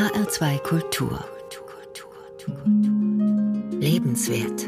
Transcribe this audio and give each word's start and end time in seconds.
HR2 0.00 0.58
Kultur. 0.62 1.22
Lebenswert. 3.78 4.66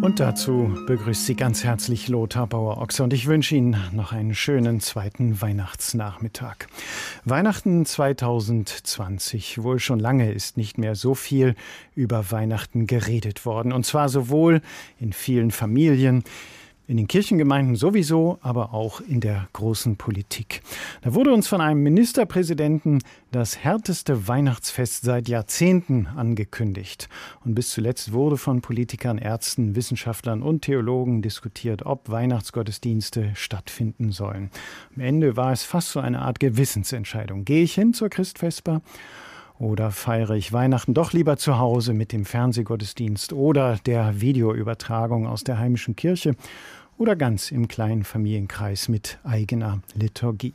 Und 0.00 0.20
dazu 0.20 0.74
begrüßt 0.86 1.26
Sie 1.26 1.34
ganz 1.34 1.64
herzlich 1.64 2.08
Lothar 2.08 2.46
Bauer-Ochse 2.46 3.02
und 3.02 3.12
ich 3.12 3.26
wünsche 3.26 3.56
Ihnen 3.56 3.76
noch 3.92 4.12
einen 4.12 4.34
schönen 4.34 4.80
zweiten 4.80 5.42
Weihnachtsnachmittag. 5.42 6.56
Weihnachten 7.26 7.84
2020. 7.84 9.62
Wohl 9.62 9.80
schon 9.80 10.00
lange 10.00 10.32
ist 10.32 10.56
nicht 10.56 10.78
mehr 10.78 10.94
so 10.94 11.14
viel 11.14 11.56
über 11.94 12.30
Weihnachten 12.30 12.86
geredet 12.86 13.44
worden. 13.44 13.74
Und 13.74 13.84
zwar 13.84 14.08
sowohl 14.08 14.62
in 14.98 15.12
vielen 15.12 15.50
Familien, 15.50 16.24
in 16.86 16.96
den 16.96 17.08
Kirchengemeinden 17.08 17.76
sowieso, 17.76 18.38
aber 18.42 18.74
auch 18.74 19.00
in 19.00 19.20
der 19.20 19.48
großen 19.52 19.96
Politik. 19.96 20.62
Da 21.02 21.14
wurde 21.14 21.32
uns 21.32 21.48
von 21.48 21.60
einem 21.60 21.82
Ministerpräsidenten 21.82 23.00
das 23.30 23.58
härteste 23.58 24.28
Weihnachtsfest 24.28 25.02
seit 25.02 25.28
Jahrzehnten 25.28 26.06
angekündigt. 26.06 27.08
Und 27.44 27.54
bis 27.54 27.70
zuletzt 27.70 28.12
wurde 28.12 28.36
von 28.36 28.60
Politikern, 28.60 29.18
Ärzten, 29.18 29.74
Wissenschaftlern 29.76 30.42
und 30.42 30.62
Theologen 30.62 31.22
diskutiert, 31.22 31.86
ob 31.86 32.10
Weihnachtsgottesdienste 32.10 33.32
stattfinden 33.34 34.12
sollen. 34.12 34.50
Am 34.94 35.02
Ende 35.02 35.36
war 35.36 35.52
es 35.52 35.64
fast 35.64 35.90
so 35.90 36.00
eine 36.00 36.20
Art 36.20 36.38
Gewissensentscheidung. 36.38 37.44
Gehe 37.44 37.62
ich 37.62 37.74
hin 37.74 37.94
zur 37.94 38.10
Christfesper? 38.10 38.82
Oder 39.58 39.90
feiere 39.92 40.32
ich 40.32 40.52
Weihnachten 40.52 40.94
doch 40.94 41.12
lieber 41.12 41.36
zu 41.36 41.58
Hause 41.58 41.94
mit 41.94 42.12
dem 42.12 42.24
Fernsehgottesdienst 42.24 43.32
oder 43.32 43.78
der 43.86 44.20
Videoübertragung 44.20 45.26
aus 45.26 45.44
der 45.44 45.58
heimischen 45.58 45.94
Kirche 45.94 46.34
oder 46.98 47.16
ganz 47.16 47.50
im 47.50 47.68
kleinen 47.68 48.04
Familienkreis 48.04 48.88
mit 48.88 49.18
eigener 49.24 49.80
Liturgie. 49.94 50.54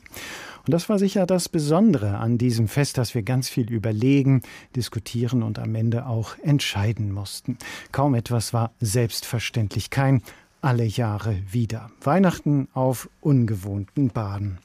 Und 0.65 0.73
das 0.73 0.89
war 0.89 0.99
sicher 0.99 1.25
das 1.25 1.49
Besondere 1.49 2.17
an 2.17 2.37
diesem 2.37 2.67
Fest, 2.67 2.97
dass 2.97 3.15
wir 3.15 3.23
ganz 3.23 3.49
viel 3.49 3.71
überlegen, 3.71 4.41
diskutieren 4.75 5.43
und 5.43 5.59
am 5.59 5.75
Ende 5.75 6.05
auch 6.05 6.37
entscheiden 6.43 7.11
mussten. 7.11 7.57
Kaum 7.91 8.15
etwas 8.15 8.53
war 8.53 8.71
selbstverständlich, 8.79 9.89
kein 9.89 10.21
alle 10.61 10.83
Jahre 10.83 11.37
wieder. 11.49 11.89
Weihnachten 12.01 12.67
auf 12.73 13.09
ungewohnten 13.21 14.09
Baden. 14.09 14.59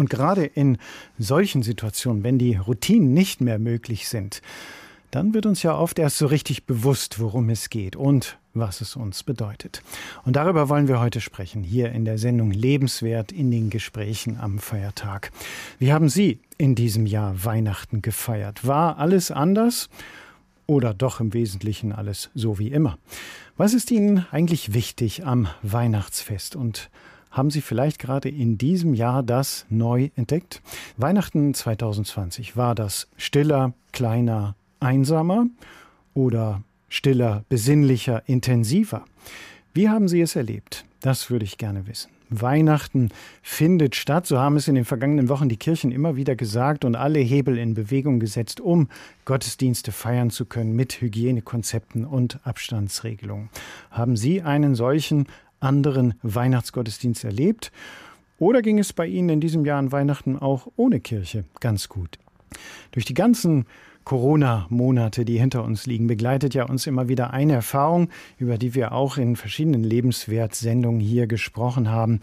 Und 0.00 0.08
gerade 0.08 0.46
in 0.46 0.78
solchen 1.18 1.62
Situationen, 1.62 2.24
wenn 2.24 2.38
die 2.38 2.56
Routinen 2.56 3.12
nicht 3.12 3.42
mehr 3.42 3.58
möglich 3.58 4.08
sind, 4.08 4.40
dann 5.10 5.34
wird 5.34 5.44
uns 5.44 5.62
ja 5.62 5.76
oft 5.76 5.98
erst 5.98 6.16
so 6.16 6.26
richtig 6.26 6.64
bewusst, 6.64 7.20
worum 7.20 7.50
es 7.50 7.68
geht 7.68 7.96
und 7.96 8.38
was 8.54 8.80
es 8.80 8.96
uns 8.96 9.24
bedeutet. 9.24 9.82
Und 10.24 10.36
darüber 10.36 10.70
wollen 10.70 10.88
wir 10.88 11.00
heute 11.00 11.20
sprechen, 11.20 11.62
hier 11.62 11.92
in 11.92 12.06
der 12.06 12.16
Sendung 12.16 12.50
Lebenswert 12.50 13.30
in 13.30 13.50
den 13.50 13.68
Gesprächen 13.68 14.40
am 14.40 14.58
Feiertag. 14.58 15.32
Wie 15.78 15.92
haben 15.92 16.08
Sie 16.08 16.38
in 16.56 16.74
diesem 16.74 17.04
Jahr 17.04 17.44
Weihnachten 17.44 18.00
gefeiert? 18.00 18.66
War 18.66 18.96
alles 18.96 19.30
anders? 19.30 19.90
Oder 20.66 20.94
doch 20.94 21.20
im 21.20 21.34
Wesentlichen 21.34 21.92
alles 21.92 22.30
so 22.34 22.58
wie 22.58 22.68
immer? 22.68 22.96
Was 23.58 23.74
ist 23.74 23.90
Ihnen 23.90 24.24
eigentlich 24.30 24.72
wichtig 24.72 25.26
am 25.26 25.48
Weihnachtsfest 25.60 26.56
und 26.56 26.88
haben 27.30 27.50
Sie 27.50 27.60
vielleicht 27.60 27.98
gerade 27.98 28.28
in 28.28 28.58
diesem 28.58 28.94
Jahr 28.94 29.22
das 29.22 29.66
neu 29.68 30.10
entdeckt? 30.16 30.62
Weihnachten 30.96 31.54
2020 31.54 32.56
war 32.56 32.74
das 32.74 33.08
stiller, 33.16 33.72
kleiner, 33.92 34.56
einsamer 34.80 35.46
oder 36.14 36.62
stiller, 36.88 37.44
besinnlicher, 37.48 38.22
intensiver? 38.26 39.04
Wie 39.72 39.88
haben 39.88 40.08
Sie 40.08 40.20
es 40.20 40.34
erlebt? 40.34 40.84
Das 41.00 41.30
würde 41.30 41.44
ich 41.44 41.56
gerne 41.56 41.86
wissen. 41.86 42.10
Weihnachten 42.30 43.10
findet 43.42 43.96
statt, 43.96 44.26
so 44.26 44.38
haben 44.38 44.56
es 44.56 44.68
in 44.68 44.76
den 44.76 44.84
vergangenen 44.84 45.28
Wochen 45.28 45.48
die 45.48 45.56
Kirchen 45.56 45.90
immer 45.90 46.14
wieder 46.14 46.36
gesagt 46.36 46.84
und 46.84 46.94
alle 46.94 47.18
Hebel 47.18 47.58
in 47.58 47.74
Bewegung 47.74 48.20
gesetzt, 48.20 48.60
um 48.60 48.88
Gottesdienste 49.24 49.90
feiern 49.90 50.30
zu 50.30 50.46
können 50.46 50.76
mit 50.76 51.00
Hygienekonzepten 51.00 52.04
und 52.04 52.38
Abstandsregelungen. 52.44 53.50
Haben 53.90 54.16
Sie 54.16 54.42
einen 54.42 54.76
solchen 54.76 55.26
anderen 55.60 56.14
Weihnachtsgottesdienst 56.22 57.24
erlebt? 57.24 57.72
Oder 58.38 58.62
ging 58.62 58.78
es 58.78 58.92
bei 58.92 59.06
Ihnen 59.06 59.28
in 59.28 59.40
diesem 59.40 59.64
Jahr 59.64 59.78
an 59.78 59.92
Weihnachten 59.92 60.38
auch 60.38 60.66
ohne 60.76 61.00
Kirche 61.00 61.44
ganz 61.60 61.88
gut? 61.88 62.18
Durch 62.92 63.04
die 63.04 63.14
ganzen 63.14 63.66
Corona-Monate, 64.04 65.24
die 65.24 65.38
hinter 65.38 65.62
uns 65.62 65.86
liegen, 65.86 66.06
begleitet 66.06 66.54
ja 66.54 66.64
uns 66.64 66.86
immer 66.86 67.08
wieder 67.08 67.32
eine 67.32 67.52
Erfahrung, 67.52 68.08
über 68.38 68.58
die 68.58 68.74
wir 68.74 68.92
auch 68.92 69.18
in 69.18 69.36
verschiedenen 69.36 69.84
Lebenswertsendungen 69.84 71.00
hier 71.00 71.26
gesprochen 71.26 71.90
haben. 71.90 72.20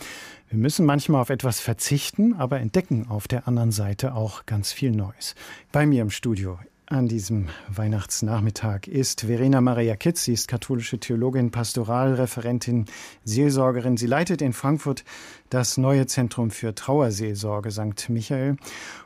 Wir 0.49 0.57
müssen 0.57 0.85
manchmal 0.85 1.21
auf 1.21 1.29
etwas 1.29 1.59
verzichten, 1.59 2.33
aber 2.33 2.59
entdecken 2.59 3.07
auf 3.07 3.27
der 3.27 3.47
anderen 3.47 3.71
Seite 3.71 4.15
auch 4.15 4.45
ganz 4.45 4.71
viel 4.71 4.91
Neues. 4.91 5.35
Bei 5.71 5.85
mir 5.85 6.01
im 6.01 6.09
Studio 6.09 6.57
an 6.89 7.07
diesem 7.07 7.49
Weihnachtsnachmittag 7.69 8.87
ist 8.87 9.21
Verena 9.21 9.59
Maria 9.59 9.95
Kitz. 9.95 10.23
Sie 10.23 10.33
ist 10.33 10.47
katholische 10.47 10.99
Theologin, 10.99 11.51
Pastoralreferentin, 11.51 12.85
Seelsorgerin. 13.25 13.97
Sie 13.97 14.07
leitet 14.07 14.41
in 14.41 14.53
Frankfurt 14.53 15.03
das 15.49 15.77
neue 15.77 16.07
Zentrum 16.07 16.49
für 16.49 16.73
Trauerseelsorge 16.73 17.71
St. 17.71 18.09
Michael. 18.09 18.55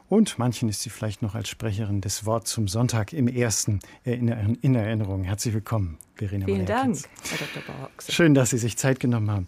Und 0.10 0.38
manchen 0.38 0.70
ist 0.70 0.82
sie 0.82 0.90
vielleicht 0.92 1.24
noch 1.24 1.34
als 1.34 1.50
Sprecherin 1.50 2.02
des 2.02 2.26
Wort 2.26 2.48
zum 2.48 2.68
Sonntag 2.68 3.14
im 3.14 3.28
ersten 3.28 3.80
in 4.04 4.28
Erinnerung. 4.30 5.24
Herzlich 5.24 5.54
willkommen, 5.54 5.98
Verena 6.16 6.46
Vielen 6.46 6.66
Maria 6.66 6.78
Dank, 6.78 6.96
Kitz. 6.96 7.10
Herr 7.32 7.48
Dr. 7.48 7.76
Bauchse. 7.76 8.12
Schön, 8.12 8.36
dass 8.36 8.52
Sie 8.52 8.60
sich 8.60 8.78
Zeit 8.78 9.00
genommen 9.00 9.32
haben. 9.32 9.48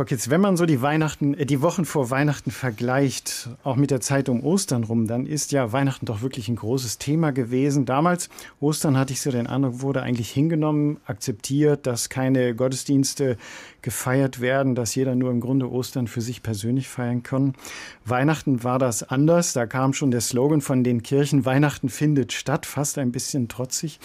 Frau 0.00 0.06
Kitz, 0.06 0.30
wenn 0.30 0.40
man 0.40 0.56
so 0.56 0.64
die 0.64 0.80
Weihnachten, 0.80 1.34
äh, 1.34 1.44
die 1.44 1.60
Wochen 1.60 1.84
vor 1.84 2.08
Weihnachten 2.08 2.50
vergleicht, 2.50 3.50
auch 3.64 3.76
mit 3.76 3.90
der 3.90 4.00
Zeit 4.00 4.30
um 4.30 4.42
Ostern 4.42 4.84
rum, 4.84 5.06
dann 5.06 5.26
ist 5.26 5.52
ja 5.52 5.72
Weihnachten 5.72 6.06
doch 6.06 6.22
wirklich 6.22 6.48
ein 6.48 6.56
großes 6.56 6.96
Thema 6.96 7.32
gewesen. 7.32 7.84
Damals, 7.84 8.30
Ostern 8.60 8.96
hatte 8.96 9.12
ich 9.12 9.20
so 9.20 9.30
den 9.30 9.46
Eindruck, 9.46 9.82
wurde 9.82 10.00
eigentlich 10.00 10.30
hingenommen, 10.30 10.96
akzeptiert, 11.04 11.86
dass 11.86 12.08
keine 12.08 12.54
Gottesdienste 12.54 13.36
gefeiert 13.82 14.40
werden, 14.40 14.74
dass 14.74 14.94
jeder 14.94 15.14
nur 15.14 15.30
im 15.30 15.40
Grunde 15.40 15.70
Ostern 15.70 16.06
für 16.06 16.22
sich 16.22 16.42
persönlich 16.42 16.88
feiern 16.88 17.22
kann. 17.22 17.52
Weihnachten 18.06 18.64
war 18.64 18.78
das 18.78 19.02
anders. 19.02 19.52
Da 19.52 19.66
kam 19.66 19.92
schon 19.92 20.10
der 20.10 20.22
Slogan 20.22 20.62
von 20.62 20.82
den 20.82 21.02
Kirchen, 21.02 21.44
Weihnachten 21.44 21.90
findet 21.90 22.32
statt, 22.32 22.64
fast 22.64 22.96
ein 22.96 23.12
bisschen 23.12 23.48
trotzig. 23.48 24.00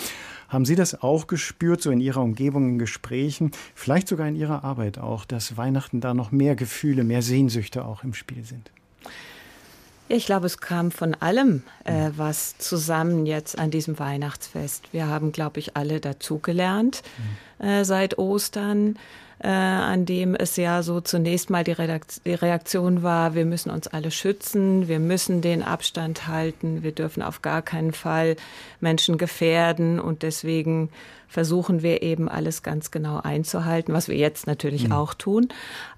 Haben 0.48 0.66
Sie 0.66 0.76
das 0.76 1.02
auch 1.02 1.28
gespürt, 1.28 1.82
so 1.82 1.92
in 1.92 2.00
Ihrer 2.00 2.22
Umgebung, 2.22 2.70
in 2.70 2.80
Gesprächen, 2.80 3.52
vielleicht 3.74 4.08
sogar 4.08 4.28
in 4.28 4.36
Ihrer 4.36 4.64
Arbeit 4.64 4.98
auch, 4.98 5.26
dass 5.26 5.58
Weihnachten 5.58 6.02
da 6.02 6.14
noch 6.14 6.32
mehr 6.32 6.56
Gefühle, 6.56 7.04
mehr 7.04 7.22
Sehnsüchte 7.22 7.86
auch 7.86 8.04
im 8.04 8.14
Spiel 8.14 8.44
sind? 8.44 8.72
Ich 10.08 10.28
glaube, 10.28 10.46
es 10.46 10.60
kam 10.60 10.92
von 10.92 11.16
allem 11.16 11.64
äh, 11.84 12.12
was 12.16 12.60
zusammen 12.60 13.26
jetzt 13.26 13.58
an 13.58 13.72
diesem 13.72 13.98
Weihnachtsfest. 13.98 14.94
Wir 14.94 15.08
haben, 15.08 15.32
glaube 15.32 15.60
ich, 15.60 15.76
alle 15.76 16.00
dazugelernt 16.00 17.02
äh, 17.58 17.84
seit 17.84 18.20
Ostern 18.20 19.00
äh, 19.46 19.48
an 19.48 20.08
dem 20.08 20.34
es 20.34 20.56
ja 20.56 20.82
so 20.82 21.02
zunächst 21.02 21.52
mal 21.52 21.64
die, 21.64 21.76
die 22.26 22.34
Reaktion 22.34 23.04
war, 23.04 23.36
wir 23.36 23.46
müssen 23.46 23.70
uns 23.70 23.88
alle 23.88 24.10
schützen, 24.10 24.88
wir 24.88 25.00
müssen 25.00 25.42
den 25.42 25.62
Abstand 25.62 26.28
halten, 26.28 26.82
wir 26.82 26.92
dürfen 26.92 27.22
auf 27.22 27.44
gar 27.44 27.62
keinen 27.62 27.94
Fall 27.94 28.38
Menschen 28.80 29.20
gefährden 29.20 30.00
und 30.00 30.24
deswegen 30.24 30.90
versuchen 31.36 31.84
wir 31.84 32.02
eben 32.02 32.30
alles 32.30 32.64
ganz 32.64 32.92
genau 32.92 33.20
einzuhalten, 33.20 33.94
was 33.94 34.08
wir 34.08 34.16
jetzt 34.16 34.48
natürlich 34.48 34.86
mhm. 34.86 34.94
auch 34.94 35.14
tun. 35.14 35.50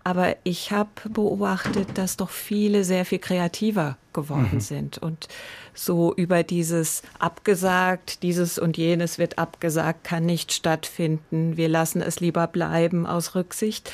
Aber 0.03 0.35
ich 0.43 0.71
habe 0.71 0.89
beobachtet, 1.07 1.89
dass 1.99 2.17
doch 2.17 2.31
viele 2.31 2.83
sehr 2.83 3.05
viel 3.05 3.19
kreativer 3.19 3.97
geworden 4.13 4.49
mhm. 4.53 4.59
sind 4.61 4.97
und 4.97 5.27
so 5.75 6.11
über 6.15 6.41
dieses 6.41 7.03
abgesagt, 7.19 8.23
dieses 8.23 8.57
und 8.57 8.77
jenes 8.77 9.19
wird 9.19 9.37
abgesagt, 9.37 10.03
kann 10.03 10.25
nicht 10.25 10.53
stattfinden, 10.53 11.55
wir 11.55 11.69
lassen 11.69 12.01
es 12.01 12.19
lieber 12.19 12.47
bleiben 12.47 13.05
aus 13.05 13.35
Rücksicht, 13.35 13.91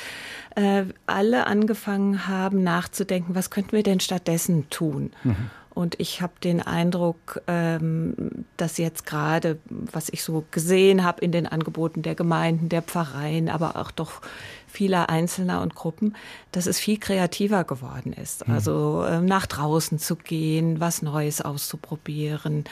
äh, 0.55 0.85
alle 1.07 1.45
angefangen 1.45 2.25
haben 2.25 2.63
nachzudenken, 2.63 3.35
was 3.35 3.49
könnten 3.49 3.73
wir 3.73 3.83
denn 3.83 3.99
stattdessen 3.99 4.69
tun? 4.69 5.11
Mhm. 5.25 5.49
Und 5.73 5.99
ich 5.99 6.21
habe 6.21 6.33
den 6.43 6.61
Eindruck, 6.61 7.41
ähm, 7.47 8.45
dass 8.57 8.77
jetzt 8.77 9.07
gerade, 9.07 9.57
was 9.69 10.09
ich 10.09 10.23
so 10.23 10.45
gesehen 10.51 11.03
habe 11.03 11.21
in 11.21 11.31
den 11.31 11.47
Angeboten 11.47 12.03
der 12.03 12.13
Gemeinden, 12.13 12.69
der 12.69 12.83
Pfarreien, 12.83 13.49
aber 13.49 13.75
auch 13.75 13.89
doch 13.89 14.21
vieler 14.67 15.09
Einzelner 15.09 15.61
und 15.61 15.75
Gruppen, 15.75 16.15
dass 16.51 16.67
es 16.67 16.79
viel 16.79 16.99
kreativer 16.99 17.63
geworden 17.63 18.13
ist. 18.13 18.47
Mhm. 18.47 18.53
Also 18.53 19.03
äh, 19.03 19.21
nach 19.21 19.47
draußen 19.47 19.97
zu 19.97 20.15
gehen, 20.15 20.79
was 20.79 21.01
Neues 21.01 21.41
auszuprobieren 21.41 22.65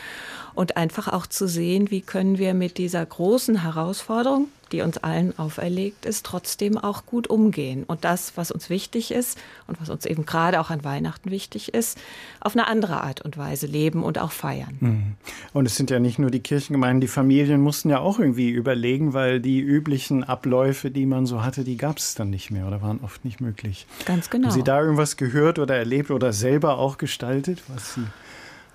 und 0.54 0.78
einfach 0.78 1.08
auch 1.08 1.26
zu 1.26 1.48
sehen, 1.48 1.90
wie 1.90 2.02
können 2.02 2.38
wir 2.38 2.54
mit 2.54 2.78
dieser 2.78 3.06
großen 3.06 3.64
Herausforderung, 3.64 4.48
die 4.72 4.82
uns 4.82 4.98
allen 4.98 5.38
auferlegt 5.38 6.06
ist, 6.06 6.26
trotzdem 6.26 6.78
auch 6.78 7.06
gut 7.06 7.28
umgehen. 7.28 7.84
Und 7.86 8.04
das, 8.04 8.34
was 8.36 8.50
uns 8.52 8.72
wichtig 8.72 9.12
ist 9.12 9.38
und 9.68 9.80
was 9.80 9.90
uns 9.90 10.08
eben 10.08 10.26
gerade 10.26 10.60
auch 10.60 10.72
an 10.72 10.84
Weihnachten 10.84 11.30
wichtig 11.30 11.74
ist, 11.74 12.00
auf 12.40 12.56
eine 12.56 12.66
andere 12.66 13.02
Art 13.02 13.22
und 13.22 13.38
Weise 13.38 13.68
leben 13.68 14.04
und 14.04 14.18
auch 14.18 14.32
feiern. 14.32 14.78
Mhm. 14.80 15.16
Und 15.54 15.68
es 15.68 15.76
sind 15.76 15.92
ja 15.92 16.00
nicht 16.00 16.18
nur 16.18 16.32
die 16.32 16.40
Kirchengemeinden, 16.40 17.02
die 17.02 17.08
Familien 17.08 17.62
mussten 17.62 17.90
ja 17.90 18.00
auch 18.00 18.18
irgendwie 18.18 18.50
überlegen, 18.50 19.14
weil 19.14 19.40
die 19.40 19.60
üblichen 19.60 20.24
Abläufe, 20.24 20.90
die 20.90 21.06
man 21.06 21.28
so 21.28 21.44
hatte, 21.44 21.64
die 21.64 21.78
gab 21.78 21.92
gab 21.92 21.98
es 21.98 22.16
dann 22.16 22.30
nicht 22.30 22.52
mehr 22.52 22.68
oder 22.68 22.82
waren 22.82 23.02
oft 23.04 23.26
nicht 23.26 23.42
möglich. 23.42 23.86
Ganz 24.06 24.30
genau. 24.30 24.48
Haben 24.48 24.54
Sie 24.54 24.64
da 24.64 24.80
irgendwas 24.80 25.18
gehört 25.18 25.60
oder 25.60 25.76
erlebt 25.76 26.10
oder 26.10 26.32
selber 26.32 26.78
auch 26.78 26.98
gestaltet, 26.98 27.62
was, 27.68 27.96
Sie, 27.96 28.04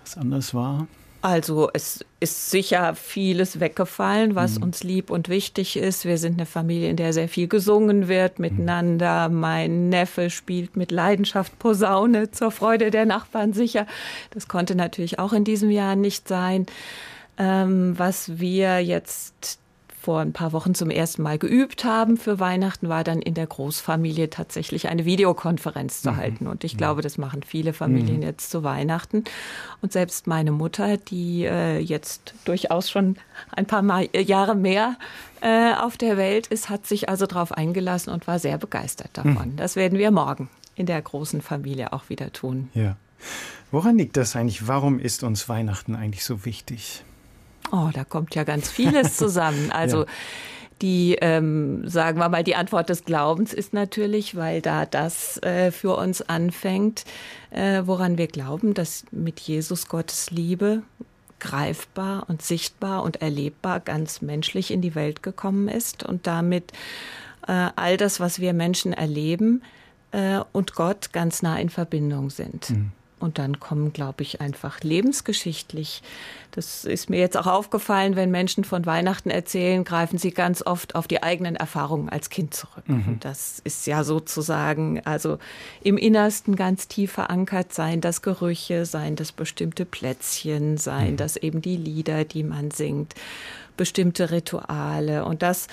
was 0.05 0.19
anders 0.19 0.53
war? 0.53 0.87
Also 1.27 1.71
es 1.73 2.05
ist 2.21 2.53
sicher 2.53 2.95
vieles 2.95 3.59
weggefallen, 3.59 4.37
was 4.37 4.59
mhm. 4.59 4.63
uns 4.63 4.85
lieb 4.85 5.11
und 5.11 5.29
wichtig 5.29 5.77
ist. 5.77 6.05
Wir 6.05 6.19
sind 6.19 6.35
eine 6.35 6.47
Familie, 6.47 6.89
in 6.89 6.95
der 6.95 7.13
sehr 7.13 7.29
viel 7.29 7.49
gesungen 7.49 8.07
wird 8.07 8.39
miteinander. 8.39 9.29
Mhm. 9.29 9.41
Mein 9.41 9.89
Neffe 9.89 10.31
spielt 10.31 10.77
mit 10.77 10.93
Leidenschaft 10.93 11.59
Posaune 11.59 12.31
zur 12.31 12.53
Freude 12.53 12.93
der 12.93 13.07
Nachbarn 13.07 13.55
sicher. 13.55 13.89
Das 14.31 14.47
konnte 14.47 14.77
natürlich 14.77 15.19
auch 15.19 15.33
in 15.33 15.43
diesem 15.43 15.69
Jahr 15.69 15.97
nicht 15.97 16.29
sein. 16.29 16.67
Ähm, 17.39 17.99
was 17.99 18.39
wir 18.39 18.79
jetzt 18.79 19.59
vor 20.07 20.21
ein 20.21 20.33
paar 20.33 20.53
Wochen 20.53 20.73
zum 20.73 20.89
ersten 20.89 21.23
Mal 21.23 21.37
geübt 21.37 21.85
haben 21.85 22.17
für 22.17 22.39
Weihnachten, 22.39 22.89
war 22.89 23.03
dann 23.03 23.21
in 23.21 23.35
der 23.35 23.49
Großfamilie 23.49 24.31
tatsächlich 24.31 24.87
eine 24.87 25.05
Videokonferenz 25.05 26.01
zu 26.01 26.13
mhm. 26.13 26.17
halten. 26.17 26.47
Und 26.47 26.63
ich 26.63 26.75
mhm. 26.75 26.79
glaube, 26.79 27.03
das 27.03 27.19
machen 27.19 27.43
viele 27.43 27.73
Familien 27.73 28.19
mhm. 28.19 28.23
jetzt 28.23 28.53
zu 28.53 28.63
Weihnachten. 28.63 29.25
Und 29.83 29.93
selbst 29.93 30.29
meine 30.29 30.53
Mutter, 30.53 30.97
die 30.97 31.45
äh, 31.45 31.81
jetzt 31.81 32.35
durchaus 32.45 32.89
schon 32.89 33.17
ein 33.51 33.67
paar 33.67 33.83
mal, 33.83 34.09
äh, 34.13 34.23
Jahre 34.23 34.55
mehr 34.55 34.97
äh, 35.41 35.75
auf 35.75 35.97
der 35.97 36.17
Welt 36.17 36.47
ist, 36.47 36.71
hat 36.71 36.87
sich 36.87 37.09
also 37.09 37.27
darauf 37.27 37.51
eingelassen 37.51 38.13
und 38.13 38.29
war 38.29 38.39
sehr 38.39 38.59
begeistert 38.59 39.11
davon. 39.15 39.55
Mhm. 39.55 39.57
Das 39.57 39.75
werden 39.75 39.99
wir 39.99 40.13
morgen 40.13 40.49
in 40.77 40.87
der 40.87 41.03
großen 41.03 41.43
Familie 41.43 41.93
auch 41.93 42.11
wieder 42.11 42.33
tun. 42.33 42.71
Ja. 42.75 42.97
Woran 43.73 43.99
liegt 43.99 44.17
das 44.17 44.37
eigentlich? 44.37 44.69
Warum 44.69 45.01
ist 45.01 45.25
uns 45.25 45.49
Weihnachten 45.49 45.97
eigentlich 45.97 46.23
so 46.23 46.45
wichtig? 46.45 47.03
Oh, 47.73 47.91
da 47.93 48.05
kommt 48.05 48.35
ja 48.35 48.45
ganz 48.45 48.71
vieles 48.71 49.17
zusammen. 49.17 49.71
Also 49.73 50.01
ja. 50.01 50.11
die, 50.83 51.17
ähm, 51.21 51.89
sagen 51.89 52.19
wir 52.19 52.29
mal, 52.29 52.45
die 52.45 52.57
Antwort 52.57 52.89
des 52.89 53.05
Glaubens 53.05 53.53
ist 53.53 53.73
natürlich, 53.73 54.37
weil 54.37 54.61
da 54.61 54.87
das 54.87 55.43
äh, 55.43 55.71
für 55.71 55.97
uns 55.97 56.23
anfängt, 56.23 57.05
äh, 57.51 57.83
woran 57.85 58.19
wir 58.19 58.27
glauben, 58.27 58.75
dass 58.75 59.05
mit 59.11 59.41
Jesus 59.41 59.89
Gottes 59.89 60.31
Liebe 60.31 60.83
greifbar 61.39 62.25
und 62.29 62.43
sichtbar 62.43 63.03
und 63.03 63.21
erlebbar 63.21 63.81
ganz 63.81 64.23
menschlich 64.23 64.71
in 64.71 64.81
die 64.81 64.95
Welt 64.95 65.23
gekommen 65.23 65.69
ist 65.69 66.03
und 66.03 66.27
damit 66.27 66.73
äh, 67.47 67.71
all 67.77 67.97
das, 67.97 68.21
was 68.21 68.41
wir 68.41 68.53
Menschen 68.53 68.93
erleben 68.93 69.63
äh, 70.13 70.41
und 70.53 70.75
Gott 70.75 71.13
ganz 71.13 71.43
nah 71.43 71.59
in 71.59 71.69
Verbindung 71.69 72.31
sind. 72.31 72.71
Mhm. 72.71 72.93
Und 73.19 73.39
dann 73.39 73.61
kommen, 73.61 73.95
glaube 73.95 74.23
ich, 74.23 74.43
einfach 74.43 74.81
lebensgeschichtlich. 74.83 76.03
Das 76.51 76.85
ist 76.85 77.09
mir 77.09 77.19
jetzt 77.19 77.37
auch 77.39 77.47
aufgefallen, 77.47 78.15
wenn 78.15 78.31
Menschen 78.31 78.63
von 78.63 78.85
Weihnachten 78.85 79.31
erzählen, 79.31 79.85
greifen 79.85 80.19
sie 80.19 80.33
ganz 80.33 80.63
oft 80.65 80.95
auf 80.95 81.09
die 81.09 81.23
eigenen 81.23 81.57
Erfahrungen 81.57 82.11
als 82.11 82.29
Kind 82.29 82.53
zurück. 82.53 82.87
Mhm. 82.87 83.05
Und 83.09 83.25
das 83.25 83.59
ist 83.65 83.87
ja 83.87 84.05
sozusagen, 84.05 85.01
also 85.07 85.39
im 85.83 85.97
Innersten 85.97 86.57
ganz 86.57 86.89
tief 86.89 87.13
verankert 87.13 87.73
sein, 87.73 88.03
das 88.03 88.21
Gerüche, 88.21 88.85
sein 88.85 89.17
das 89.17 89.33
bestimmte 89.33 89.87
Plätzchen, 89.87 90.77
sein 90.77 91.13
mhm. 91.13 91.17
das 91.17 91.39
eben 91.39 91.63
die 91.63 91.77
Lieder, 91.77 92.25
die 92.25 92.43
man 92.43 92.71
singt, 92.71 93.15
bestimmte 93.79 94.31
Rituale. 94.31 95.25
Und 95.25 95.41
das 95.41 95.69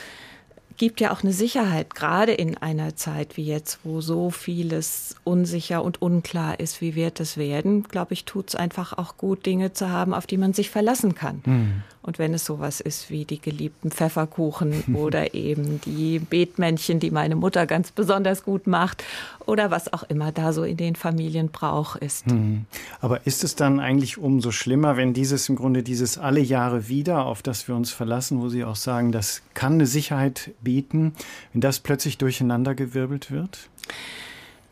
gibt 0.78 1.02
ja 1.02 1.12
auch 1.12 1.24
eine 1.24 1.34
Sicherheit, 1.34 1.96
gerade 1.96 2.34
in 2.34 2.58
einer 2.58 2.96
Zeit 2.96 3.38
wie 3.38 3.46
jetzt, 3.46 3.80
wo 3.84 4.02
so 4.02 4.30
vieles 4.30 5.16
unsicher 5.24 5.84
und 5.84 6.02
unklar 6.02 6.60
ist, 6.60 6.81
wie 6.81 6.96
wird 6.96 7.20
es 7.20 7.38
werden, 7.38 7.84
glaube 7.84 8.14
ich, 8.14 8.25
tut 8.25 8.50
es 8.50 8.56
einfach 8.56 8.98
auch 8.98 9.18
gut, 9.18 9.46
Dinge 9.46 9.74
zu 9.74 9.90
haben, 9.90 10.14
auf 10.14 10.28
die 10.28 10.38
man 10.38 10.54
sich 10.54 10.70
verlassen 10.70 11.16
kann. 11.16 11.42
Mhm. 11.46 11.84
Und 12.04 12.20
wenn 12.20 12.34
es 12.34 12.46
sowas 12.46 12.82
ist 12.82 13.10
wie 13.10 13.26
die 13.26 13.42
geliebten 13.42 13.90
Pfefferkuchen 13.90 14.84
oder 14.96 15.34
eben 15.34 15.82
die 15.86 16.20
Beetmännchen, 16.20 17.00
die 17.00 17.12
meine 17.12 17.36
Mutter 17.36 17.66
ganz 17.66 17.92
besonders 17.92 18.44
gut 18.44 18.68
macht 18.68 19.04
oder 19.46 19.72
was 19.72 19.92
auch 19.92 20.04
immer 20.04 20.32
da 20.32 20.54
so 20.54 20.64
in 20.64 20.78
den 20.78 20.96
Familien 20.96 21.50
Brauch 21.50 21.96
ist. 21.96 22.26
Hm. 22.28 22.66
Aber 23.00 23.26
ist 23.26 23.44
es 23.44 23.56
dann 23.56 23.80
eigentlich 23.80 24.18
umso 24.18 24.52
schlimmer, 24.52 24.98
wenn 24.98 25.14
dieses 25.14 25.50
im 25.50 25.56
Grunde 25.56 25.82
dieses 25.82 26.18
alle 26.18 26.42
Jahre 26.42 26.88
wieder, 26.90 27.26
auf 27.26 27.42
das 27.42 27.68
wir 27.68 27.76
uns 27.76 27.92
verlassen, 27.92 28.42
wo 28.42 28.50
Sie 28.50 28.64
auch 28.64 28.76
sagen, 28.76 29.12
das 29.12 29.42
kann 29.54 29.74
eine 29.74 29.88
Sicherheit 29.88 30.52
bieten, 30.62 31.14
wenn 31.54 31.62
das 31.62 31.80
plötzlich 31.80 32.18
durcheinandergewirbelt 32.18 33.32
wird? 33.32 33.70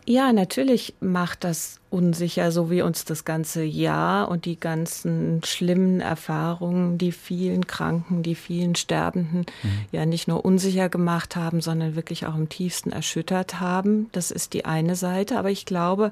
Ja, 0.06 0.34
natürlich 0.34 0.96
macht 1.00 1.44
das 1.44 1.80
unsicher, 1.90 2.52
so 2.52 2.72
wie 2.72 2.82
uns 2.82 3.06
das 3.06 3.24
ganze 3.24 3.64
Jahr 3.64 4.30
und 4.30 4.46
die 4.46 4.60
ganzen 4.60 5.42
schlimmen 5.44 6.02
Erfahrungen, 6.02 6.98
die 6.98 7.12
vielen 7.12 7.68
Kranken, 7.68 8.24
die 8.24 8.36
vielen 8.36 8.76
Sterbenden 8.76 9.46
mhm. 9.62 9.86
ja 9.92 10.06
nicht 10.06 10.28
nur 10.28 10.44
unsicher 10.44 10.90
gemacht 10.90 11.36
haben, 11.36 11.62
sondern 11.62 11.96
wirklich 11.96 12.26
auch 12.26 12.36
im 12.36 12.50
tiefsten 12.50 12.92
erschüttert 12.92 13.60
haben. 13.60 14.10
Das 14.12 14.32
ist 14.32 14.54
die 14.54 14.66
eine 14.66 14.96
Seite. 14.96 15.38
Aber 15.38 15.52
ich 15.52 15.66
glaube, 15.66 16.12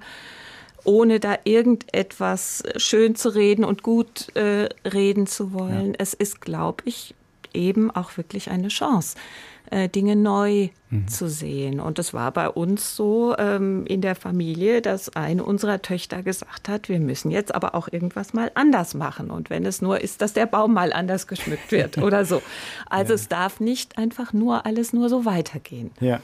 ohne 0.83 1.19
da 1.19 1.37
irgendetwas 1.43 2.63
schön 2.77 3.15
zu 3.15 3.29
reden 3.29 3.63
und 3.63 3.81
gut 3.83 4.35
äh, 4.35 4.69
reden 4.87 5.25
zu 5.25 5.53
wollen, 5.53 5.91
ja. 5.91 5.99
es 5.99 6.13
ist, 6.13 6.41
glaube 6.41 6.83
ich, 6.85 7.15
eben 7.53 7.89
auch 7.89 8.17
wirklich 8.17 8.51
eine 8.51 8.67
Chance 8.67 9.15
äh, 9.71 9.89
Dinge 9.89 10.15
neu 10.15 10.69
mhm. 10.89 11.07
zu 11.07 11.29
sehen. 11.29 11.79
Und 11.79 11.99
es 11.99 12.13
war 12.13 12.31
bei 12.31 12.49
uns 12.49 12.95
so 12.95 13.35
ähm, 13.37 13.85
in 13.85 14.01
der 14.01 14.15
Familie, 14.15 14.81
dass 14.81 15.15
eine 15.15 15.43
unserer 15.43 15.81
Töchter 15.81 16.23
gesagt 16.23 16.69
hat, 16.69 16.89
wir 16.89 16.99
müssen 16.99 17.31
jetzt 17.31 17.53
aber 17.53 17.75
auch 17.75 17.87
irgendwas 17.91 18.33
mal 18.33 18.51
anders 18.55 18.93
machen. 18.93 19.29
Und 19.29 19.49
wenn 19.49 19.65
es 19.65 19.81
nur 19.81 20.01
ist, 20.01 20.21
dass 20.21 20.33
der 20.33 20.45
Baum 20.45 20.73
mal 20.73 20.93
anders 20.93 21.27
geschmückt 21.27 21.71
wird 21.71 21.97
oder 22.01 22.25
so. 22.25 22.41
Also 22.89 23.13
ja. 23.13 23.15
es 23.15 23.27
darf 23.27 23.59
nicht 23.59 23.97
einfach 23.97 24.33
nur 24.33 24.65
alles 24.65 24.93
nur 24.93 25.09
so 25.09 25.25
weitergehen. 25.25 25.91
Ja. 25.99 26.19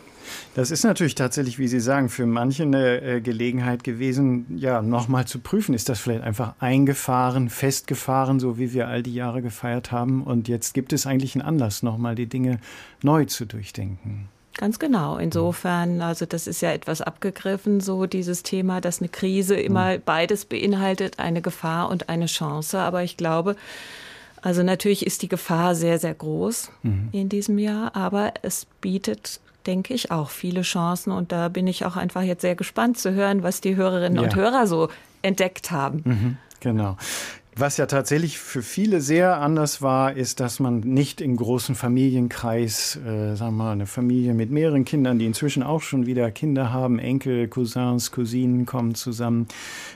Das 0.55 0.71
ist 0.71 0.83
natürlich 0.83 1.13
tatsächlich, 1.13 1.59
wie 1.59 1.67
Sie 1.67 1.79
sagen, 1.79 2.09
für 2.09 2.25
manche 2.25 2.63
eine 2.63 2.99
äh, 3.01 3.21
Gelegenheit 3.21 3.83
gewesen, 3.83 4.57
ja, 4.57 4.81
nochmal 4.81 5.25
zu 5.25 5.37
prüfen, 5.37 5.75
ist 5.75 5.87
das 5.87 5.99
vielleicht 5.99 6.23
einfach 6.23 6.55
eingefahren, 6.59 7.49
festgefahren, 7.49 8.39
so 8.39 8.57
wie 8.57 8.73
wir 8.73 8.87
all 8.87 9.03
die 9.03 9.13
Jahre 9.13 9.43
gefeiert 9.43 9.91
haben. 9.91 10.23
Und 10.23 10.47
jetzt 10.47 10.73
gibt 10.73 10.93
es 10.93 11.05
eigentlich 11.05 11.35
einen 11.35 11.43
Anlass, 11.43 11.83
nochmal 11.83 12.15
die 12.15 12.25
Dinge 12.25 12.59
neu 13.03 13.25
zu 13.25 13.45
durchdenken. 13.45 14.29
Ganz 14.57 14.79
genau. 14.79 15.17
Insofern, 15.17 16.01
also 16.01 16.25
das 16.25 16.47
ist 16.47 16.61
ja 16.61 16.71
etwas 16.71 17.01
abgegriffen, 17.01 17.81
so 17.81 18.05
dieses 18.05 18.43
Thema, 18.43 18.79
dass 18.79 19.01
eine 19.01 19.09
Krise 19.09 19.55
immer 19.55 19.97
beides 19.97 20.45
beinhaltet, 20.45 21.19
eine 21.19 21.41
Gefahr 21.41 21.89
und 21.89 22.07
eine 22.07 22.27
Chance. 22.27 22.79
Aber 22.79 23.03
ich 23.03 23.17
glaube, 23.17 23.57
also 24.41 24.63
natürlich 24.63 25.05
ist 25.05 25.23
die 25.23 25.27
Gefahr 25.27 25.75
sehr, 25.75 25.99
sehr 25.99 26.13
groß 26.13 26.71
mhm. 26.83 27.09
in 27.11 27.27
diesem 27.27 27.57
Jahr, 27.57 27.95
aber 27.95 28.33
es 28.43 28.65
bietet 28.79 29.41
denke 29.65 29.93
ich, 29.93 30.11
auch 30.11 30.29
viele 30.29 30.61
Chancen. 30.61 31.11
Und 31.11 31.31
da 31.31 31.49
bin 31.49 31.67
ich 31.67 31.85
auch 31.85 31.95
einfach 31.95 32.21
jetzt 32.21 32.41
sehr 32.41 32.55
gespannt 32.55 32.97
zu 32.97 33.13
hören, 33.13 33.43
was 33.43 33.61
die 33.61 33.75
Hörerinnen 33.75 34.17
ja. 34.17 34.23
und 34.23 34.35
Hörer 34.35 34.67
so 34.67 34.89
entdeckt 35.21 35.71
haben. 35.71 36.01
Mhm, 36.05 36.37
genau. 36.59 36.97
Was 37.57 37.77
ja 37.77 37.85
tatsächlich 37.85 38.37
für 38.37 38.61
viele 38.61 38.99
sehr 38.99 39.39
anders 39.39 39.81
war, 39.81 40.11
ist, 40.11 40.41
dass 40.41 40.59
man 40.59 40.81
nicht 40.81 41.21
im 41.21 41.37
großen 41.37 41.73
Familienkreis, 41.75 42.97
äh, 42.97 43.35
sagen 43.35 43.55
wir 43.55 43.63
mal, 43.63 43.71
eine 43.71 43.85
Familie 43.85 44.33
mit 44.33 44.51
mehreren 44.51 44.83
Kindern, 44.83 45.19
die 45.19 45.25
inzwischen 45.25 45.63
auch 45.63 45.81
schon 45.81 46.05
wieder 46.05 46.29
Kinder 46.31 46.73
haben, 46.73 46.99
Enkel, 46.99 47.47
Cousins, 47.47 48.11
Cousinen 48.11 48.65
kommen 48.65 48.93
zusammen. 48.93 49.47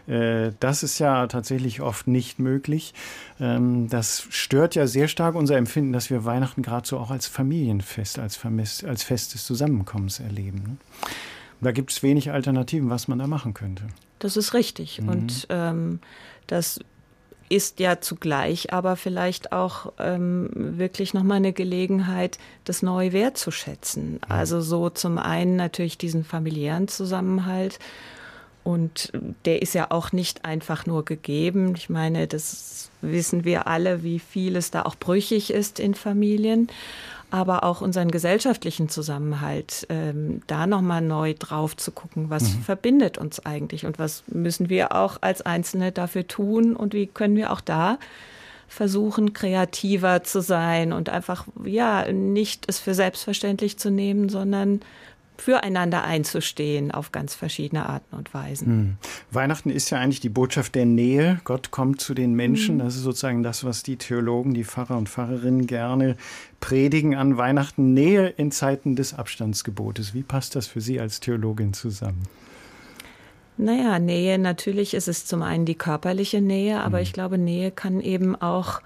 Äh, 0.08 0.54
das 0.62 0.84
ist 0.84 1.00
ja 1.00 1.28
tatsächlich 1.28 1.82
oft 1.82 2.08
nicht 2.08 2.40
möglich. 2.40 2.94
Ähm, 3.42 3.90
das 3.90 4.26
stört 4.30 4.76
ja 4.76 4.88
sehr 4.88 5.10
stark 5.10 5.36
unser 5.36 5.58
Empfinden, 5.58 5.92
dass 5.92 6.10
wir 6.10 6.24
Weihnachten 6.24 6.62
gerade 6.62 6.88
so 6.88 6.98
auch 6.98 7.12
als 7.12 7.28
Familienfest, 7.28 8.20
als, 8.20 8.38
Vermiss, 8.38 8.86
als 8.86 9.04
Fest 9.04 9.34
des 9.34 9.46
Zusammenkommens 9.46 10.22
erleben. 10.22 10.64
Ne? 10.66 10.78
Da 11.60 11.74
gibt 11.74 11.92
es 11.92 12.04
wenig 12.04 12.32
Alternativen, 12.32 12.90
was 12.90 13.10
man 13.10 13.20
da 13.20 13.28
machen 13.28 13.54
könnte. 13.54 13.84
Das 14.20 14.38
ist 14.38 14.54
richtig. 14.54 15.02
Mhm. 15.02 15.10
Und 15.10 15.48
ähm, 15.50 16.00
das 16.48 16.80
ist 17.50 17.80
ja 17.80 18.00
zugleich 18.00 18.72
aber 18.72 18.96
vielleicht 18.96 19.52
auch 19.52 19.92
ähm, 20.00 20.50
wirklich 20.54 21.14
nochmal 21.14 21.38
eine 21.38 21.54
Gelegenheit, 21.54 22.38
das 22.64 22.84
neu 22.84 23.12
wertzuschätzen. 23.12 24.20
Also 24.30 24.62
so 24.62 24.90
zum 24.90 25.18
einen 25.18 25.56
natürlich 25.56 25.98
diesen 25.98 26.24
familiären 26.24 26.88
Zusammenhalt 26.88 27.80
und 28.64 29.12
der 29.46 29.62
ist 29.62 29.74
ja 29.74 29.88
auch 29.90 30.12
nicht 30.12 30.46
einfach 30.46 30.86
nur 30.86 31.04
gegeben. 31.04 31.74
Ich 31.76 31.90
meine, 31.90 32.28
das 32.28 32.92
wissen 33.02 33.44
wir 33.44 33.68
alle, 33.68 34.04
wie 34.04 34.20
viel 34.20 34.56
es 34.56 34.70
da 34.70 34.84
auch 34.84 34.96
brüchig 34.96 35.52
ist 35.52 35.80
in 35.80 35.96
Familien 35.96 36.70
aber 37.32 37.64
auch 37.64 37.82
unseren 37.82 38.10
gesellschaftlichen 38.10 38.90
Zusammenhalt, 38.90 39.86
ähm, 39.90 40.42
da 40.48 40.68
nochmal 40.68 41.02
neu 41.02 41.34
drauf 41.38 41.78
zu 41.78 41.92
gucken, 41.92 42.30
was 42.30 42.56
mhm. 42.56 42.62
verbindet 42.62 43.18
uns 43.18 43.46
eigentlich 43.46 43.86
und 43.86 44.00
was 44.00 44.24
müssen 44.28 44.70
wir 44.70 44.96
auch 44.96 45.18
als 45.22 45.42
Einzelne 45.42 45.92
dafür 45.92 46.28
tun 46.28 46.76
und 46.76 46.94
wie 46.94 47.08
können 47.08 47.36
wir 47.36 47.52
auch 47.52 47.62
da 47.62 48.00
versuchen, 48.68 49.34
kreativer 49.34 50.24
zu 50.24 50.42
sein 50.42 50.94
und 50.94 51.10
einfach, 51.10 51.46
ja, 51.64 52.12
nicht 52.12 52.66
es 52.68 52.80
für 52.80 52.94
selbstverständlich 52.94 53.78
zu 53.80 53.90
nehmen, 53.90 54.30
sondern 54.30 54.82
füreinander 55.40 56.04
einzustehen 56.04 56.92
auf 56.92 57.12
ganz 57.12 57.36
verschiedene 57.36 57.88
Arten 57.88 58.16
und 58.16 58.34
Weisen. 58.34 58.68
Hm. 58.68 58.98
Weihnachten 59.32 59.70
ist 59.70 59.90
ja 59.90 60.00
eigentlich 60.00 60.20
die 60.20 60.30
Botschaft 60.30 60.76
der 60.76 60.86
Nähe. 60.86 61.40
Gott 61.44 61.72
kommt 61.72 62.02
zu 62.02 62.14
den 62.14 62.34
Menschen. 62.34 62.80
Hm. 62.80 62.86
Das 62.86 62.96
ist 62.96 63.04
sozusagen 63.04 63.44
das, 63.44 63.64
was 63.64 63.84
die 63.84 63.98
Theologen, 63.98 64.54
die 64.54 64.64
Pfarrer 64.64 64.98
und 64.98 65.10
Pfarrerinnen 65.10 65.68
gerne 65.68 66.16
predigen 66.60 67.16
an 67.16 67.38
Weihnachten. 67.38 67.94
Nähe 67.94 68.28
in 68.28 68.52
Zeiten 68.52 68.96
des 68.96 69.14
Abstandsgebotes. 69.14 70.14
Wie 70.14 70.24
passt 70.24 70.56
das 70.56 70.68
für 70.68 70.82
Sie 70.82 71.00
als 71.00 71.20
Theologin 71.20 71.74
zusammen? 71.74 72.24
Naja, 73.58 74.00
Nähe, 74.00 74.40
natürlich 74.40 74.94
ist 74.94 75.10
es 75.10 75.26
zum 75.26 75.42
einen 75.42 75.66
die 75.66 75.76
körperliche 75.76 76.40
Nähe, 76.40 76.80
aber 76.80 76.98
hm. 76.98 77.04
ich 77.04 77.14
glaube, 77.14 77.38
Nähe 77.38 77.72
kann 77.72 78.00
eben 78.00 78.36
auch 78.36 78.82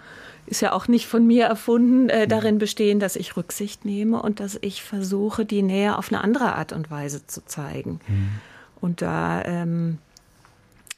ist 0.46 0.62
ja 0.62 0.74
auch 0.74 0.88
nicht 0.88 1.08
von 1.08 1.26
mir 1.26 1.46
erfunden, 1.46 2.10
äh, 2.10 2.28
darin 2.28 2.58
bestehen, 2.58 3.00
dass 3.00 3.16
ich 3.16 3.38
Rücksicht 3.38 3.86
nehme 3.86 4.22
und 4.22 4.40
dass 4.40 4.58
ich 4.62 4.84
versuche, 4.84 5.46
die 5.46 5.62
Nähe 5.62 5.98
auf 5.98 6.12
eine 6.12 6.24
andere 6.24 6.56
Art 6.56 6.74
und 6.74 6.92
Weise 6.92 7.26
zu 7.28 7.46
zeigen. 7.46 8.00
Mhm. 8.08 8.30
Und 8.82 9.02
da, 9.02 9.44
ähm, 9.46 9.98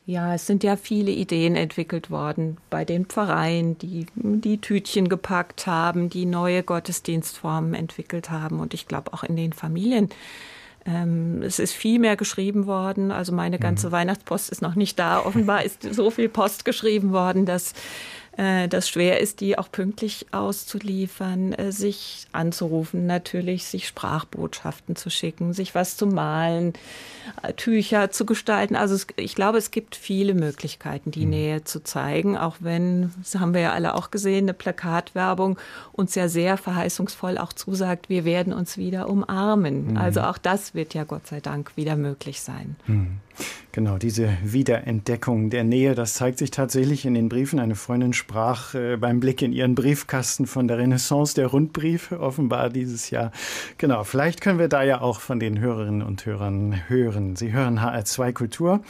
ja, 0.08 0.34
es 0.34 0.48
sind 0.48 0.64
ja 0.64 0.76
viele 0.76 1.12
Ideen 1.12 1.56
entwickelt 1.56 2.10
worden 2.10 2.58
bei 2.70 2.86
den 2.86 3.06
Pfarreien, 3.06 3.78
die 3.78 4.08
die 4.16 4.60
Tütchen 4.60 5.10
gepackt 5.10 5.68
haben, 5.68 6.10
die 6.10 6.26
neue 6.26 6.64
Gottesdienstformen 6.64 7.74
entwickelt 7.74 8.30
haben 8.30 8.60
und 8.60 8.74
ich 8.74 8.88
glaube 8.88 9.14
auch 9.14 9.24
in 9.24 9.36
den 9.36 9.54
Familien. 9.54 10.10
Ähm, 10.88 11.42
es 11.42 11.58
ist 11.58 11.74
viel 11.74 11.98
mehr 11.98 12.16
geschrieben 12.16 12.68
worden. 12.68 13.12
Also 13.12 13.34
meine 13.34 13.58
ganze 13.58 13.88
mhm. 13.88 13.92
Weihnachtspost 13.92 14.52
ist 14.52 14.62
noch 14.62 14.76
nicht 14.76 15.00
da. 15.00 15.20
Offenbar 15.26 15.64
ist 15.64 15.82
so 15.82 16.12
viel 16.12 16.30
Post 16.30 16.64
geschrieben 16.64 17.12
worden, 17.12 17.46
dass 17.46 17.74
äh, 18.38 18.68
das 18.68 18.90
schwer 18.90 19.22
ist, 19.22 19.40
die 19.40 19.58
auch 19.58 19.72
pünktlich 19.72 20.28
auszuliefern, 20.32 21.54
äh, 21.54 21.72
sich 21.72 22.28
anzurufen, 22.32 23.06
natürlich 23.06 23.66
sich 23.66 23.88
Sprachbotschaften 23.88 24.96
zu 24.96 25.10
schicken, 25.10 25.54
sich 25.54 25.74
was 25.74 25.96
zu 25.96 26.06
malen, 26.06 26.74
äh, 27.44 27.54
Tücher 27.54 28.12
zu 28.12 28.26
gestalten. 28.26 28.76
Also 28.76 28.96
es, 28.96 29.08
ich 29.16 29.36
glaube, 29.36 29.58
es 29.58 29.72
gibt 29.72 29.96
viele 29.96 30.34
Möglichkeiten, 30.34 31.12
die 31.12 31.26
mhm. 31.26 31.32
Nähe 31.32 31.64
zu 31.64 31.82
zeigen, 31.84 32.38
auch 32.38 32.58
wenn, 32.60 33.14
das 33.20 33.36
haben 33.36 33.54
wir 33.54 33.62
ja 33.62 33.74
alle 33.74 33.96
auch 33.96 34.12
gesehen, 34.12 34.46
eine 34.46 34.54
Plakatwerbung 34.54 35.58
uns 35.94 36.16
ja 36.16 36.28
sehr 36.28 36.58
verheißungsvoll 36.58 37.38
auch 37.38 37.54
zusagt, 37.54 38.10
wir 38.10 38.26
werden 38.26 38.54
uns 38.54 38.78
wieder 38.78 39.08
umarmen. 39.08 39.92
Mhm. 39.92 39.98
Also 39.98 40.22
auch 40.22 40.38
das 40.38 40.74
wird 40.74 40.94
ja 40.94 41.06
Gott 41.06 41.28
sei 41.28 41.40
Dank 41.40 41.78
wieder 41.78 41.96
möglich 41.96 42.42
sein. 42.42 42.76
Mhm. 42.88 43.20
Genau, 43.72 43.98
diese 43.98 44.38
Wiederentdeckung 44.44 45.50
der 45.50 45.64
Nähe, 45.64 45.96
das 45.96 46.14
zeigt 46.14 46.38
sich 46.38 46.52
tatsächlich 46.52 47.06
in 47.06 47.14
den 47.14 47.28
Briefen. 47.28 47.60
Eine 47.60 47.76
Freundin 47.76 48.14
sprach 48.14 48.74
äh, 48.74 48.96
beim 48.96 49.20
Blick 49.20 49.42
in 49.42 49.52
ihren 49.52 49.76
Briefkasten 49.76 50.48
von 50.48 50.68
der 50.68 50.78
Renaissance 50.78 51.36
der 51.36 51.48
Rundbriefe, 51.48 52.20
offenbar 52.20 52.70
dieses 52.70 53.10
Jahr. 53.10 53.32
Genau, 53.78 54.04
vielleicht 54.04 54.42
können 54.42 54.60
wir 54.60 54.70
da 54.70 54.84
ja 54.84 55.02
auch 55.02 55.20
von 55.20 55.40
den 55.40 55.60
Hörerinnen 55.60 56.02
und 56.02 56.26
Hörern 56.26 56.84
hören. 56.88 57.36
Sie 57.36 57.52
hören 57.52 57.80
HR2 57.80 58.34
Kultur 58.34 58.82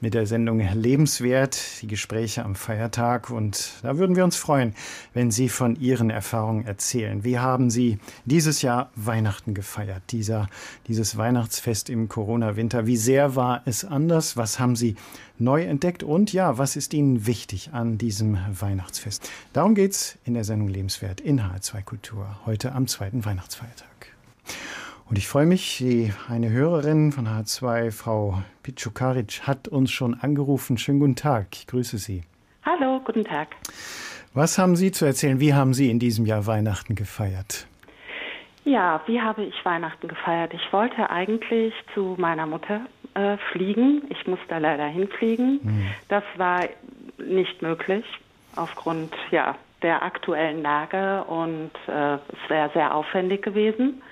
mit 0.00 0.14
der 0.14 0.26
Sendung 0.26 0.60
Lebenswert, 0.60 1.82
die 1.82 1.86
Gespräche 1.86 2.44
am 2.44 2.54
Feiertag. 2.54 3.30
Und 3.30 3.72
da 3.82 3.98
würden 3.98 4.16
wir 4.16 4.24
uns 4.24 4.36
freuen, 4.36 4.74
wenn 5.14 5.30
Sie 5.30 5.48
von 5.48 5.76
Ihren 5.76 6.10
Erfahrungen 6.10 6.66
erzählen. 6.66 7.24
Wie 7.24 7.38
haben 7.38 7.70
Sie 7.70 7.98
dieses 8.24 8.62
Jahr 8.62 8.90
Weihnachten 8.94 9.54
gefeiert, 9.54 10.02
dieser, 10.10 10.48
dieses 10.86 11.16
Weihnachtsfest 11.16 11.88
im 11.88 12.08
Corona-Winter? 12.08 12.86
Wie 12.86 12.96
sehr 12.96 13.36
war 13.36 13.62
es 13.64 13.84
anders? 13.84 14.36
Was 14.36 14.58
haben 14.58 14.76
Sie 14.76 14.96
neu 15.38 15.62
entdeckt? 15.62 16.02
Und 16.02 16.32
ja, 16.32 16.58
was 16.58 16.76
ist 16.76 16.92
Ihnen 16.92 17.26
wichtig 17.26 17.70
an 17.72 17.98
diesem 17.98 18.38
Weihnachtsfest? 18.50 19.30
Darum 19.52 19.74
geht 19.74 19.92
es 19.92 20.18
in 20.24 20.34
der 20.34 20.44
Sendung 20.44 20.68
Lebenswert 20.68 21.20
in 21.20 21.40
H2 21.40 21.82
Kultur, 21.82 22.36
heute 22.44 22.72
am 22.72 22.86
zweiten 22.86 23.24
Weihnachtsfeiertag. 23.24 23.86
Und 25.08 25.18
ich 25.18 25.28
freue 25.28 25.46
mich, 25.46 25.78
die, 25.78 26.12
eine 26.28 26.50
Hörerin 26.50 27.12
von 27.12 27.28
H2, 27.28 27.92
Frau 27.92 28.42
Pitschukaric, 28.64 29.42
hat 29.46 29.68
uns 29.68 29.92
schon 29.92 30.14
angerufen. 30.14 30.78
Schönen 30.78 30.98
guten 30.98 31.14
Tag, 31.14 31.46
ich 31.52 31.68
grüße 31.68 31.98
Sie. 31.98 32.22
Hallo, 32.64 33.00
guten 33.04 33.24
Tag. 33.24 33.48
Was 34.34 34.58
haben 34.58 34.74
Sie 34.74 34.90
zu 34.90 35.04
erzählen? 35.04 35.38
Wie 35.38 35.54
haben 35.54 35.74
Sie 35.74 35.90
in 35.90 36.00
diesem 36.00 36.26
Jahr 36.26 36.46
Weihnachten 36.46 36.96
gefeiert? 36.96 37.68
Ja, 38.64 39.00
wie 39.06 39.20
habe 39.20 39.44
ich 39.44 39.54
Weihnachten 39.64 40.08
gefeiert? 40.08 40.52
Ich 40.52 40.72
wollte 40.72 41.08
eigentlich 41.08 41.72
zu 41.94 42.16
meiner 42.18 42.46
Mutter 42.46 42.80
äh, 43.14 43.36
fliegen. 43.52 44.02
Ich 44.08 44.26
musste 44.26 44.58
leider 44.58 44.86
hinfliegen. 44.86 45.60
Hm. 45.62 45.86
Das 46.08 46.24
war 46.36 46.64
nicht 47.18 47.62
möglich 47.62 48.04
aufgrund 48.56 49.14
ja, 49.30 49.54
der 49.82 50.02
aktuellen 50.02 50.62
Lage 50.62 51.22
und 51.24 51.70
äh, 51.86 52.14
es 52.14 52.50
wäre 52.50 52.70
sehr 52.74 52.92
aufwendig 52.92 53.42
gewesen. 53.42 54.02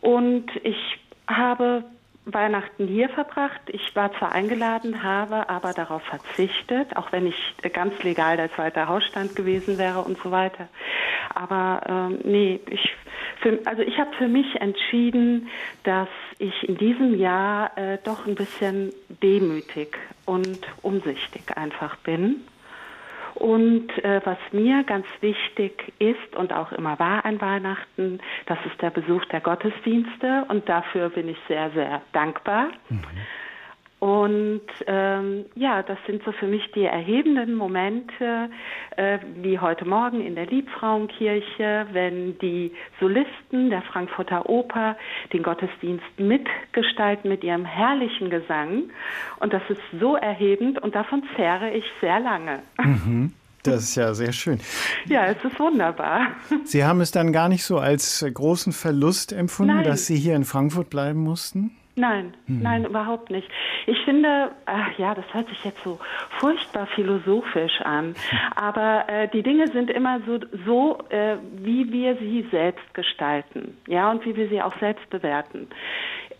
Und 0.00 0.46
ich 0.62 0.98
habe 1.26 1.84
Weihnachten 2.24 2.86
hier 2.86 3.08
verbracht. 3.08 3.60
Ich 3.68 3.94
war 3.96 4.12
zwar 4.18 4.32
eingeladen, 4.32 5.02
habe 5.02 5.48
aber 5.48 5.72
darauf 5.72 6.02
verzichtet, 6.02 6.96
auch 6.96 7.12
wenn 7.12 7.26
ich 7.26 7.36
ganz 7.72 8.02
legal 8.02 8.36
der 8.36 8.52
zweite 8.52 8.88
Hausstand 8.88 9.34
gewesen 9.34 9.78
wäre 9.78 10.02
und 10.02 10.18
so 10.22 10.30
weiter. 10.30 10.68
Aber 11.34 11.80
ähm, 11.88 12.18
nee, 12.24 12.60
ich 12.70 12.96
für, 13.40 13.60
also 13.66 13.82
ich 13.82 13.98
habe 13.98 14.10
für 14.16 14.28
mich 14.28 14.60
entschieden, 14.60 15.48
dass 15.84 16.08
ich 16.38 16.68
in 16.68 16.76
diesem 16.76 17.18
Jahr 17.18 17.76
äh, 17.78 17.98
doch 18.02 18.26
ein 18.26 18.34
bisschen 18.34 18.92
demütig 19.22 19.96
und 20.24 20.58
umsichtig 20.82 21.56
einfach 21.56 21.96
bin 21.96 22.42
und 23.38 23.88
äh, 24.04 24.20
was 24.24 24.38
mir 24.52 24.82
ganz 24.84 25.06
wichtig 25.20 25.92
ist 25.98 26.36
und 26.36 26.52
auch 26.52 26.72
immer 26.72 26.98
war 26.98 27.24
an 27.24 27.40
Weihnachten, 27.40 28.18
das 28.46 28.58
ist 28.66 28.80
der 28.82 28.90
Besuch 28.90 29.24
der 29.26 29.40
Gottesdienste 29.40 30.44
und 30.48 30.68
dafür 30.68 31.08
bin 31.10 31.28
ich 31.28 31.38
sehr, 31.46 31.70
sehr 31.70 32.02
dankbar. 32.12 32.68
Mhm. 32.88 33.02
Und 34.00 34.62
ähm, 34.86 35.46
ja, 35.56 35.82
das 35.82 35.98
sind 36.06 36.22
so 36.24 36.30
für 36.30 36.46
mich 36.46 36.62
die 36.72 36.84
erhebenden 36.84 37.54
Momente, 37.54 38.48
äh, 38.96 39.18
wie 39.42 39.58
heute 39.58 39.84
Morgen 39.84 40.24
in 40.24 40.36
der 40.36 40.46
Liebfrauenkirche, 40.46 41.86
wenn 41.92 42.38
die 42.38 42.72
Solisten 43.00 43.70
der 43.70 43.82
Frankfurter 43.82 44.48
Oper 44.48 44.96
den 45.32 45.42
Gottesdienst 45.42 46.04
mitgestalten 46.16 47.28
mit 47.28 47.42
ihrem 47.42 47.64
herrlichen 47.64 48.30
Gesang. 48.30 48.84
Und 49.40 49.52
das 49.52 49.62
ist 49.68 49.82
so 49.98 50.14
erhebend 50.14 50.80
und 50.80 50.94
davon 50.94 51.24
zehre 51.34 51.70
ich 51.70 51.84
sehr 52.00 52.20
lange. 52.20 52.60
Mhm. 52.78 53.32
Das 53.64 53.82
ist 53.82 53.96
ja 53.96 54.14
sehr 54.14 54.32
schön. 54.32 54.60
Ja, 55.08 55.26
es 55.26 55.42
ist 55.42 55.58
wunderbar. 55.58 56.28
Sie 56.64 56.84
haben 56.84 57.00
es 57.00 57.10
dann 57.10 57.32
gar 57.32 57.48
nicht 57.48 57.64
so 57.64 57.78
als 57.78 58.24
großen 58.32 58.72
Verlust 58.72 59.32
empfunden, 59.32 59.76
Nein. 59.76 59.84
dass 59.84 60.06
Sie 60.06 60.16
hier 60.16 60.36
in 60.36 60.44
Frankfurt 60.44 60.90
bleiben 60.90 61.20
mussten? 61.20 61.77
Nein, 61.98 62.34
mhm. 62.46 62.62
nein, 62.62 62.84
überhaupt 62.84 63.28
nicht. 63.28 63.48
Ich 63.86 63.98
finde, 64.04 64.52
ach 64.66 64.96
ja, 64.98 65.16
das 65.16 65.24
hört 65.34 65.48
sich 65.48 65.64
jetzt 65.64 65.82
so 65.82 65.98
furchtbar 66.38 66.86
philosophisch 66.94 67.80
an, 67.80 68.14
aber 68.54 69.08
äh, 69.08 69.28
die 69.28 69.42
Dinge 69.42 69.66
sind 69.68 69.90
immer 69.90 70.20
so, 70.20 70.38
so 70.64 70.98
äh, 71.10 71.36
wie 71.54 71.90
wir 71.92 72.16
sie 72.16 72.46
selbst 72.52 72.94
gestalten, 72.94 73.76
ja, 73.88 74.10
und 74.12 74.24
wie 74.24 74.36
wir 74.36 74.48
sie 74.48 74.62
auch 74.62 74.78
selbst 74.78 75.10
bewerten. 75.10 75.68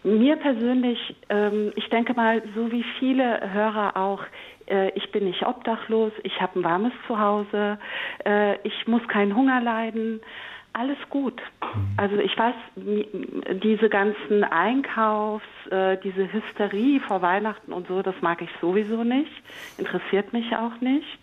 Mir 0.05 0.37
persönlich, 0.37 1.17
ähm, 1.29 1.73
ich 1.75 1.89
denke 1.89 2.15
mal, 2.15 2.41
so 2.55 2.71
wie 2.71 2.85
viele 3.01 3.53
Hörer 3.53 3.97
auch, 3.97 4.23
äh, 4.67 4.91
ich 4.91 5.11
bin 5.11 5.25
nicht 5.25 5.45
obdachlos, 5.45 6.13
ich 6.23 6.41
habe 6.41 6.61
ein 6.61 6.65
warmes 6.65 6.93
Zuhause, 7.09 7.79
äh, 8.25 8.59
ich 8.63 8.87
muss 8.87 9.07
keinen 9.09 9.35
Hunger 9.35 9.61
leiden 9.61 10.21
alles 10.79 10.99
gut. 11.11 11.43
Also 11.97 12.17
ich 12.17 12.39
weiß, 12.39 12.55
diese 12.77 13.89
ganzen 13.89 14.45
Einkaufs, 14.45 15.45
äh, 15.71 15.97
diese 15.99 16.33
Hysterie 16.33 17.01
vor 17.01 17.21
Weihnachten 17.21 17.73
und 17.73 17.89
so, 17.89 18.03
das 18.03 18.15
mag 18.21 18.41
ich 18.43 18.51
sowieso 18.61 19.03
nicht, 19.03 19.33
interessiert 19.77 20.33
mich 20.33 20.55
auch 20.55 20.81
nicht. 20.81 21.19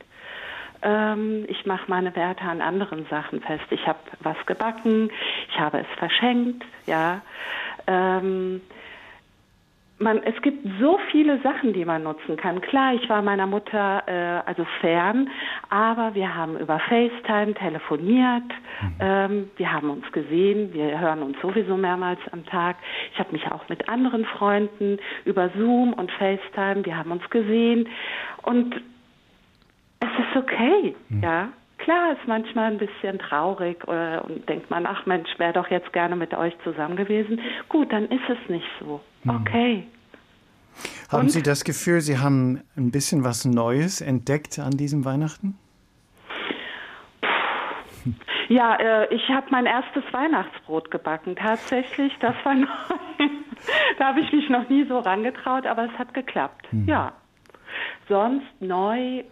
Ähm, 0.82 1.46
ich 1.48 1.66
mache 1.66 1.86
meine 1.88 2.16
Werte 2.16 2.44
an 2.44 2.62
anderen 2.62 3.06
Sachen 3.10 3.42
fest. 3.42 3.64
Ich 3.70 3.88
habe 3.88 4.00
was 4.20 4.38
gebacken, 4.46 5.10
ich 5.50 5.60
habe 5.60 5.80
es 5.80 5.88
verschenkt, 5.98 6.66
ja. 6.86 7.22
Man, 9.98 10.22
es 10.24 10.42
gibt 10.42 10.68
so 10.82 11.00
viele 11.10 11.40
Sachen, 11.42 11.72
die 11.72 11.86
man 11.86 12.04
nutzen 12.04 12.36
kann. 12.36 12.60
Klar, 12.60 12.96
ich 12.96 13.08
war 13.08 13.22
meiner 13.22 13.48
Mutter 13.48 14.04
äh, 14.08 14.42
also 14.46 14.66
fern, 14.82 15.30
aber 15.70 16.14
wir 16.16 16.36
haben 16.36 16.60
über 16.60 16.80
FaceTime 16.80 17.54
telefoniert, 17.54 18.44
mhm. 18.82 18.96
ähm, 19.00 19.50
wir 19.56 19.72
haben 19.72 19.90
uns 19.90 20.12
gesehen, 20.12 20.74
wir 20.74 21.00
hören 21.00 21.24
uns 21.24 21.38
sowieso 21.42 21.78
mehrmals 21.78 22.20
am 22.34 22.46
Tag. 22.46 22.76
Ich 23.14 23.20
habe 23.20 23.32
mich 23.32 23.50
auch 23.50 23.70
mit 23.70 23.88
anderen 23.88 24.26
Freunden 24.26 24.98
über 25.24 25.50
Zoom 25.58 25.94
und 25.94 26.12
FaceTime, 26.12 26.84
wir 26.84 26.98
haben 26.98 27.12
uns 27.12 27.30
gesehen 27.30 27.88
und 28.42 28.76
es 30.02 30.10
ist 30.10 30.36
okay, 30.36 30.94
mhm. 31.08 31.24
ja. 31.24 31.50
Klar 31.78 32.14
ist 32.14 32.28
manchmal 32.28 32.72
ein 32.72 32.78
bisschen 32.78 33.20
traurig 33.20 33.78
äh, 33.88 34.20
und 34.20 34.48
denkt 34.48 34.70
man, 34.70 34.86
ach 34.86 35.06
Mensch, 35.06 35.30
wäre 35.38 35.54
doch 35.54 35.70
jetzt 35.70 35.92
gerne 35.94 36.16
mit 36.16 36.34
euch 36.34 36.54
zusammen 36.64 36.96
gewesen. 36.96 37.40
Gut, 37.70 37.92
dann 37.92 38.06
ist 38.06 38.24
es 38.30 38.50
nicht 38.50 38.66
so. 38.80 39.02
Mhm. 39.24 39.32
Okay. 39.42 39.88
Haben 41.12 41.24
und? 41.24 41.30
Sie 41.30 41.44
das 41.44 41.64
Gefühl, 41.64 42.02
Sie 42.02 42.18
haben 42.18 42.62
ein 42.76 42.92
bisschen 42.92 43.24
was 43.24 43.46
Neues 43.46 44.02
entdeckt 44.02 44.60
an 44.60 44.72
diesem 44.72 45.06
Weihnachten? 45.06 45.58
Ja, 48.48 48.76
äh, 48.76 49.14
ich 49.14 49.28
habe 49.30 49.48
mein 49.50 49.66
erstes 49.66 50.04
Weihnachtsbrot 50.12 50.92
gebacken. 50.92 51.36
Tatsächlich, 51.36 52.14
das 52.20 52.36
war 52.44 52.54
neu. 52.56 52.68
da 53.98 54.08
habe 54.08 54.22
ich 54.22 54.32
mich 54.32 54.50
noch 54.50 54.70
nie 54.70 54.86
so 54.86 55.00
rangetraut, 55.00 55.66
aber 55.66 55.86
es 55.86 55.98
hat 55.98 56.14
geklappt. 56.14 56.68
Mhm. 56.72 56.88
Ja. 56.88 57.14
Sonst 58.08 58.46
neu 58.60 59.24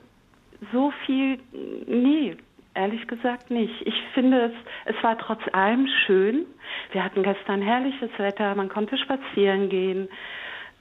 so 0.71 0.91
viel, 1.05 1.39
nee, 1.87 2.35
ehrlich 2.73 3.07
gesagt 3.07 3.51
nicht. 3.51 3.73
Ich 3.85 3.95
finde 4.13 4.45
es, 4.45 4.95
es 4.95 5.03
war 5.03 5.17
trotz 5.17 5.41
allem 5.51 5.87
schön. 6.05 6.45
Wir 6.91 7.03
hatten 7.03 7.23
gestern 7.23 7.61
herrliches 7.61 8.09
Wetter, 8.17 8.55
man 8.55 8.69
konnte 8.69 8.97
spazieren 8.97 9.69
gehen. 9.69 10.07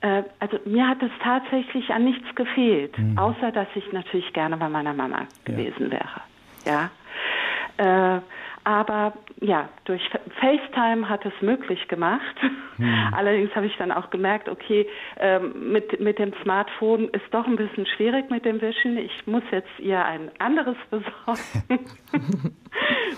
Äh, 0.00 0.24
also 0.40 0.58
mir 0.64 0.88
hat 0.88 1.02
es 1.02 1.10
tatsächlich 1.22 1.90
an 1.90 2.04
nichts 2.04 2.34
gefehlt, 2.34 2.98
mhm. 2.98 3.18
außer 3.18 3.52
dass 3.52 3.68
ich 3.74 3.92
natürlich 3.92 4.32
gerne 4.32 4.56
bei 4.56 4.68
meiner 4.68 4.94
Mama 4.94 5.26
gewesen 5.44 5.90
ja. 5.90 5.92
wäre. 5.92 6.90
Ja. 7.78 8.16
Äh, 8.16 8.20
aber 8.64 9.14
ja, 9.40 9.69
durch 9.85 10.02
FaceTime 10.40 11.09
hat 11.09 11.26
es 11.26 11.33
möglich 11.40 11.88
gemacht. 11.88 12.37
Hm. 12.76 12.95
Allerdings 13.12 13.54
habe 13.57 13.66
ich 13.66 13.76
dann 13.76 13.90
auch 13.90 14.11
gemerkt, 14.11 14.49
okay, 14.49 14.87
ähm, 15.19 15.73
mit, 15.73 15.99
mit 16.00 16.19
dem 16.19 16.33
Smartphone 16.42 17.09
ist 17.09 17.25
doch 17.33 17.47
ein 17.47 17.57
bisschen 17.57 17.87
schwierig 17.87 18.31
mit 18.31 18.45
dem 18.45 18.61
Wischen. 18.61 18.99
Ich 18.99 19.26
muss 19.26 19.42
jetzt 19.50 19.78
ihr 19.78 20.04
ein 20.04 20.31
anderes 20.38 20.76
besorgen, 20.90 21.87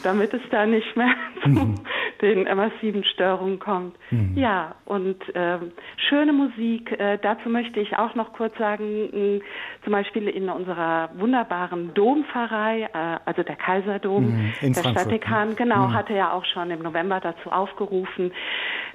damit 0.03 0.33
es 0.33 0.41
da 0.51 0.65
nicht 0.65 0.97
mehr 0.97 1.15
zu 1.43 1.51
hm. 1.51 1.75
den 2.23 2.45
massiven 2.57 3.05
Störungen 3.05 3.59
kommt. 3.59 3.97
Hm. 4.09 4.33
Ja, 4.35 4.77
und 4.87 5.23
ähm, 5.35 5.73
schöne 6.09 6.33
Musik. 6.33 6.91
Äh, 6.99 7.19
dazu 7.21 7.51
möchte 7.51 7.81
ich 7.81 7.99
auch 7.99 8.15
noch 8.15 8.33
kurz 8.33 8.57
sagen, 8.57 9.11
mh, 9.13 9.45
zum 9.83 9.93
Beispiel 9.93 10.29
in 10.29 10.49
unserer 10.49 11.11
wunderbaren 11.15 11.93
Dompfarrei, 11.93 12.89
äh, 12.95 13.19
also 13.27 13.43
der 13.43 13.57
Kaiserdom, 13.57 14.25
hm. 14.25 14.53
in 14.63 14.73
der 14.73 14.83
Frankfurt. 14.83 15.05
Stadtdekan, 15.35 15.57
genau, 15.57 15.87
hm. 15.87 15.95
hatte 15.95 16.15
ja 16.15 16.33
auch 16.33 16.45
schon 16.45 16.71
im 16.71 16.83
November 16.83 17.21
dazu 17.21 17.51
aufgerufen, 17.51 18.33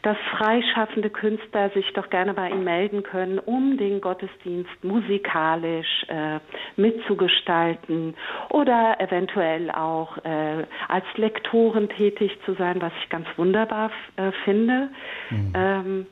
dass 0.01 0.17
freischaffende 0.37 1.09
Künstler 1.09 1.69
sich 1.71 1.91
doch 1.93 2.09
gerne 2.09 2.33
bei 2.33 2.49
ihm 2.49 2.63
melden 2.63 3.03
können, 3.03 3.37
um 3.37 3.77
den 3.77 3.99
Gottesdienst 3.99 4.83
musikalisch 4.83 6.05
äh, 6.07 6.39
mitzugestalten 6.77 8.15
oder 8.49 8.95
eventuell 8.99 9.71
auch 9.71 10.17
äh, 10.23 10.65
als 10.87 11.05
Lektoren 11.15 11.89
tätig 11.89 12.37
zu 12.45 12.53
sein, 12.53 12.81
was 12.81 12.93
ich 13.03 13.09
ganz 13.09 13.27
wunderbar 13.35 13.91
äh, 14.15 14.31
finde. 14.45 14.89
Mhm. 15.29 15.53
Ähm, 15.53 16.05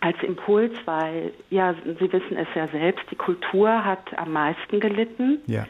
als 0.00 0.16
Impuls, 0.22 0.72
weil 0.86 1.32
ja, 1.50 1.74
Sie 1.74 2.10
wissen 2.10 2.36
es 2.38 2.48
ja 2.54 2.68
selbst, 2.68 3.04
die 3.10 3.16
Kultur 3.16 3.84
hat 3.84 4.18
am 4.18 4.32
meisten 4.32 4.80
gelitten 4.80 5.40
ja, 5.46 5.66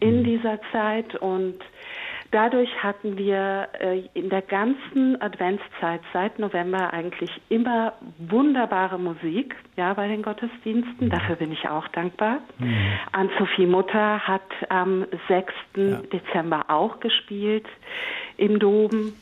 in 0.00 0.18
mhm. 0.18 0.24
dieser 0.24 0.60
Zeit 0.72 1.14
und 1.14 1.56
dadurch 2.30 2.70
hatten 2.82 3.16
wir 3.16 3.68
äh, 3.80 4.02
in 4.14 4.28
der 4.30 4.42
ganzen 4.42 5.20
Adventszeit 5.20 6.00
seit 6.12 6.38
November 6.38 6.92
eigentlich 6.92 7.30
immer 7.48 7.94
wunderbare 8.18 8.98
Musik, 8.98 9.54
ja, 9.76 9.94
bei 9.94 10.08
den 10.08 10.22
Gottesdiensten. 10.22 11.06
Mhm. 11.06 11.10
Dafür 11.10 11.36
bin 11.36 11.52
ich 11.52 11.68
auch 11.68 11.88
dankbar. 11.88 12.38
Mhm. 12.58 12.92
Ann-Sophie 13.12 13.66
Mutter 13.66 14.20
hat 14.26 14.42
am 14.68 15.06
6. 15.28 15.52
Ja. 15.76 15.98
Dezember 16.12 16.64
auch 16.68 17.00
gespielt 17.00 17.66
im 18.36 18.58
Dom. 18.58 19.12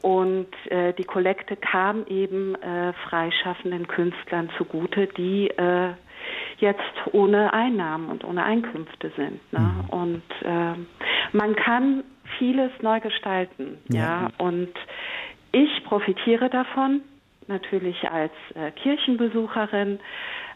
Und 0.00 0.48
äh, 0.70 0.92
die 0.92 1.04
Kollekte 1.04 1.56
kam 1.56 2.06
eben 2.06 2.54
äh, 2.54 2.92
freischaffenden 3.08 3.88
Künstlern 3.88 4.48
zugute, 4.56 5.08
die 5.08 5.48
äh, 5.48 5.90
jetzt 6.58 6.80
ohne 7.12 7.52
Einnahmen 7.52 8.08
und 8.08 8.24
ohne 8.24 8.44
Einkünfte 8.44 9.10
sind. 9.16 9.40
Ne? 9.52 9.60
Mhm. 9.60 9.90
Und 9.90 10.22
äh, 10.42 10.74
man 11.32 11.56
kann 11.56 12.04
vieles 12.38 12.70
neu 12.82 13.00
gestalten. 13.00 13.78
Ja. 13.88 13.98
ja. 13.98 14.30
Und 14.38 14.72
ich 15.52 15.84
profitiere 15.84 16.50
davon, 16.50 17.00
natürlich 17.46 18.08
als 18.10 18.32
äh, 18.54 18.70
Kirchenbesucherin. 18.72 19.98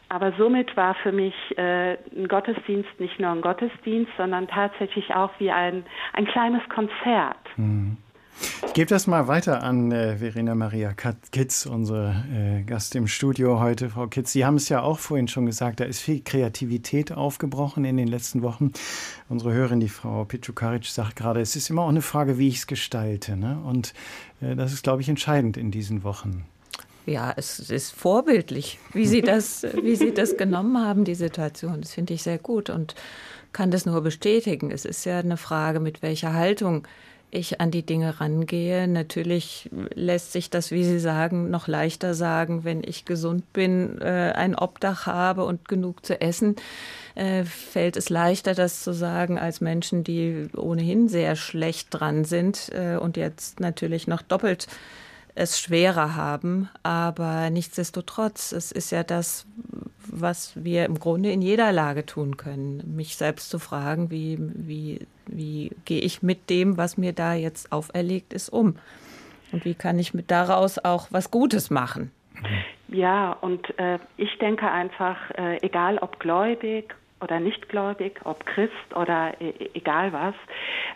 Aber 0.09 0.33
somit 0.37 0.76
war 0.76 0.95
für 0.97 1.12
mich 1.12 1.35
äh, 1.57 1.95
ein 2.14 2.28
Gottesdienst 2.28 3.00
nicht 3.00 3.19
nur 3.19 3.31
ein 3.31 3.40
Gottesdienst, 3.40 4.12
sondern 4.19 4.47
tatsächlich 4.47 5.14
auch 5.14 5.31
wie 5.38 5.50
ein, 5.50 5.87
ein 6.12 6.26
kleines 6.26 6.61
Konzert. 6.69 7.38
Mhm. 7.57 7.97
Ich 8.66 8.72
gebe 8.72 8.88
das 8.88 9.06
mal 9.06 9.28
weiter 9.28 9.62
an 9.62 9.92
äh, 9.92 10.16
Verena 10.16 10.54
Maria 10.54 10.94
Kitz, 10.94 11.66
unsere 11.66 12.24
äh, 12.32 12.62
Gast 12.62 12.94
im 12.94 13.06
Studio 13.06 13.60
heute. 13.60 13.90
Frau 13.90 14.06
Kitz, 14.06 14.32
Sie 14.32 14.46
haben 14.46 14.56
es 14.56 14.70
ja 14.70 14.80
auch 14.80 14.98
vorhin 14.98 15.28
schon 15.28 15.44
gesagt, 15.44 15.80
da 15.80 15.84
ist 15.84 16.00
viel 16.00 16.22
Kreativität 16.22 17.12
aufgebrochen 17.12 17.84
in 17.84 17.98
den 17.98 18.08
letzten 18.08 18.42
Wochen. 18.42 18.72
Unsere 19.28 19.52
Hörerin, 19.52 19.80
die 19.80 19.90
Frau 19.90 20.24
Pichukaric, 20.24 20.86
sagt 20.86 21.16
gerade, 21.16 21.40
es 21.40 21.54
ist 21.54 21.68
immer 21.68 21.82
auch 21.82 21.90
eine 21.90 22.00
Frage, 22.00 22.38
wie 22.38 22.49
ich 22.49 22.56
es 22.56 22.66
gestalte. 22.66 23.36
Ne? 23.36 23.60
Und 23.64 23.92
äh, 24.40 24.56
das 24.56 24.73
ist, 24.73 24.82
glaube 24.82 25.02
ich, 25.02 25.08
entscheidend 25.08 25.58
in 25.58 25.71
diesen 25.71 26.02
Wochen. 26.02 26.47
Ja, 27.04 27.34
es 27.36 27.58
ist 27.58 27.90
vorbildlich, 27.90 28.78
wie 28.92 29.06
Sie 29.06 29.23
das, 29.23 29.66
wie 29.82 29.97
Sie 29.97 30.14
das 30.14 30.36
genommen 30.36 30.78
haben, 30.78 31.04
die 31.04 31.16
Situation. 31.16 31.80
Das 31.80 31.92
finde 31.92 32.14
ich 32.14 32.23
sehr 32.23 32.38
gut 32.38 32.71
und 32.71 32.95
kann 33.52 33.71
das 33.71 33.86
nur 33.86 34.00
bestätigen. 34.00 34.71
Es 34.71 34.84
ist 34.84 35.04
ja 35.04 35.18
eine 35.18 35.36
Frage, 35.36 35.80
mit 35.80 36.00
welcher 36.02 36.32
Haltung 36.32 36.86
ich 37.32 37.60
an 37.60 37.71
die 37.71 37.84
Dinge 37.84 38.21
rangehe. 38.21 38.86
Natürlich 38.86 39.68
lässt 39.95 40.32
sich 40.32 40.50
das, 40.50 40.71
wie 40.71 40.84
Sie 40.84 41.00
sagen, 41.00 41.50
noch 41.50 41.66
leichter 41.66 42.14
sagen, 42.14 42.62
wenn 42.62 42.84
ich 42.84 43.04
gesund 43.04 43.52
bin, 43.52 44.00
äh, 44.00 44.32
ein 44.36 44.54
Obdach 44.54 45.06
habe 45.06 45.45
und 45.45 45.68
genug 45.68 46.04
zu 46.04 46.21
essen, 46.21 46.56
äh, 47.14 47.45
fällt 47.45 47.97
es 47.97 48.10
leichter, 48.10 48.54
das 48.54 48.82
zu 48.82 48.92
sagen, 48.92 49.38
als 49.38 49.60
Menschen, 49.60 50.04
die 50.04 50.49
ohnehin 50.54 51.08
sehr 51.08 51.34
schlecht 51.34 51.88
dran 51.90 52.25
sind 52.25 52.71
äh, 52.73 52.97
und 52.97 53.16
jetzt 53.16 53.60
natürlich 53.60 54.06
noch 54.06 54.23
doppelt 54.23 54.68
es 55.34 55.60
schwerer 55.60 56.16
haben. 56.16 56.68
Aber 56.82 57.50
nichtsdestotrotz, 57.50 58.52
es 58.52 58.73
ist 58.73 58.90
ja 58.90 59.02
das, 59.02 59.47
was 60.06 60.52
wir 60.62 60.84
im 60.84 60.99
Grunde 60.99 61.30
in 61.30 61.42
jeder 61.42 61.73
Lage 61.73 62.04
tun 62.06 62.36
können. 62.36 62.95
Mich 62.97 63.16
selbst 63.16 63.50
zu 63.50 63.58
fragen, 63.58 64.10
wie, 64.10 64.38
wie, 64.40 65.06
wie 65.26 65.71
gehe 65.84 66.00
ich 66.00 66.23
mit 66.23 66.50
dem, 66.50 66.76
was 66.76 66.97
mir 66.97 67.12
da 67.12 67.34
jetzt 67.34 67.73
auferlegt 67.73 68.32
ist, 68.32 68.49
um? 68.49 68.76
Und 69.52 69.64
wie 69.64 69.75
kann 69.75 69.99
ich 69.99 70.14
mit 70.14 70.30
daraus 70.30 70.78
auch 70.78 71.08
was 71.10 71.30
Gutes 71.30 71.71
machen? 71.71 72.10
Ja, 72.88 73.32
und 73.40 73.78
äh, 73.78 73.99
ich 74.16 74.36
denke 74.38 74.71
einfach, 74.71 75.16
äh, 75.36 75.58
egal 75.62 75.99
ob 75.99 76.18
gläubig 76.18 76.95
oder 77.21 77.38
nicht 77.38 77.68
gläubig, 77.68 78.21
ob 78.25 78.45
Christ 78.47 78.97
oder 78.97 79.40
e 79.40 79.71
egal 79.75 80.12
was, 80.12 80.34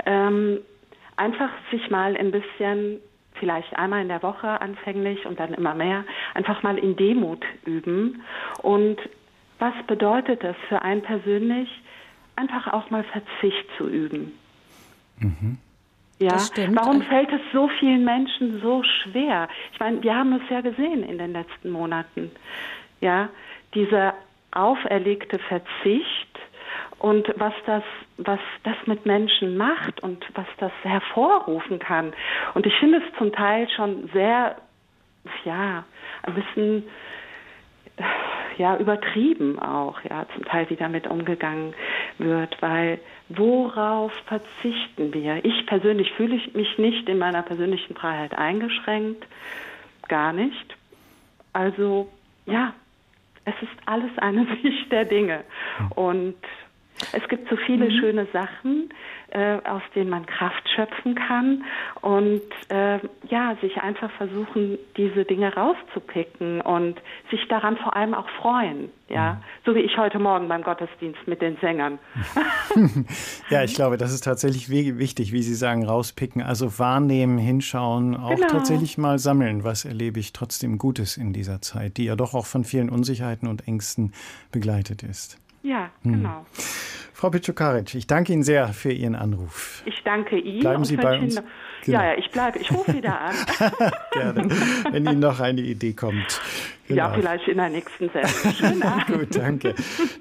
ähm, 0.04 0.58
einfach 1.16 1.50
sich 1.70 1.88
mal 1.90 2.16
ein 2.16 2.32
bisschen 2.32 3.00
vielleicht 3.38 3.76
einmal 3.76 4.02
in 4.02 4.08
der 4.08 4.22
Woche 4.22 4.60
anfänglich 4.60 5.26
und 5.26 5.38
dann 5.38 5.54
immer 5.54 5.74
mehr, 5.74 6.04
einfach 6.34 6.62
mal 6.62 6.78
in 6.78 6.96
Demut 6.96 7.44
üben. 7.64 8.22
Und 8.62 8.98
was 9.58 9.74
bedeutet 9.86 10.44
das 10.44 10.56
für 10.68 10.82
einen 10.82 11.02
persönlich, 11.02 11.68
einfach 12.36 12.72
auch 12.72 12.90
mal 12.90 13.04
Verzicht 13.04 13.66
zu 13.78 13.88
üben? 13.88 14.32
Mhm. 15.18 15.58
Ja, 16.18 16.38
warum 16.70 17.02
fällt 17.02 17.30
es 17.30 17.40
so 17.52 17.68
vielen 17.78 18.04
Menschen 18.04 18.60
so 18.62 18.82
schwer? 18.82 19.48
Ich 19.72 19.80
meine, 19.80 20.02
wir 20.02 20.14
haben 20.14 20.32
es 20.32 20.48
ja 20.48 20.62
gesehen 20.62 21.02
in 21.02 21.18
den 21.18 21.32
letzten 21.32 21.70
Monaten. 21.70 22.30
Ja, 23.02 23.28
dieser 23.74 24.14
auferlegte 24.50 25.38
Verzicht 25.38 26.38
und 27.06 27.32
was 27.36 27.54
das, 27.66 27.84
was 28.16 28.40
das 28.64 28.74
mit 28.86 29.06
Menschen 29.06 29.56
macht 29.56 30.02
und 30.02 30.26
was 30.34 30.46
das 30.58 30.72
hervorrufen 30.82 31.78
kann. 31.78 32.12
Und 32.54 32.66
ich 32.66 32.74
finde 32.80 32.98
es 32.98 33.18
zum 33.18 33.32
Teil 33.32 33.68
schon 33.68 34.10
sehr, 34.12 34.56
ja, 35.44 35.84
ein 36.24 36.34
bisschen 36.34 36.82
ja 38.58 38.76
übertrieben 38.76 39.60
auch, 39.60 40.00
ja, 40.02 40.26
zum 40.34 40.44
Teil 40.46 40.68
wie 40.68 40.74
damit 40.74 41.06
umgegangen 41.06 41.74
wird, 42.18 42.60
weil 42.60 42.98
worauf 43.28 44.12
verzichten 44.26 45.14
wir? 45.14 45.44
Ich 45.44 45.64
persönlich 45.66 46.12
fühle 46.14 46.40
mich 46.54 46.76
nicht 46.76 47.08
in 47.08 47.18
meiner 47.18 47.42
persönlichen 47.42 47.94
Freiheit 47.94 48.36
eingeschränkt, 48.36 49.24
gar 50.08 50.32
nicht. 50.32 50.76
Also 51.52 52.08
ja, 52.46 52.72
es 53.44 53.54
ist 53.62 53.78
alles 53.86 54.10
eine 54.18 54.44
Sicht 54.62 54.90
der 54.90 55.04
Dinge 55.04 55.44
und 55.94 56.34
es 57.12 57.26
gibt 57.28 57.48
so 57.48 57.56
viele 57.56 57.86
mhm. 57.86 57.90
schöne 57.90 58.26
Sachen, 58.32 58.90
äh, 59.30 59.58
aus 59.64 59.82
denen 59.94 60.10
man 60.10 60.24
Kraft 60.26 60.68
schöpfen 60.74 61.14
kann 61.14 61.64
und 62.00 62.42
äh, 62.68 62.98
ja, 63.28 63.56
sich 63.60 63.76
einfach 63.78 64.10
versuchen, 64.12 64.78
diese 64.96 65.24
Dinge 65.24 65.54
rauszupicken 65.54 66.60
und 66.60 67.00
sich 67.30 67.46
daran 67.48 67.76
vor 67.76 67.96
allem 67.96 68.14
auch 68.14 68.28
freuen. 68.40 68.90
Ja, 69.08 69.34
mhm. 69.34 69.38
so 69.64 69.74
wie 69.74 69.80
ich 69.80 69.96
heute 69.98 70.18
Morgen 70.18 70.48
beim 70.48 70.62
Gottesdienst 70.62 71.26
mit 71.26 71.40
den 71.40 71.56
Sängern. 71.58 71.98
ja, 73.50 73.62
ich 73.62 73.74
glaube, 73.74 73.98
das 73.98 74.12
ist 74.12 74.24
tatsächlich 74.24 74.68
wichtig, 74.68 75.32
wie 75.32 75.42
Sie 75.42 75.54
sagen, 75.54 75.84
rauspicken, 75.84 76.42
also 76.42 76.78
wahrnehmen, 76.78 77.38
hinschauen, 77.38 78.16
auch 78.16 78.34
genau. 78.34 78.48
tatsächlich 78.48 78.98
mal 78.98 79.18
sammeln, 79.18 79.62
was 79.62 79.84
erlebe 79.84 80.18
ich 80.18 80.32
trotzdem 80.32 80.78
Gutes 80.78 81.16
in 81.16 81.32
dieser 81.32 81.60
Zeit, 81.60 81.98
die 81.98 82.06
ja 82.06 82.16
doch 82.16 82.34
auch 82.34 82.46
von 82.46 82.64
vielen 82.64 82.90
Unsicherheiten 82.90 83.48
und 83.48 83.68
Ängsten 83.68 84.12
begleitet 84.50 85.02
ist. 85.04 85.38
Ja, 85.66 85.90
hm. 86.02 86.12
genau. 86.12 86.46
Frau 87.12 87.30
Pitschukaric, 87.30 87.94
ich 87.94 88.06
danke 88.06 88.32
Ihnen 88.32 88.44
sehr 88.44 88.68
für 88.68 88.92
Ihren 88.92 89.16
Anruf. 89.16 89.82
Ich 89.86 90.00
danke 90.04 90.38
Ihnen. 90.38 90.60
Bleiben 90.60 90.84
Sie 90.84 90.96
bei 90.96 91.18
uns. 91.18 91.34
Genau. 91.34 91.98
Ja, 91.98 92.12
ja, 92.12 92.18
ich 92.18 92.30
bleibe. 92.30 92.58
Ich 92.58 92.70
rufe 92.70 92.94
wieder 92.94 93.20
an. 93.20 93.34
Gerne, 94.12 94.48
wenn 94.90 95.06
Ihnen 95.06 95.20
noch 95.20 95.40
eine 95.40 95.60
Idee 95.62 95.94
kommt. 95.94 96.40
Genau. 96.86 96.98
Ja, 96.98 97.14
vielleicht 97.14 97.48
in 97.48 97.56
der 97.56 97.70
nächsten 97.70 98.10
Sendung. 98.10 99.02
Gut, 99.08 99.34
danke. 99.34 99.74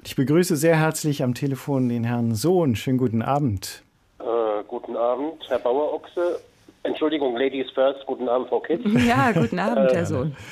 Ich 0.04 0.16
begrüße 0.16 0.56
sehr 0.56 0.78
herzlich 0.80 1.22
am 1.22 1.34
Telefon 1.34 1.90
den 1.90 2.06
Herrn 2.06 2.34
Sohn. 2.34 2.76
Schönen 2.76 2.98
guten 2.98 3.22
Abend. 3.22 3.84
Äh, 4.20 4.24
guten 4.68 4.96
Abend, 4.96 5.44
Herr 5.48 5.60
Bauer-Ochse. 5.60 6.40
Entschuldigung, 6.84 7.36
Ladies 7.36 7.70
first. 7.72 8.06
Guten 8.08 8.30
Abend, 8.30 8.48
Frau 8.50 8.62
Kitz. 8.62 8.82
Ja, 9.08 9.32
guten 9.32 9.60
Abend, 9.60 9.92
Herr 9.94 10.06
Sohn. 10.06 10.36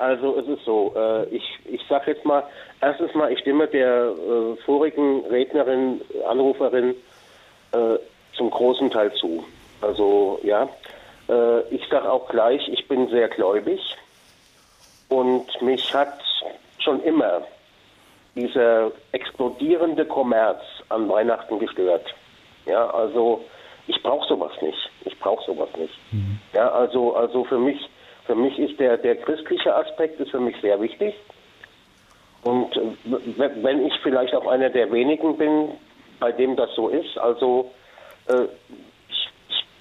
Also 0.00 0.36
es 0.36 0.48
ist 0.48 0.64
so, 0.64 0.92
äh, 0.96 1.26
ich, 1.26 1.44
ich 1.64 1.80
sage 1.88 2.10
jetzt 2.10 2.24
mal, 2.24 2.42
erstens 2.84 3.14
mal, 3.14 3.32
ich 3.32 3.40
stimme 3.40 3.66
der 3.68 4.06
äh, 4.06 4.56
vorigen 4.64 5.24
Rednerin, 5.26 6.00
Anruferin 6.28 6.94
äh, 7.72 7.98
zum 8.36 8.50
großen 8.50 8.90
Teil 8.90 9.12
zu. 9.14 9.44
Also 9.80 10.40
ja, 10.42 10.68
äh, 11.28 11.60
ich 11.74 11.86
sage 11.88 12.10
auch 12.10 12.28
gleich, 12.28 12.68
ich 12.68 12.86
bin 12.88 13.08
sehr 13.08 13.28
gläubig 13.28 13.80
und 15.08 15.46
mich 15.62 15.92
hat 15.94 16.20
schon 16.78 17.02
immer 17.02 17.42
dieser 18.34 18.90
explodierende 19.12 20.04
Kommerz 20.04 20.60
an 20.88 21.08
Weihnachten 21.08 21.58
gestört. 21.58 22.14
Ja, 22.66 22.90
also 22.90 23.44
ich 23.86 24.02
brauche 24.02 24.26
sowas 24.28 24.52
nicht. 24.60 24.90
Ich 25.04 25.18
brauche 25.20 25.44
sowas 25.44 25.68
nicht. 25.76 25.94
Mhm. 26.12 26.40
Ja, 26.52 26.70
also 26.70 27.14
also 27.14 27.44
für 27.44 27.58
mich 27.58 27.78
für 28.26 28.34
mich 28.34 28.58
ist 28.58 28.80
der, 28.80 28.96
der 28.96 29.16
christliche 29.16 29.74
Aspekt 29.74 30.18
ist 30.18 30.30
für 30.30 30.40
mich 30.40 30.56
sehr 30.62 30.80
wichtig. 30.80 31.14
Und 32.44 32.76
äh, 32.76 33.50
wenn 33.62 33.86
ich 33.86 33.94
vielleicht 34.02 34.34
auch 34.34 34.46
einer 34.46 34.68
der 34.70 34.92
wenigen 34.92 35.36
bin, 35.36 35.70
bei 36.20 36.30
dem 36.30 36.56
das 36.56 36.70
so 36.74 36.88
ist, 36.88 37.18
also 37.18 37.70
äh, 38.28 38.44
ich, 39.08 39.28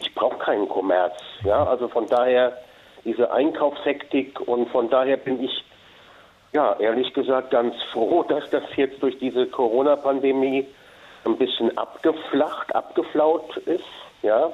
ich, 0.02 0.16
brauche 0.16 0.38
keinen 0.38 0.68
Kommerz. 0.70 1.14
Ja, 1.44 1.66
also 1.66 1.90
von 1.90 2.08
daher 2.08 2.58
diese 3.04 3.32
Einkaufshektik 3.32 4.40
und 4.40 4.70
von 4.70 4.90
daher 4.90 5.18
bin 5.18 5.44
ich 5.44 5.64
ja 6.54 6.76
ehrlich 6.80 7.14
gesagt 7.14 7.52
ganz 7.52 7.76
froh, 7.92 8.24
dass 8.24 8.50
das 8.50 8.64
jetzt 8.78 9.04
durch 9.04 9.18
diese 9.20 9.46
Corona-Pandemie 9.48 10.66
ein 11.26 11.38
bisschen 11.38 11.78
abgeflacht, 11.78 12.74
abgeflaut 12.74 13.58
ist. 13.58 13.84
Ja, 14.22 14.54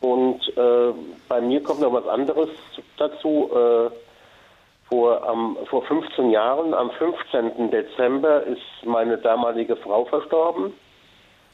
und 0.00 0.40
äh, 0.56 0.92
bei 1.28 1.40
mir 1.40 1.62
kommt 1.62 1.80
noch 1.80 1.92
was 1.92 2.08
anderes 2.08 2.48
dazu. 2.96 3.50
Äh, 3.54 4.09
vor, 4.90 5.26
am, 5.26 5.56
vor 5.66 5.82
15 5.84 6.30
Jahren, 6.30 6.74
am 6.74 6.90
15. 6.90 7.70
Dezember, 7.70 8.42
ist 8.42 8.60
meine 8.84 9.16
damalige 9.18 9.76
Frau 9.76 10.04
verstorben. 10.04 10.74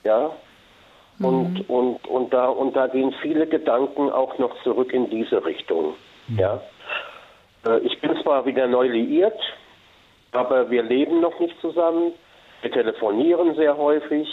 Ja. 0.04 0.30
Und, 1.18 1.54
mhm. 1.54 1.64
und, 1.68 2.08
und, 2.08 2.34
da, 2.34 2.46
und 2.48 2.74
da 2.76 2.88
gehen 2.88 3.14
viele 3.22 3.46
Gedanken 3.46 4.10
auch 4.10 4.36
noch 4.38 4.60
zurück 4.62 4.92
in 4.92 5.08
diese 5.10 5.44
Richtung. 5.44 5.94
Mhm. 6.28 6.38
Ja. 6.38 6.60
Äh, 7.66 7.78
ich 7.80 8.00
bin 8.00 8.16
zwar 8.22 8.46
wieder 8.46 8.66
neu 8.66 8.88
liiert, 8.88 9.38
aber 10.32 10.70
wir 10.70 10.82
leben 10.82 11.20
noch 11.20 11.38
nicht 11.38 11.58
zusammen. 11.60 12.12
Wir 12.62 12.72
telefonieren 12.72 13.54
sehr 13.54 13.76
häufig. 13.76 14.28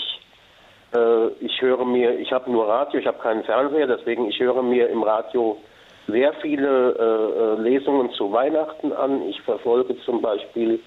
Äh, 0.93 1.27
ich 1.39 1.61
höre 1.61 1.85
mir, 1.85 2.19
ich 2.19 2.31
habe 2.31 2.51
nur 2.51 2.67
Radio, 2.67 2.99
ich 2.99 3.07
habe 3.07 3.19
keinen 3.19 3.43
Fernseher, 3.43 3.87
deswegen 3.87 4.29
ich 4.29 4.39
höre 4.39 4.61
mir 4.61 4.89
im 4.89 5.03
Radio 5.03 5.57
sehr 6.07 6.33
viele 6.41 6.91
äh, 6.91 7.61
äh 7.61 7.61
Lesungen 7.61 8.11
zu 8.11 8.31
Weihnachten 8.31 8.91
an. 8.91 9.27
Ich 9.29 9.41
verfolge 9.41 9.97
zum 10.03 10.21
Beispiel, 10.21 10.79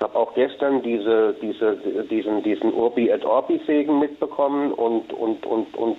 habe 0.00 0.16
auch 0.16 0.34
gestern 0.34 0.82
diese, 0.82 1.34
diese, 1.40 1.76
diesen, 2.10 2.42
diesen 2.42 2.72
Urbi 2.72 3.08
et 3.08 3.24
Orbi 3.24 3.60
Segen 3.66 3.98
mitbekommen 3.98 4.72
und, 4.72 5.12
und, 5.12 5.44
und, 5.46 5.74
und 5.76 5.96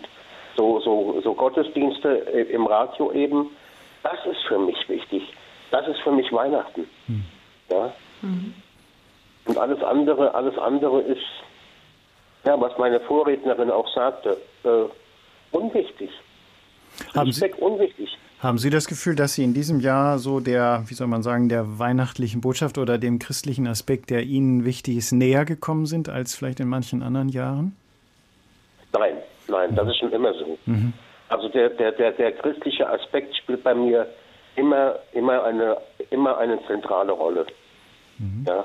so, 0.56 0.80
so, 0.82 1.22
so 1.24 1.34
Gottesdienste 1.34 2.10
im 2.10 2.66
Radio 2.66 3.12
eben. 3.12 3.50
Das 4.04 4.26
ist 4.26 4.42
für 4.48 4.60
mich 4.60 4.78
wichtig. 4.88 5.24
Das 5.72 5.88
ist 5.88 6.00
für 6.00 6.12
mich 6.12 6.32
Weihnachten. 6.32 6.88
Hm. 7.08 7.24
Ja. 7.70 7.94
Mhm. 8.22 8.54
Und 9.46 9.58
alles 9.58 9.82
andere, 9.84 10.34
alles 10.34 10.58
andere 10.58 11.02
ist 11.02 11.26
ja, 12.46 12.60
was 12.60 12.78
meine 12.78 13.00
Vorrednerin 13.02 13.70
auch 13.70 13.88
sagte, 13.94 14.38
äh, 14.64 14.86
unwichtig. 15.52 16.10
Haben 17.16 17.32
Sie, 17.32 17.52
unwichtig. 17.54 18.18
Haben 18.42 18.58
Sie 18.58 18.70
das 18.70 18.88
Gefühl, 18.88 19.16
dass 19.16 19.34
Sie 19.34 19.44
in 19.44 19.54
diesem 19.54 19.82
Jahr 19.82 20.18
so 20.18 20.40
der, 20.40 20.84
wie 20.88 20.94
soll 20.94 21.08
man 21.08 21.24
sagen, 21.24 21.50
der 21.50 21.78
weihnachtlichen 21.78 22.40
Botschaft 22.40 22.78
oder 22.78 22.98
dem 22.98 23.20
christlichen 23.20 23.68
Aspekt, 23.68 24.10
der 24.10 24.24
Ihnen 24.24 24.64
wichtig 24.64 24.96
ist, 24.98 25.12
näher 25.12 25.44
gekommen 25.44 25.86
sind 25.86 26.08
als 26.08 26.36
vielleicht 26.36 26.62
in 26.62 26.70
manchen 26.70 27.04
anderen 27.04 27.28
Jahren? 27.28 27.76
Nein, 28.94 29.18
nein, 29.50 29.76
das 29.76 29.90
ist 29.90 29.98
schon 29.98 30.14
immer 30.14 30.34
so. 30.34 30.58
Mhm. 30.66 30.94
Also 31.28 31.50
der, 31.50 31.70
der, 31.70 31.92
der, 31.92 32.12
der 32.14 32.32
christliche 32.32 32.90
Aspekt 32.90 33.36
spielt 33.36 33.64
bei 33.64 33.76
mir 33.76 34.08
immer, 34.56 35.00
immer, 35.12 35.44
eine, 35.44 35.78
immer 36.10 36.38
eine 36.38 36.66
zentrale 36.66 37.12
Rolle. 37.12 37.46
Mhm. 38.20 38.46
Ja. 38.48 38.64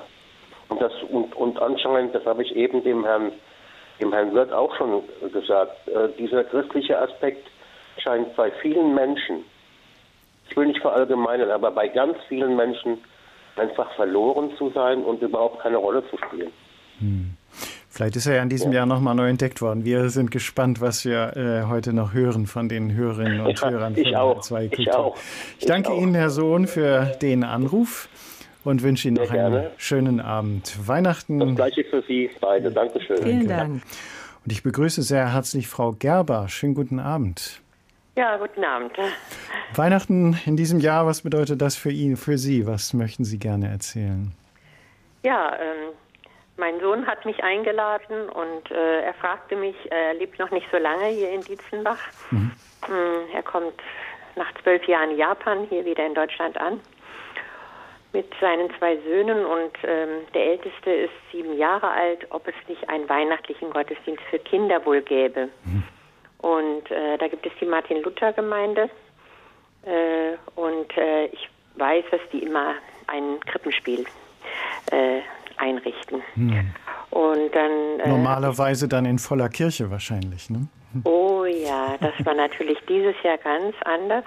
Und, 0.69 0.81
das, 0.81 0.93
und, 1.11 1.35
und 1.35 1.61
anscheinend, 1.61 2.15
das 2.15 2.25
habe 2.25 2.43
ich 2.43 2.55
eben 2.55 2.83
dem 2.85 3.05
Herrn 3.05 3.33
dem 4.01 4.13
Herrn 4.13 4.35
Wirth 4.35 4.53
auch 4.53 4.75
schon 4.77 5.03
gesagt, 5.33 5.89
äh, 5.89 6.09
dieser 6.19 6.45
christliche 6.45 6.99
Aspekt 6.99 7.47
scheint 7.99 8.35
bei 8.37 8.51
vielen 8.63 8.95
Menschen, 8.95 9.45
ich 10.55 10.57
will 10.57 10.67
nicht 10.69 10.81
verallgemeinern, 10.81 11.51
aber 11.51 11.73
bei 11.73 11.89
ganz 11.89 12.17
vielen 12.29 12.55
Menschen 12.55 12.99
einfach 13.57 13.93
verloren 13.97 14.53
zu 14.57 14.71
sein 14.71 15.03
und 15.03 15.21
überhaupt 15.21 15.61
keine 15.61 15.79
Rolle 15.79 16.05
zu 16.11 16.17
spielen. 16.17 16.53
Hm. 17.01 17.31
Vielleicht 17.89 18.15
ist 18.15 18.27
er 18.27 18.37
ja 18.37 18.43
in 18.43 18.49
diesem 18.49 18.71
ja. 18.71 18.79
Jahr 18.79 18.87
nochmal 18.87 19.17
neu 19.17 19.29
entdeckt 19.29 19.61
worden. 19.61 19.85
Wir 19.85 20.11
sind 20.11 20.31
gespannt, 20.31 20.81
was 20.81 21.05
wir 21.05 21.37
äh, 21.37 21.69
heute 21.69 21.93
noch 21.93 22.13
hören 22.13 22.47
von 22.47 22.69
den 22.69 22.95
Hörerinnen 22.95 23.41
und 23.41 23.61
ja, 23.61 23.71
Hörern 23.71 23.95
von 23.95 24.05
ich 24.05 24.17
auch. 24.17 24.41
Zwei 24.43 24.69
Ich, 24.71 24.93
auch. 24.93 25.17
ich 25.59 25.67
danke 25.67 25.93
ich 25.93 26.01
Ihnen, 26.01 26.15
Herr 26.15 26.31
Sohn, 26.31 26.69
für 26.69 27.17
den 27.21 27.43
Anruf 27.43 28.09
und 28.63 28.83
wünsche 28.85 29.09
Ihnen 29.09 29.17
Sehr 29.17 29.27
noch 29.27 29.33
gerne. 29.33 29.59
einen 29.59 29.71
schönen 29.77 30.21
Abend. 30.21 30.77
Weihnachten. 30.87 31.41
Das 31.41 31.55
gleiche 31.55 31.85
für 31.85 32.03
Sie 32.03 32.31
beide. 32.41 32.71
Dankeschön. 32.71 33.19
Vielen 33.19 33.49
Dank. 33.49 33.83
Und 34.45 34.53
ich 34.53 34.63
begrüße 34.63 35.03
sehr 35.03 35.33
herzlich 35.33 35.67
Frau 35.67 35.93
Gerber. 35.93 36.49
Schönen 36.49 36.75
guten 36.75 37.01
Abend. 37.01 37.64
Ja, 38.17 38.37
guten 38.37 38.65
Abend. 38.65 38.93
Weihnachten 39.75 40.39
in 40.47 40.57
diesem 40.57 40.79
Jahr, 40.79 41.07
was 41.07 41.23
bedeutet 41.23 41.61
das 41.61 41.75
für 41.75 41.91
ihn, 41.91 42.17
für 42.17 42.39
Sie? 42.39 42.67
Was 42.67 42.95
möchten 42.95 43.25
Sie 43.25 43.39
gerne 43.39 43.69
erzählen? 43.69 44.33
Ja, 45.25 45.53
ähm, 45.55 45.95
mein 46.57 46.79
Sohn 46.81 47.07
hat 47.07 47.25
mich 47.25 47.43
eingeladen 47.43 48.29
und 48.29 48.71
äh, 48.71 49.01
er 49.01 49.15
fragte 49.15 49.57
mich, 49.57 49.75
er 49.91 50.15
lebt 50.15 50.39
noch 50.39 50.51
nicht 50.53 50.67
so 50.71 50.79
lange 50.79 51.07
hier 51.07 51.31
in 51.33 51.41
Dietzenbach. 51.41 51.99
Mhm. 52.31 52.53
Mm, 52.87 53.35
er 53.35 53.43
kommt 53.43 53.81
nach 54.37 54.53
zwölf 54.63 54.87
Jahren 54.87 55.17
Japan 55.17 55.67
hier 55.69 55.85
wieder 55.85 56.07
in 56.07 56.15
Deutschland 56.15 56.57
an 56.57 56.81
mit 58.13 58.33
seinen 58.41 58.71
zwei 58.79 58.97
Söhnen 58.99 59.45
und 59.45 59.73
ähm, 59.83 60.21
der 60.35 60.47
Älteste 60.47 60.91
ist 60.91 61.13
sieben 61.33 61.59
Jahre 61.59 61.91
alt, 61.91 62.25
ob 62.31 62.47
es 62.47 62.55
nicht 62.69 62.89
einen 62.89 63.09
weihnachtlichen 63.09 63.71
Gottesdienst 63.71 64.23
für 64.31 64.39
Kinder 64.39 64.87
wohl 64.87 65.03
gäbe. 65.03 65.49
Mhm. 65.65 65.83
Und 66.45 66.91
äh, 66.91 67.17
da 67.17 67.27
gibt 67.27 67.47
es 67.47 67.53
die 67.59 67.65
Martin-Luther-Gemeinde 67.65 68.91
äh, 69.87 70.37
und 70.61 70.95
äh, 70.95 71.25
ich 71.29 71.49
weiß, 71.77 72.05
dass 72.11 72.21
die 72.35 72.41
immer 72.41 72.75
ein 73.07 73.41
Krippenspiel 73.47 74.05
äh, 74.93 75.21
einrichten. 75.57 76.23
Mhm. 76.35 76.75
Und 77.09 77.51
dann 77.55 78.01
äh, 78.01 78.09
normalerweise 78.09 78.89
dann 78.89 79.07
in 79.07 79.19
voller 79.19 79.49
Kirche 79.49 79.91
wahrscheinlich, 79.91 80.51
ne? 80.51 80.69
Oh 81.05 81.47
ja, 81.47 81.97
das 81.99 82.13
war 82.27 82.35
natürlich 82.35 82.79
dieses 82.91 83.15
Jahr 83.23 83.39
ganz 83.39 83.75
anders. 83.87 84.27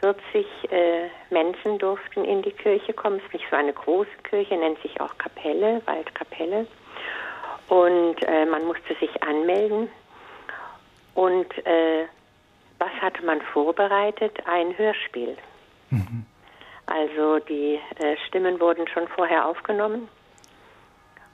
40 0.00 0.46
äh, 0.72 1.08
Menschen 1.28 1.78
durften 1.78 2.24
in 2.24 2.40
die 2.40 2.52
Kirche 2.52 2.94
kommen. 2.94 3.18
Es 3.18 3.24
ist 3.24 3.34
nicht 3.34 3.46
so 3.50 3.56
eine 3.56 3.74
große 3.74 4.08
Kirche, 4.22 4.56
nennt 4.56 4.80
sich 4.80 4.98
auch 5.02 5.18
Kapelle, 5.18 5.82
Waldkapelle. 5.84 6.66
Und 7.68 8.16
man 8.48 8.64
musste 8.64 8.94
sich 9.00 9.10
anmelden. 9.24 9.88
Und 11.16 11.50
äh, 11.66 12.04
was 12.78 12.92
hatte 13.00 13.24
man 13.24 13.40
vorbereitet? 13.40 14.36
Ein 14.46 14.76
Hörspiel. 14.76 15.36
Mhm. 15.90 16.26
Also 16.84 17.38
die 17.40 17.80
äh, 17.98 18.16
Stimmen 18.28 18.60
wurden 18.60 18.86
schon 18.88 19.08
vorher 19.08 19.46
aufgenommen 19.46 20.08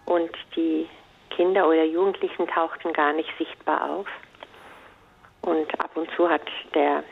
und 0.06 0.30
die 0.54 0.88
Kinder 1.30 1.68
oder 1.68 1.84
Jugendlichen 1.84 2.46
tauchten 2.46 2.92
gar 2.92 3.12
nicht 3.12 3.28
sichtbar 3.38 3.90
auf. 3.90 4.06
Und 5.40 5.68
ab 5.80 5.90
und 5.96 6.08
zu 6.16 6.28
hat 6.30 6.46
der 6.74 7.02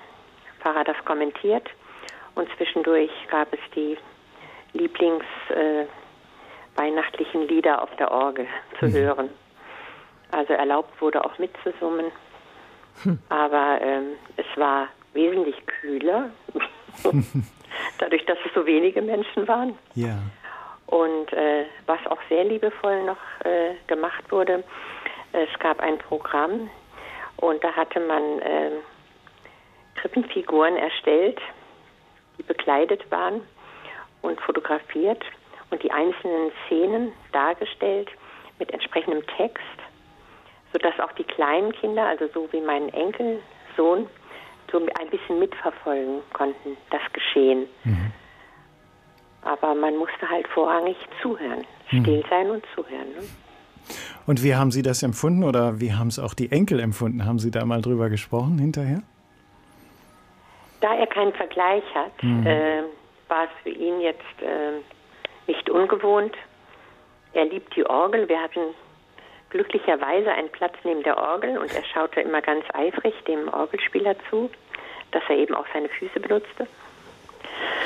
Pfarrer 0.61 0.85
das 0.85 0.97
kommentiert 1.05 1.69
und 2.37 2.49
zwischendurch 2.57 3.11
gab 3.31 3.53
es 3.53 3.61
die 3.75 3.99
Lieblings 4.75 5.25
äh, 5.49 5.87
weihnachtlichen 6.77 7.49
Lieder 7.49 7.83
auf 7.83 7.95
der 7.97 8.13
Orgel 8.13 8.47
zu 8.79 8.87
mhm. 8.87 8.93
hören. 8.93 9.31
Also 10.31 10.53
erlaubt 10.53 11.01
wurde 11.03 11.25
auch 11.25 11.37
mitzusummen, 11.39 12.13
hm. 13.03 13.19
aber 13.29 13.81
ähm, 13.81 14.13
es 14.37 14.47
war 14.57 14.89
wesentlich 15.13 15.57
kühler, 15.67 16.31
dadurch, 17.99 18.25
dass 18.27 18.39
es 18.45 18.55
so 18.55 18.67
wenige 18.67 19.03
Menschen 19.03 19.47
waren. 19.49 19.77
Ja. 19.95 20.19
Und 20.87 21.33
äh, 21.33 21.67
was 21.87 22.05
auch 22.09 22.19
sehr 22.29 22.45
liebevoll 22.45 23.05
noch 23.05 23.19
äh, 23.45 23.75
gemacht 23.87 24.25
wurde, 24.31 24.65
es 25.33 25.59
gab 25.61 25.79
ein 25.81 25.99
Programm 25.99 26.69
und 27.37 27.63
da 27.63 27.73
hatte 27.73 28.01
man 28.01 28.41
äh, 28.41 28.71
Krippenfiguren 29.95 30.77
erstellt, 30.77 31.41
die 32.39 32.43
bekleidet 32.43 33.09
waren 33.11 33.43
und 34.23 34.41
fotografiert 34.41 35.23
und 35.71 35.83
die 35.83 35.91
einzelnen 35.91 36.51
Szenen 36.67 37.13
dargestellt 37.33 38.11
mit 38.59 38.73
entsprechendem 38.73 39.25
Text, 39.37 39.63
sodass 40.73 40.99
auch 41.01 41.13
die 41.13 41.25
kleinen 41.25 41.73
Kinder, 41.73 42.07
also 42.07 42.27
so 42.33 42.49
wie 42.53 42.61
mein 42.61 42.89
Enkelsohn, 42.91 44.07
so 44.71 44.79
ein 44.79 45.11
bisschen 45.11 45.39
mitverfolgen 45.39 46.21
konnten, 46.33 46.77
das 46.91 47.01
Geschehen. 47.13 47.67
Mhm. 47.85 48.13
Aber 49.43 49.75
man 49.75 49.97
musste 49.97 50.29
halt 50.29 50.47
vorrangig 50.49 50.97
zuhören, 51.23 51.65
mhm. 51.91 52.03
still 52.03 52.25
sein 52.31 52.51
und 52.51 52.65
zuhören. 52.75 53.09
Ne? 53.17 53.23
Und 54.27 54.45
wie 54.45 54.55
haben 54.55 54.71
Sie 54.71 54.83
das 54.83 55.03
empfunden 55.03 55.45
oder 55.45 55.81
wie 55.81 55.93
haben 55.93 56.09
es 56.09 56.19
auch 56.19 56.35
die 56.35 56.53
Enkel 56.53 56.79
empfunden? 56.79 57.25
Haben 57.25 57.39
Sie 57.39 57.51
da 57.51 57.65
mal 57.65 57.83
drüber 57.83 58.11
gesprochen 58.11 58.59
hinterher? 58.59 59.03
Da 60.81 60.95
er 60.95 61.07
keinen 61.07 61.33
Vergleich 61.33 61.83
hat, 61.95 62.23
mhm. 62.23 62.47
äh, 62.47 62.83
war 63.29 63.45
es 63.45 63.51
für 63.63 63.71
ihn 63.71 64.01
jetzt 64.01 64.21
äh, 64.41 64.81
nicht 65.51 65.69
ungewohnt. 65.69 66.35
Er 67.33 67.47
liebt 67.47 67.75
die 67.77 67.85
Orgel. 67.87 68.29
Wir 68.29 68.41
hatten 68.41 68.61
glücklicherweise 69.51 70.33
einen 70.33 70.49
Platz 70.51 70.75
neben 70.85 71.03
der 71.03 71.19
Orgel 71.19 71.59
und 71.59 71.75
er 71.75 71.85
schaute 71.85 72.21
immer 72.21 72.41
ganz 72.41 72.65
eifrig 72.73 73.15
dem 73.27 73.49
Orgelspieler 73.49 74.15
zu, 74.31 74.51
dass 75.13 75.23
er 75.29 75.37
eben 75.37 75.55
auch 75.55 75.67
seine 75.73 75.89
Füße 75.89 76.21
benutzte. 76.21 76.67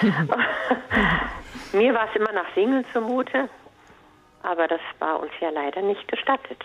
Mir 1.72 1.94
war 1.94 2.08
es 2.08 2.16
immer 2.16 2.32
nach 2.32 2.54
Singen 2.54 2.84
zumute, 2.92 3.48
aber 4.42 4.68
das 4.68 4.80
war 4.98 5.20
uns 5.20 5.32
ja 5.40 5.50
leider 5.50 5.82
nicht 5.82 6.06
gestattet. 6.08 6.62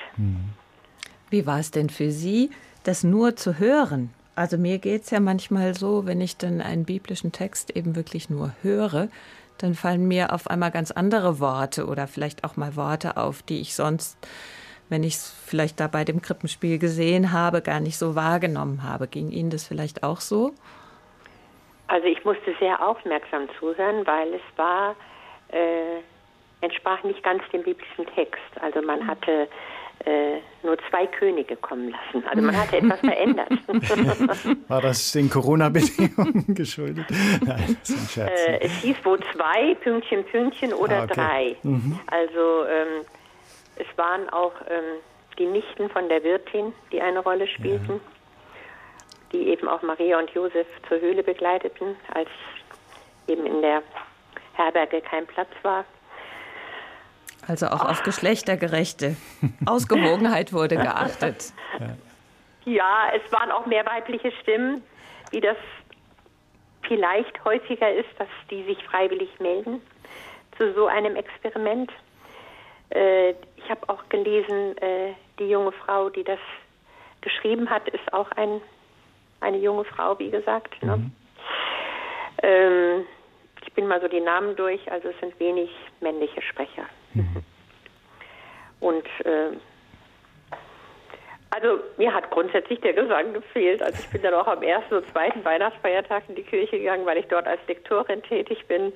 Wie 1.29 1.47
war 1.47 1.59
es 1.59 1.71
denn 1.71 1.89
für 1.89 2.11
Sie, 2.11 2.51
das 2.83 3.03
nur 3.03 3.35
zu 3.35 3.57
hören? 3.59 4.13
Also 4.35 4.57
mir 4.57 4.77
geht 4.79 5.03
es 5.03 5.09
ja 5.09 5.19
manchmal 5.19 5.75
so, 5.75 6.05
wenn 6.05 6.21
ich 6.21 6.37
dann 6.37 6.61
einen 6.61 6.85
biblischen 6.85 7.31
Text 7.31 7.75
eben 7.75 7.95
wirklich 7.95 8.29
nur 8.29 8.53
höre, 8.61 9.09
dann 9.57 9.75
fallen 9.75 10.07
mir 10.07 10.33
auf 10.33 10.47
einmal 10.47 10.71
ganz 10.71 10.91
andere 10.91 11.39
Worte 11.39 11.87
oder 11.87 12.07
vielleicht 12.07 12.43
auch 12.43 12.55
mal 12.55 12.75
Worte 12.75 13.17
auf, 13.17 13.41
die 13.43 13.59
ich 13.59 13.75
sonst, 13.75 14.17
wenn 14.89 15.03
ich 15.03 15.15
es 15.15 15.31
vielleicht 15.45 15.79
da 15.79 15.87
bei 15.87 16.03
dem 16.03 16.21
Krippenspiel 16.21 16.79
gesehen 16.79 17.31
habe, 17.31 17.61
gar 17.61 17.79
nicht 17.79 17.97
so 17.97 18.15
wahrgenommen 18.15 18.83
habe. 18.83 19.07
Ging 19.07 19.31
Ihnen 19.31 19.49
das 19.49 19.67
vielleicht 19.67 20.03
auch 20.03 20.19
so? 20.19 20.53
Also 21.87 22.05
ich 22.07 22.23
musste 22.25 22.53
sehr 22.59 22.85
aufmerksam 22.85 23.47
zuhören, 23.59 24.05
weil 24.05 24.33
es 24.33 24.57
war, 24.57 24.95
äh, 25.49 26.01
entsprach 26.61 27.03
nicht 27.03 27.23
ganz 27.23 27.41
dem 27.51 27.63
biblischen 27.63 28.05
Text. 28.15 28.41
Also 28.61 28.81
man 28.81 29.07
hatte 29.07 29.47
äh, 30.05 30.37
nur 30.63 30.77
zwei 30.89 31.07
Könige 31.07 31.55
kommen 31.55 31.89
lassen. 31.89 32.25
Also 32.27 32.41
man 32.41 32.57
hatte 32.57 32.77
etwas 32.77 32.99
verändert. 32.99 33.49
War 34.69 34.81
das 34.81 35.11
den 35.11 35.29
Corona-Bedingungen 35.29 36.45
geschuldet? 36.55 37.05
Nein, 37.45 37.77
das 37.81 37.89
ist 37.89 38.01
ein 38.01 38.07
Scherz. 38.07 38.47
Äh, 38.47 38.59
es 38.61 38.71
hieß 38.81 38.97
wohl 39.03 39.19
zwei, 39.33 39.75
Pünktchen, 39.75 40.23
Pünktchen 40.25 40.73
oder 40.73 41.01
ah, 41.01 41.03
okay. 41.03 41.13
drei. 41.13 41.55
Mhm. 41.63 41.99
Also 42.07 42.65
ähm, 42.67 43.05
es 43.79 43.97
waren 43.97 44.29
auch 44.29 44.53
ähm, 44.67 45.01
die 45.37 45.45
Nichten 45.45 45.89
von 45.89 46.09
der 46.09 46.23
Wirtin, 46.23 46.73
die 46.91 47.01
eine 47.01 47.19
Rolle 47.19 47.47
spielten, 47.47 47.93
ja. 47.93 47.99
die 49.31 49.49
eben 49.49 49.67
auch 49.67 49.81
Maria 49.81 50.19
und 50.19 50.29
Josef 50.31 50.67
zur 50.87 50.99
Höhle 50.99 51.23
begleiteten, 51.23 51.95
als 52.13 52.29
eben 53.27 53.45
in 53.45 53.61
der 53.61 53.81
Herberge 54.53 55.01
kein 55.01 55.25
Platz 55.25 55.49
war. 55.63 55.85
Also 57.47 57.67
auch 57.67 57.85
auf 57.89 58.03
geschlechtergerechte 58.03 59.15
Ausgewogenheit 59.65 60.53
wurde 60.53 60.75
geachtet. 60.77 61.53
Ja, 62.65 63.07
es 63.15 63.31
waren 63.31 63.51
auch 63.51 63.65
mehr 63.65 63.85
weibliche 63.85 64.31
Stimmen, 64.41 64.83
wie 65.31 65.39
das 65.39 65.57
vielleicht 66.83 67.43
häufiger 67.45 67.91
ist, 67.93 68.09
dass 68.17 68.27
die 68.51 68.63
sich 68.65 68.83
freiwillig 68.83 69.39
melden 69.39 69.81
zu 70.57 70.73
so 70.73 70.87
einem 70.87 71.15
Experiment. 71.15 71.91
Äh, 72.91 73.31
ich 73.31 73.69
habe 73.69 73.87
auch 73.87 74.07
gelesen, 74.09 74.77
äh, 74.77 75.13
die 75.37 75.49
junge 75.49 75.71
Frau, 75.71 76.09
die 76.09 76.23
das 76.23 76.39
geschrieben 77.21 77.69
hat, 77.69 77.87
ist 77.89 78.13
auch 78.13 78.31
ein, 78.31 78.61
eine 79.41 79.57
junge 79.57 79.85
Frau, 79.85 80.17
wie 80.19 80.31
gesagt. 80.31 80.81
Ne? 80.83 80.97
Mhm. 80.97 81.11
Ähm, 82.41 83.05
ich 83.65 83.73
bin 83.73 83.87
mal 83.87 84.01
so 84.01 84.07
die 84.07 84.21
Namen 84.21 84.55
durch, 84.55 84.91
also 84.91 85.09
es 85.09 85.19
sind 85.19 85.39
wenig 85.39 85.69
männliche 85.99 86.41
Sprecher. 86.41 86.85
Mhm. 87.13 87.43
Und 88.79 89.05
äh, 89.25 89.57
also 91.51 91.79
mir 91.97 92.13
hat 92.13 92.29
grundsätzlich 92.29 92.79
der 92.81 92.93
Gesang 92.93 93.33
gefehlt. 93.33 93.81
Also 93.81 93.99
ich 94.01 94.09
bin 94.09 94.21
dann 94.21 94.33
auch 94.33 94.47
am 94.47 94.61
ersten 94.61 94.95
und 94.95 95.07
zweiten 95.09 95.43
Weihnachtsfeiertag 95.43 96.23
in 96.29 96.35
die 96.35 96.43
Kirche 96.43 96.77
gegangen, 96.77 97.05
weil 97.05 97.17
ich 97.17 97.27
dort 97.27 97.47
als 97.47 97.59
Lektorin 97.67 98.21
tätig 98.23 98.65
bin. 98.67 98.93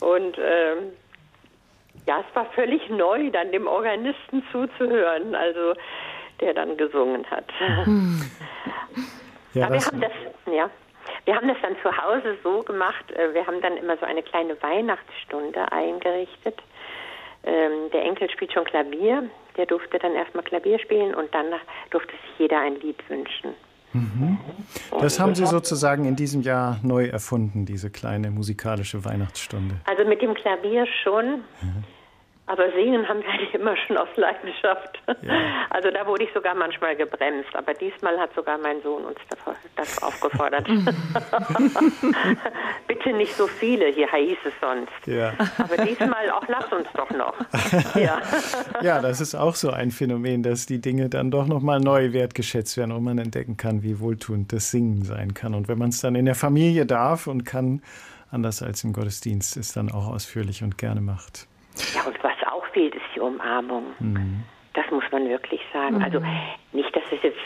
Und 0.00 0.36
ähm, 0.38 0.92
ja, 2.08 2.24
es 2.28 2.34
war 2.34 2.46
völlig 2.46 2.88
neu, 2.90 3.30
dann 3.30 3.52
dem 3.52 3.66
Organisten 3.66 4.42
zuzuhören, 4.50 5.34
also 5.34 5.74
der 6.40 6.54
dann 6.54 6.76
gesungen 6.76 7.24
hat. 7.30 7.46
Hm. 7.84 8.22
Ja, 9.54 9.66
Aber 9.66 9.74
wir 9.74 9.86
haben 9.86 10.00
das, 10.00 10.12
ja, 10.46 10.70
wir 11.24 11.34
haben 11.34 11.48
das 11.48 11.56
dann 11.62 11.76
zu 11.82 11.96
Hause 11.96 12.36
so 12.42 12.62
gemacht. 12.62 13.10
Äh, 13.12 13.32
wir 13.34 13.46
haben 13.46 13.60
dann 13.60 13.76
immer 13.76 13.96
so 13.96 14.04
eine 14.04 14.22
kleine 14.22 14.60
Weihnachtsstunde 14.62 15.72
eingerichtet 15.72 16.62
ähm, 17.44 17.90
der 17.92 18.04
Enkel 18.04 18.30
spielt 18.30 18.52
schon 18.52 18.64
Klavier, 18.64 19.28
der 19.56 19.66
durfte 19.66 19.98
dann 19.98 20.14
erstmal 20.14 20.44
Klavier 20.44 20.78
spielen 20.78 21.14
und 21.14 21.32
dann 21.34 21.46
durfte 21.90 22.12
sich 22.12 22.38
jeder 22.38 22.60
ein 22.60 22.76
Lied 22.80 22.98
wünschen. 23.08 23.54
Mhm. 23.92 24.38
Das 25.00 25.18
haben 25.18 25.34
Sie 25.34 25.46
sozusagen 25.46 26.04
in 26.04 26.14
diesem 26.14 26.42
Jahr 26.42 26.78
neu 26.82 27.06
erfunden, 27.06 27.64
diese 27.64 27.90
kleine 27.90 28.30
musikalische 28.30 29.02
Weihnachtsstunde. 29.04 29.76
Also 29.86 30.04
mit 30.04 30.20
dem 30.20 30.34
Klavier 30.34 30.86
schon. 31.02 31.44
Mhm. 31.62 31.84
Aber 32.48 32.72
singen 32.72 33.06
haben 33.06 33.22
wir 33.22 33.28
eigentlich 33.28 33.54
immer 33.54 33.76
schon 33.76 33.98
aus 33.98 34.08
Leidenschaft. 34.16 34.98
Ja. 35.22 35.34
Also 35.68 35.90
da 35.90 36.06
wurde 36.06 36.24
ich 36.24 36.32
sogar 36.32 36.54
manchmal 36.54 36.96
gebremst. 36.96 37.54
Aber 37.54 37.74
diesmal 37.74 38.18
hat 38.18 38.34
sogar 38.34 38.56
mein 38.56 38.80
Sohn 38.82 39.04
uns 39.04 39.18
das 39.76 40.02
aufgefordert. 40.02 40.66
Bitte 42.86 43.12
nicht 43.12 43.34
so 43.34 43.46
viele, 43.46 43.88
hier 43.88 44.10
hieß 44.10 44.38
es 44.46 44.54
sonst. 44.62 45.06
Ja. 45.06 45.34
Aber 45.58 45.84
diesmal 45.84 46.30
auch 46.30 46.48
lass 46.48 46.72
uns 46.72 46.88
doch 46.94 47.10
noch. 47.10 47.34
Ja. 47.94 48.20
ja, 48.82 49.00
das 49.00 49.20
ist 49.20 49.34
auch 49.34 49.54
so 49.54 49.70
ein 49.70 49.90
Phänomen, 49.90 50.42
dass 50.42 50.66
die 50.66 50.80
Dinge 50.80 51.08
dann 51.08 51.30
doch 51.30 51.46
nochmal 51.46 51.80
neu 51.80 52.12
wertgeschätzt 52.12 52.76
werden 52.76 52.92
und 52.92 53.02
man 53.02 53.18
entdecken 53.18 53.56
kann, 53.56 53.82
wie 53.82 54.00
wohltuend 54.00 54.52
das 54.52 54.70
Singen 54.70 55.02
sein 55.02 55.34
kann. 55.34 55.54
Und 55.54 55.68
wenn 55.68 55.78
man 55.78 55.88
es 55.88 56.00
dann 56.00 56.14
in 56.14 56.24
der 56.24 56.34
Familie 56.34 56.86
darf 56.86 57.26
und 57.26 57.44
kann, 57.44 57.82
anders 58.30 58.62
als 58.62 58.84
im 58.84 58.92
Gottesdienst, 58.92 59.56
es 59.56 59.72
dann 59.72 59.90
auch 59.90 60.06
ausführlich 60.06 60.62
und 60.62 60.78
gerne 60.78 61.00
macht. 61.00 61.48
Ja, 61.94 62.04
und 62.04 62.22
was 62.22 62.37
die 63.18 63.24
Umarmung. 63.24 63.94
Mhm. 63.98 64.44
Das 64.74 64.88
muss 64.90 65.04
man 65.10 65.28
wirklich 65.28 65.60
sagen. 65.72 65.96
Mhm. 65.96 66.04
Also 66.04 66.22
nicht, 66.72 66.94
dass 66.94 67.02
es 67.10 67.22
jetzt 67.22 67.38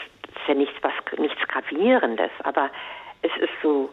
ist 0.43 0.49
ja 0.49 0.55
nichts 0.55 0.75
was 0.83 0.93
nichts 1.19 1.41
gravierendes, 1.49 2.31
aber 2.43 2.71
es 3.23 3.31
ist 3.41 3.53
so, 3.63 3.91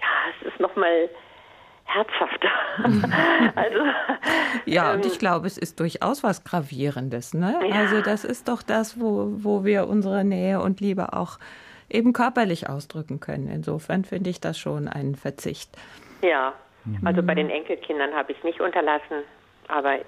ja, 0.00 0.06
es 0.40 0.52
ist 0.52 0.60
nochmal 0.60 1.08
herzhafter. 1.84 2.48
Mhm. 2.86 3.04
also, 3.54 3.78
ja, 4.64 4.90
ähm, 4.90 4.96
und 4.96 5.06
ich 5.06 5.18
glaube, 5.18 5.46
es 5.46 5.58
ist 5.58 5.80
durchaus 5.80 6.22
was 6.22 6.44
Gravierendes. 6.44 7.34
Ne? 7.34 7.58
Ja. 7.68 7.76
Also 7.76 8.00
das 8.02 8.24
ist 8.24 8.48
doch 8.48 8.62
das, 8.62 9.00
wo, 9.00 9.30
wo 9.38 9.64
wir 9.64 9.88
unsere 9.88 10.24
Nähe 10.24 10.60
und 10.60 10.80
Liebe 10.80 11.12
auch 11.12 11.38
eben 11.90 12.12
körperlich 12.12 12.68
ausdrücken 12.68 13.20
können. 13.20 13.48
Insofern 13.48 14.04
finde 14.04 14.30
ich 14.30 14.40
das 14.40 14.58
schon 14.58 14.88
einen 14.88 15.14
Verzicht. 15.14 15.70
Ja, 16.22 16.52
also 17.04 17.22
bei 17.22 17.34
den 17.34 17.50
Enkelkindern 17.50 18.14
habe 18.14 18.32
ich 18.32 18.38
es 18.38 18.44
nicht 18.44 18.60
unterlassen, 18.60 19.22
aber 19.68 19.98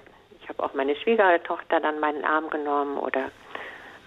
habe 0.51 0.63
auch 0.63 0.73
meine 0.73 0.95
Schwiegertochter 0.95 1.79
dann 1.79 1.99
meinen 1.99 2.23
Arm 2.23 2.49
genommen 2.49 2.97
oder 2.97 3.31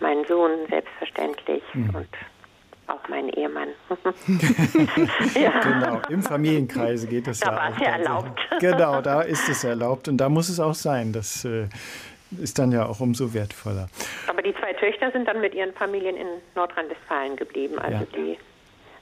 meinen 0.01 0.25
Sohn 0.27 0.51
selbstverständlich 0.69 1.63
mhm. 1.73 1.95
und 1.95 2.09
auch 2.87 3.09
meinen 3.09 3.31
Ehemann. 3.31 3.69
ja. 5.35 5.61
Genau, 5.61 6.01
im 6.11 6.23
Familienkreise 6.23 7.07
geht 7.07 7.27
es 7.29 7.41
da 7.41 7.51
ja 7.51 7.57
war 7.57 7.71
es 7.71 7.79
ja 7.79 7.87
erlaubt. 7.97 8.41
Genau, 8.61 9.01
da 9.01 9.23
ist 9.23 9.49
es 9.49 9.65
erlaubt 9.65 10.07
und 10.09 10.19
da 10.19 10.29
muss 10.29 10.49
es 10.49 10.61
auch 10.61 10.75
sein. 10.75 11.13
Das 11.13 11.45
äh, 11.47 11.67
ist 12.43 12.59
dann 12.59 12.73
ja 12.73 12.87
auch 12.87 13.01
umso 13.01 13.33
wertvoller. 13.33 13.89
Aber 14.29 14.43
die 14.43 14.55
zwei 14.55 14.75
Töchter 14.75 15.11
sind 15.13 15.27
dann 15.27 15.41
mit 15.41 15.55
ihren 15.55 15.73
Familien 15.73 16.17
in 16.17 16.27
Nordrhein-Westfalen 16.55 17.37
geblieben, 17.37 17.79
also 17.79 17.99
ja. 17.99 18.07
die 18.15 18.39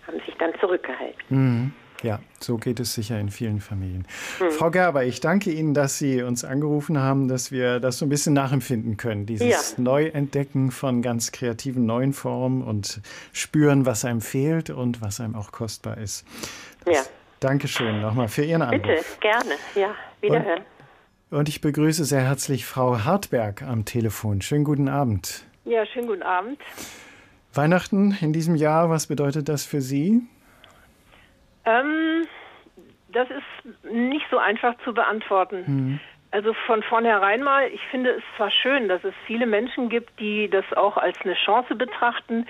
haben 0.07 0.21
sich 0.27 0.35
dann 0.39 0.53
zurückgehalten. 0.61 1.23
Mhm. 1.29 1.73
Ja, 2.03 2.19
so 2.41 2.57
geht 2.57 2.81
es 2.81 2.95
sicher 2.95 3.19
in 3.21 3.31
vielen 3.31 3.61
Familien. 3.61 4.07
Hm. 4.39 4.51
Frau 4.51 4.71
Gerber, 4.71 5.05
ich 5.05 5.21
danke 5.21 5.53
Ihnen, 5.53 5.73
dass 5.73 5.99
Sie 5.99 6.23
uns 6.23 6.45
angerufen 6.45 6.99
haben, 6.99 7.29
dass 7.29 7.53
wir 7.53 7.79
das 7.79 7.99
so 7.99 8.07
ein 8.07 8.09
bisschen 8.09 8.35
nachempfinden 8.35 8.97
können. 8.97 9.25
Dieses 9.25 9.73
ja. 9.73 9.83
Neuentdecken 9.83 10.73
von 10.73 11.03
ganz 11.03 11.31
kreativen 11.31 11.87
neuen 11.87 12.13
Formen 12.13 12.63
und 12.63 13.01
spüren, 13.33 13.87
was 13.87 14.05
einem 14.05 14.21
fehlt 14.21 14.71
und 14.71 15.01
was 15.01 15.21
einem 15.21 15.37
auch 15.37 15.53
kostbar 15.53 15.99
ist. 15.99 16.27
Das, 16.85 16.95
ja. 16.95 17.03
Dankeschön 17.39 18.01
nochmal 18.01 18.29
für 18.29 18.45
Ihren 18.45 18.63
Anruf. 18.63 18.83
Bitte, 18.83 19.05
gerne. 19.21 19.55
Ja, 19.75 19.95
wiederhören. 20.21 20.63
Und 21.31 21.39
Und 21.39 21.49
ich 21.49 21.61
begrüße 21.61 22.05
sehr 22.05 22.23
herzlich 22.23 22.67
Frau 22.67 23.05
Hartberg 23.05 23.63
am 23.63 23.85
Telefon. 23.85 24.43
Schönen 24.43 24.65
guten 24.65 24.89
Abend. 24.89 25.45
Ja, 25.65 25.87
schönen 25.87 26.09
guten 26.09 26.23
Abend. 26.23 26.59
Weihnachten 27.55 28.17
in 28.21 28.33
diesem 28.33 28.57
Jahr, 28.57 28.91
was 28.91 29.07
bedeutet 29.07 29.49
das 29.49 29.65
für 29.65 29.81
Sie? 29.81 30.23
Ähm, 31.65 32.27
das 33.09 33.29
ist 33.31 33.85
nicht 33.93 34.27
so 34.31 34.39
einfach 34.39 34.75
zu 34.85 34.95
beantworten. 34.95 35.65
Mhm. 35.67 36.01
Also 36.31 36.55
von 36.67 36.83
vornherein 36.83 37.43
mal, 37.43 37.69
ich 37.69 37.83
finde 37.91 38.11
es 38.11 38.23
zwar 38.37 38.51
schön, 38.51 38.89
dass 38.89 39.05
es 39.05 39.15
viele 39.27 39.47
Menschen 39.47 39.91
gibt, 39.91 40.19
die 40.19 40.49
das 40.49 40.65
auch 40.75 40.97
als 40.97 41.17
eine 41.25 41.35
Chance 41.35 41.75
betrachten, 41.75 42.47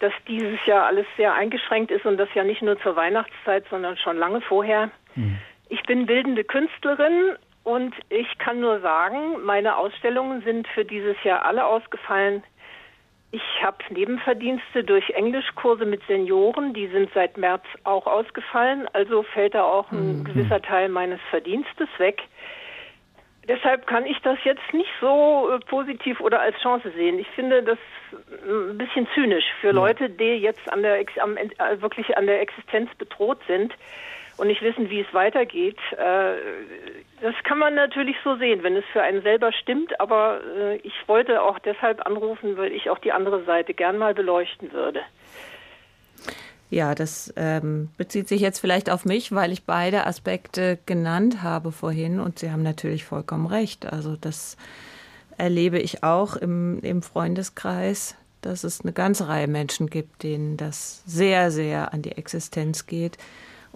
dass 0.00 0.12
dieses 0.26 0.64
Jahr 0.64 0.86
alles 0.86 1.06
sehr 1.16 1.34
eingeschränkt 1.34 1.90
ist 1.90 2.06
und 2.06 2.16
das 2.16 2.28
ja 2.34 2.44
nicht 2.44 2.62
nur 2.62 2.80
zur 2.80 2.96
Weihnachtszeit, 2.96 3.64
sondern 3.68 3.96
schon 3.98 4.16
lange 4.16 4.40
vorher. 4.40 4.90
Mhm. 5.14 5.38
Ich 5.68 5.82
bin 5.82 6.06
bildende 6.06 6.44
Künstlerin 6.44 7.36
und 7.64 7.94
ich 8.08 8.38
kann 8.38 8.60
nur 8.60 8.80
sagen, 8.80 9.44
meine 9.44 9.76
Ausstellungen 9.76 10.40
sind 10.42 10.66
für 10.68 10.86
dieses 10.86 11.22
Jahr 11.22 11.44
alle 11.44 11.66
ausgefallen. 11.66 12.42
Ich 13.30 13.42
habe 13.62 13.76
Nebenverdienste 13.90 14.84
durch 14.84 15.10
Englischkurse 15.10 15.84
mit 15.84 16.02
Senioren, 16.06 16.72
die 16.72 16.86
sind 16.86 17.10
seit 17.12 17.36
März 17.36 17.64
auch 17.84 18.06
ausgefallen, 18.06 18.88
also 18.94 19.22
fällt 19.22 19.54
da 19.54 19.64
auch 19.64 19.92
ein 19.92 20.20
mhm. 20.20 20.24
gewisser 20.24 20.62
Teil 20.62 20.88
meines 20.88 21.20
Verdienstes 21.28 21.88
weg. 21.98 22.22
Deshalb 23.46 23.86
kann 23.86 24.06
ich 24.06 24.18
das 24.20 24.38
jetzt 24.44 24.72
nicht 24.72 24.90
so 25.00 25.50
äh, 25.50 25.58
positiv 25.60 26.20
oder 26.20 26.40
als 26.40 26.56
Chance 26.60 26.90
sehen. 26.94 27.18
Ich 27.18 27.28
finde 27.28 27.62
das 27.62 27.78
ein 28.46 28.78
bisschen 28.78 29.06
zynisch 29.14 29.44
für 29.60 29.72
Leute, 29.72 30.08
die 30.08 30.36
jetzt 30.36 30.70
an 30.70 30.82
der, 30.82 31.04
am, 31.20 31.36
äh, 31.36 31.48
wirklich 31.80 32.16
an 32.16 32.26
der 32.26 32.40
Existenz 32.40 32.94
bedroht 32.94 33.40
sind 33.46 33.74
und 34.38 34.46
nicht 34.46 34.62
wissen, 34.62 34.88
wie 34.88 35.00
es 35.00 35.12
weitergeht. 35.12 35.78
Äh, 35.92 36.34
das 37.20 37.34
kann 37.44 37.58
man 37.58 37.74
natürlich 37.74 38.16
so 38.24 38.36
sehen, 38.36 38.62
wenn 38.62 38.76
es 38.76 38.84
für 38.92 39.02
einen 39.02 39.22
selber 39.22 39.52
stimmt, 39.52 40.00
aber 40.00 40.40
äh, 40.56 40.76
ich 40.76 40.94
wollte 41.06 41.42
auch 41.42 41.58
deshalb 41.58 42.06
anrufen, 42.06 42.56
weil 42.56 42.72
ich 42.72 42.88
auch 42.88 42.98
die 42.98 43.12
andere 43.12 43.44
Seite 43.44 43.74
gern 43.74 43.98
mal 43.98 44.14
beleuchten 44.14 44.72
würde. 44.72 45.00
Ja, 46.70 46.94
das 46.94 47.32
ähm, 47.36 47.88
bezieht 47.96 48.28
sich 48.28 48.40
jetzt 48.40 48.60
vielleicht 48.60 48.90
auf 48.90 49.04
mich, 49.04 49.34
weil 49.34 49.52
ich 49.52 49.64
beide 49.64 50.06
Aspekte 50.06 50.78
genannt 50.86 51.42
habe 51.42 51.72
vorhin 51.72 52.20
und 52.20 52.38
Sie 52.38 52.50
haben 52.50 52.62
natürlich 52.62 53.04
vollkommen 53.04 53.46
recht. 53.46 53.90
Also 53.90 54.16
das 54.16 54.56
erlebe 55.38 55.78
ich 55.78 56.04
auch 56.04 56.36
im, 56.36 56.78
im 56.82 57.02
Freundeskreis, 57.02 58.16
dass 58.42 58.64
es 58.64 58.82
eine 58.82 58.92
ganze 58.92 59.28
Reihe 59.28 59.48
Menschen 59.48 59.88
gibt, 59.88 60.22
denen 60.22 60.58
das 60.58 61.02
sehr, 61.06 61.50
sehr 61.50 61.92
an 61.94 62.02
die 62.02 62.12
Existenz 62.12 62.86
geht 62.86 63.16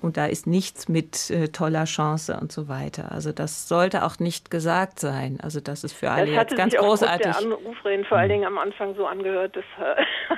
und 0.03 0.17
da 0.17 0.27
ist 0.27 0.47
nichts 0.47 0.89
mit 0.89 1.31
äh, 1.31 1.49
toller 1.49 1.85
Chance 1.85 2.39
und 2.41 2.51
so 2.51 2.69
weiter. 2.69 3.13
Also 3.13 3.33
das 3.33 3.69
sollte 3.69 4.05
auch 4.05 4.19
nicht 4.19 4.51
gesagt 4.51 4.99
sein. 4.99 5.39
Also 5.43 5.61
das 5.61 5.85
ist 5.85 5.93
für 5.93 6.11
alle 6.11 6.27
das 6.27 6.35
jetzt 6.35 6.57
ganz 6.57 6.73
sich 6.73 6.81
großartig. 6.81 7.27
Das 7.27 7.39
der 7.39 7.53
Anrufreden 7.53 8.05
vor 8.05 8.19
allen 8.19 8.29
Dingen 8.29 8.45
am 8.45 8.59
Anfang 8.59 8.95
so 8.95 9.07
angehört. 9.07 9.57
Das 9.57 9.65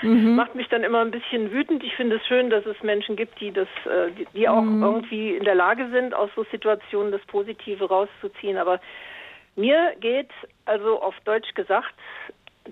äh, 0.03 0.07
mhm. 0.07 0.37
macht 0.37 0.55
mich 0.55 0.69
dann 0.69 0.85
immer 0.85 1.01
ein 1.01 1.11
bisschen 1.11 1.51
wütend. 1.51 1.83
Ich 1.83 1.95
finde 1.97 2.17
es 2.17 2.27
schön, 2.27 2.51
dass 2.51 2.67
es 2.67 2.81
Menschen 2.83 3.17
gibt, 3.17 3.41
die 3.41 3.53
das, 3.53 3.69
äh, 3.87 4.11
die, 4.13 4.27
die 4.35 4.49
auch 4.49 4.63
mhm. 4.63 4.83
irgendwie 4.83 5.37
in 5.37 5.45
der 5.45 5.55
Lage 5.55 5.89
sind, 5.91 6.15
aus 6.15 6.31
so 6.37 6.45
Situationen 6.51 7.13
das 7.13 7.23
Positive 7.27 7.89
rauszuziehen. 7.89 8.59
Aber 8.59 8.81
mir 9.57 9.95
geht 10.01 10.31
also 10.67 11.01
auf 11.01 11.15
Deutsch 11.25 11.55
gesagt 11.55 11.95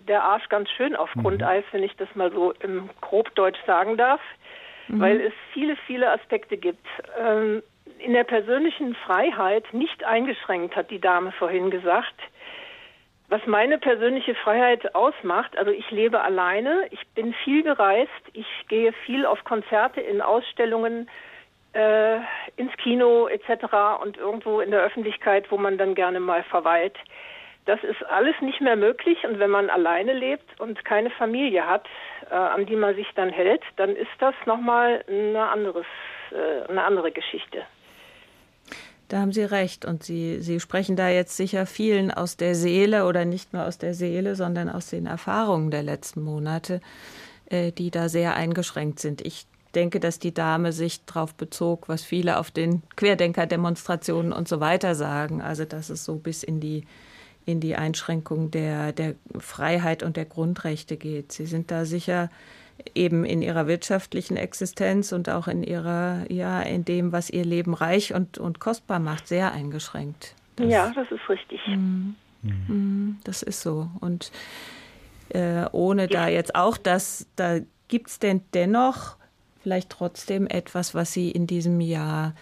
der 0.08 0.22
Arsch 0.24 0.48
ganz 0.48 0.70
schön 0.70 0.96
auf 0.96 1.14
mhm. 1.14 1.22
Grundeis, 1.22 1.64
wenn 1.72 1.82
ich 1.82 1.94
das 1.96 2.08
mal 2.14 2.32
so 2.32 2.52
im 2.60 2.88
Grobdeutsch 3.00 3.58
sagen 3.66 3.96
darf 3.96 4.20
mhm. 4.88 5.00
weil 5.00 5.20
es 5.20 5.32
viele, 5.52 5.76
viele 5.86 6.10
Aspekte 6.10 6.56
gibt. 6.56 6.86
Ähm, 7.18 7.62
in 7.98 8.12
der 8.12 8.24
persönlichen 8.24 8.94
Freiheit 8.94 9.72
nicht 9.72 10.04
eingeschränkt, 10.04 10.74
hat 10.74 10.90
die 10.90 11.00
Dame 11.00 11.32
vorhin 11.32 11.70
gesagt. 11.70 12.14
Was 13.28 13.46
meine 13.46 13.78
persönliche 13.78 14.34
Freiheit 14.34 14.94
ausmacht, 14.94 15.56
also 15.56 15.70
ich 15.70 15.90
lebe 15.90 16.20
alleine, 16.20 16.86
ich 16.90 17.00
bin 17.14 17.32
viel 17.44 17.62
gereist, 17.62 18.10
ich 18.34 18.46
gehe 18.68 18.92
viel 19.06 19.24
auf 19.24 19.42
Konzerte, 19.44 20.00
in 20.00 20.20
Ausstellungen, 20.20 21.08
äh, 21.72 22.16
ins 22.56 22.76
Kino 22.76 23.28
etc. 23.28 24.02
und 24.02 24.18
irgendwo 24.18 24.60
in 24.60 24.70
der 24.70 24.82
Öffentlichkeit, 24.82 25.50
wo 25.50 25.56
man 25.56 25.78
dann 25.78 25.94
gerne 25.94 26.20
mal 26.20 26.42
verweilt. 26.42 26.98
Das 27.64 27.82
ist 27.84 28.04
alles 28.04 28.34
nicht 28.40 28.60
mehr 28.60 28.76
möglich 28.76 29.24
und 29.24 29.38
wenn 29.38 29.50
man 29.50 29.70
alleine 29.70 30.12
lebt 30.12 30.60
und 30.60 30.84
keine 30.84 31.10
Familie 31.10 31.66
hat, 31.66 31.86
äh, 32.32 32.34
an 32.34 32.64
die 32.64 32.76
man 32.76 32.94
sich 32.94 33.08
dann 33.14 33.28
hält, 33.28 33.62
dann 33.76 33.90
ist 33.90 34.10
das 34.18 34.34
nochmal 34.46 35.04
eine, 35.06 35.48
anderes, 35.50 35.86
äh, 36.30 36.68
eine 36.70 36.82
andere 36.82 37.12
Geschichte. 37.12 37.62
Da 39.08 39.20
haben 39.20 39.32
Sie 39.32 39.44
recht. 39.44 39.84
Und 39.84 40.02
Sie, 40.02 40.40
Sie 40.40 40.58
sprechen 40.58 40.96
da 40.96 41.10
jetzt 41.10 41.36
sicher 41.36 41.66
vielen 41.66 42.10
aus 42.10 42.38
der 42.38 42.54
Seele 42.54 43.04
oder 43.04 43.26
nicht 43.26 43.52
nur 43.52 43.66
aus 43.66 43.76
der 43.76 43.92
Seele, 43.92 44.34
sondern 44.34 44.70
aus 44.70 44.88
den 44.88 45.04
Erfahrungen 45.04 45.70
der 45.70 45.82
letzten 45.82 46.22
Monate, 46.22 46.80
äh, 47.50 47.70
die 47.70 47.90
da 47.90 48.08
sehr 48.08 48.34
eingeschränkt 48.34 49.00
sind. 49.00 49.20
Ich 49.20 49.46
denke, 49.74 50.00
dass 50.00 50.18
die 50.18 50.32
Dame 50.32 50.72
sich 50.72 51.04
darauf 51.04 51.34
bezog, 51.34 51.90
was 51.90 52.02
viele 52.02 52.38
auf 52.38 52.50
den 52.50 52.82
Querdenker-Demonstrationen 52.96 54.32
und 54.32 54.48
so 54.48 54.60
weiter 54.60 54.94
sagen. 54.94 55.42
Also, 55.42 55.66
dass 55.66 55.90
es 55.90 56.06
so 56.06 56.16
bis 56.16 56.42
in 56.42 56.60
die 56.60 56.86
in 57.44 57.60
die 57.60 57.76
Einschränkung 57.76 58.50
der, 58.50 58.92
der 58.92 59.14
Freiheit 59.38 60.02
und 60.02 60.16
der 60.16 60.24
Grundrechte 60.24 60.96
geht. 60.96 61.32
Sie 61.32 61.46
sind 61.46 61.70
da 61.70 61.84
sicher 61.84 62.30
eben 62.94 63.24
in 63.24 63.42
ihrer 63.42 63.66
wirtschaftlichen 63.66 64.36
Existenz 64.36 65.12
und 65.12 65.28
auch 65.28 65.48
in 65.48 65.62
ihrer, 65.62 66.24
ja, 66.30 66.60
in 66.62 66.84
dem, 66.84 67.12
was 67.12 67.30
ihr 67.30 67.44
Leben 67.44 67.74
reich 67.74 68.14
und, 68.14 68.38
und 68.38 68.60
kostbar 68.60 68.98
macht, 68.98 69.28
sehr 69.28 69.52
eingeschränkt. 69.52 70.34
Das, 70.56 70.68
ja, 70.68 70.92
das 70.94 71.10
ist 71.10 71.28
richtig. 71.28 71.60
Mhm. 71.66 72.16
Mhm. 72.42 73.18
Das 73.24 73.42
ist 73.42 73.60
so. 73.60 73.88
Und 74.00 74.32
äh, 75.28 75.64
ohne 75.72 76.02
ja. 76.02 76.08
da 76.08 76.28
jetzt 76.28 76.54
auch 76.54 76.76
das, 76.76 77.26
da 77.36 77.58
gibt 77.88 78.08
es 78.08 78.18
denn 78.18 78.42
dennoch 78.52 79.16
vielleicht 79.62 79.90
trotzdem 79.90 80.46
etwas, 80.46 80.94
was 80.94 81.12
Sie 81.12 81.30
in 81.30 81.46
diesem 81.46 81.80
Jahr 81.80 82.34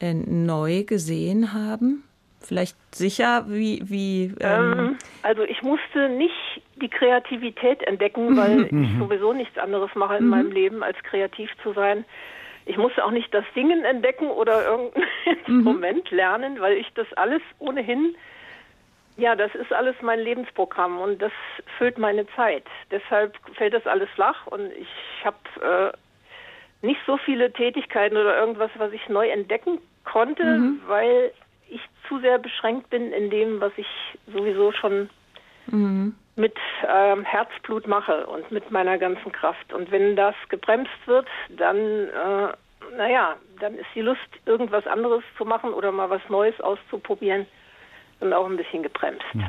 äh, 0.00 0.14
neu 0.14 0.84
gesehen 0.84 1.52
haben? 1.52 2.02
Vielleicht 2.40 2.76
sicher, 2.94 3.44
wie. 3.48 3.82
wie 3.84 4.34
ähm 4.40 4.78
ähm, 4.78 4.98
also 5.22 5.42
ich 5.42 5.62
musste 5.62 6.08
nicht 6.08 6.34
die 6.76 6.88
Kreativität 6.88 7.82
entdecken, 7.82 8.36
weil 8.36 8.66
ich 8.66 8.72
mhm. 8.72 8.98
sowieso 8.98 9.32
nichts 9.32 9.58
anderes 9.58 9.94
mache 9.94 10.16
in 10.16 10.24
mhm. 10.24 10.30
meinem 10.30 10.52
Leben, 10.52 10.82
als 10.82 10.96
kreativ 11.02 11.50
zu 11.62 11.72
sein. 11.72 12.04
Ich 12.66 12.76
musste 12.76 13.04
auch 13.04 13.12
nicht 13.12 13.32
das 13.32 13.44
Singen 13.54 13.84
entdecken 13.84 14.28
oder 14.28 14.64
irgendein 14.66 15.02
mhm. 15.46 15.56
Instrument 15.56 16.10
lernen, 16.10 16.60
weil 16.60 16.76
ich 16.76 16.88
das 16.94 17.06
alles 17.14 17.42
ohnehin, 17.58 18.16
ja, 19.16 19.34
das 19.34 19.54
ist 19.54 19.72
alles 19.72 19.96
mein 20.02 20.20
Lebensprogramm 20.20 20.98
und 20.98 21.22
das 21.22 21.32
füllt 21.78 21.96
meine 21.96 22.26
Zeit. 22.34 22.64
Deshalb 22.90 23.34
fällt 23.54 23.72
das 23.72 23.86
alles 23.86 24.10
flach 24.10 24.46
und 24.46 24.70
ich 24.72 25.24
habe 25.24 25.92
äh, 26.82 26.86
nicht 26.86 27.00
so 27.06 27.16
viele 27.16 27.52
Tätigkeiten 27.52 28.16
oder 28.16 28.38
irgendwas, 28.38 28.70
was 28.76 28.92
ich 28.92 29.08
neu 29.08 29.28
entdecken 29.28 29.78
konnte, 30.04 30.44
mhm. 30.44 30.80
weil 30.86 31.32
ich 31.68 31.80
zu 32.08 32.20
sehr 32.20 32.38
beschränkt 32.38 32.90
bin 32.90 33.12
in 33.12 33.30
dem, 33.30 33.60
was 33.60 33.72
ich 33.76 33.86
sowieso 34.32 34.72
schon 34.72 35.10
mhm. 35.66 36.14
mit 36.36 36.56
ähm, 36.86 37.24
Herzblut 37.24 37.86
mache 37.86 38.26
und 38.26 38.50
mit 38.50 38.70
meiner 38.70 38.98
ganzen 38.98 39.32
Kraft. 39.32 39.72
Und 39.72 39.90
wenn 39.90 40.16
das 40.16 40.34
gebremst 40.48 41.06
wird, 41.06 41.26
dann, 41.50 41.76
äh, 41.76 42.48
naja, 42.96 43.36
dann 43.60 43.74
ist 43.74 43.88
die 43.94 44.02
Lust, 44.02 44.20
irgendwas 44.44 44.86
anderes 44.86 45.24
zu 45.36 45.44
machen 45.44 45.72
oder 45.72 45.92
mal 45.92 46.10
was 46.10 46.22
Neues 46.28 46.58
auszuprobieren, 46.60 47.46
dann 48.20 48.32
auch 48.32 48.46
ein 48.46 48.56
bisschen 48.56 48.82
gebremst. 48.82 49.24
Mhm. 49.34 49.46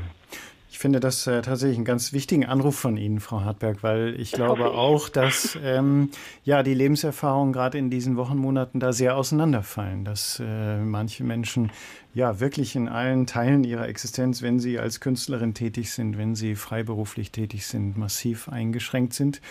Ich 0.77 0.81
finde 0.81 0.99
das 0.99 1.25
äh, 1.25 1.41
tatsächlich 1.41 1.77
einen 1.77 1.85
ganz 1.85 2.13
wichtigen 2.13 2.45
Anruf 2.45 2.77
von 2.77 2.97
Ihnen, 2.97 3.19
Frau 3.19 3.41
Hartberg, 3.41 3.81
weil 3.81 4.13
ich 4.19 4.29
das 4.29 4.37
glaube 4.37 4.69
auch, 4.69 5.09
dass 5.09 5.57
ähm, 5.63 6.11
ja 6.43 6.61
die 6.61 6.75
Lebenserfahrungen 6.75 7.51
gerade 7.51 7.79
in 7.79 7.89
diesen 7.89 8.15
Wochenmonaten 8.15 8.79
da 8.79 8.93
sehr 8.93 9.17
auseinanderfallen, 9.17 10.05
dass 10.05 10.39
äh, 10.39 10.77
manche 10.77 11.23
Menschen 11.23 11.71
ja 12.13 12.39
wirklich 12.39 12.75
in 12.75 12.89
allen 12.89 13.25
Teilen 13.25 13.63
ihrer 13.63 13.87
Existenz, 13.87 14.43
wenn 14.43 14.59
sie 14.59 14.77
als 14.77 14.99
Künstlerin 14.99 15.55
tätig 15.55 15.91
sind, 15.91 16.15
wenn 16.19 16.35
sie 16.35 16.53
freiberuflich 16.53 17.31
tätig 17.31 17.65
sind, 17.65 17.97
massiv 17.97 18.47
eingeschränkt 18.47 19.13
sind 19.13 19.41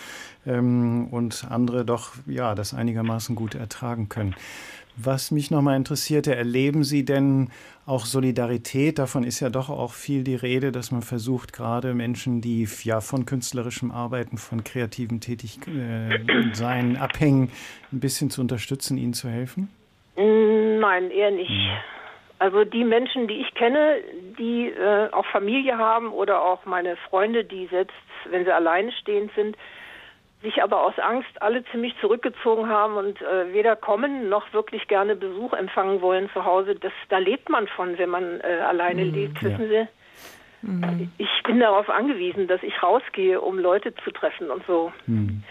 ähm, 0.45 1.09
und 1.11 1.45
andere 1.49 1.83
doch 1.83 2.13
ja 2.25 2.55
das 2.55 2.73
einigermaßen 2.73 3.35
gut 3.35 3.53
ertragen 3.53 4.07
können. 4.07 4.33
Was 4.99 5.29
mich 5.29 5.51
nochmal 5.51 5.77
interessierte, 5.77 6.35
erleben 6.35 6.83
Sie 6.83 7.05
denn 7.05 7.49
auch 7.85 8.05
Solidarität? 8.05 8.97
Davon 8.97 9.23
ist 9.23 9.39
ja 9.39 9.49
doch 9.49 9.69
auch 9.69 9.93
viel 9.93 10.23
die 10.23 10.35
Rede, 10.35 10.71
dass 10.71 10.91
man 10.91 11.03
versucht, 11.03 11.53
gerade 11.53 11.93
Menschen, 11.93 12.41
die 12.41 12.67
ja 12.81 12.99
von 12.99 13.27
künstlerischem 13.27 13.91
Arbeiten, 13.91 14.39
von 14.39 14.63
kreativen 14.63 15.21
Tätigsein 15.21 16.95
äh, 16.95 16.97
abhängen, 16.97 17.51
ein 17.91 17.99
bisschen 17.99 18.31
zu 18.31 18.41
unterstützen, 18.41 18.97
ihnen 18.97 19.13
zu 19.13 19.29
helfen? 19.29 19.69
Nein, 20.15 21.11
eher 21.11 21.29
nicht. 21.29 21.51
Also 22.39 22.63
die 22.63 22.83
Menschen, 22.83 23.27
die 23.27 23.35
ich 23.35 23.53
kenne, 23.53 23.97
die 24.39 24.69
äh, 24.69 25.11
auch 25.11 25.25
Familie 25.27 25.77
haben 25.77 26.11
oder 26.11 26.41
auch 26.41 26.65
meine 26.65 26.95
Freunde, 27.09 27.43
die 27.43 27.67
selbst, 27.67 27.95
wenn 28.31 28.45
sie 28.45 28.51
alleine 28.51 28.91
stehend 28.93 29.31
sind, 29.35 29.55
sich 30.41 30.61
aber 30.61 30.83
aus 30.83 30.97
Angst 30.99 31.41
alle 31.41 31.63
ziemlich 31.71 31.95
zurückgezogen 31.99 32.69
haben 32.69 32.95
und 32.95 33.21
äh, 33.21 33.53
weder 33.53 33.75
kommen 33.75 34.29
noch 34.29 34.53
wirklich 34.53 34.87
gerne 34.87 35.15
Besuch 35.15 35.53
empfangen 35.53 36.01
wollen 36.01 36.29
zu 36.31 36.45
Hause. 36.45 36.75
Das, 36.75 36.91
da 37.09 37.17
lebt 37.17 37.49
man 37.49 37.67
von, 37.67 37.97
wenn 37.97 38.09
man 38.09 38.39
äh, 38.41 38.61
alleine 38.63 39.05
mm, 39.05 39.13
lebt, 39.13 39.43
wissen 39.43 39.71
ja. 39.71 39.87
Sie. 40.63 40.67
Mm. 40.67 41.09
Ich 41.17 41.43
bin 41.43 41.59
darauf 41.59 41.89
angewiesen, 41.89 42.47
dass 42.47 42.61
ich 42.61 42.83
rausgehe, 42.83 43.41
um 43.41 43.57
Leute 43.57 43.95
zu 44.03 44.11
treffen 44.11 44.51
und 44.51 44.63
so. 44.67 44.91
Mm. 45.07 45.43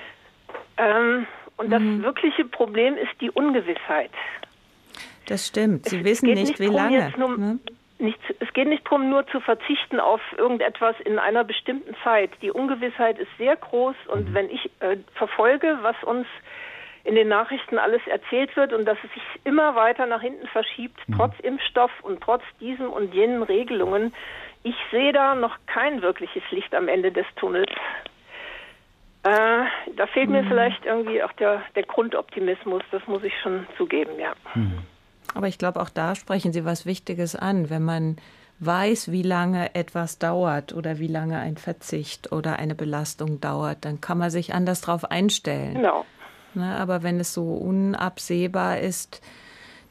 Ähm, 0.76 1.26
und 1.56 1.70
das 1.70 1.80
mhm. 1.80 2.02
wirkliche 2.02 2.44
Problem 2.44 2.96
ist 2.96 3.12
die 3.20 3.30
Ungewissheit. 3.30 4.10
Das 5.26 5.48
stimmt. 5.48 5.86
Sie 5.86 5.98
es 5.98 6.04
wissen 6.04 6.26
nicht, 6.26 6.48
nicht, 6.48 6.60
wie 6.60 6.66
lange. 6.66 7.12
Nur, 7.16 7.36
ne? 7.36 7.58
Nicht, 7.98 8.18
es 8.40 8.52
geht 8.52 8.68
nicht 8.68 8.84
darum, 8.84 9.08
nur 9.08 9.26
zu 9.28 9.40
verzichten 9.40 10.00
auf 10.00 10.20
irgendetwas 10.36 10.96
in 11.04 11.18
einer 11.18 11.44
bestimmten 11.44 11.94
Zeit. 12.04 12.30
Die 12.42 12.50
Ungewissheit 12.50 13.18
ist 13.18 13.30
sehr 13.38 13.56
groß 13.56 13.96
und 14.08 14.30
mhm. 14.30 14.34
wenn 14.34 14.50
ich 14.50 14.70
äh, 14.80 14.96
verfolge, 15.14 15.78
was 15.82 15.96
uns 16.04 16.26
in 17.04 17.14
den 17.14 17.28
Nachrichten 17.28 17.78
alles 17.78 18.04
erzählt 18.06 18.56
wird 18.56 18.72
und 18.72 18.84
dass 18.84 18.98
es 19.04 19.12
sich 19.12 19.22
immer 19.44 19.76
weiter 19.76 20.06
nach 20.06 20.20
hinten 20.20 20.46
verschiebt, 20.48 20.98
mhm. 21.08 21.14
trotz 21.16 21.38
Impfstoff 21.40 21.92
und 22.02 22.20
trotz 22.20 22.42
diesen 22.60 22.88
und 22.88 23.14
jenen 23.14 23.42
Regelungen, 23.42 24.12
ich 24.62 24.74
sehe 24.90 25.12
da 25.12 25.34
noch 25.34 25.56
kein 25.66 26.02
wirkliches 26.02 26.42
Licht 26.50 26.74
am 26.74 26.88
Ende 26.88 27.12
des 27.12 27.26
Tunnels. 27.36 27.70
Äh, 29.22 29.64
da 29.96 30.06
fehlt 30.12 30.28
mir 30.28 30.42
mhm. 30.42 30.48
vielleicht 30.48 30.84
irgendwie 30.84 31.22
auch 31.22 31.32
der, 31.32 31.62
der 31.74 31.84
Grundoptimismus, 31.84 32.82
das 32.90 33.06
muss 33.06 33.22
ich 33.22 33.34
schon 33.40 33.66
zugeben, 33.76 34.18
ja. 34.18 34.32
Mhm. 34.54 34.78
Aber 35.36 35.48
ich 35.48 35.58
glaube, 35.58 35.80
auch 35.80 35.90
da 35.90 36.14
sprechen 36.14 36.52
Sie 36.54 36.64
was 36.64 36.86
Wichtiges 36.86 37.36
an, 37.36 37.68
wenn 37.68 37.82
man 37.82 38.16
weiß, 38.58 39.12
wie 39.12 39.22
lange 39.22 39.74
etwas 39.74 40.18
dauert 40.18 40.72
oder 40.72 40.98
wie 40.98 41.08
lange 41.08 41.38
ein 41.38 41.58
Verzicht 41.58 42.32
oder 42.32 42.58
eine 42.58 42.74
Belastung 42.74 43.38
dauert, 43.38 43.84
dann 43.84 44.00
kann 44.00 44.16
man 44.16 44.30
sich 44.30 44.54
anders 44.54 44.80
darauf 44.80 45.04
einstellen. 45.10 45.74
Genau. 45.74 46.06
Ne, 46.54 46.74
aber 46.74 47.02
wenn 47.02 47.20
es 47.20 47.34
so 47.34 47.54
unabsehbar 47.54 48.80
ist, 48.80 49.20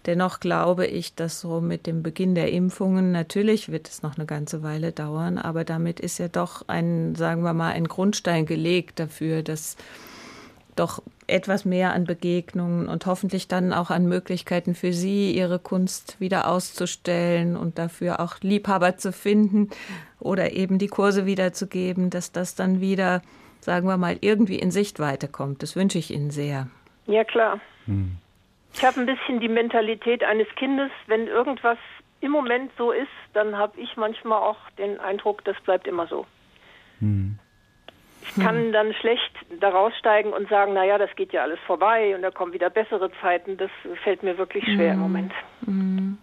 Dennoch 0.06 0.40
glaube 0.40 0.86
ich, 0.86 1.16
dass 1.16 1.42
so 1.42 1.62
mit 1.62 1.88
dem 1.88 2.04
Beginn 2.04 2.36
der 2.36 2.52
Impfungen, 2.52 3.12
natürlich 3.12 3.72
wird 3.72 3.90
es 3.90 4.04
noch 4.04 4.18
eine 4.18 4.28
ganze 4.28 4.62
Weile 4.62 4.92
dauern, 4.92 5.40
aber 5.40 5.64
damit 5.64 6.00
ist 6.00 6.20
ja 6.20 6.28
doch 6.28 6.68
ein, 6.68 7.16
sagen 7.16 7.42
wir 7.42 7.54
mal, 7.54 7.72
ein 7.72 7.88
Grundstein 7.88 8.46
gelegt 8.46 9.00
dafür, 9.00 9.42
dass 9.42 9.78
doch 10.76 11.02
etwas 11.28 11.66
mehr 11.66 11.94
an 11.94 12.06
Begegnungen 12.06 12.88
und 12.88 13.06
hoffentlich 13.06 13.48
dann 13.48 13.74
auch 13.74 13.90
an 13.90 14.06
Möglichkeiten 14.06 14.76
für 14.76 14.94
Sie, 14.94 15.32
Ihre 15.32 15.60
Kunst 15.60 16.20
wieder 16.20 16.48
auszustellen 16.48 17.56
und 17.58 17.78
dafür 17.78 18.20
auch 18.20 18.36
Liebhaber 18.42 18.98
zu 18.98 19.12
finden 19.12 19.70
oder 20.20 20.52
eben 20.54 20.78
die 20.78 20.88
Kurse 20.88 21.26
wiederzugeben, 21.26 22.10
dass 22.10 22.32
das 22.32 22.56
dann 22.56 22.82
wieder, 22.82 23.22
sagen 23.60 23.88
wir 23.88 23.98
mal, 23.98 24.18
irgendwie 24.22 24.60
in 24.60 24.72
Sichtweite 24.72 25.28
kommt. 25.28 25.64
Das 25.64 25.76
wünsche 25.76 25.98
ich 25.98 26.12
Ihnen 26.12 26.32
sehr. 26.32 26.68
Ja, 27.08 27.24
klar. 27.24 27.60
Hm. 27.86 28.18
Ich 28.74 28.84
habe 28.84 29.00
ein 29.00 29.06
bisschen 29.06 29.40
die 29.40 29.48
Mentalität 29.48 30.24
eines 30.24 30.48
Kindes. 30.56 30.92
Wenn 31.08 31.28
irgendwas 31.28 31.78
im 32.22 32.32
Moment 32.32 32.72
so 32.78 32.92
ist, 32.92 33.08
dann 33.34 33.58
habe 33.58 33.80
ich 33.80 33.96
manchmal 33.98 34.42
auch 34.42 34.58
den 34.78 35.00
Eindruck, 35.00 35.44
das 35.46 35.56
bleibt 35.62 35.88
immer 35.88 36.08
so. 36.08 36.26
Hm. 37.00 37.40
Ich 38.28 38.44
kann 38.44 38.56
hm. 38.56 38.72
dann 38.72 38.94
schlecht 38.94 39.32
daraus 39.60 39.94
steigen 40.00 40.34
und 40.34 40.50
sagen, 40.50 40.74
naja, 40.74 40.98
das 40.98 41.10
geht 41.16 41.34
ja 41.34 41.44
alles 41.44 41.60
vorbei 41.66 42.16
und 42.16 42.22
da 42.22 42.32
kommen 42.32 42.54
wieder 42.54 42.70
bessere 42.70 43.12
Zeiten. 43.22 43.58
Das 43.58 43.72
fällt 44.04 44.24
mir 44.24 44.38
wirklich 44.38 44.64
schwer 44.66 44.94
hm. 44.94 44.94
im 44.94 45.00
Moment. 45.00 45.32
Hm. 45.66 46.18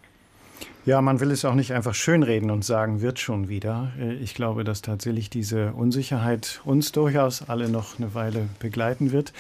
Ja, 0.85 1.01
man 1.01 1.21
will 1.21 1.31
es 1.31 1.45
auch 1.45 1.55
nicht 1.55 1.73
einfach 1.73 1.95
schönreden 1.95 2.51
und 2.51 2.65
sagen, 2.65 3.03
wird 3.03 3.21
schon 3.21 3.49
wieder. 3.49 3.93
Äh, 4.01 4.15
ich 4.15 4.35
glaube, 4.35 4.65
dass 4.65 4.83
tatsächlich 4.83 5.31
diese 5.31 5.73
Unsicherheit 5.75 6.61
uns 6.65 6.91
durchaus 6.91 7.49
alle 7.49 7.69
noch 7.69 8.01
eine 8.01 8.15
Weile 8.17 8.49
begleiten 8.59 9.13
wird. 9.13 9.33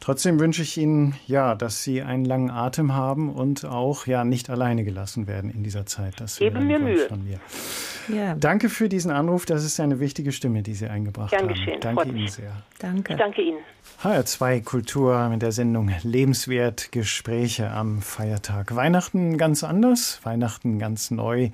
Trotzdem 0.00 0.40
wünsche 0.40 0.62
ich 0.62 0.76
Ihnen, 0.76 1.14
ja, 1.26 1.54
dass 1.54 1.82
Sie 1.82 2.02
einen 2.02 2.24
langen 2.24 2.50
Atem 2.50 2.94
haben 2.94 3.30
und 3.30 3.64
auch 3.64 4.06
ja 4.06 4.24
nicht 4.24 4.50
alleine 4.50 4.84
gelassen 4.84 5.26
werden 5.26 5.50
in 5.50 5.62
dieser 5.62 5.86
Zeit. 5.86 6.20
Das 6.20 6.38
Geben 6.38 6.66
mir 6.66 6.78
Mühe. 6.78 7.08
Von 7.08 7.24
mir. 7.24 7.40
Ja. 8.08 8.34
Danke 8.34 8.68
für 8.68 8.88
diesen 8.88 9.10
Anruf. 9.10 9.44
Das 9.44 9.64
ist 9.64 9.80
eine 9.80 10.00
wichtige 10.00 10.32
Stimme, 10.32 10.62
die 10.62 10.74
Sie 10.74 10.86
eingebracht 10.86 11.30
Gern 11.30 11.42
haben. 11.42 11.48
Geschehen. 11.48 11.80
Danke 11.80 12.08
Ihnen 12.08 12.28
sehr. 12.28 12.52
Danke. 12.78 13.12
Ich 13.12 13.18
danke 13.18 13.42
Ihnen. 13.42 13.58
HR2 14.02 14.62
Kultur 14.62 15.28
mit 15.28 15.42
der 15.42 15.50
Sendung 15.50 15.90
Lebenswert 16.02 16.92
Gespräche 16.92 17.70
am 17.70 18.00
Feiertag. 18.00 18.76
Weihnachten 18.76 19.36
ganz 19.36 19.64
anders, 19.64 20.20
Weihnachten 20.22 20.78
ganz 20.78 21.10
neu 21.10 21.50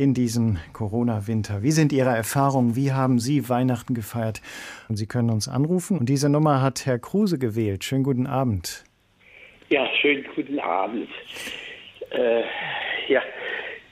in 0.00 0.14
diesem 0.14 0.56
Corona-Winter. 0.72 1.62
Wie 1.62 1.72
sind 1.72 1.92
Ihre 1.92 2.08
Erfahrungen? 2.08 2.74
Wie 2.74 2.90
haben 2.90 3.18
Sie 3.18 3.50
Weihnachten 3.50 3.92
gefeiert? 3.92 4.40
Und 4.88 4.96
Sie 4.96 5.06
können 5.06 5.28
uns 5.28 5.46
anrufen. 5.46 5.98
Und 5.98 6.08
diese 6.08 6.30
Nummer 6.30 6.62
hat 6.62 6.86
Herr 6.86 6.98
Kruse 6.98 7.38
gewählt. 7.38 7.84
Schönen 7.84 8.02
guten 8.02 8.26
Abend. 8.26 8.82
Ja, 9.68 9.86
schönen 10.00 10.24
guten 10.34 10.58
Abend. 10.58 11.10
Äh, 12.12 12.40
ja, 13.08 13.20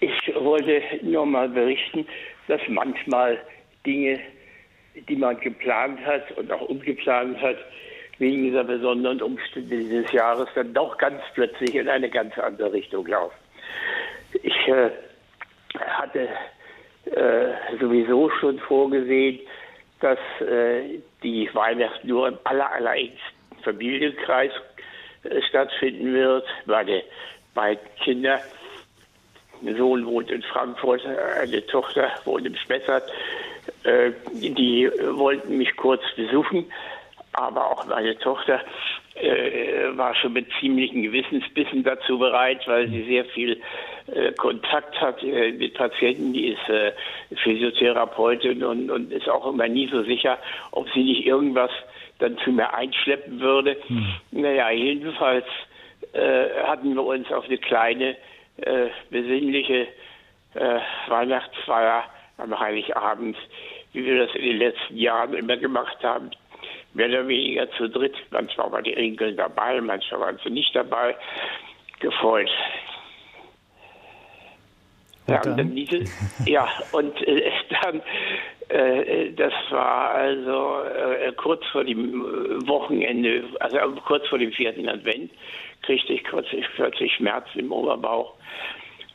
ich 0.00 0.34
wollte 0.34 0.80
nur 1.02 1.26
mal 1.26 1.50
berichten, 1.50 2.06
dass 2.46 2.62
manchmal 2.68 3.38
Dinge, 3.84 4.18
die 5.10 5.16
man 5.16 5.38
geplant 5.40 6.00
hat 6.06 6.32
und 6.38 6.50
auch 6.50 6.62
ungeplant 6.70 7.38
hat, 7.42 7.58
wegen 8.16 8.44
dieser 8.44 8.64
besonderen 8.64 9.20
Umstände 9.20 9.76
dieses 9.76 10.10
Jahres 10.12 10.48
dann 10.54 10.72
doch 10.72 10.96
ganz 10.96 11.20
plötzlich 11.34 11.74
in 11.74 11.86
eine 11.86 12.08
ganz 12.08 12.36
andere 12.38 12.72
Richtung 12.72 13.06
laufen. 13.06 13.36
Ich 14.42 14.68
äh, 14.68 14.90
hatte 15.80 16.28
äh, 17.06 17.78
sowieso 17.80 18.30
schon 18.40 18.58
vorgesehen, 18.60 19.40
dass 20.00 20.18
äh, 20.40 21.00
die 21.22 21.48
Weihnachten 21.52 22.06
nur 22.06 22.28
im 22.28 22.38
aller, 22.44 22.70
allerengsten 22.70 23.18
Familienkreis 23.62 24.52
äh, 25.24 25.42
stattfinden 25.48 26.12
wird. 26.14 26.46
Meine 26.66 27.02
beiden 27.54 27.86
Kinder, 28.02 28.40
ein 29.62 29.76
Sohn 29.76 30.06
wohnt 30.06 30.30
in 30.30 30.42
Frankfurt, 30.42 31.04
eine 31.04 31.66
Tochter 31.66 32.10
wohnt 32.24 32.46
im 32.46 32.54
Spessart, 32.56 33.10
äh, 33.84 34.12
die 34.32 34.90
wollten 35.10 35.58
mich 35.58 35.76
kurz 35.76 36.02
besuchen 36.14 36.66
aber 37.38 37.70
auch 37.70 37.86
meine 37.86 38.18
Tochter 38.18 38.60
äh, 39.14 39.96
war 39.96 40.14
schon 40.14 40.32
mit 40.32 40.46
ziemlichen 40.60 41.02
Gewissensbissen 41.02 41.84
dazu 41.84 42.18
bereit, 42.18 42.66
weil 42.66 42.88
sie 42.88 43.04
sehr 43.04 43.24
viel 43.26 43.60
Kontakt 44.36 45.00
hat 45.00 45.22
äh, 45.22 45.52
mit 45.52 45.74
Patienten. 45.74 46.32
Die 46.32 46.48
ist 46.48 46.68
äh, 46.68 46.92
Physiotherapeutin 47.42 48.64
und, 48.64 48.90
und 48.90 49.12
ist 49.12 49.28
auch 49.28 49.46
immer 49.46 49.68
nie 49.68 49.88
so 49.88 50.02
sicher, 50.02 50.38
ob 50.72 50.88
sie 50.90 51.04
nicht 51.04 51.26
irgendwas 51.26 51.70
dann 52.18 52.38
zu 52.38 52.50
mir 52.50 52.72
einschleppen 52.74 53.40
würde. 53.40 53.76
Hm. 53.86 54.14
Naja, 54.32 54.70
jedenfalls 54.70 55.46
äh, 56.12 56.46
hatten 56.64 56.94
wir 56.94 57.04
uns 57.04 57.30
auf 57.30 57.44
eine 57.44 57.58
kleine, 57.58 58.16
äh, 58.58 58.88
besinnliche 59.10 59.88
äh, 60.54 60.80
Weihnachtsfeier 61.08 62.04
am 62.38 62.58
Heiligabend, 62.58 63.36
wie 63.92 64.04
wir 64.04 64.26
das 64.26 64.34
in 64.34 64.42
den 64.42 64.58
letzten 64.58 64.96
Jahren 64.96 65.34
immer 65.34 65.56
gemacht 65.56 65.98
haben, 66.02 66.30
mehr 66.94 67.08
oder 67.08 67.28
weniger 67.28 67.70
zu 67.72 67.88
dritt. 67.88 68.16
Manchmal 68.30 68.72
waren 68.72 68.84
die 68.84 68.94
Enkel 68.94 69.34
dabei, 69.34 69.80
manchmal 69.80 70.20
waren 70.20 70.40
sie 70.42 70.50
nicht 70.50 70.74
dabei. 70.74 71.16
Gefreut. 72.00 72.50
Ja, 75.28 75.42
und 75.42 75.58
dann 75.58 75.74
diese, 75.74 76.04
ja, 76.46 76.68
und 76.92 77.26
äh, 77.26 77.50
dann, 77.82 78.02
äh, 78.68 79.32
das 79.32 79.52
war 79.70 80.12
also 80.12 80.80
äh, 80.84 81.32
kurz 81.32 81.64
vor 81.66 81.84
dem 81.84 82.22
Wochenende, 82.66 83.44
also 83.60 83.78
kurz 84.06 84.26
vor 84.28 84.38
dem 84.38 84.52
vierten 84.52 84.88
Advent, 84.88 85.30
kriegte 85.82 86.14
ich 86.14 86.24
plötzlich, 86.24 86.66
plötzlich 86.74 87.14
Schmerzen 87.14 87.60
im 87.60 87.72
Oberbauch 87.72 88.34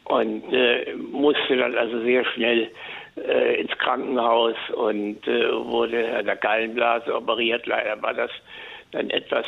und 0.05 0.53
äh, 0.53 0.93
musste 0.95 1.57
dann 1.57 1.76
also 1.78 2.01
sehr 2.03 2.26
schnell 2.26 2.70
äh, 3.18 3.61
ins 3.61 3.78
Krankenhaus 3.78 4.55
und 4.76 5.28
äh, 5.28 5.51
wurde 5.51 6.16
an 6.16 6.26
der 6.26 6.36
Gallenblase 6.36 7.16
operiert. 7.16 7.66
Leider 7.66 8.01
war 8.01 8.14
das 8.14 8.32
dann 8.91 9.09
etwas 9.09 9.45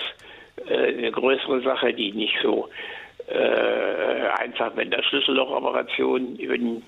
äh, 0.68 0.93
eine 0.93 1.11
größere 1.11 1.61
Sache, 1.61 1.93
die 1.93 2.11
nicht 2.11 2.36
so 2.41 2.70
äh, 3.28 3.55
einfach 4.45 4.75
mit 4.75 4.93
der 4.93 5.03
Schlüssellochoperation 5.03 6.35
über, 6.35 6.57
den, 6.57 6.83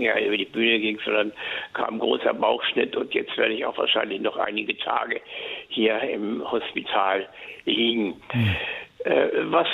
ja, 0.00 0.18
über 0.18 0.36
die 0.36 0.46
Bühne 0.46 0.80
ging, 0.80 0.98
sondern 1.04 1.32
kam 1.74 1.94
ein 1.94 1.98
großer 1.98 2.34
Bauchschnitt 2.34 2.96
und 2.96 3.12
jetzt 3.14 3.36
werde 3.36 3.54
ich 3.54 3.64
auch 3.66 3.76
wahrscheinlich 3.76 4.20
noch 4.20 4.36
einige 4.36 4.76
Tage 4.78 5.20
hier 5.68 6.00
im 6.00 6.42
Hospital 6.50 7.28
liegen. 7.64 8.20
Mhm. 8.32 8.56
Äh, 9.04 9.28
was 9.50 9.68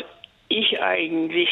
ich 0.48 0.80
eigentlich 0.82 1.48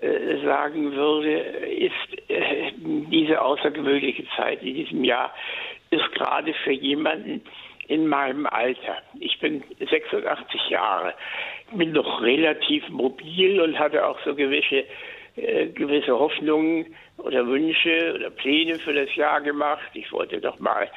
äh, 0.00 0.44
sagen 0.44 0.92
würde, 0.92 1.32
ist 1.38 2.30
äh, 2.30 2.72
diese 2.76 3.40
außergewöhnliche 3.40 4.24
Zeit 4.36 4.62
in 4.62 4.74
diesem 4.74 5.04
Jahr 5.04 5.32
ist 5.90 6.12
gerade 6.12 6.52
für 6.64 6.72
jemanden 6.72 7.42
in 7.88 8.06
meinem 8.06 8.46
Alter. 8.46 8.98
Ich 9.18 9.38
bin 9.40 9.62
86 9.78 10.70
Jahre, 10.70 11.14
bin 11.72 11.92
noch 11.92 12.20
relativ 12.22 12.88
mobil 12.88 13.60
und 13.60 13.78
hatte 13.78 14.04
auch 14.04 14.18
so 14.24 14.34
gewisse, 14.34 14.84
äh, 15.36 15.66
gewisse 15.68 16.18
Hoffnungen 16.18 16.94
oder 17.18 17.46
Wünsche 17.46 18.14
oder 18.14 18.30
Pläne 18.30 18.78
für 18.78 18.92
das 18.92 19.14
Jahr 19.14 19.40
gemacht. 19.40 19.90
Ich 19.94 20.10
wollte 20.12 20.40
doch 20.40 20.58
mal 20.58 20.88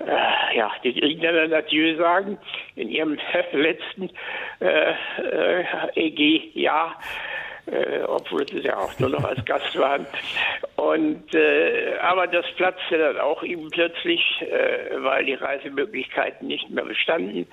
äh, 0.00 0.56
ja, 0.56 0.72
den 0.84 0.96
Engländern 0.96 1.52
Adieu 1.52 1.96
sagen 1.96 2.38
in 2.76 2.88
ihrem 2.88 3.18
letzten 3.52 4.10
äh, 4.60 4.92
äh, 5.22 5.64
EG-Jahr. 5.94 6.96
Äh, 7.70 8.02
obwohl 8.06 8.48
sie 8.48 8.60
ja 8.60 8.78
auch 8.78 8.98
nur 8.98 9.10
noch 9.10 9.24
als 9.24 9.44
Gast 9.44 9.78
waren. 9.78 10.06
Und 10.76 11.34
äh, 11.34 11.96
aber 12.00 12.26
das 12.26 12.46
platzte 12.56 12.96
dann 12.96 13.18
auch 13.18 13.42
ihm 13.42 13.68
plötzlich, 13.70 14.22
äh, 14.40 15.02
weil 15.02 15.26
die 15.26 15.34
Reisemöglichkeiten 15.34 16.48
nicht 16.48 16.70
mehr 16.70 16.84
bestanden. 16.84 17.46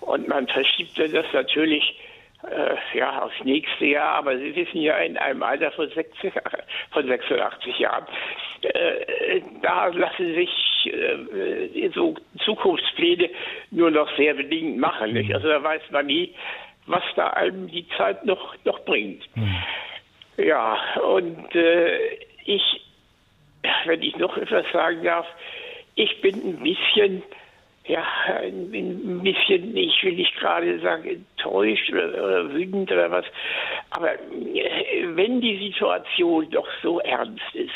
Und 0.00 0.26
man 0.26 0.48
verschiebte 0.48 1.08
das 1.08 1.26
natürlich 1.32 1.96
äh, 2.50 2.98
ja, 2.98 3.22
aufs 3.22 3.44
nächste 3.44 3.86
Jahr, 3.86 4.14
aber 4.16 4.36
Sie 4.38 4.56
wissen 4.56 4.80
ja, 4.80 4.98
in 4.98 5.16
einem 5.16 5.42
Alter 5.42 5.70
von, 5.70 5.88
60, 5.88 6.32
von 6.90 7.06
86 7.06 7.78
Jahren, 7.78 8.06
äh, 8.62 9.40
da 9.62 9.86
lassen 9.86 10.34
sich 10.34 10.50
äh, 10.86 11.90
so 11.94 12.16
Zukunftspläne 12.44 13.30
nur 13.70 13.90
noch 13.90 14.14
sehr 14.16 14.34
bedingt 14.34 14.78
machen. 14.78 15.12
Nicht? 15.12 15.32
Also 15.32 15.48
da 15.48 15.62
weiß 15.62 15.82
man 15.90 16.06
nie, 16.06 16.34
was 16.86 17.02
da 17.16 17.28
einem 17.30 17.68
die 17.68 17.86
Zeit 17.96 18.24
noch, 18.24 18.54
noch 18.64 18.84
bringt. 18.84 19.24
Mhm. 19.36 19.56
Ja, 20.36 20.78
und 21.00 21.54
äh, 21.54 22.18
ich, 22.44 22.80
wenn 23.86 24.02
ich 24.02 24.16
noch 24.16 24.36
etwas 24.36 24.66
sagen 24.72 25.04
darf, 25.04 25.26
ich 25.94 26.20
bin 26.20 26.34
ein 26.34 26.62
bisschen 26.62 27.22
ja, 27.86 28.02
ein 28.40 28.70
bisschen, 29.22 29.76
ich 29.76 30.02
will 30.02 30.14
nicht 30.14 30.34
gerade 30.36 30.80
sagen, 30.80 31.06
enttäuscht 31.06 31.90
oder, 31.92 32.24
oder 32.24 32.52
wütend 32.52 32.90
oder 32.90 33.10
was, 33.10 33.26
aber 33.90 34.14
äh, 34.14 35.04
wenn 35.14 35.40
die 35.42 35.58
Situation 35.58 36.48
doch 36.50 36.68
so 36.82 36.98
ernst 37.00 37.54
ist, 37.54 37.70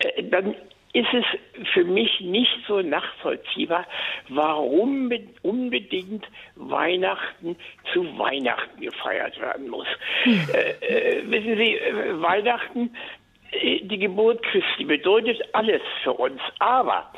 äh, 0.00 0.24
dann 0.24 0.56
ist 0.96 1.12
es 1.12 1.68
für 1.74 1.84
mich 1.84 2.20
nicht 2.20 2.56
so 2.66 2.80
nachvollziehbar, 2.80 3.86
warum 4.30 5.12
unbedingt 5.42 6.24
Weihnachten 6.54 7.56
zu 7.92 8.18
Weihnachten 8.18 8.80
gefeiert 8.80 9.38
werden 9.38 9.68
muss. 9.68 9.86
Hm. 10.22 10.48
Äh, 10.54 11.18
äh, 11.18 11.30
wissen 11.30 11.56
Sie, 11.58 11.76
äh, 11.76 12.20
Weihnachten 12.22 12.90
die 13.52 13.98
Geburt 13.98 14.42
Christi 14.42 14.84
bedeutet 14.84 15.40
alles 15.52 15.82
für 16.02 16.12
uns. 16.12 16.40
Aber 16.58 17.12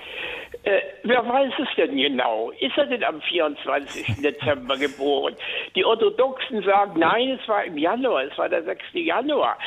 äh, 0.62 0.80
wer 1.04 1.26
weiß 1.26 1.52
es 1.58 1.68
denn 1.76 1.96
genau? 1.96 2.50
Ist 2.60 2.76
er 2.76 2.86
denn 2.86 3.04
am 3.04 3.20
24. 3.20 4.16
Dezember 4.22 4.76
geboren? 4.76 5.34
Die 5.74 5.84
Orthodoxen 5.84 6.62
sagen, 6.62 6.98
nein, 7.00 7.38
es 7.40 7.48
war 7.48 7.64
im 7.64 7.78
Januar, 7.78 8.24
es 8.24 8.36
war 8.36 8.48
der 8.48 8.64
6. 8.64 8.82
Januar. 8.92 9.58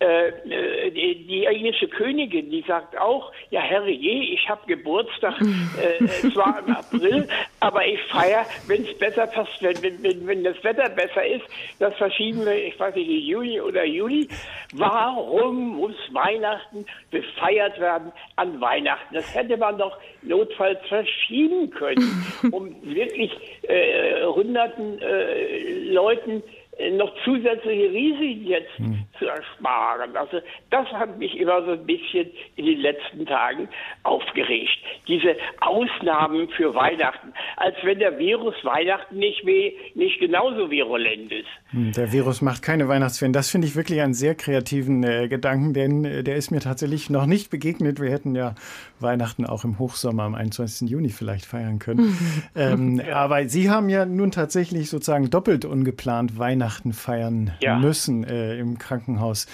Äh, 0.00 0.28
äh, 0.28 0.90
die, 0.92 1.26
die, 1.26 1.44
englische 1.44 1.88
Königin, 1.88 2.50
die 2.50 2.62
sagt 2.68 2.96
auch, 2.96 3.32
ja 3.50 3.60
herrje, 3.60 4.32
ich 4.32 4.48
habe 4.48 4.60
Geburtstag, 4.68 5.34
äh, 5.40 6.04
es 6.04 6.36
war 6.36 6.62
im 6.64 6.76
April, 6.76 7.28
aber 7.58 7.84
ich 7.84 8.00
feiere, 8.04 8.46
wenn 8.68 8.84
es 8.84 8.96
besser 8.96 9.26
passt, 9.26 9.60
wenn, 9.60 9.82
wenn, 9.82 10.24
wenn, 10.24 10.44
das 10.44 10.62
Wetter 10.62 10.88
besser 10.90 11.26
ist, 11.26 11.44
das 11.80 11.96
verschieben 11.96 12.44
wir, 12.44 12.66
ich 12.68 12.78
weiß 12.78 12.94
nicht, 12.94 13.08
Juni 13.08 13.60
oder 13.60 13.84
Juli. 13.84 14.28
Warum 14.72 15.78
muss 15.78 15.96
Weihnachten 16.12 16.86
befeiert 17.10 17.80
werden 17.80 18.12
an 18.36 18.60
Weihnachten? 18.60 19.14
Das 19.14 19.34
hätte 19.34 19.56
man 19.56 19.78
doch 19.78 19.98
notfalls 20.22 20.78
verschieben 20.86 21.70
können, 21.70 22.24
um 22.52 22.72
wirklich 22.82 23.32
äh, 23.62 24.24
hunderten 24.26 25.00
äh, 25.00 25.90
Leuten 25.90 26.40
äh, 26.40 26.67
noch 26.92 27.12
zusätzliche 27.24 27.90
Risiken 27.90 28.46
jetzt 28.46 28.78
hm. 28.78 29.04
zu 29.18 29.26
ersparen. 29.26 30.16
Also 30.16 30.40
das 30.70 30.86
hat 30.92 31.18
mich 31.18 31.36
immer 31.36 31.64
so 31.64 31.72
ein 31.72 31.84
bisschen 31.84 32.30
in 32.54 32.66
den 32.66 32.80
letzten 32.80 33.26
Tagen 33.26 33.68
aufgeregt. 34.04 34.78
Diese 35.08 35.34
Ausnahmen 35.60 36.48
für 36.50 36.74
Weihnachten, 36.74 37.32
als 37.56 37.74
wenn 37.82 37.98
der 37.98 38.16
Virus 38.18 38.54
Weihnachten 38.62 39.16
nicht, 39.16 39.44
weh, 39.44 39.72
nicht 39.94 40.20
genauso 40.20 40.70
virulent 40.70 41.32
ist. 41.32 41.48
Hm, 41.70 41.92
der 41.92 42.12
Virus 42.12 42.42
macht 42.42 42.62
keine 42.62 42.86
Weihnachtsferien. 42.86 43.32
Das 43.32 43.50
finde 43.50 43.66
ich 43.66 43.74
wirklich 43.74 44.00
einen 44.00 44.14
sehr 44.14 44.36
kreativen 44.36 45.02
äh, 45.02 45.26
Gedanken, 45.26 45.74
denn 45.74 46.04
äh, 46.04 46.22
der 46.22 46.36
ist 46.36 46.52
mir 46.52 46.60
tatsächlich 46.60 47.10
noch 47.10 47.26
nicht 47.26 47.50
begegnet. 47.50 48.00
Wir 48.00 48.10
hätten 48.10 48.36
ja 48.36 48.54
Weihnachten 49.00 49.44
auch 49.44 49.64
im 49.64 49.80
Hochsommer 49.80 50.22
am 50.22 50.36
21. 50.36 50.88
Juni 50.88 51.08
vielleicht 51.08 51.44
feiern 51.44 51.80
können. 51.80 52.16
ähm, 52.56 53.02
ja. 53.04 53.16
Aber 53.16 53.44
Sie 53.48 53.68
haben 53.68 53.88
ja 53.88 54.06
nun 54.06 54.30
tatsächlich 54.30 54.88
sozusagen 54.90 55.28
doppelt 55.28 55.64
ungeplant 55.64 56.38
Weihnachten 56.38 56.67
Weihnachten 56.68 56.92
feiern 56.92 57.52
ja. 57.60 57.76
müssen 57.76 58.24
äh, 58.24 58.58
im 58.58 58.78
Krankenhaus. 58.78 59.46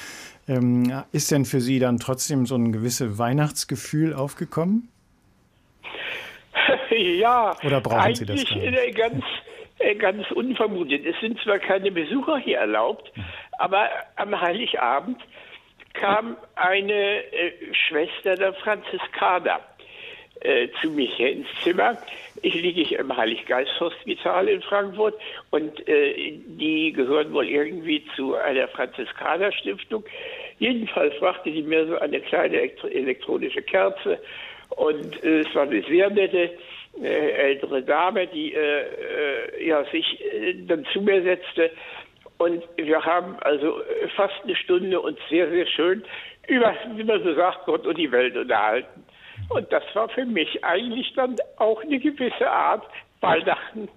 Ähm, 0.49 1.05
ist 1.12 1.31
denn 1.31 1.45
für 1.45 1.61
Sie 1.61 1.79
dann 1.79 1.99
trotzdem 1.99 2.45
so 2.45 2.57
ein 2.57 2.73
gewisses 2.73 3.19
Weihnachtsgefühl 3.19 4.15
aufgekommen? 4.15 4.89
ja. 6.91 7.55
Oder 7.65 7.81
brauchen 7.81 8.15
Sie 8.17 8.27
das 8.27 8.45
gar 8.45 8.57
nicht? 8.57 8.97
ganz, 8.97 9.25
äh, 9.79 9.95
ganz 9.95 10.29
unvermutet. 10.33 11.07
Es 11.07 11.15
sind 11.21 11.39
zwar 11.45 11.61
keine 11.61 11.93
Besucher 11.93 12.39
hier 12.39 12.59
erlaubt, 12.59 13.12
aber 13.59 13.89
am 14.17 14.41
Heiligabend 14.41 15.19
kam 15.93 16.37
eine 16.57 17.23
äh, 17.33 17.53
Schwester 17.73 18.35
der 18.35 18.55
Franziskaner 18.55 19.61
äh, 20.45 20.68
zu 20.80 20.97
hier 20.97 21.32
ins 21.32 21.49
Zimmer. 21.62 21.97
Ich 22.42 22.55
liege 22.55 22.97
im 22.97 23.16
Heiliggeist-Hospital 23.16 24.49
in 24.49 24.62
Frankfurt 24.62 25.14
und 25.51 25.88
äh, 25.88 26.34
die 26.47 26.92
gehören 26.92 27.32
wohl 27.32 27.49
irgendwie 27.49 28.05
zu 28.14 28.34
einer 28.34 28.68
Franziskaner-Stiftung. 28.68 30.05
Jedenfalls 30.59 31.18
brachte 31.18 31.51
die 31.51 31.62
mir 31.62 31.86
so 31.86 31.99
eine 31.99 32.20
kleine 32.20 32.70
elektronische 32.90 33.62
Kerze 33.62 34.18
und 34.70 35.22
äh, 35.24 35.40
es 35.40 35.55
war 35.55 35.62
eine 35.62 35.82
sehr 35.82 36.11
nette 36.11 36.51
äh, 37.03 37.30
ältere 37.30 37.82
Dame, 37.82 38.26
die 38.26 38.53
äh, 38.53 38.82
äh, 38.82 39.66
ja, 39.66 39.84
sich 39.86 40.22
dann 40.66 40.84
zu 40.92 41.01
mir 41.01 41.22
setzte 41.22 41.70
und 42.38 42.62
wir 42.76 43.05
haben 43.05 43.36
also 43.40 43.80
fast 44.16 44.34
eine 44.45 44.57
Stunde 44.57 45.01
uns 45.01 45.18
sehr, 45.30 45.49
sehr 45.51 45.66
schön 45.66 46.05
über, 46.47 46.74
wie 46.95 47.05
man 47.05 47.22
so 47.22 47.34
sagt, 47.34 47.64
Gott 47.64 47.86
und 47.86 47.97
die 47.97 48.11
Welt 48.12 48.36
unterhalten. 48.36 49.05
Und 49.49 49.70
das 49.72 49.82
war 49.95 50.09
für 50.09 50.24
mich 50.24 50.64
eigentlich 50.64 51.12
dann 51.14 51.36
auch 51.57 51.82
eine 51.82 51.99
gewisse 51.99 52.51
Art 52.51 52.84
Weihnachten. 53.20 53.88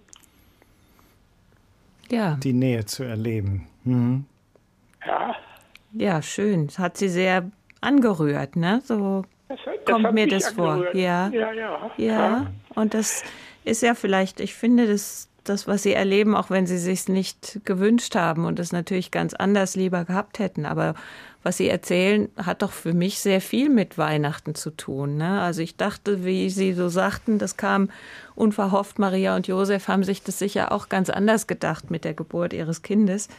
Ja. 2.10 2.38
Die 2.42 2.54
Nähe 2.54 2.86
zu 2.86 3.04
erleben. 3.04 3.68
Mhm. 3.84 4.26
Ja. 5.06 5.36
Ja, 5.94 6.22
schön. 6.22 6.68
Das 6.68 6.80
hat 6.80 6.98
sie 6.98 7.10
sehr 7.10 7.50
angerührt, 7.82 8.56
ne? 8.56 8.82
So 8.84 9.24
das, 9.48 9.60
das 9.66 9.86
kommt 9.86 10.14
mir 10.14 10.28
das 10.28 10.58
angerührt. 10.58 10.92
vor. 10.92 10.96
Ja. 10.96 11.30
Ja, 11.30 11.52
ja. 11.52 11.92
Ja. 11.98 12.48
Und 12.76 12.94
das 12.94 13.24
ist 13.64 13.82
ja 13.82 13.96
vielleicht, 13.96 14.40
ich 14.40 14.54
finde, 14.54 14.88
das, 14.88 15.30
das, 15.44 15.68
was 15.68 15.84
sie 15.84 15.94
erleben, 15.94 16.36
auch 16.36 16.50
wenn 16.50 16.68
sie 16.68 16.78
sich 16.78 17.08
nicht 17.08 17.62
gewünscht 17.66 18.16
haben 18.16 18.46
und 18.46 18.60
es 18.60 18.72
natürlich 18.72 19.12
ganz 19.12 19.34
anders 19.34 19.76
lieber 19.76 20.06
gehabt 20.06 20.40
hätten. 20.40 20.66
Aber 20.66 20.94
was 21.44 21.58
Sie 21.58 21.70
erzählen, 21.70 22.30
hat 22.36 22.62
doch 22.62 22.72
für 22.72 22.94
mich 22.94 23.20
sehr 23.20 23.42
viel 23.42 23.70
mit 23.70 23.98
Weihnachten 23.98 24.56
zu 24.56 24.72
tun. 24.72 25.18
Ne? 25.18 25.42
Also 25.42 25.62
ich 25.62 25.78
dachte, 25.78 26.26
wie 26.26 26.50
Sie 26.50 26.74
so 26.74 26.90
sagten, 26.90 27.40
das 27.40 27.58
kam 27.58 27.90
unverhofft. 28.36 29.00
Maria 29.00 29.36
und 29.36 29.48
Josef 29.48 29.88
haben 29.88 30.04
sich 30.04 30.24
das 30.24 30.40
sicher 30.40 30.72
auch 30.72 30.90
ganz 30.90 31.10
anders 31.10 31.48
gedacht 31.48 31.90
mit 31.92 32.04
der 32.04 32.14
Geburt 32.14 32.54
ihres 32.54 32.82
Kindes. 32.82 33.30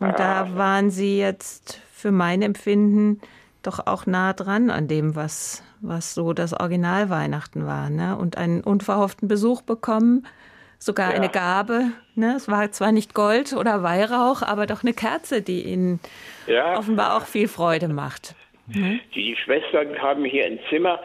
Und 0.00 0.18
da 0.18 0.56
waren 0.56 0.90
Sie 0.90 1.18
jetzt 1.18 1.80
für 1.92 2.10
mein 2.10 2.42
Empfinden 2.42 3.20
doch 3.62 3.86
auch 3.86 4.06
nah 4.06 4.32
dran 4.32 4.70
an 4.70 4.88
dem, 4.88 5.14
was, 5.14 5.62
was 5.80 6.14
so 6.14 6.32
das 6.32 6.52
Original 6.52 7.10
Weihnachten 7.10 7.66
war. 7.66 7.90
Ne? 7.90 8.16
Und 8.16 8.36
einen 8.36 8.62
unverhofften 8.62 9.28
Besuch 9.28 9.62
bekommen, 9.62 10.26
sogar 10.84 11.10
ja. 11.10 11.16
eine 11.16 11.28
Gabe. 11.28 11.92
Ne? 12.14 12.34
Es 12.36 12.48
war 12.48 12.70
zwar 12.72 12.92
nicht 12.92 13.14
Gold 13.14 13.52
oder 13.52 13.82
Weihrauch, 13.82 14.42
aber 14.42 14.66
doch 14.66 14.82
eine 14.82 14.92
Kerze, 14.92 15.42
die 15.42 15.62
ihnen 15.62 16.00
ja. 16.46 16.76
offenbar 16.76 17.16
auch 17.16 17.26
viel 17.26 17.48
Freude 17.48 17.88
macht. 17.88 18.34
Mhm. 18.66 19.00
Die 19.14 19.36
Schwestern 19.36 19.94
kamen 19.94 20.24
hier 20.24 20.46
ins 20.46 20.60
Zimmer, 20.68 21.00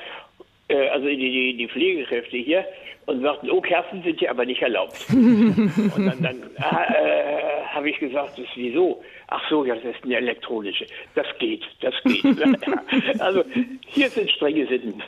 äh, 0.68 0.90
also 0.90 1.08
die, 1.08 1.18
die, 1.18 1.58
die 1.58 1.68
Pflegekräfte 1.68 2.38
hier, 2.38 2.66
und 3.06 3.22
sagten, 3.22 3.50
oh, 3.50 3.62
Kerzen 3.62 4.04
sind 4.04 4.20
hier 4.20 4.30
aber 4.30 4.46
nicht 4.46 4.62
erlaubt. 4.62 5.06
und 5.10 5.72
dann, 5.96 6.22
dann 6.22 6.44
äh, 6.58 7.64
habe 7.70 7.90
ich 7.90 7.98
gesagt, 8.00 8.32
das 8.32 8.40
ist 8.40 8.56
wieso? 8.56 9.02
Ach 9.28 9.42
so, 9.50 9.64
ja, 9.64 9.76
das 9.76 9.96
ist 9.96 10.04
eine 10.04 10.18
elektronische. 10.18 10.86
Das 11.16 11.26
geht, 11.40 11.64
das 11.80 11.94
geht. 12.04 12.26
also 13.20 13.46
hier 13.86 14.10
sind 14.10 14.30
strenge 14.30 14.68
Sitten. 14.68 15.02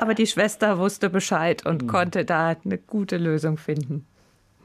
Aber 0.00 0.14
die 0.14 0.26
Schwester 0.26 0.78
wusste 0.78 1.10
Bescheid 1.10 1.64
und 1.66 1.82
mhm. 1.82 1.86
konnte 1.86 2.24
da 2.24 2.56
eine 2.64 2.78
gute 2.78 3.16
Lösung 3.16 3.56
finden. 3.56 4.06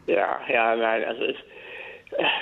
Ja, 0.07 0.39
ja, 0.49 0.75
nein, 0.75 1.03
also 1.03 1.23
es, 1.23 1.36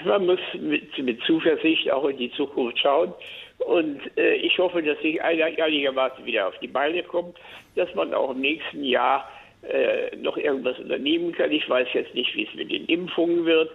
man 0.05 0.25
muss 0.25 0.39
mit, 0.59 0.97
mit, 0.97 1.21
Zuversicht 1.23 1.91
auch 1.91 2.05
in 2.05 2.17
die 2.17 2.31
Zukunft 2.31 2.79
schauen. 2.79 3.13
Und 3.59 3.99
äh, 4.17 4.36
ich 4.36 4.57
hoffe, 4.57 4.83
dass 4.83 4.97
ich 5.01 5.21
einigermaßen 5.21 6.25
wieder 6.25 6.47
auf 6.47 6.57
die 6.59 6.67
Beine 6.67 7.01
kommt, 7.03 7.38
dass 7.75 7.93
man 7.95 8.13
auch 8.13 8.31
im 8.31 8.41
nächsten 8.41 8.83
Jahr 8.83 9.29
äh, 9.63 10.15
noch 10.17 10.38
irgendwas 10.38 10.77
unternehmen 10.77 11.31
kann. 11.31 11.51
Ich 11.51 11.67
weiß 11.67 11.88
jetzt 11.93 12.13
nicht, 12.13 12.36
wie 12.36 12.45
es 12.45 12.53
mit 12.53 12.71
den 12.71 12.86
Impfungen 12.86 13.45
wird. 13.45 13.71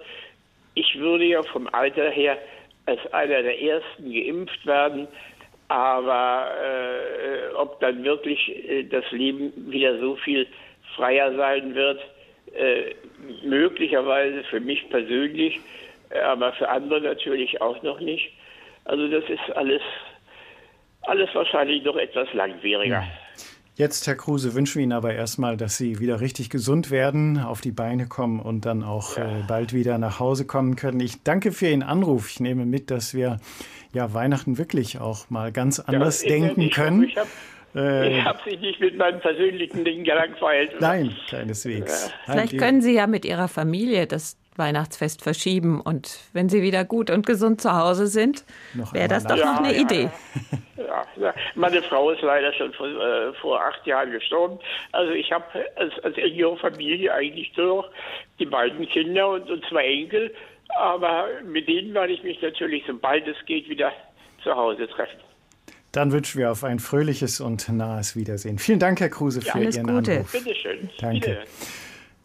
Ich 0.75 0.99
würde 0.99 1.25
ja 1.25 1.43
vom 1.43 1.67
Alter 1.73 2.11
her 2.11 2.39
als 2.87 3.01
einer 3.13 3.43
der 3.43 3.61
ersten 3.61 4.13
geimpft 4.13 4.65
werden. 4.67 5.09
Aber 5.71 6.51
äh, 6.65 7.55
ob 7.55 7.79
dann 7.79 8.03
wirklich 8.03 8.49
äh, 8.69 8.83
das 8.83 9.09
Leben 9.13 9.53
wieder 9.71 10.01
so 10.01 10.17
viel 10.17 10.49
freier 10.97 11.33
sein 11.37 11.77
wird, 11.77 12.01
äh, 12.53 12.95
möglicherweise 13.45 14.43
für 14.51 14.59
mich 14.59 14.91
persönlich, 14.91 15.61
aber 16.25 16.53
für 16.55 16.69
andere 16.69 17.01
natürlich 17.01 17.61
auch 17.61 17.81
noch 17.85 18.01
nicht. 18.01 18.33
Also 18.85 19.07
das 19.07 19.23
ist 19.31 19.57
alles, 19.57 19.81
alles 21.03 21.33
wahrscheinlich 21.35 21.85
noch 21.85 21.97
etwas 21.97 22.27
langwieriger. 22.35 23.05
Jetzt, 23.81 24.07
Herr 24.07 24.15
Kruse, 24.15 24.53
wünschen 24.53 24.75
wir 24.75 24.83
Ihnen 24.83 24.93
aber 24.93 25.15
erstmal, 25.15 25.57
dass 25.57 25.79
Sie 25.79 26.01
wieder 26.01 26.21
richtig 26.21 26.51
gesund 26.51 26.91
werden, 26.91 27.39
auf 27.39 27.63
die 27.63 27.73
Beine 27.73 28.09
kommen 28.09 28.39
und 28.39 28.67
dann 28.67 28.85
auch 28.85 29.17
ja. 29.17 29.25
äh, 29.25 29.43
bald 29.49 29.73
wieder 29.73 29.97
nach 29.97 30.21
Hause 30.21 30.45
kommen 30.45 30.77
können. 30.77 31.01
Ich 31.01 31.23
danke 31.23 31.51
für 31.51 31.69
Ihren 31.69 31.83
Anruf. 31.83 32.29
Ich 32.29 32.41
nehme 32.41 32.67
mit, 32.67 32.91
dass 32.91 33.15
wir 33.15 33.41
ja 33.95 34.13
Weihnachten 34.13 34.59
wirklich 34.59 35.01
auch 35.01 35.31
mal 35.31 35.51
ganz 35.51 35.81
anders 35.81 36.23
ja, 36.23 36.29
denken 36.29 36.61
ich 36.61 36.75
können. 36.75 37.05
ich 37.05 37.17
habe 37.17 37.31
äh, 37.75 38.21
hab 38.21 38.45
Sie 38.45 38.59
nicht 38.59 38.81
mit 38.81 38.99
meinen 38.99 39.19
persönlichen 39.21 39.83
Dingen 39.83 40.05
gelangweilt. 40.05 40.73
Nein, 40.79 41.17
keineswegs. 41.31 42.13
Vielleicht 42.27 42.59
können 42.59 42.83
Sie 42.83 42.93
ja 42.93 43.07
mit 43.07 43.25
Ihrer 43.25 43.49
Familie 43.49 44.07
das 44.07 44.37
Weihnachtsfest 44.57 45.23
verschieben. 45.23 45.81
Und 45.81 46.21
wenn 46.35 46.51
Sie 46.51 46.61
wieder 46.61 46.85
gut 46.85 47.09
und 47.09 47.25
gesund 47.25 47.63
zu 47.63 47.75
Hause 47.75 48.09
sind, 48.09 48.45
wäre 48.93 49.09
das 49.09 49.25
doch 49.25 49.39
ja, 49.39 49.53
noch 49.53 49.61
eine 49.61 49.75
ja, 49.75 49.81
Idee. 49.81 50.11
Ja, 50.77 51.00
meine 51.55 51.83
Frau 51.83 52.11
ist 52.11 52.23
leider 52.23 52.53
schon 52.53 52.73
vor, 52.73 52.87
äh, 52.87 53.33
vor 53.35 53.61
acht 53.61 53.87
Jahren 53.87 54.11
gestorben. 54.11 54.59
Also 54.93 55.13
ich 55.13 55.31
habe 55.33 55.45
als, 55.77 55.93
als 56.03 56.17
engere 56.17 56.57
Familie 56.57 57.13
eigentlich 57.13 57.57
nur 57.57 57.67
noch 57.83 57.91
die 58.39 58.47
beiden 58.47 58.89
Kinder 58.89 59.31
und, 59.31 59.51
und 59.51 59.65
zwei 59.67 59.87
Enkel. 59.87 60.35
Aber 60.79 61.27
mit 61.45 61.69
denen 61.69 61.95
werde 61.95 62.13
ich 62.13 62.23
mich 62.23 62.41
natürlich, 62.41 62.85
sobald 62.87 63.27
es 63.27 63.37
geht, 63.47 63.69
wieder 63.69 63.93
zu 64.43 64.55
Hause 64.55 64.89
treffen. 64.89 65.19
Dann 65.93 66.13
wünschen 66.13 66.39
wir 66.39 66.53
auf 66.53 66.63
ein 66.63 66.79
fröhliches 66.79 67.41
und 67.41 67.69
nahes 67.69 68.15
Wiedersehen. 68.15 68.59
Vielen 68.59 68.79
Dank, 68.79 69.01
Herr 69.01 69.09
Kruse, 69.09 69.41
für 69.41 69.59
Ihren 69.59 69.87
Gute. 69.87 70.13
Anruf. 70.13 70.33
Bitte 70.33 70.55
schön. 70.55 70.89
Danke. 71.01 71.43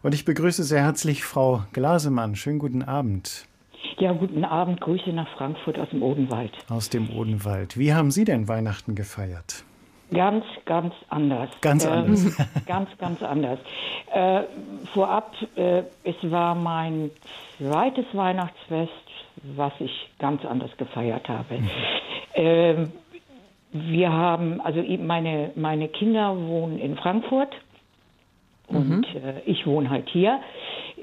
Und 0.04 0.14
ich 0.14 0.24
begrüße 0.24 0.64
sehr 0.64 0.84
herzlich 0.84 1.24
Frau 1.24 1.64
Glasemann. 1.74 2.36
Schönen 2.36 2.60
guten 2.60 2.84
Abend. 2.84 3.48
Ja, 3.98 4.14
guten 4.14 4.44
Abend. 4.44 4.82
Grüße 4.82 5.12
nach 5.12 5.28
Frankfurt 5.38 5.80
aus 5.80 5.90
dem 5.90 6.04
Odenwald. 6.04 6.52
Aus 6.70 6.90
dem 6.90 7.10
Odenwald. 7.10 7.78
Wie 7.78 7.94
haben 7.94 8.12
Sie 8.12 8.26
denn 8.26 8.48
Weihnachten 8.48 8.96
gefeiert? 8.96 9.64
Ganz, 10.14 10.46
ganz 10.66 10.94
anders. 11.10 11.50
Ganz 11.62 11.86
anders. 11.86 12.26
Ähm, 12.26 12.36
ganz, 12.66 12.90
ganz 12.98 13.24
anders. 13.24 13.60
Äh, 14.14 14.44
vorab, 14.94 15.34
äh, 15.56 15.84
es 16.04 16.16
war 16.24 16.56
mein 16.56 17.12
zweites 17.58 18.06
Weihnachtsfest, 18.14 18.92
was 19.56 19.74
ich 19.80 19.92
ganz 20.20 20.46
anders 20.46 20.76
gefeiert 20.78 21.28
habe. 21.28 21.58
Mhm. 21.60 21.70
Äh, 22.34 22.88
wir 23.72 24.12
haben, 24.12 24.62
also 24.62 24.82
meine, 25.00 25.52
meine 25.56 25.90
Kinder 25.90 26.38
wohnen 26.38 26.80
in 26.80 26.96
Frankfurt 26.96 27.54
und 28.68 28.90
mhm. 28.90 29.04
äh, 29.16 29.42
ich 29.46 29.66
wohne 29.66 29.90
halt 29.90 30.08
hier, 30.10 30.40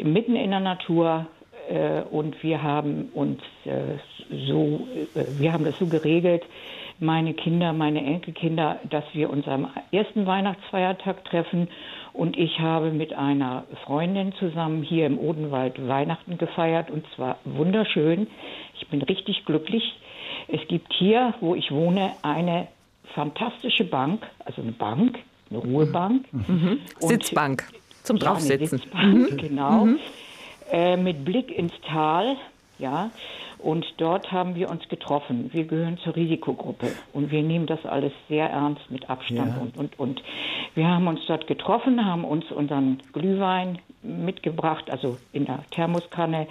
mitten 0.02 0.36
in 0.36 0.50
der 0.50 0.60
Natur. 0.60 1.26
Äh, 1.68 2.02
und 2.10 2.42
wir 2.42 2.62
haben 2.62 3.10
uns 3.14 3.40
äh, 3.64 3.98
so, 4.48 4.86
äh, 5.14 5.24
wir 5.38 5.52
haben 5.52 5.64
das 5.64 5.78
so 5.78 5.86
geregelt, 5.86 6.42
meine 6.98 7.34
Kinder, 7.34 7.72
meine 7.72 8.04
Enkelkinder, 8.04 8.78
dass 8.88 9.04
wir 9.12 9.30
uns 9.30 9.46
am 9.48 9.68
ersten 9.90 10.26
Weihnachtsfeiertag 10.26 11.24
treffen. 11.24 11.68
Und 12.12 12.36
ich 12.36 12.58
habe 12.60 12.90
mit 12.90 13.12
einer 13.14 13.64
Freundin 13.84 14.32
zusammen 14.38 14.82
hier 14.82 15.06
im 15.06 15.18
Odenwald 15.18 15.86
Weihnachten 15.88 16.38
gefeiert 16.38 16.90
und 16.90 17.04
zwar 17.16 17.38
wunderschön. 17.44 18.26
Ich 18.78 18.86
bin 18.88 19.02
richtig 19.02 19.44
glücklich. 19.46 19.82
Es 20.48 20.60
gibt 20.68 20.92
hier, 20.92 21.34
wo 21.40 21.54
ich 21.54 21.70
wohne, 21.70 22.12
eine 22.22 22.68
fantastische 23.14 23.84
Bank, 23.84 24.22
also 24.44 24.62
eine 24.62 24.72
Bank, 24.72 25.18
eine 25.50 25.58
Ruhebank. 25.58 26.26
Mhm. 26.32 26.80
Sitzbank 26.98 27.64
zum 28.02 28.16
ja, 28.18 28.26
Draufsitzen. 28.26 28.78
Sitzbank, 28.78 29.32
mhm. 29.32 29.36
Genau. 29.36 29.84
Mhm. 29.86 29.98
Äh, 30.70 30.96
mit 30.96 31.24
Blick 31.24 31.50
ins 31.50 31.72
Tal, 31.88 32.36
ja. 32.78 33.10
Und 33.58 33.86
dort 33.98 34.32
haben 34.32 34.56
wir 34.56 34.68
uns 34.68 34.88
getroffen. 34.88 35.50
Wir 35.52 35.64
gehören 35.64 35.96
zur 35.98 36.16
Risikogruppe 36.16 36.92
und 37.12 37.30
wir 37.30 37.42
nehmen 37.42 37.66
das 37.66 37.86
alles 37.86 38.12
sehr 38.28 38.50
ernst 38.50 38.90
mit 38.90 39.08
Abstand 39.08 39.54
ja. 39.56 39.62
und, 39.62 39.76
und, 39.76 39.98
und. 40.00 40.22
Wir 40.74 40.88
haben 40.88 41.06
uns 41.06 41.20
dort 41.28 41.46
getroffen, 41.46 42.04
haben 42.04 42.24
uns 42.24 42.50
unseren 42.50 43.00
Glühwein 43.12 43.78
mitgebracht, 44.02 44.90
also 44.90 45.16
in 45.32 45.44
der 45.44 45.60
Thermoskanne, 45.70 46.48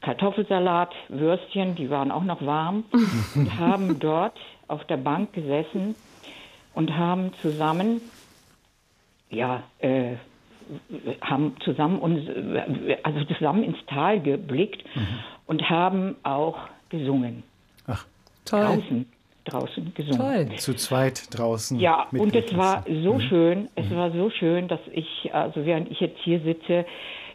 Kartoffelsalat, 0.00 0.92
Würstchen, 1.08 1.76
die 1.76 1.90
waren 1.90 2.10
auch 2.10 2.24
noch 2.24 2.44
warm 2.44 2.84
und 3.36 3.56
haben 3.58 4.00
dort 4.00 4.36
auf 4.66 4.84
der 4.86 4.96
Bank 4.96 5.32
gesessen 5.32 5.94
und 6.74 6.96
haben 6.96 7.32
zusammen 7.40 8.00
ja, 9.30 9.62
äh, 9.78 10.14
haben 11.20 11.56
zusammen 11.64 11.98
uns, 11.98 12.20
also 13.02 13.24
zusammen 13.24 13.62
ins 13.62 13.78
Tal 13.86 14.20
geblickt 14.20 14.84
mhm. 14.94 15.06
und 15.46 15.70
haben 15.70 16.16
auch 16.22 16.58
gesungen. 16.88 17.42
Ach, 17.86 18.04
toll. 18.44 18.64
Draußen, 18.64 19.06
draußen 19.44 19.94
gesungen. 19.94 20.48
Toll. 20.48 20.56
Zu 20.56 20.74
zweit 20.74 21.36
draußen. 21.36 21.78
Ja, 21.78 22.06
und 22.12 22.34
es 22.34 22.56
war 22.56 22.84
so 22.86 23.14
mhm. 23.14 23.20
schön, 23.20 23.68
es 23.74 23.88
mhm. 23.88 23.96
war 23.96 24.10
so 24.12 24.30
schön, 24.30 24.68
dass 24.68 24.80
ich, 24.92 25.30
also 25.32 25.64
während 25.64 25.90
ich 25.90 26.00
jetzt 26.00 26.18
hier 26.22 26.40
sitze, 26.40 26.84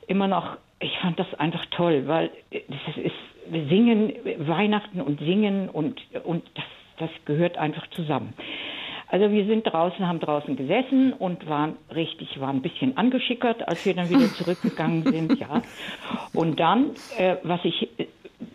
immer 0.08 0.28
noch, 0.28 0.58
ich 0.80 0.98
fand 1.00 1.20
das 1.20 1.34
einfach 1.36 1.66
toll, 1.72 2.04
weil 2.08 2.30
das 2.52 2.98
ist 2.98 3.70
Singen, 3.70 4.14
Weihnachten 4.40 5.02
und 5.02 5.20
Singen 5.20 5.70
und, 5.70 6.02
und 6.24 6.44
das, 6.56 6.66
das 6.98 7.10
gehört 7.26 7.58
einfach 7.58 7.88
zusammen. 7.92 8.34
Also 9.14 9.30
wir 9.32 9.46
sind 9.46 9.62
draußen, 9.68 10.08
haben 10.08 10.20
draußen 10.20 10.56
gesessen 10.56 11.14
und 11.14 11.48
waren 11.48 11.78
richtig, 11.94 12.40
waren 12.40 12.56
ein 12.56 12.62
bisschen 12.64 12.98
angeschickert, 12.98 13.68
als 13.68 13.86
wir 13.86 13.94
dann 13.94 14.10
wieder 14.10 14.26
zurückgegangen 14.34 15.04
sind, 15.04 15.40
ja. 15.40 15.62
Und 16.34 16.60
dann, 16.60 16.96
äh, 17.20 17.36
was 17.44 17.60
ich, 17.64 17.90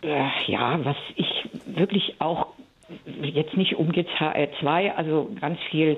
äh, 0.02 0.24
ja, 0.48 0.84
was 0.84 0.96
ich 1.14 1.28
wirklich 1.64 2.16
auch 2.18 2.48
jetzt 3.22 3.56
nicht 3.56 3.76
um 3.76 3.92
jetzt 3.92 4.10
HR2, 4.18 4.94
also 4.96 5.30
ganz 5.40 5.60
viel 5.70 5.96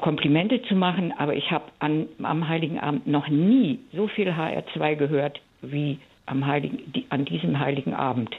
Komplimente 0.00 0.62
zu 0.62 0.74
machen, 0.74 1.12
aber 1.18 1.34
ich 1.34 1.50
habe 1.50 1.64
am 1.78 2.48
Heiligen 2.48 2.80
Abend 2.80 3.06
noch 3.06 3.28
nie 3.28 3.80
so 3.92 4.08
viel 4.08 4.30
HR2 4.30 4.94
gehört 4.94 5.38
wie 5.60 5.98
am 6.24 6.46
Heiligen, 6.46 6.90
die, 6.94 7.04
an 7.10 7.26
diesem 7.26 7.58
Heiligen 7.58 7.92
Abend. 7.92 8.34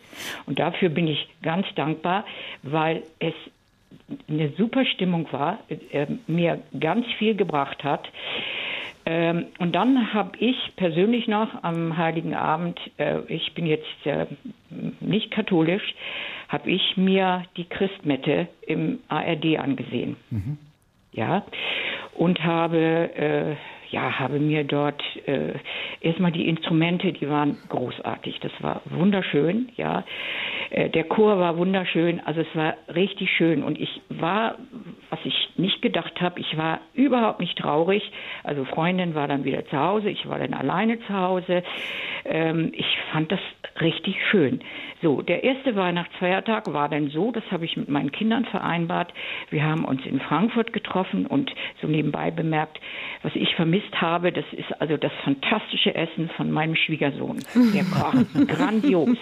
Und 0.47 0.57
dafür 0.57 0.89
bin 0.89 1.07
ich 1.07 1.27
ganz 1.43 1.67
dankbar, 1.75 2.25
weil 2.63 3.03
es 3.19 3.35
eine 4.27 4.49
super 4.57 4.85
Stimmung 4.85 5.27
war, 5.31 5.59
äh, 5.69 6.07
mir 6.27 6.61
ganz 6.79 7.05
viel 7.17 7.35
gebracht 7.35 7.83
hat. 7.83 8.07
Ähm, 9.05 9.45
und 9.59 9.73
dann 9.73 10.13
habe 10.13 10.37
ich 10.39 10.55
persönlich 10.75 11.27
noch 11.27 11.63
am 11.63 11.97
Heiligen 11.97 12.35
Abend, 12.35 12.79
äh, 12.97 13.19
ich 13.27 13.53
bin 13.53 13.65
jetzt 13.65 14.05
äh, 14.05 14.27
nicht 14.99 15.31
katholisch, 15.31 15.95
habe 16.47 16.69
ich 16.69 16.97
mir 16.97 17.43
die 17.57 17.65
Christmette 17.65 18.47
im 18.61 18.99
ARD 19.07 19.57
angesehen. 19.57 20.15
Mhm. 20.29 20.57
Ja, 21.11 21.43
und 22.13 22.43
habe 22.43 22.77
äh, 23.15 23.55
ja, 23.91 24.19
habe 24.19 24.39
mir 24.39 24.63
dort 24.63 25.01
äh, 25.25 25.53
erstmal 26.01 26.31
die 26.31 26.47
Instrumente, 26.47 27.11
die 27.11 27.29
waren 27.29 27.57
großartig. 27.69 28.39
Das 28.41 28.51
war 28.61 28.81
wunderschön, 28.85 29.69
ja. 29.75 30.03
Äh, 30.69 30.89
der 30.89 31.03
Chor 31.05 31.39
war 31.39 31.57
wunderschön, 31.57 32.19
also 32.25 32.41
es 32.41 32.55
war 32.55 32.75
richtig 32.93 33.31
schön. 33.31 33.63
Und 33.63 33.79
ich 33.79 34.01
war, 34.09 34.55
was 35.09 35.19
ich 35.23 35.49
nicht 35.57 35.81
gedacht 35.81 36.21
habe, 36.21 36.39
ich 36.39 36.57
war 36.57 36.81
überhaupt 36.93 37.39
nicht 37.39 37.57
traurig. 37.57 38.03
Also 38.43 38.65
Freundin 38.65 39.15
war 39.15 39.27
dann 39.27 39.43
wieder 39.43 39.65
zu 39.65 39.77
Hause, 39.77 40.09
ich 40.09 40.27
war 40.27 40.39
dann 40.39 40.53
alleine 40.53 40.99
zu 41.01 41.13
Hause. 41.13 41.63
Ähm, 42.25 42.71
ich 42.73 42.97
fand 43.11 43.31
das 43.31 43.39
richtig 43.81 44.15
schön. 44.29 44.61
So, 45.01 45.21
der 45.21 45.43
erste 45.43 45.75
Weihnachtsfeiertag 45.75 46.73
war 46.73 46.89
dann 46.89 47.09
so, 47.09 47.31
das 47.31 47.43
habe 47.51 47.65
ich 47.65 47.77
mit 47.77 47.89
meinen 47.89 48.11
Kindern 48.11 48.45
vereinbart. 48.45 49.13
Wir 49.49 49.63
haben 49.63 49.85
uns 49.85 50.05
in 50.05 50.19
Frankfurt 50.19 50.73
getroffen 50.73 51.25
und 51.25 51.51
so 51.81 51.87
nebenbei 51.87 52.31
bemerkt, 52.31 52.79
was 53.23 53.35
ich 53.35 53.55
vermisst 53.55 54.01
habe, 54.01 54.31
das 54.31 54.45
ist 54.51 54.81
also 54.81 54.97
das 54.97 55.11
fantastische 55.23 55.95
Essen 55.95 56.29
von 56.35 56.51
meinem 56.51 56.75
Schwiegersohn. 56.75 57.39
Der 57.73 57.83
kocht 57.85 58.47
grandios. 58.47 59.17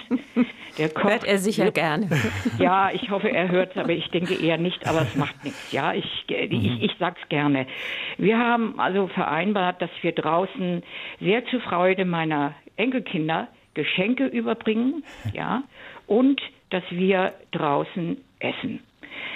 Der 0.78 0.90
kocht 0.90 1.12
Hört 1.12 1.24
er 1.26 1.38
sicher 1.38 1.72
gerne. 1.72 2.10
Ja, 2.60 2.92
ich 2.92 3.10
hoffe, 3.12 3.30
er 3.30 3.50
hört 3.50 3.72
es, 3.72 3.78
aber 3.78 3.92
ich 3.92 4.10
denke 4.10 4.34
eher 4.34 4.58
nicht, 4.58 4.88
aber 4.88 5.02
es 5.02 5.16
macht 5.16 5.44
nichts. 5.44 5.72
Ja, 5.72 5.94
ich, 5.94 6.26
ich, 6.28 6.52
mhm. 6.52 6.80
ich 6.82 6.92
sag's 6.98 7.22
gerne. 7.30 7.68
Wir 8.18 8.38
haben 8.38 8.80
also 8.80 9.08
vereinbart, 9.08 9.82
dass 9.82 9.90
wir 10.02 10.12
draußen 10.12 10.84
sehr 11.20 11.46
zur 11.48 11.62
Freude 11.62 12.06
meiner 12.06 12.54
Enkelkinder 12.76 13.48
Geschenke 13.78 14.26
überbringen, 14.26 15.04
ja, 15.34 15.64
und 16.08 16.42
dass 16.72 16.84
wir 16.90 17.34
draußen 17.52 18.18
essen. 18.40 18.80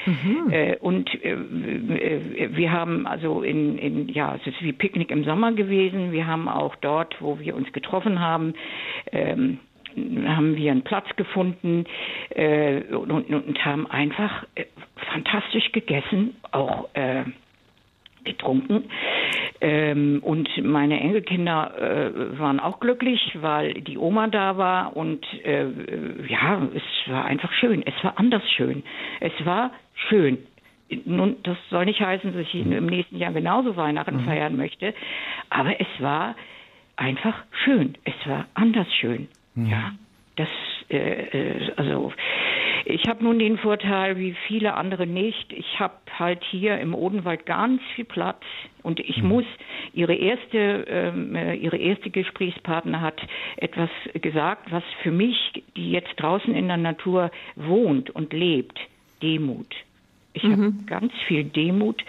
Mhm. 0.05 0.51
Äh, 0.51 0.77
und 0.77 1.09
äh, 1.23 1.33
äh, 1.33 2.49
wir 2.55 2.71
haben 2.71 3.05
also 3.05 3.43
in, 3.43 3.77
in, 3.77 4.09
ja, 4.09 4.35
es 4.35 4.47
ist 4.47 4.61
wie 4.61 4.73
Picknick 4.73 5.11
im 5.11 5.23
Sommer 5.23 5.51
gewesen. 5.51 6.11
Wir 6.11 6.25
haben 6.25 6.47
auch 6.47 6.75
dort, 6.77 7.15
wo 7.21 7.39
wir 7.39 7.55
uns 7.55 7.71
getroffen 7.71 8.19
haben, 8.19 8.53
ähm, 9.11 9.59
haben 10.25 10.55
wir 10.55 10.71
einen 10.71 10.83
Platz 10.83 11.07
gefunden 11.17 11.85
äh, 12.29 12.81
und, 12.93 13.11
und, 13.11 13.29
und, 13.29 13.65
haben 13.65 13.85
einfach 13.87 14.45
äh, 14.55 14.65
fantastisch 15.11 15.71
gegessen, 15.71 16.35
auch 16.51 16.89
äh, 16.93 17.23
getrunken. 18.23 18.85
Ähm, 19.59 20.21
und 20.23 20.49
meine 20.63 20.99
Enkelkinder 20.99 21.73
äh, 21.77 22.39
waren 22.39 22.59
auch 22.59 22.79
glücklich, 22.79 23.37
weil 23.41 23.73
die 23.75 23.97
Oma 23.97 24.27
da 24.27 24.57
war 24.57 24.95
und 24.95 25.25
äh, 25.43 25.67
ja, 26.27 26.67
es 26.73 27.11
war 27.11 27.25
einfach 27.25 27.51
schön. 27.53 27.83
Es 27.85 28.03
war 28.03 28.17
anders 28.17 28.43
schön. 28.51 28.83
Es 29.19 29.33
war 29.45 29.71
schön. 30.09 30.39
Nun, 31.05 31.37
das 31.43 31.57
soll 31.69 31.85
nicht 31.85 32.01
heißen, 32.01 32.33
dass 32.33 32.41
ich 32.41 32.55
im 32.55 32.85
nächsten 32.85 33.17
Jahr 33.17 33.31
genauso 33.31 33.77
Weihnachten 33.77 34.17
mhm. 34.17 34.25
feiern 34.25 34.57
möchte, 34.57 34.93
aber 35.49 35.79
es 35.79 35.87
war 35.99 36.35
einfach 36.97 37.35
schön. 37.63 37.97
Es 38.03 38.13
war 38.25 38.47
anders 38.55 38.87
schön. 38.99 39.29
Mhm. 39.55 39.67
Ja, 39.67 39.91
das, 40.35 40.49
äh, 40.89 40.95
äh 40.95 41.71
also 41.75 42.11
ich 42.85 43.07
habe 43.07 43.23
nun 43.23 43.39
den 43.39 43.57
Vorteil, 43.57 44.17
wie 44.17 44.35
viele 44.47 44.73
andere 44.73 45.05
nicht. 45.05 45.53
Ich 45.53 45.79
habe 45.79 45.93
halt 46.17 46.43
hier 46.43 46.79
im 46.79 46.95
Odenwald 46.95 47.45
ganz 47.45 47.81
viel 47.95 48.05
Platz 48.05 48.41
und 48.83 48.99
ich 48.99 49.21
mhm. 49.21 49.29
muss. 49.29 49.45
Ihre 49.93 50.15
erste, 50.15 50.85
ähm, 50.89 51.35
äh, 51.35 51.55
ihre 51.55 51.77
erste 51.77 52.09
Gesprächspartner 52.09 53.01
hat 53.01 53.21
etwas 53.57 53.89
gesagt, 54.13 54.71
was 54.71 54.83
für 55.03 55.11
mich, 55.11 55.63
die 55.75 55.91
jetzt 55.91 56.13
draußen 56.17 56.53
in 56.55 56.67
der 56.67 56.77
Natur 56.77 57.31
wohnt 57.55 58.09
und 58.09 58.33
lebt, 58.33 58.79
Demut. 59.21 59.75
Ich 60.33 60.43
mhm. 60.43 60.51
habe 60.51 60.73
ganz 60.85 61.13
viel 61.27 61.43
Demut 61.43 62.03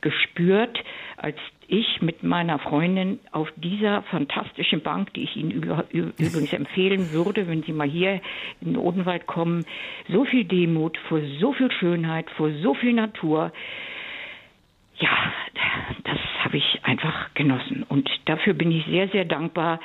gespürt, 0.00 0.78
als 1.16 1.36
ich 1.68 2.00
mit 2.00 2.22
meiner 2.22 2.58
Freundin 2.58 3.20
auf 3.30 3.48
dieser 3.56 4.02
fantastischen 4.02 4.80
Bank, 4.80 5.12
die 5.14 5.24
ich 5.24 5.36
Ihnen 5.36 5.50
übrigens 5.50 6.52
empfehlen 6.52 7.12
würde, 7.12 7.46
wenn 7.46 7.62
Sie 7.62 7.72
mal 7.72 7.88
hier 7.88 8.20
in 8.60 8.72
den 8.72 8.76
Odenwald 8.78 9.26
kommen, 9.26 9.66
so 10.08 10.24
viel 10.24 10.44
Demut, 10.44 10.96
vor 11.08 11.20
so 11.38 11.52
viel 11.52 11.70
Schönheit, 11.70 12.30
vor 12.30 12.50
so 12.62 12.74
viel 12.74 12.94
Natur. 12.94 13.52
Ja, 14.96 15.32
das 16.04 16.18
habe 16.42 16.56
ich 16.56 16.80
einfach 16.82 17.34
genossen 17.34 17.84
und 17.88 18.08
dafür 18.24 18.54
bin 18.54 18.72
ich 18.72 18.84
sehr, 18.86 19.08
sehr 19.08 19.24
dankbar. 19.24 19.80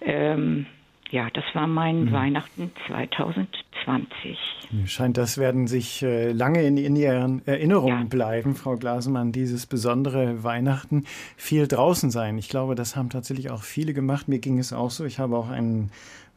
Ähm, 0.00 0.66
ja, 1.10 1.28
das 1.30 1.44
war 1.54 1.66
mein 1.66 2.04
mhm. 2.04 2.12
Weihnachten 2.12 2.70
2020. 2.86 4.38
Mir 4.70 4.86
scheint, 4.86 5.16
das 5.16 5.38
werden 5.38 5.66
sich 5.66 6.02
äh, 6.02 6.30
lange 6.30 6.62
in, 6.62 6.76
in 6.76 6.94
Ihren 6.94 7.44
Erinnerungen 7.46 8.02
ja. 8.02 8.08
bleiben, 8.08 8.54
Frau 8.54 8.76
Glasemann, 8.76 9.32
dieses 9.32 9.66
besondere 9.66 10.44
Weihnachten. 10.44 11.04
Viel 11.36 11.66
draußen 11.66 12.10
sein. 12.10 12.38
Ich 12.38 12.48
glaube, 12.48 12.76
das 12.76 12.94
haben 12.94 13.10
tatsächlich 13.10 13.50
auch 13.50 13.62
viele 13.62 13.92
gemacht. 13.92 14.28
Mir 14.28 14.38
ging 14.38 14.58
es 14.58 14.72
auch 14.72 14.90
so. 14.90 15.04
Ich 15.04 15.18
habe 15.18 15.36
auch 15.36 15.50
einen 15.50 15.90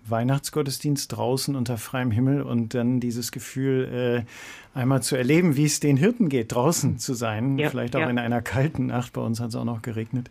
Weihnachtsgottesdienst 0.08 1.16
draußen 1.16 1.56
unter 1.56 1.78
freiem 1.78 2.12
Himmel 2.12 2.41
und 2.41 2.74
dann 2.74 2.99
dieses 2.99 3.32
Gefühl, 3.32 4.26
äh, 4.26 4.78
einmal 4.78 5.04
zu 5.04 5.16
erleben, 5.16 5.56
wie 5.56 5.66
es 5.66 5.80
den 5.80 5.97
Hirten 5.97 6.30
geht, 6.30 6.54
draußen 6.54 6.97
zu 6.97 7.14
sein, 7.14 7.58
ja, 7.58 7.70
vielleicht 7.70 7.95
auch 7.95 8.01
ja. 8.01 8.10
in 8.10 8.18
einer 8.18 8.41
kalten 8.41 8.88
Nacht, 8.88 9.14
bei 9.14 9.22
uns 9.22 9.39
hat 9.39 9.49
es 9.49 9.56
auch 9.56 9.66
noch 9.66 9.82
geregnet. 9.82 10.30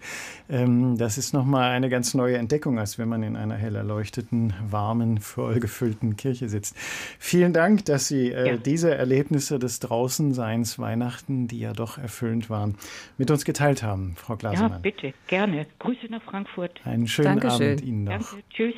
Ähm, 0.50 0.96
das 0.98 1.16
ist 1.16 1.32
nochmal 1.32 1.70
eine 1.70 1.88
ganz 1.88 2.14
neue 2.14 2.36
Entdeckung, 2.36 2.78
als 2.78 2.98
wenn 2.98 3.08
man 3.08 3.22
in 3.22 3.36
einer 3.36 3.54
hell 3.54 3.76
erleuchteten, 3.76 4.52
warmen, 4.68 5.18
vollgefüllten 5.18 6.16
Kirche 6.16 6.48
sitzt. 6.48 6.76
Vielen 7.18 7.52
Dank, 7.52 7.84
dass 7.84 8.08
Sie 8.08 8.32
äh, 8.32 8.48
ja. 8.48 8.56
diese 8.56 8.94
Erlebnisse 8.94 9.58
des 9.58 9.78
Draußenseins 9.78 10.78
Weihnachten, 10.78 11.46
die 11.46 11.60
ja 11.60 11.72
doch 11.72 11.98
erfüllend 11.98 12.50
waren, 12.50 12.76
mit 13.18 13.30
uns 13.30 13.44
geteilt 13.44 13.82
haben, 13.82 14.14
Frau 14.16 14.36
Glasemann. 14.36 14.72
Ja, 14.72 14.78
bitte, 14.78 15.14
gerne. 15.28 15.66
Grüße 15.78 16.06
nach 16.10 16.22
Frankfurt. 16.22 16.80
Einen 16.84 17.06
schönen 17.06 17.38
Dankeschön. 17.40 17.72
Abend 17.72 17.82
Ihnen 17.82 18.04
noch. 18.04 18.12
Danke, 18.12 18.44
tschüss. 18.50 18.74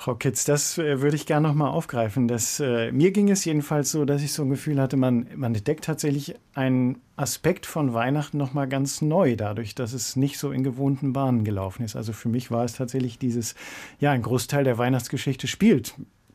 Frau 0.00 0.14
Kitz, 0.14 0.46
das 0.46 0.78
äh, 0.78 1.02
würde 1.02 1.14
ich 1.14 1.26
gerne 1.26 1.46
noch 1.46 1.54
mal 1.54 1.68
aufgreifen. 1.68 2.26
Das, 2.26 2.58
äh, 2.58 2.90
mir 2.90 3.10
ging 3.10 3.28
es 3.28 3.44
jedenfalls 3.44 3.90
so, 3.90 4.06
dass 4.06 4.22
ich 4.22 4.32
so 4.32 4.42
ein 4.42 4.48
Gefühl 4.48 4.80
hatte, 4.80 4.96
man, 4.96 5.26
man 5.36 5.54
entdeckt 5.54 5.84
tatsächlich 5.84 6.36
einen 6.54 7.02
Aspekt 7.16 7.66
von 7.66 7.92
Weihnachten 7.92 8.38
noch 8.38 8.54
mal 8.54 8.66
ganz 8.66 9.02
neu, 9.02 9.36
dadurch, 9.36 9.74
dass 9.74 9.92
es 9.92 10.16
nicht 10.16 10.38
so 10.38 10.52
in 10.52 10.64
gewohnten 10.64 11.12
Bahnen 11.12 11.44
gelaufen 11.44 11.84
ist. 11.84 11.96
Also 11.96 12.14
für 12.14 12.30
mich 12.30 12.50
war 12.50 12.64
es 12.64 12.72
tatsächlich 12.72 13.18
dieses, 13.18 13.54
ja, 13.98 14.10
ein 14.10 14.22
Großteil 14.22 14.64
der 14.64 14.78
Weihnachtsgeschichte 14.78 15.46
spielt 15.46 15.92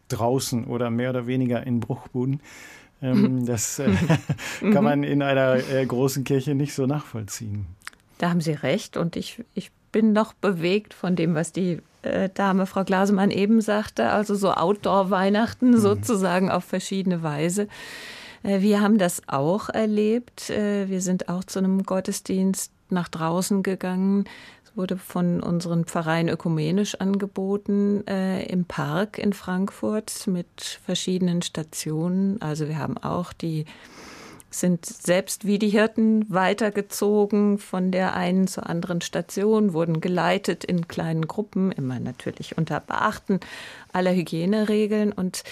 draußen 0.09 0.65
oder 0.65 0.91
mehr 0.91 1.09
oder 1.09 1.25
weniger 1.25 1.65
in 1.65 1.79
Bruchbuden. 1.79 2.41
Ähm, 3.01 3.47
das 3.47 3.79
äh, 3.79 3.89
kann 4.59 4.83
man 4.83 5.01
in 5.01 5.23
einer 5.23 5.55
äh, 5.55 5.83
großen 5.87 6.23
Kirche 6.23 6.53
nicht 6.53 6.75
so 6.75 6.85
nachvollziehen. 6.85 7.65
Da 8.19 8.29
haben 8.29 8.41
Sie 8.41 8.53
recht 8.53 8.95
und 8.95 9.15
ich, 9.15 9.43
ich 9.55 9.71
bin 9.95 10.11
noch 10.11 10.33
bewegt 10.33 10.93
von 10.93 11.15
dem, 11.15 11.35
was 11.35 11.53
die 11.53 11.79
äh, 12.01 12.27
Dame 12.33 12.65
Frau 12.65 12.83
Glasemann 12.83 13.31
eben 13.31 13.61
sagte, 13.61 14.09
also 14.09 14.35
so 14.35 14.51
Outdoor-Weihnachten 14.51 15.69
mhm. 15.69 15.77
sozusagen 15.77 16.51
auf 16.51 16.65
verschiedene 16.65 17.23
Weise. 17.23 17.69
Äh, 18.43 18.59
wir 18.59 18.81
haben 18.81 18.97
das 18.97 19.21
auch 19.27 19.69
erlebt. 19.69 20.49
Äh, 20.49 20.89
wir 20.89 20.99
sind 20.99 21.29
auch 21.29 21.45
zu 21.45 21.59
einem 21.59 21.83
Gottesdienst 21.83 22.73
nach 22.89 23.07
draußen 23.07 23.63
gegangen. 23.63 24.25
Es 24.65 24.75
wurde 24.75 24.97
von 24.97 25.39
unseren 25.41 25.85
Pfarreien 25.85 26.27
ökumenisch 26.27 26.95
angeboten 26.95 28.01
im 28.01 28.65
Park 28.65 29.17
in 29.17 29.31
Frankfurt 29.31 30.27
mit 30.27 30.79
verschiedenen 30.85 31.41
Stationen. 31.41 32.41
Also 32.41 32.67
wir 32.67 32.77
haben 32.77 32.97
auch 32.97 33.31
die 33.31 33.65
sind 34.59 34.85
selbst 34.85 35.45
wie 35.45 35.59
die 35.59 35.69
Hirten 35.69 36.25
weitergezogen 36.29 37.57
von 37.57 37.91
der 37.91 38.15
einen 38.15 38.47
zur 38.47 38.69
anderen 38.69 39.01
Station, 39.01 39.73
wurden 39.73 40.01
geleitet 40.01 40.63
in 40.63 40.87
kleinen 40.87 41.27
Gruppen, 41.27 41.71
immer 41.71 41.99
natürlich 41.99 42.57
unter 42.57 42.79
Beachten 42.79 43.39
aller 43.91 44.13
Hygieneregeln. 44.13 45.11
Und 45.11 45.43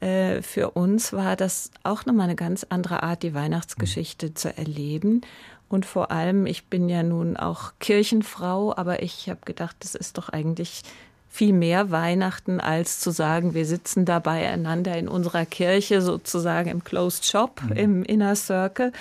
äh, 0.00 0.42
für 0.42 0.70
uns 0.70 1.12
war 1.12 1.36
das 1.36 1.70
auch 1.82 2.06
nochmal 2.06 2.24
eine 2.24 2.36
ganz 2.36 2.66
andere 2.68 3.02
Art, 3.02 3.22
die 3.22 3.34
Weihnachtsgeschichte 3.34 4.34
zu 4.34 4.56
erleben. 4.56 5.22
Und 5.68 5.86
vor 5.86 6.10
allem, 6.10 6.46
ich 6.46 6.66
bin 6.66 6.88
ja 6.88 7.02
nun 7.02 7.36
auch 7.36 7.72
Kirchenfrau, 7.78 8.76
aber 8.76 9.02
ich 9.02 9.28
habe 9.28 9.40
gedacht, 9.44 9.76
das 9.80 9.94
ist 9.94 10.18
doch 10.18 10.28
eigentlich 10.28 10.82
viel 11.30 11.52
mehr 11.52 11.90
Weihnachten, 11.92 12.60
als 12.60 12.98
zu 12.98 13.12
sagen, 13.12 13.54
wir 13.54 13.64
sitzen 13.64 14.04
da 14.04 14.18
beieinander 14.18 14.98
in 14.98 15.08
unserer 15.08 15.46
Kirche, 15.46 16.02
sozusagen 16.02 16.68
im 16.68 16.82
Closed 16.82 17.24
Shop, 17.24 17.62
mhm. 17.62 17.76
im 17.76 18.02
Inner 18.02 18.34
Circle, 18.34 18.92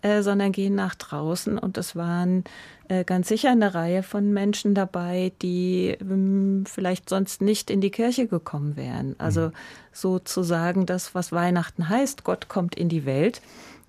äh, 0.00 0.22
sondern 0.22 0.52
gehen 0.52 0.74
nach 0.74 0.94
draußen. 0.94 1.58
Und 1.58 1.76
es 1.76 1.94
waren 1.94 2.44
äh, 2.88 3.04
ganz 3.04 3.28
sicher 3.28 3.50
eine 3.50 3.74
Reihe 3.74 4.02
von 4.02 4.32
Menschen 4.32 4.74
dabei, 4.74 5.32
die 5.42 5.96
ähm, 6.00 6.64
vielleicht 6.66 7.10
sonst 7.10 7.42
nicht 7.42 7.70
in 7.70 7.82
die 7.82 7.90
Kirche 7.90 8.26
gekommen 8.26 8.76
wären. 8.76 9.14
Also 9.18 9.48
mhm. 9.48 9.52
sozusagen 9.92 10.86
das, 10.86 11.14
was 11.14 11.30
Weihnachten 11.30 11.90
heißt, 11.90 12.24
Gott 12.24 12.48
kommt 12.48 12.74
in 12.74 12.88
die 12.88 13.04
Welt 13.04 13.42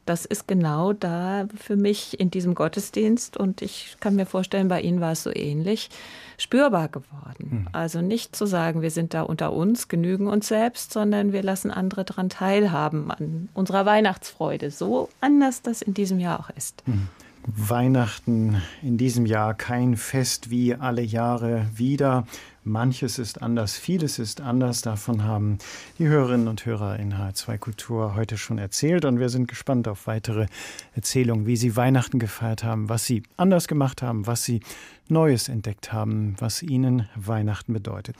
das 0.07 0.25
ist 0.25 0.47
genau 0.47 0.93
da 0.93 1.47
für 1.55 1.75
mich 1.75 2.19
in 2.19 2.31
diesem 2.31 2.55
Gottesdienst 2.55 3.37
und 3.37 3.61
ich 3.61 3.97
kann 3.99 4.15
mir 4.15 4.25
vorstellen, 4.25 4.67
bei 4.67 4.81
Ihnen 4.81 5.01
war 5.01 5.11
es 5.11 5.23
so 5.23 5.31
ähnlich, 5.33 5.89
spürbar 6.37 6.87
geworden. 6.87 7.49
Mhm. 7.49 7.67
Also 7.73 8.01
nicht 8.01 8.35
zu 8.35 8.45
sagen, 8.45 8.81
wir 8.81 8.91
sind 8.91 9.13
da 9.13 9.23
unter 9.23 9.53
uns, 9.53 9.87
genügen 9.87 10.27
uns 10.27 10.47
selbst, 10.47 10.93
sondern 10.93 11.33
wir 11.33 11.43
lassen 11.43 11.71
andere 11.71 12.05
daran 12.05 12.29
teilhaben 12.29 13.11
an 13.11 13.49
unserer 13.53 13.85
Weihnachtsfreude, 13.85 14.71
so 14.71 15.09
anders 15.19 15.61
das 15.61 15.81
in 15.81 15.93
diesem 15.93 16.19
Jahr 16.19 16.39
auch 16.39 16.49
ist. 16.51 16.87
Mhm. 16.87 17.09
Weihnachten 17.47 18.61
in 18.81 18.97
diesem 18.97 19.25
Jahr 19.25 19.53
kein 19.53 19.95
Fest 19.95 20.49
wie 20.49 20.75
alle 20.75 21.01
Jahre 21.01 21.65
wieder. 21.73 22.27
Manches 22.67 23.17
ist 23.17 23.41
anders, 23.41 23.77
vieles 23.77 24.19
ist 24.19 24.41
anders. 24.41 24.81
Davon 24.81 25.23
haben 25.23 25.57
die 25.97 26.07
Hörerinnen 26.07 26.47
und 26.47 26.65
Hörer 26.65 26.99
in 26.99 27.13
H2 27.13 27.57
Kultur 27.57 28.15
heute 28.15 28.37
schon 28.37 28.57
erzählt. 28.57 29.05
Und 29.05 29.19
wir 29.19 29.29
sind 29.29 29.47
gespannt 29.47 29.87
auf 29.87 30.05
weitere 30.05 30.47
Erzählungen, 30.93 31.45
wie 31.45 31.55
sie 31.55 31.75
Weihnachten 31.75 32.19
gefeiert 32.19 32.63
haben, 32.63 32.89
was 32.89 33.05
sie 33.05 33.23
anders 33.37 33.67
gemacht 33.67 34.01
haben, 34.01 34.27
was 34.27 34.43
sie 34.43 34.59
Neues 35.07 35.47
entdeckt 35.47 35.93
haben, 35.93 36.35
was 36.39 36.61
ihnen 36.61 37.07
Weihnachten 37.15 37.71
bedeutet. 37.71 38.17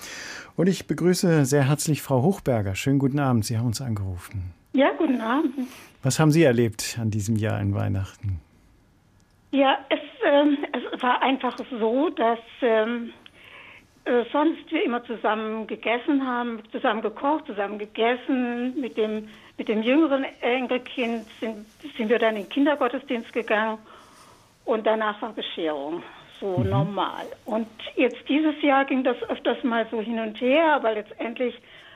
Und 0.55 0.67
ich 0.67 0.87
begrüße 0.87 1.45
sehr 1.45 1.67
herzlich 1.67 2.01
Frau 2.01 2.21
Hochberger. 2.21 2.75
Schönen 2.75 2.99
guten 2.99 3.19
Abend. 3.19 3.45
Sie 3.45 3.57
haben 3.57 3.67
uns 3.67 3.81
angerufen. 3.81 4.53
Ja, 4.73 4.91
guten 4.97 5.19
Abend. 5.19 5.53
Was 6.03 6.19
haben 6.19 6.31
Sie 6.31 6.43
erlebt 6.43 6.97
an 7.01 7.11
diesem 7.11 7.35
Jahr 7.35 7.59
in 7.59 7.75
Weihnachten? 7.75 8.39
Ja, 9.51 9.77
es, 9.89 9.99
ähm, 10.25 10.57
es 10.71 11.01
war 11.01 11.21
einfach 11.21 11.57
so, 11.79 12.09
dass 12.09 12.39
ähm, 12.61 13.11
äh, 14.07 14.23
sonst 14.31 14.71
wir 14.71 14.83
immer 14.85 15.03
zusammen 15.03 15.67
gegessen 15.67 16.25
haben, 16.25 16.63
zusammen 16.71 17.01
gekocht, 17.01 17.45
zusammen 17.45 17.77
gegessen. 17.77 18.79
Mit 18.79 18.95
dem, 18.97 19.27
mit 19.57 19.67
dem 19.67 19.83
jüngeren 19.83 20.25
Enkelkind 20.41 21.25
sind, 21.41 21.65
sind 21.97 22.09
wir 22.09 22.17
dann 22.17 22.37
in 22.37 22.43
den 22.43 22.49
Kindergottesdienst 22.49 23.33
gegangen 23.33 23.77
und 24.65 24.85
danach 24.87 25.21
war 25.21 25.33
Bescherung. 25.33 26.03
So 26.39 26.57
mhm. 26.59 26.69
normal. 26.69 27.25
Und 27.45 27.67
jetzt 27.95 28.29
dieses 28.29 28.61
Jahr 28.61 28.85
ging 28.85 29.03
das 29.03 29.21
öfters 29.23 29.61
mal 29.63 29.85
so 29.91 29.99
hin 30.01 30.19
und 30.19 30.39
her, 30.39 30.73
aber 30.73 30.93
letztendlich 30.93 31.55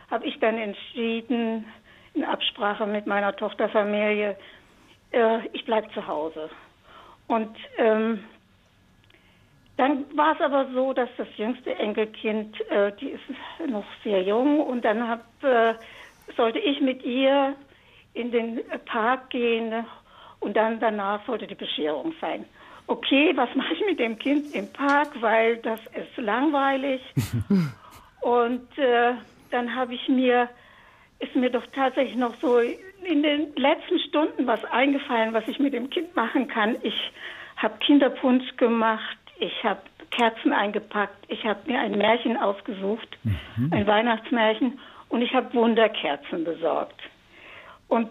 habe 0.10 0.26
ich 0.26 0.38
dann 0.40 0.58
entschieden, 0.58 1.66
in 2.14 2.26
Absprache 2.26 2.86
mit 2.86 3.08
meiner 3.08 3.34
Tochterfamilie, 3.36 4.36
äh, 5.12 5.48
ich 5.54 5.64
bleibe 5.64 5.90
zu 5.94 6.06
Hause. 6.08 6.50
Und 7.28 7.56
ähm, 7.78 8.24
dann 9.82 10.06
war 10.16 10.36
es 10.36 10.42
aber 10.42 10.68
so, 10.76 10.94
dass 10.94 11.10
das 11.18 11.28
jüngste 11.38 11.74
Enkelkind, 11.74 12.56
äh, 12.70 12.92
die 13.02 13.10
ist 13.10 13.24
noch 13.68 13.84
sehr 14.04 14.22
jung, 14.22 14.60
und 14.60 14.86
dann 14.86 15.08
hab, 15.08 15.44
äh, 15.44 15.74
sollte 16.38 16.60
ich 16.60 16.80
mit 16.82 17.04
ihr 17.04 17.56
in 18.14 18.32
den 18.32 18.60
Park 18.86 19.32
gehen 19.32 19.84
und 20.40 20.56
dann 20.56 20.80
danach 20.80 21.26
sollte 21.26 21.48
die 21.48 21.56
Bescherung 21.56 22.14
sein. 22.22 22.46
Okay, 22.86 23.32
was 23.36 23.50
mache 23.56 23.74
ich 23.74 23.84
mit 23.84 24.00
dem 24.00 24.20
Kind 24.20 24.54
im 24.54 24.72
Park, 24.72 25.20
weil 25.20 25.58
das 25.58 25.80
ist 25.96 26.16
langweilig. 26.18 27.02
und 28.22 28.78
äh, 28.78 29.14
dann 29.50 29.76
habe 29.76 29.96
ich 29.96 30.08
mir, 30.08 30.48
ist 31.18 31.36
mir 31.36 31.50
doch 31.50 31.66
tatsächlich 31.74 32.18
noch 32.18 32.36
so 32.36 32.60
in 32.60 33.24
den 33.24 33.56
letzten 33.56 33.98
Stunden 34.10 34.46
was 34.46 34.64
eingefallen, 34.66 35.34
was 35.34 35.48
ich 35.48 35.58
mit 35.58 35.74
dem 35.74 35.90
Kind 35.90 36.16
machen 36.16 36.48
kann. 36.48 36.76
Ich 36.84 37.12
habe 37.58 37.80
Kinderpunsch 37.80 38.58
gemacht, 38.58 39.18
ich 39.42 39.64
habe 39.64 39.82
Kerzen 40.12 40.54
eingepackt, 40.54 41.26
ich 41.28 41.44
habe 41.46 41.60
mir 41.66 41.80
ein 41.80 41.98
Märchen 41.98 42.38
ausgesucht, 42.38 43.18
mhm. 43.24 43.74
ein 43.74 43.88
Weihnachtsmärchen 43.88 44.80
und 45.10 45.22
ich 45.22 45.34
habe 45.34 45.54
Wunderkerzen 45.54 46.44
besorgt 46.44 47.00
und 47.88 48.10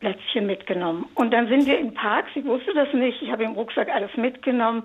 Plätzchen 0.00 0.46
mitgenommen. 0.46 1.06
Und 1.14 1.32
dann 1.32 1.48
sind 1.48 1.66
wir 1.66 1.78
im 1.78 1.94
Park, 1.94 2.26
sie 2.34 2.44
wusste 2.44 2.74
das 2.74 2.92
nicht, 2.92 3.22
ich 3.22 3.30
habe 3.30 3.44
im 3.44 3.52
Rucksack 3.52 3.88
alles 3.88 4.14
mitgenommen 4.16 4.82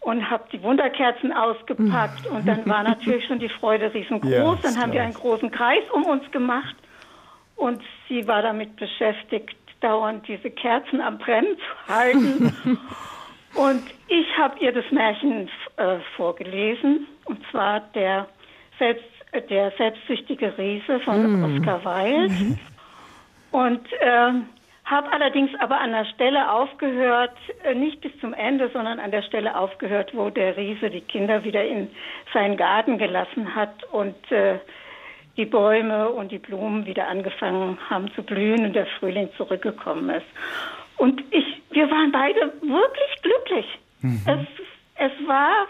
und 0.00 0.28
habe 0.28 0.44
die 0.50 0.60
Wunderkerzen 0.62 1.32
ausgepackt 1.32 2.26
und 2.26 2.46
dann 2.48 2.66
war 2.66 2.82
natürlich 2.82 3.24
schon 3.26 3.38
die 3.38 3.48
Freude 3.48 3.94
riesengroß. 3.94 4.30
Ja, 4.30 4.58
dann 4.62 4.78
haben 4.78 4.92
wir 4.92 5.02
einen 5.02 5.14
großen 5.14 5.52
Kreis 5.52 5.84
um 5.92 6.04
uns 6.04 6.28
gemacht 6.32 6.74
und 7.54 7.80
sie 8.08 8.26
war 8.26 8.42
damit 8.42 8.74
beschäftigt, 8.76 9.56
dauernd 9.80 10.26
diese 10.26 10.50
Kerzen 10.50 11.00
am 11.00 11.18
Brennen 11.18 11.56
zu 11.56 11.94
halten. 11.94 12.78
und 13.54 13.82
ich 14.08 14.26
habe 14.38 14.58
ihr 14.60 14.72
das 14.72 14.84
Märchen 14.90 15.48
äh, 15.76 15.98
vorgelesen, 16.16 17.06
und 17.24 17.38
zwar 17.50 17.80
der, 17.94 18.26
Selbst, 18.78 19.04
der 19.50 19.72
selbstsüchtige 19.78 20.56
Riese 20.58 21.00
von 21.00 21.40
mm. 21.40 21.44
Oscar 21.44 21.84
Wilde. 21.84 22.32
Mhm. 22.32 22.58
Und 23.52 23.92
äh, 24.00 24.32
habe 24.84 25.12
allerdings 25.12 25.50
aber 25.60 25.80
an 25.80 25.92
der 25.92 26.04
Stelle 26.06 26.50
aufgehört, 26.50 27.36
äh, 27.64 27.74
nicht 27.74 28.00
bis 28.00 28.12
zum 28.20 28.34
Ende, 28.34 28.70
sondern 28.72 28.98
an 28.98 29.10
der 29.10 29.22
Stelle 29.22 29.56
aufgehört, 29.56 30.12
wo 30.14 30.30
der 30.30 30.56
Riese 30.56 30.90
die 30.90 31.00
Kinder 31.00 31.44
wieder 31.44 31.64
in 31.64 31.88
seinen 32.32 32.56
Garten 32.56 32.98
gelassen 32.98 33.54
hat 33.54 33.84
und 33.92 34.32
äh, 34.32 34.58
die 35.36 35.46
Bäume 35.46 36.10
und 36.10 36.32
die 36.32 36.38
Blumen 36.38 36.84
wieder 36.84 37.08
angefangen 37.08 37.78
haben 37.88 38.12
zu 38.14 38.22
blühen 38.22 38.66
und 38.66 38.74
der 38.74 38.86
Frühling 38.98 39.30
zurückgekommen 39.36 40.10
ist. 40.10 40.26
Und 40.96 41.22
ich, 41.30 41.44
wir 41.70 41.90
waren 41.90 42.12
beide 42.12 42.52
wirklich 42.60 43.22
glücklich. 43.22 43.66
Mhm. 44.00 44.22
Es, 44.26 45.10
es 45.10 45.28
war 45.28 45.66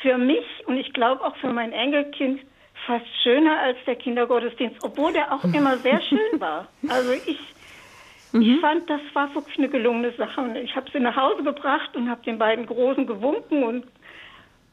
für 0.00 0.18
mich 0.18 0.44
und 0.66 0.76
ich 0.76 0.92
glaube 0.92 1.24
auch 1.24 1.36
für 1.36 1.52
mein 1.52 1.72
Enkelkind 1.72 2.40
fast 2.86 3.06
schöner 3.22 3.58
als 3.60 3.78
der 3.86 3.96
Kindergottesdienst, 3.96 4.82
obwohl 4.82 5.12
der 5.12 5.32
auch 5.32 5.44
immer 5.44 5.76
sehr 5.78 6.00
schön 6.02 6.40
war. 6.40 6.68
Also 6.88 7.12
ich, 7.12 7.38
mhm. 8.32 8.42
ich 8.42 8.60
fand, 8.60 8.90
das 8.90 9.00
war 9.14 9.32
wirklich 9.34 9.58
eine 9.58 9.68
gelungene 9.68 10.12
Sache. 10.12 10.40
Und 10.40 10.56
ich 10.56 10.74
habe 10.74 10.90
sie 10.92 11.00
nach 11.00 11.16
Hause 11.16 11.42
gebracht 11.42 11.94
und 11.94 12.10
habe 12.10 12.22
den 12.24 12.38
beiden 12.38 12.66
Großen 12.66 13.06
gewunken 13.06 13.62
und 13.62 13.84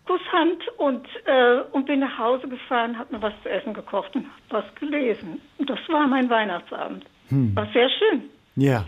Kusshand 0.06 0.68
und, 0.78 1.08
äh, 1.26 1.62
und 1.72 1.86
bin 1.86 2.00
nach 2.00 2.18
Hause 2.18 2.48
gefahren, 2.48 2.98
habe 2.98 3.16
mir 3.16 3.22
was 3.22 3.34
zu 3.44 3.50
essen 3.50 3.76
gekocht 3.76 4.16
und 4.16 4.26
habe 4.26 4.66
was 4.66 4.76
gelesen. 4.76 5.40
Und 5.60 5.70
das 5.70 5.80
war 5.88 6.08
mein 6.08 6.28
Weihnachtsabend. 6.30 7.06
Hm. 7.30 7.56
War 7.56 7.68
sehr 7.74 7.90
schön. 7.90 8.24
Ja. 8.56 8.86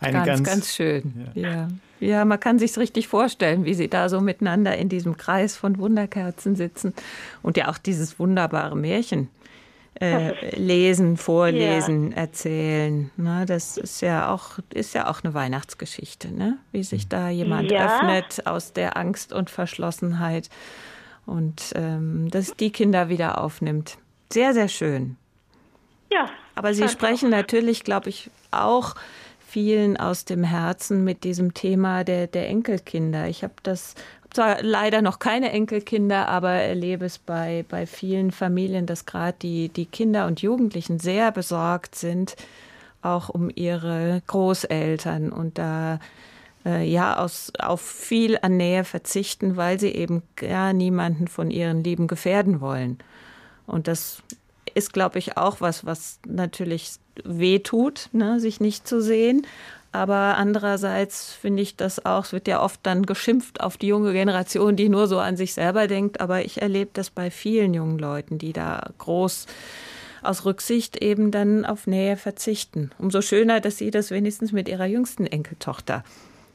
Eine 0.00 0.12
ganz, 0.12 0.26
ganz, 0.26 0.48
ganz 0.48 0.74
schön. 0.74 1.28
Ja. 1.34 1.48
ja. 1.48 1.68
ja. 2.00 2.24
man 2.24 2.38
kann 2.38 2.58
sich 2.58 2.76
richtig 2.76 3.08
vorstellen, 3.08 3.64
wie 3.64 3.74
sie 3.74 3.88
da 3.88 4.08
so 4.08 4.20
miteinander 4.20 4.76
in 4.76 4.88
diesem 4.88 5.16
Kreis 5.16 5.56
von 5.56 5.78
Wunderkerzen 5.78 6.56
sitzen 6.56 6.94
und 7.42 7.56
ja 7.56 7.68
auch 7.68 7.78
dieses 7.78 8.18
wunderbare 8.18 8.76
Märchen 8.76 9.28
äh, 10.00 10.56
lesen, 10.56 11.16
vorlesen, 11.16 12.10
ja. 12.10 12.16
erzählen. 12.18 13.10
Ne, 13.16 13.44
das 13.46 13.76
ist 13.76 14.02
ja 14.02 14.30
auch 14.32 14.58
ist 14.72 14.94
ja 14.94 15.08
auch 15.08 15.24
eine 15.24 15.34
Weihnachtsgeschichte, 15.34 16.32
ne? 16.32 16.58
Wie 16.72 16.82
sich 16.82 17.08
da 17.08 17.30
jemand 17.30 17.70
ja. 17.70 17.86
öffnet 17.86 18.46
aus 18.46 18.72
der 18.72 18.96
Angst 18.96 19.32
und 19.32 19.50
Verschlossenheit 19.50 20.50
und 21.24 21.72
ähm, 21.74 22.30
dass 22.30 22.54
die 22.54 22.70
Kinder 22.70 23.08
wieder 23.08 23.40
aufnimmt. 23.40 23.98
Sehr 24.30 24.52
sehr 24.52 24.68
schön. 24.68 25.16
Ja. 26.10 26.28
Aber 26.54 26.72
Sie 26.72 26.88
sprechen 26.88 27.28
auch. 27.28 27.38
natürlich, 27.38 27.84
glaube 27.84 28.08
ich, 28.08 28.30
auch 28.50 28.94
vielen 29.56 29.96
aus 29.96 30.26
dem 30.26 30.44
Herzen 30.44 31.02
mit 31.02 31.24
diesem 31.24 31.54
Thema 31.54 32.04
der, 32.04 32.26
der 32.26 32.46
Enkelkinder. 32.46 33.26
Ich 33.26 33.42
habe 33.42 33.54
das 33.62 33.94
zwar 34.30 34.62
leider 34.62 35.00
noch 35.00 35.18
keine 35.18 35.50
Enkelkinder, 35.50 36.28
aber 36.28 36.50
erlebe 36.50 37.06
es 37.06 37.16
bei, 37.16 37.64
bei 37.66 37.86
vielen 37.86 38.32
Familien, 38.32 38.84
dass 38.84 39.06
gerade 39.06 39.38
die, 39.40 39.70
die 39.70 39.86
Kinder 39.86 40.26
und 40.26 40.42
Jugendlichen 40.42 40.98
sehr 40.98 41.32
besorgt 41.32 41.94
sind, 41.94 42.36
auch 43.00 43.30
um 43.30 43.48
ihre 43.54 44.22
Großeltern 44.26 45.32
und 45.32 45.56
da 45.56 46.00
äh, 46.66 46.86
ja 46.86 47.16
aus, 47.16 47.50
auf 47.58 47.80
viel 47.80 48.38
an 48.42 48.58
Nähe 48.58 48.84
verzichten, 48.84 49.56
weil 49.56 49.80
sie 49.80 49.92
eben 49.92 50.22
gar 50.36 50.74
niemanden 50.74 51.28
von 51.28 51.50
ihren 51.50 51.82
Lieben 51.82 52.08
gefährden 52.08 52.60
wollen. 52.60 52.98
Und 53.66 53.88
das 53.88 54.22
ist, 54.74 54.92
glaube 54.92 55.18
ich, 55.18 55.38
auch 55.38 55.62
was, 55.62 55.86
was 55.86 56.20
natürlich 56.26 56.98
weh 57.24 57.58
tut, 57.58 58.08
ne, 58.12 58.40
sich 58.40 58.60
nicht 58.60 58.86
zu 58.86 59.00
sehen. 59.00 59.46
Aber 59.92 60.36
andererseits 60.36 61.32
finde 61.32 61.62
ich 61.62 61.76
das 61.76 62.04
auch, 62.04 62.24
es 62.24 62.32
wird 62.32 62.48
ja 62.48 62.62
oft 62.62 62.80
dann 62.82 63.06
geschimpft 63.06 63.62
auf 63.62 63.78
die 63.78 63.86
junge 63.86 64.12
Generation, 64.12 64.76
die 64.76 64.90
nur 64.90 65.06
so 65.06 65.18
an 65.18 65.36
sich 65.36 65.54
selber 65.54 65.86
denkt. 65.86 66.20
Aber 66.20 66.44
ich 66.44 66.60
erlebe 66.60 66.90
das 66.92 67.08
bei 67.08 67.30
vielen 67.30 67.72
jungen 67.72 67.98
Leuten, 67.98 68.36
die 68.36 68.52
da 68.52 68.90
groß 68.98 69.46
aus 70.22 70.44
Rücksicht 70.44 71.02
eben 71.02 71.30
dann 71.30 71.64
auf 71.64 71.86
Nähe 71.86 72.16
verzichten. 72.16 72.90
Umso 72.98 73.22
schöner, 73.22 73.60
dass 73.60 73.78
Sie 73.78 73.90
das 73.90 74.10
wenigstens 74.10 74.52
mit 74.52 74.68
Ihrer 74.68 74.86
jüngsten 74.86 75.26
Enkeltochter 75.26 76.04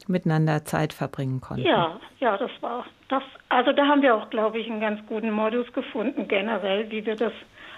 miteinander 0.07 0.65
Zeit 0.65 0.93
verbringen 0.93 1.41
konnten. 1.41 1.65
Ja, 1.65 1.99
ja, 2.19 2.37
das 2.37 2.51
war 2.59 2.85
das. 3.09 3.23
Also 3.49 3.71
da 3.71 3.87
haben 3.87 4.01
wir 4.01 4.15
auch, 4.15 4.29
glaube 4.29 4.59
ich, 4.59 4.69
einen 4.69 4.81
ganz 4.81 4.99
guten 5.07 5.31
Modus 5.31 5.71
gefunden 5.73 6.27
generell, 6.27 6.89
wie 6.91 7.05
wir 7.05 7.15
das 7.15 7.33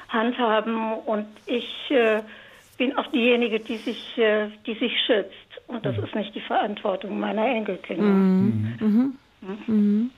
handhaben. 0.09 0.93
Und 0.93 1.27
ich 1.45 1.89
äh, 1.91 2.21
bin 2.83 2.97
auch 2.97 3.07
diejenige, 3.07 3.59
die 3.59 3.77
sich, 3.77 4.17
äh, 4.17 4.49
die 4.65 4.73
sich 4.73 4.91
schützt. 5.05 5.31
Und 5.67 5.85
das 5.85 5.95
mhm. 5.95 6.03
ist 6.03 6.15
nicht 6.15 6.35
die 6.35 6.41
Verantwortung 6.41 7.19
meiner 7.19 7.45
Enkelkinder. 7.45 8.03
Mhm. 8.03 8.77
Mhm. 8.79 9.17
mhm. 9.67 10.11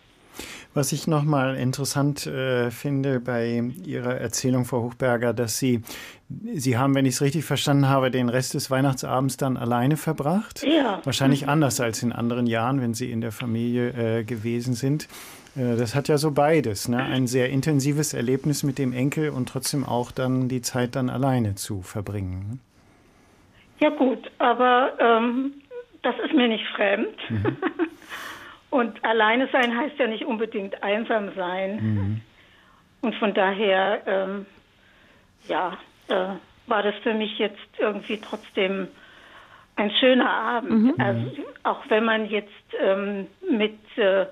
Was 0.73 0.91
ich 0.91 1.07
nochmal 1.07 1.55
interessant 1.55 2.27
äh, 2.27 2.69
finde 2.69 3.21
bei 3.21 3.71
Ihrer 3.85 4.17
Erzählung, 4.17 4.65
Frau 4.65 4.81
Hochberger, 4.81 5.33
dass 5.33 5.57
Sie, 5.57 5.81
Sie 6.27 6.77
haben, 6.77 6.93
wenn 6.95 7.05
ich 7.05 7.13
es 7.13 7.21
richtig 7.21 7.45
verstanden 7.45 7.87
habe, 7.87 8.11
den 8.11 8.27
Rest 8.27 8.55
des 8.55 8.69
Weihnachtsabends 8.69 9.37
dann 9.37 9.55
alleine 9.55 9.95
verbracht. 9.95 10.65
Ja. 10.67 10.99
Wahrscheinlich 11.05 11.43
mhm. 11.43 11.49
anders 11.49 11.79
als 11.79 12.03
in 12.03 12.11
anderen 12.11 12.47
Jahren, 12.47 12.81
wenn 12.81 12.93
Sie 12.93 13.09
in 13.09 13.21
der 13.21 13.31
Familie 13.31 14.19
äh, 14.19 14.23
gewesen 14.25 14.73
sind. 14.73 15.07
Äh, 15.55 15.77
das 15.77 15.95
hat 15.95 16.07
ja 16.07 16.17
so 16.17 16.31
beides, 16.31 16.87
ne? 16.87 17.03
ein 17.03 17.27
sehr 17.27 17.49
intensives 17.49 18.13
Erlebnis 18.13 18.63
mit 18.63 18.77
dem 18.77 18.93
Enkel 18.93 19.29
und 19.29 19.49
trotzdem 19.49 19.83
auch 19.83 20.11
dann 20.11 20.49
die 20.49 20.61
Zeit 20.61 20.95
dann 20.95 21.09
alleine 21.09 21.55
zu 21.55 21.81
verbringen. 21.81 22.49
Ne? 22.49 22.59
Ja 23.79 23.89
gut, 23.89 24.31
aber 24.37 24.93
ähm, 24.99 25.53
das 26.01 26.15
ist 26.23 26.33
mir 26.33 26.47
nicht 26.47 26.65
fremd. 26.75 27.17
Mhm. 27.29 27.57
Und 28.75 29.05
alleine 29.05 29.47
sein 29.53 29.77
heißt 29.77 29.97
ja 29.99 30.07
nicht 30.07 30.25
unbedingt 30.25 30.83
einsam 30.83 31.33
sein. 31.33 31.75
Mhm. 31.75 32.21
Und 32.99 33.15
von 33.15 33.33
daher, 33.33 34.01
ähm, 34.05 34.45
ja, 35.47 35.77
äh, 36.09 36.35
war 36.67 36.83
das 36.83 36.95
für 36.95 37.13
mich 37.13 37.39
jetzt 37.39 37.69
irgendwie 37.77 38.19
trotzdem 38.19 38.89
ein 39.77 39.91
schöner 39.91 40.29
Abend. 40.29 40.71
Mhm. 40.71 40.93
Also, 40.97 41.31
auch 41.63 41.89
wenn 41.89 42.03
man 42.03 42.29
jetzt 42.29 42.49
ähm, 42.77 43.27
mit, 43.49 43.77
äh, 43.97 44.25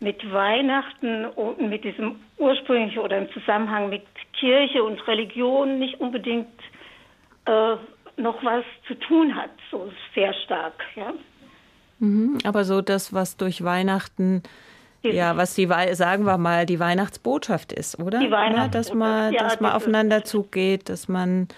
mit 0.00 0.30
Weihnachten 0.30 1.24
und 1.24 1.68
mit 1.68 1.84
diesem 1.84 2.16
ursprünglichen 2.38 2.98
oder 2.98 3.18
im 3.18 3.30
Zusammenhang 3.32 3.88
mit 3.88 4.02
Kirche 4.38 4.84
und 4.84 5.06
Religion 5.08 5.78
nicht 5.78 6.00
unbedingt 6.00 6.48
äh, 7.46 7.76
noch 8.18 8.44
was 8.44 8.64
zu 8.86 8.94
tun 8.94 9.34
hat, 9.34 9.50
so 9.70 9.90
sehr 10.14 10.32
stark, 10.44 10.74
ja. 10.94 11.12
Mhm, 11.98 12.38
aber 12.44 12.64
so 12.64 12.82
das, 12.82 13.14
was 13.14 13.36
durch 13.36 13.64
Weihnachten, 13.64 14.42
ja, 15.02 15.36
was 15.36 15.54
die, 15.54 15.66
sagen 15.92 16.24
wir 16.24 16.36
mal, 16.36 16.66
die 16.66 16.80
Weihnachtsbotschaft 16.80 17.72
ist, 17.72 17.98
oder? 17.98 18.18
Die 18.18 18.30
Weihnachtsbotschaft, 18.30 18.74
ja, 18.74 18.78
dass 18.78 18.94
man, 18.94 19.32
ja, 19.32 19.42
dass 19.42 19.60
man 19.60 19.72
aufeinander 19.72 20.24
zugeht, 20.24 20.88
dass 20.88 21.08
man 21.08 21.48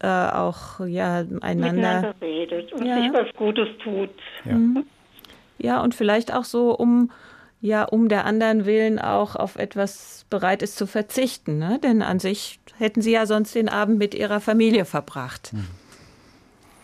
äh, 0.00 0.06
auch 0.06 0.80
ja 0.86 1.24
einander 1.40 1.72
miteinander 1.72 2.14
redet 2.20 2.72
und 2.72 2.86
ja. 2.86 3.00
sich 3.00 3.12
was 3.12 3.34
Gutes 3.36 3.68
tut. 3.82 4.10
Ja. 4.44 4.52
Mhm. 4.52 4.86
ja, 5.58 5.80
und 5.80 5.94
vielleicht 5.94 6.32
auch 6.32 6.44
so 6.44 6.72
um 6.72 7.10
ja 7.60 7.84
um 7.84 8.08
der 8.08 8.24
anderen 8.24 8.66
willen 8.66 8.98
auch 8.98 9.36
auf 9.36 9.56
etwas 9.56 10.26
bereit 10.30 10.62
ist 10.62 10.76
zu 10.76 10.86
verzichten, 10.86 11.58
ne? 11.58 11.78
Denn 11.82 12.02
an 12.02 12.18
sich 12.18 12.60
hätten 12.78 13.02
Sie 13.02 13.12
ja 13.12 13.26
sonst 13.26 13.54
den 13.54 13.68
Abend 13.68 13.98
mit 13.98 14.14
Ihrer 14.14 14.40
Familie 14.40 14.84
verbracht. 14.84 15.52
Mhm. 15.52 15.66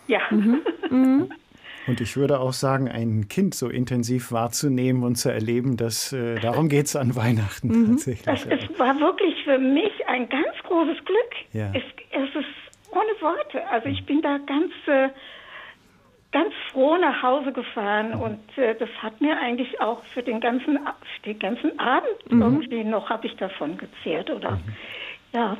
Ja. 0.07 0.19
Mhm. 0.29 0.61
Mhm. 0.89 1.29
Und 1.87 2.01
ich 2.01 2.17
würde 2.17 2.39
auch 2.39 2.53
sagen, 2.53 2.89
ein 2.89 3.27
Kind 3.27 3.53
so 3.53 3.69
intensiv 3.69 4.31
wahrzunehmen 4.31 5.03
und 5.03 5.15
zu 5.15 5.29
erleben, 5.29 5.77
dass 5.77 6.11
äh, 6.13 6.39
darum 6.39 6.67
geht 6.67 6.87
es 6.87 6.95
an 6.95 7.15
Weihnachten 7.15 7.67
mhm. 7.67 7.87
tatsächlich. 7.91 8.27
Es, 8.49 8.69
es, 8.69 8.79
war 8.79 8.99
wirklich 8.99 9.35
für 9.43 9.59
mich 9.59 9.91
ein 10.07 10.27
ganz 10.27 10.55
großes 10.63 10.97
Glück. 11.05 11.31
Ja. 11.53 11.71
Es, 11.75 11.83
es 12.11 12.35
ist 12.35 12.47
ohne 12.89 13.21
Worte. 13.21 13.67
Also 13.69 13.89
ich 13.89 14.03
bin 14.05 14.21
da 14.21 14.39
ganz, 14.47 14.71
äh, 14.87 15.09
ganz 16.35 16.53
froh 16.73 16.97
nach 16.97 17.23
Hause 17.23 17.53
gefahren 17.53 18.13
und 18.13 18.57
äh, 18.57 18.75
das 18.77 18.89
hat 19.01 19.21
mir 19.21 19.39
eigentlich 19.39 19.79
auch 19.79 20.03
für 20.13 20.21
den 20.21 20.41
ganzen, 20.41 20.77
für 21.15 21.29
den 21.29 21.39
ganzen 21.39 21.79
Abend 21.79 22.29
mhm. 22.29 22.41
irgendwie 22.41 22.83
noch 22.83 23.09
habe 23.09 23.25
ich 23.25 23.37
davon 23.37 23.77
gezehrt 23.77 24.29
oder 24.29 24.51
mhm. 24.51 24.73
ja. 25.33 25.57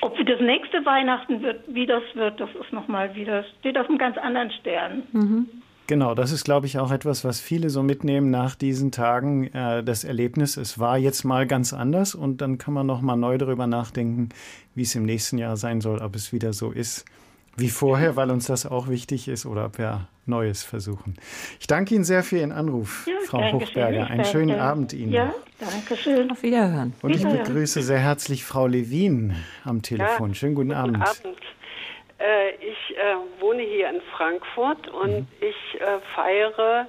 Ob 0.00 0.16
das 0.26 0.40
nächste 0.40 0.84
Weihnachten 0.84 1.40
wird, 1.42 1.62
wie 1.68 1.86
das 1.86 2.02
wird, 2.14 2.40
das 2.40 2.50
ist 2.60 2.72
nochmal 2.72 3.14
wieder, 3.14 3.44
steht 3.60 3.78
auf 3.78 3.88
einem 3.88 3.98
ganz 3.98 4.18
anderen 4.18 4.50
Stern. 4.50 5.04
Mhm. 5.12 5.48
Genau, 5.86 6.16
das 6.16 6.32
ist, 6.32 6.42
glaube 6.42 6.66
ich, 6.66 6.80
auch 6.80 6.90
etwas, 6.90 7.24
was 7.24 7.40
viele 7.40 7.70
so 7.70 7.84
mitnehmen 7.84 8.30
nach 8.30 8.56
diesen 8.56 8.90
Tagen. 8.90 9.54
Äh, 9.54 9.84
das 9.84 10.02
Erlebnis, 10.02 10.56
es 10.56 10.80
war 10.80 10.98
jetzt 10.98 11.22
mal 11.22 11.46
ganz 11.46 11.72
anders 11.72 12.16
und 12.16 12.40
dann 12.40 12.58
kann 12.58 12.74
man 12.74 12.86
noch 12.86 13.02
mal 13.02 13.14
neu 13.14 13.38
darüber 13.38 13.68
nachdenken, 13.68 14.30
wie 14.74 14.82
es 14.82 14.96
im 14.96 15.04
nächsten 15.04 15.38
Jahr 15.38 15.56
sein 15.56 15.80
soll, 15.80 16.00
ob 16.00 16.16
es 16.16 16.32
wieder 16.32 16.52
so 16.52 16.72
ist 16.72 17.04
wie 17.56 17.68
vorher, 17.68 18.16
weil 18.16 18.30
uns 18.30 18.46
das 18.46 18.66
auch 18.66 18.88
wichtig 18.88 19.28
ist 19.28 19.46
oder 19.46 19.66
ob 19.66 19.78
wir 19.78 20.08
Neues 20.24 20.62
versuchen. 20.62 21.16
Ich 21.58 21.66
danke 21.66 21.94
Ihnen 21.94 22.04
sehr 22.04 22.22
für 22.22 22.38
Ihren 22.38 22.52
Anruf, 22.52 23.06
ja, 23.06 23.14
Frau 23.26 23.52
Hochberger. 23.52 24.06
Einen 24.06 24.24
schönen 24.24 24.58
Abend 24.58 24.92
Ihnen. 24.92 25.12
Ja, 25.12 25.34
danke 25.58 25.96
schön. 25.96 26.30
Auf 26.30 26.42
Wiederhören. 26.42 26.94
Und 27.02 27.14
ich 27.14 27.24
begrüße 27.24 27.82
sehr 27.82 27.98
herzlich 27.98 28.44
Frau 28.44 28.66
Levin 28.66 29.34
am 29.64 29.82
Telefon. 29.82 30.30
Ja, 30.30 30.34
schönen 30.34 30.54
guten, 30.54 30.68
guten 30.68 30.80
Abend. 30.80 31.02
Abend. 31.02 31.38
Äh, 32.18 32.50
ich 32.54 32.96
äh, 32.96 33.40
wohne 33.40 33.62
hier 33.62 33.90
in 33.90 34.00
Frankfurt 34.16 34.88
und 34.88 35.10
mhm. 35.10 35.26
ich 35.40 35.80
äh, 35.80 35.98
feiere 36.14 36.86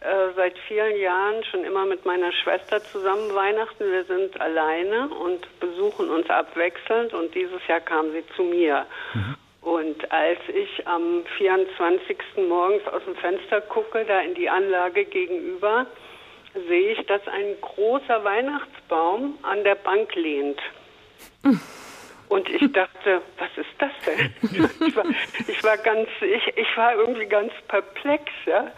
äh, 0.00 0.32
seit 0.36 0.56
vielen 0.68 0.98
Jahren 1.00 1.42
schon 1.50 1.64
immer 1.64 1.84
mit 1.86 2.06
meiner 2.06 2.32
Schwester 2.32 2.82
zusammen 2.84 3.34
Weihnachten. 3.34 3.84
Wir 3.84 4.04
sind 4.04 4.40
alleine 4.40 5.08
und 5.08 5.40
besuchen 5.58 6.08
uns 6.08 6.30
abwechselnd 6.30 7.12
und 7.12 7.34
dieses 7.34 7.60
Jahr 7.66 7.80
kam 7.80 8.12
sie 8.12 8.22
zu 8.36 8.44
mir. 8.44 8.86
Mhm. 9.12 9.36
Und 9.62 10.10
als 10.10 10.38
ich 10.48 10.86
am 10.86 11.22
24. 11.36 12.16
morgens 12.48 12.86
aus 12.88 13.04
dem 13.04 13.14
Fenster 13.16 13.60
gucke, 13.60 14.04
da 14.06 14.20
in 14.20 14.34
die 14.34 14.48
Anlage 14.48 15.04
gegenüber, 15.04 15.86
sehe 16.68 16.92
ich, 16.92 17.06
dass 17.06 17.20
ein 17.28 17.60
großer 17.60 18.24
Weihnachtsbaum 18.24 19.38
an 19.42 19.62
der 19.64 19.74
Bank 19.76 20.14
lehnt. 20.14 20.60
Und 22.30 22.48
ich 22.48 22.72
dachte, 22.72 23.22
was 23.38 23.48
ist 23.56 23.74
das 23.78 23.90
denn? 24.06 24.32
Ich 24.86 24.96
war, 24.96 25.04
ich 25.48 25.64
war 25.64 25.76
ganz, 25.78 26.08
ich, 26.20 26.56
ich 26.56 26.76
war 26.76 26.94
irgendwie 26.94 27.26
ganz 27.26 27.52
perplex, 27.66 28.24
ja. 28.46 28.70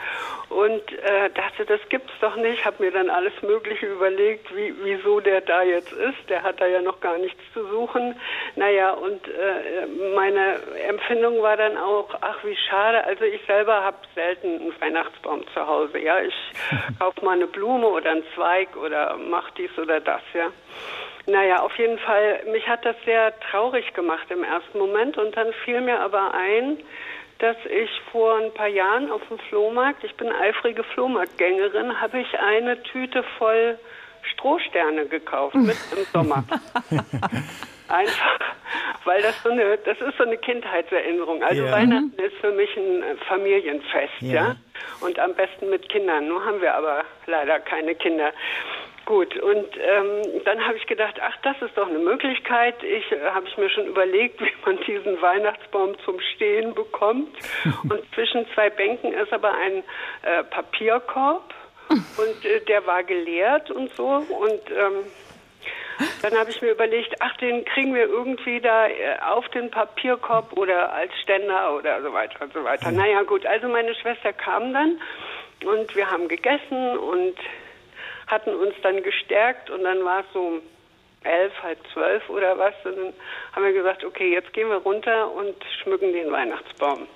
Und 0.48 0.92
äh, 0.92 1.30
dachte, 1.34 1.66
das 1.66 1.80
gibt's 1.90 2.12
doch 2.20 2.34
nicht. 2.36 2.64
Habe 2.64 2.82
mir 2.82 2.90
dann 2.90 3.10
alles 3.10 3.34
Mögliche 3.42 3.86
überlegt, 3.86 4.54
wie, 4.56 4.74
wieso 4.82 5.20
der 5.20 5.42
da 5.42 5.62
jetzt 5.62 5.92
ist. 5.92 6.30
Der 6.30 6.42
hat 6.42 6.60
da 6.62 6.66
ja 6.66 6.80
noch 6.80 7.00
gar 7.00 7.18
nichts 7.18 7.40
zu 7.52 7.66
suchen. 7.68 8.18
Naja, 8.56 8.92
und 8.92 9.28
äh, 9.28 9.86
meine 10.14 10.56
Empfindung 10.88 11.42
war 11.42 11.58
dann 11.58 11.76
auch, 11.76 12.08
ach 12.22 12.42
wie 12.44 12.56
schade. 12.56 13.04
Also 13.04 13.24
ich 13.24 13.40
selber 13.46 13.84
habe 13.84 13.98
selten 14.14 14.60
einen 14.60 14.80
Weihnachtsbaum 14.80 15.44
zu 15.52 15.66
Hause. 15.66 15.98
Ja, 15.98 16.20
ich 16.20 16.34
kaufe 16.98 17.22
mal 17.22 17.36
eine 17.36 17.46
Blume 17.46 17.86
oder 17.86 18.12
einen 18.12 18.24
Zweig 18.34 18.74
oder 18.76 19.18
mach 19.18 19.50
dies 19.52 19.76
oder 19.78 20.00
das, 20.00 20.22
ja. 20.32 20.50
Naja, 21.26 21.60
auf 21.60 21.76
jeden 21.78 21.98
Fall, 21.98 22.42
mich 22.50 22.66
hat 22.66 22.84
das 22.84 22.96
sehr 23.04 23.38
traurig 23.50 23.92
gemacht 23.94 24.28
im 24.30 24.42
ersten 24.42 24.78
Moment 24.78 25.16
und 25.18 25.36
dann 25.36 25.52
fiel 25.64 25.80
mir 25.80 26.00
aber 26.00 26.34
ein, 26.34 26.78
dass 27.38 27.56
ich 27.66 27.90
vor 28.10 28.38
ein 28.38 28.52
paar 28.54 28.68
Jahren 28.68 29.10
auf 29.10 29.20
dem 29.28 29.38
Flohmarkt, 29.48 30.04
ich 30.04 30.14
bin 30.16 30.30
eifrige 30.30 30.84
Flohmarktgängerin, 30.84 32.00
habe 32.00 32.20
ich 32.20 32.38
eine 32.38 32.82
Tüte 32.82 33.24
voll 33.38 33.78
Strohsterne 34.34 35.06
gekauft, 35.06 35.54
mit 35.54 35.76
im 35.96 36.04
Sommer. 36.12 36.44
Einfach, 37.88 38.40
weil 39.04 39.20
das 39.22 39.42
so 39.42 39.50
eine, 39.50 39.76
das 39.78 40.00
ist 40.00 40.16
so 40.16 40.24
eine 40.24 40.36
Kindheitserinnerung. 40.36 41.42
Also 41.42 41.64
ja. 41.64 41.72
Weihnachten 41.72 42.14
ist 42.16 42.36
für 42.40 42.52
mich 42.52 42.74
ein 42.76 43.18
Familienfest, 43.28 44.12
ja. 44.20 44.32
ja. 44.32 44.56
Und 45.00 45.18
am 45.18 45.34
besten 45.34 45.68
mit 45.68 45.88
Kindern. 45.88 46.28
Nur 46.28 46.44
haben 46.44 46.60
wir 46.60 46.74
aber 46.74 47.04
leider 47.26 47.58
keine 47.60 47.94
Kinder. 47.94 48.32
Gut, 49.04 49.36
und 49.36 49.66
ähm, 49.76 50.42
dann 50.44 50.64
habe 50.64 50.76
ich 50.76 50.86
gedacht, 50.86 51.16
ach, 51.20 51.36
das 51.42 51.60
ist 51.60 51.76
doch 51.76 51.88
eine 51.88 51.98
Möglichkeit. 51.98 52.82
Ich 52.84 53.10
äh, 53.10 53.30
habe 53.32 53.48
ich 53.48 53.56
mir 53.56 53.68
schon 53.68 53.86
überlegt, 53.86 54.40
wie 54.40 54.52
man 54.64 54.78
diesen 54.86 55.20
Weihnachtsbaum 55.20 55.96
zum 56.04 56.20
Stehen 56.34 56.74
bekommt. 56.74 57.36
und 57.82 58.14
zwischen 58.14 58.46
zwei 58.54 58.70
Bänken 58.70 59.12
ist 59.12 59.32
aber 59.32 59.54
ein 59.54 59.82
äh, 60.22 60.44
Papierkorb 60.44 61.52
und 61.90 62.44
äh, 62.44 62.60
der 62.60 62.86
war 62.86 63.02
geleert 63.02 63.70
und 63.70 63.92
so. 63.94 64.06
Und 64.06 64.70
ähm, 64.70 65.04
dann 66.22 66.38
habe 66.38 66.50
ich 66.50 66.62
mir 66.62 66.70
überlegt, 66.70 67.16
ach, 67.20 67.36
den 67.38 67.64
kriegen 67.64 67.94
wir 67.94 68.04
irgendwie 68.04 68.60
da 68.60 68.86
äh, 68.86 69.18
auf 69.26 69.48
den 69.48 69.70
Papierkorb 69.70 70.52
oder 70.56 70.92
als 70.92 71.12
Ständer 71.22 71.74
oder 71.76 72.02
so 72.02 72.12
weiter 72.12 72.42
und 72.42 72.52
so 72.52 72.62
weiter. 72.62 72.92
Naja, 72.92 73.22
gut, 73.22 73.44
also 73.46 73.68
meine 73.68 73.94
Schwester 73.94 74.32
kam 74.32 74.72
dann 74.72 75.00
und 75.64 75.94
wir 75.96 76.10
haben 76.10 76.28
gegessen 76.28 76.96
und 76.98 77.34
hatten 78.32 78.54
uns 78.54 78.74
dann 78.82 79.02
gestärkt 79.02 79.70
und 79.70 79.84
dann 79.84 80.02
war 80.04 80.20
es 80.20 80.26
so 80.32 80.60
elf, 81.24 81.52
halb 81.62 81.78
zwölf 81.92 82.28
oder 82.30 82.58
was. 82.58 82.74
Und 82.84 82.96
dann 82.96 83.12
haben 83.52 83.64
wir 83.64 83.72
gesagt, 83.72 84.04
okay, 84.04 84.32
jetzt 84.32 84.52
gehen 84.52 84.68
wir 84.68 84.78
runter 84.78 85.30
und 85.30 85.54
schmücken 85.82 86.12
den 86.12 86.32
Weihnachtsbaum. 86.32 87.06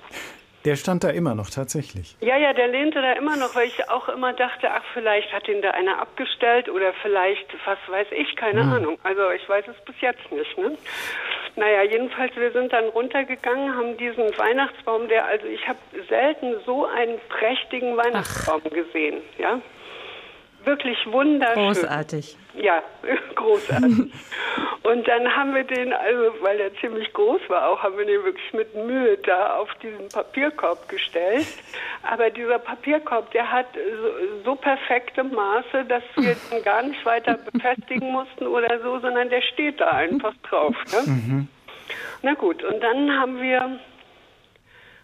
Der 0.66 0.74
stand 0.74 1.04
da 1.04 1.10
immer 1.10 1.36
noch 1.36 1.48
tatsächlich. 1.48 2.16
Ja, 2.20 2.36
ja, 2.36 2.52
der 2.52 2.66
lehnte 2.66 3.00
da 3.00 3.12
immer 3.12 3.36
noch, 3.36 3.54
weil 3.54 3.68
ich 3.68 3.88
auch 3.88 4.08
immer 4.08 4.32
dachte, 4.32 4.68
ach, 4.68 4.82
vielleicht 4.94 5.32
hat 5.32 5.46
ihn 5.48 5.62
da 5.62 5.70
einer 5.70 6.00
abgestellt 6.00 6.68
oder 6.68 6.92
vielleicht, 7.02 7.46
was 7.64 7.78
weiß 7.86 8.08
ich, 8.10 8.34
keine 8.34 8.62
hm. 8.62 8.72
Ahnung. 8.72 8.98
Also 9.04 9.30
ich 9.30 9.48
weiß 9.48 9.64
es 9.68 9.84
bis 9.84 9.94
jetzt 10.00 10.30
nicht. 10.32 10.58
Ne? 10.58 10.76
Naja, 11.54 11.84
jedenfalls, 11.84 12.34
wir 12.34 12.50
sind 12.50 12.72
dann 12.72 12.86
runtergegangen, 12.86 13.76
haben 13.76 13.96
diesen 13.96 14.36
Weihnachtsbaum, 14.36 15.06
der, 15.08 15.24
also 15.26 15.46
ich 15.46 15.66
habe 15.68 15.78
selten 16.08 16.56
so 16.66 16.84
einen 16.84 17.18
prächtigen 17.28 17.96
Weihnachtsbaum 17.96 18.62
ach. 18.66 18.70
gesehen. 18.70 19.22
Ja, 19.38 19.60
wirklich 20.66 20.98
wunderschön. 21.06 21.54
Großartig. 21.54 22.36
Ja, 22.54 22.82
großartig. 23.34 24.12
und 24.82 25.08
dann 25.08 25.36
haben 25.36 25.54
wir 25.54 25.64
den, 25.64 25.92
also 25.92 26.34
weil 26.40 26.58
der 26.58 26.74
ziemlich 26.76 27.12
groß 27.12 27.40
war 27.48 27.68
auch, 27.68 27.82
haben 27.82 27.96
wir 27.96 28.04
den 28.04 28.24
wirklich 28.24 28.52
mit 28.52 28.74
Mühe 28.74 29.16
da 29.18 29.56
auf 29.56 29.72
diesen 29.82 30.08
Papierkorb 30.08 30.88
gestellt. 30.88 31.46
Aber 32.02 32.30
dieser 32.30 32.58
Papierkorb, 32.58 33.30
der 33.30 33.50
hat 33.50 33.66
so, 33.74 34.44
so 34.44 34.54
perfekte 34.56 35.24
Maße, 35.24 35.84
dass 35.88 36.02
wir 36.16 36.36
den 36.52 36.62
gar 36.64 36.82
nicht 36.82 37.04
weiter 37.06 37.38
befestigen 37.38 38.10
mussten 38.10 38.46
oder 38.46 38.80
so, 38.80 38.98
sondern 38.98 39.30
der 39.30 39.42
steht 39.42 39.80
da 39.80 39.90
einfach 39.90 40.34
drauf. 40.48 40.74
Ne? 40.92 41.12
Mhm. 41.12 41.48
Na 42.22 42.34
gut, 42.34 42.64
und 42.64 42.80
dann 42.82 43.18
haben 43.18 43.40
wir 43.40 43.78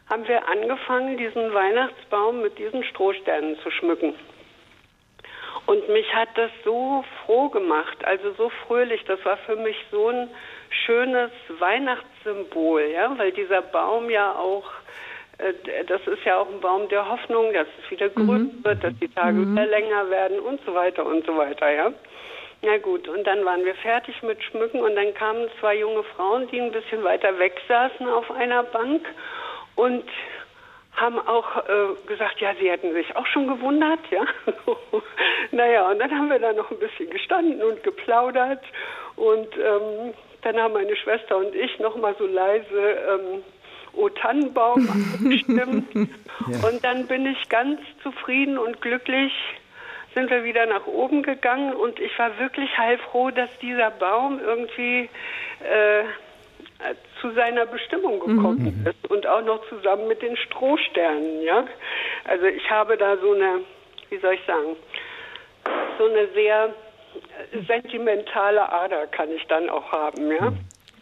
haben 0.09 0.29
wir 0.29 0.47
angefangen, 0.47 1.17
diesen 1.17 1.55
Weihnachtsbaum 1.55 2.43
mit 2.43 2.59
diesen 2.59 2.85
Strohsternen 2.85 3.57
zu 3.63 3.71
schmücken. 3.71 4.13
Und 5.73 5.89
mich 5.89 6.15
hat 6.15 6.29
das 6.35 6.51
so 6.67 7.03
froh 7.25 7.49
gemacht, 7.49 8.05
also 8.05 8.35
so 8.35 8.51
fröhlich. 8.67 9.03
Das 9.05 9.25
war 9.25 9.39
für 9.39 9.57
mich 9.57 9.77
so 9.91 10.09
ein 10.09 10.29
schönes 10.85 11.31
Weihnachtssymbol, 11.49 12.91
ja, 12.93 13.17
weil 13.17 13.33
dieser 13.33 13.63
Baum 13.63 14.11
ja 14.11 14.35
auch, 14.35 14.71
äh, 15.39 15.85
das 15.87 16.07
ist 16.07 16.27
ja 16.27 16.37
auch 16.37 16.49
ein 16.51 16.61
Baum 16.61 16.91
der 16.91 17.09
Hoffnung, 17.09 17.55
dass 17.55 17.67
es 17.83 17.91
wieder 17.91 18.11
grün 18.11 18.53
mhm. 18.59 18.65
wird, 18.65 18.85
dass 18.85 18.93
die 19.01 19.09
Tage 19.09 19.39
mhm. 19.39 19.53
wieder 19.53 19.65
länger 19.65 20.11
werden 20.11 20.41
und 20.41 20.61
so 20.67 20.75
weiter 20.75 21.07
und 21.07 21.25
so 21.25 21.39
weiter, 21.39 21.73
ja. 21.73 21.91
Na 22.61 22.77
gut, 22.77 23.09
und 23.09 23.27
dann 23.27 23.43
waren 23.47 23.65
wir 23.65 23.75
fertig 23.77 24.23
mit 24.23 24.45
Schmücken 24.45 24.83
und 24.83 24.95
dann 24.95 25.15
kamen 25.15 25.49
zwei 25.59 25.79
junge 25.79 26.03
Frauen, 26.03 26.49
die 26.49 26.61
ein 26.61 26.73
bisschen 26.73 27.03
weiter 27.03 27.39
weg 27.39 27.59
saßen 27.67 28.07
auf 28.11 28.31
einer 28.31 28.63
Bank 28.63 29.07
und 29.77 30.05
haben 31.03 31.19
auch 31.19 31.57
äh, 31.57 32.07
gesagt, 32.07 32.41
ja, 32.41 32.55
sie 32.61 32.71
hätten 32.71 32.95
sich 32.95 33.15
auch 33.17 33.27
schon 33.27 33.49
gewundert, 33.49 33.99
ja. 34.11 34.25
naja, 35.51 35.91
und 35.91 35.99
dann 35.99 36.11
haben 36.13 36.31
wir 36.31 36.39
da 36.39 36.53
noch 36.53 36.71
ein 36.71 36.79
bisschen 36.79 37.11
gestanden 37.11 37.61
und 37.61 37.83
geplaudert 37.83 38.63
und 39.17 39.49
ähm, 39.57 40.15
dann 40.43 40.57
haben 40.57 40.75
meine 40.75 40.97
Schwester 40.97 41.37
und 41.37 41.55
ich 41.55 41.79
noch 41.81 41.97
mal 41.97 42.15
so 42.19 42.27
leise 42.27 42.81
ähm, 42.81 43.43
O 43.95 44.09
Tannenbaum 44.09 44.89
abgestimmt 44.89 45.93
ja. 45.95 46.69
und 46.69 46.83
dann 46.85 47.07
bin 47.09 47.27
ich 47.27 47.49
ganz 47.49 47.81
zufrieden 48.03 48.57
und 48.57 48.81
glücklich 48.81 49.33
sind 50.15 50.31
wir 50.31 50.45
wieder 50.45 50.67
nach 50.67 50.87
oben 50.87 51.23
gegangen 51.23 51.75
und 51.75 51.99
ich 51.99 52.17
war 52.19 52.39
wirklich 52.39 52.79
heilfroh, 52.79 53.31
dass 53.31 53.51
dieser 53.59 53.91
Baum 53.91 54.41
irgendwie 54.41 55.11
äh, 55.61 56.05
zu 57.21 57.33
seiner 57.33 57.67
Bestimmung 57.67 58.21
gekommen 58.21 58.83
mhm. 58.83 58.87
ist 58.87 59.11
und 59.11 59.27
auch 59.27 59.43
noch 59.43 59.67
zusammen 59.69 60.09
mit 60.09 60.23
den 60.23 60.37
Strohsternen, 60.37 61.43
ja. 61.43 61.65
Also 62.25 62.47
ich 62.47 62.69
habe 62.71 62.97
da 62.97 63.17
so 63.17 63.33
eine, 63.33 63.61
wie 64.11 64.19
soll 64.19 64.35
ich 64.35 64.45
sagen, 64.47 64.77
so 65.99 66.07
eine 66.07 66.29
sehr 66.35 66.75
sentimentale 67.67 68.73
Ader 68.73 69.07
kann 69.07 69.31
ich 69.31 69.47
dann 69.47 69.69
auch 69.69 69.91
haben, 69.93 70.31
ja. 70.31 70.53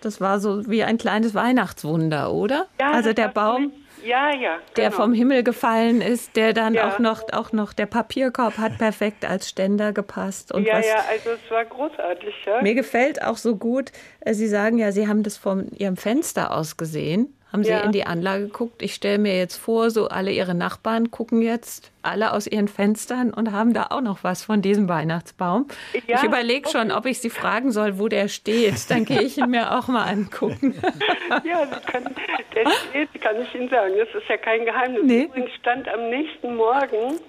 Das 0.02 0.20
war 0.20 0.38
so 0.38 0.68
wie 0.68 0.82
ein 0.82 0.98
kleines 0.98 1.34
Weihnachtswunder, 1.34 2.32
oder? 2.32 2.66
Ja, 2.80 2.92
also 2.92 3.12
der 3.12 3.28
Baum. 3.28 3.72
Ja, 4.05 4.34
ja. 4.34 4.57
Genau. 4.57 4.61
Der 4.76 4.92
vom 4.92 5.12
Himmel 5.12 5.42
gefallen 5.42 6.01
ist, 6.01 6.36
der 6.36 6.53
dann 6.53 6.74
ja. 6.74 6.88
auch 6.88 6.98
noch 6.98 7.22
auch 7.32 7.53
noch 7.53 7.72
der 7.72 7.86
Papierkorb 7.86 8.59
hat 8.59 8.78
perfekt 8.78 9.24
als 9.24 9.48
Ständer 9.48 9.92
gepasst 9.92 10.53
und 10.53 10.64
ja, 10.64 10.78
was, 10.78 10.86
ja, 10.86 11.05
also 11.11 11.30
es 11.30 11.51
war 11.51 11.64
großartig, 11.64 12.34
ja. 12.46 12.62
Mir 12.62 12.74
gefällt 12.74 13.22
auch 13.22 13.36
so 13.36 13.57
gut. 13.57 13.92
Äh, 14.20 14.34
Sie 14.34 14.48
sagen 14.48 14.78
ja, 14.78 14.92
Sie 14.92 15.09
haben 15.09 15.22
das 15.22 15.36
von 15.36 15.68
Ihrem 15.72 15.96
Fenster 15.96 16.57
aus 16.57 16.76
gesehen. 16.76 17.34
Haben 17.53 17.64
Sie 17.64 17.70
ja. 17.70 17.80
in 17.80 17.92
die 17.92 18.07
Anlage 18.07 18.44
geguckt? 18.44 18.82
Ich 18.82 18.94
stelle 18.94 19.18
mir 19.18 19.36
jetzt 19.36 19.57
vor, 19.57 19.90
so 19.90 20.09
alle 20.09 20.30
Ihre 20.30 20.55
Nachbarn 20.55 21.11
gucken 21.11 21.42
jetzt 21.42 21.90
alle 22.03 22.32
aus 22.32 22.46
ihren 22.46 22.68
Fenstern 22.68 23.32
und 23.32 23.53
haben 23.53 23.74
da 23.74 23.88
auch 23.90 24.01
noch 24.01 24.24
was 24.24 24.44
von 24.44 24.62
diesem 24.62 24.88
Weihnachtsbaum. 24.88 25.68
Ja, 26.07 26.16
ich 26.16 26.22
überlege 26.22 26.66
okay. 26.66 26.78
schon, 26.78 26.92
ob 26.92 27.07
ich 27.07 27.20
Sie 27.20 27.30
fragen 27.30 27.72
soll, 27.72 27.98
wo 27.98 28.09
der 28.09 28.28
steht. 28.28 28.90
Dann 28.90 29.05
gehe 29.05 29.22
ich 29.22 29.38
ihn 29.38 29.51
mir 29.51 29.78
auch 29.78 29.88
mal 29.88 30.05
angucken. 30.05 30.80
ja, 31.44 31.66
Sie 31.66 31.92
können, 31.92 32.14
der 32.55 32.70
steht, 32.70 33.20
kann 33.20 33.42
ich 33.42 33.55
Ihnen 33.55 33.68
sagen. 33.68 33.94
Das 33.98 34.09
ist 34.14 34.28
ja 34.28 34.36
kein 34.36 34.64
Geheimnis. 34.64 35.03
Nee. 35.05 35.24
Übrigens 35.24 35.53
stand 35.57 35.88
am 35.88 36.09
nächsten 36.09 36.57
Morgen 36.57 37.20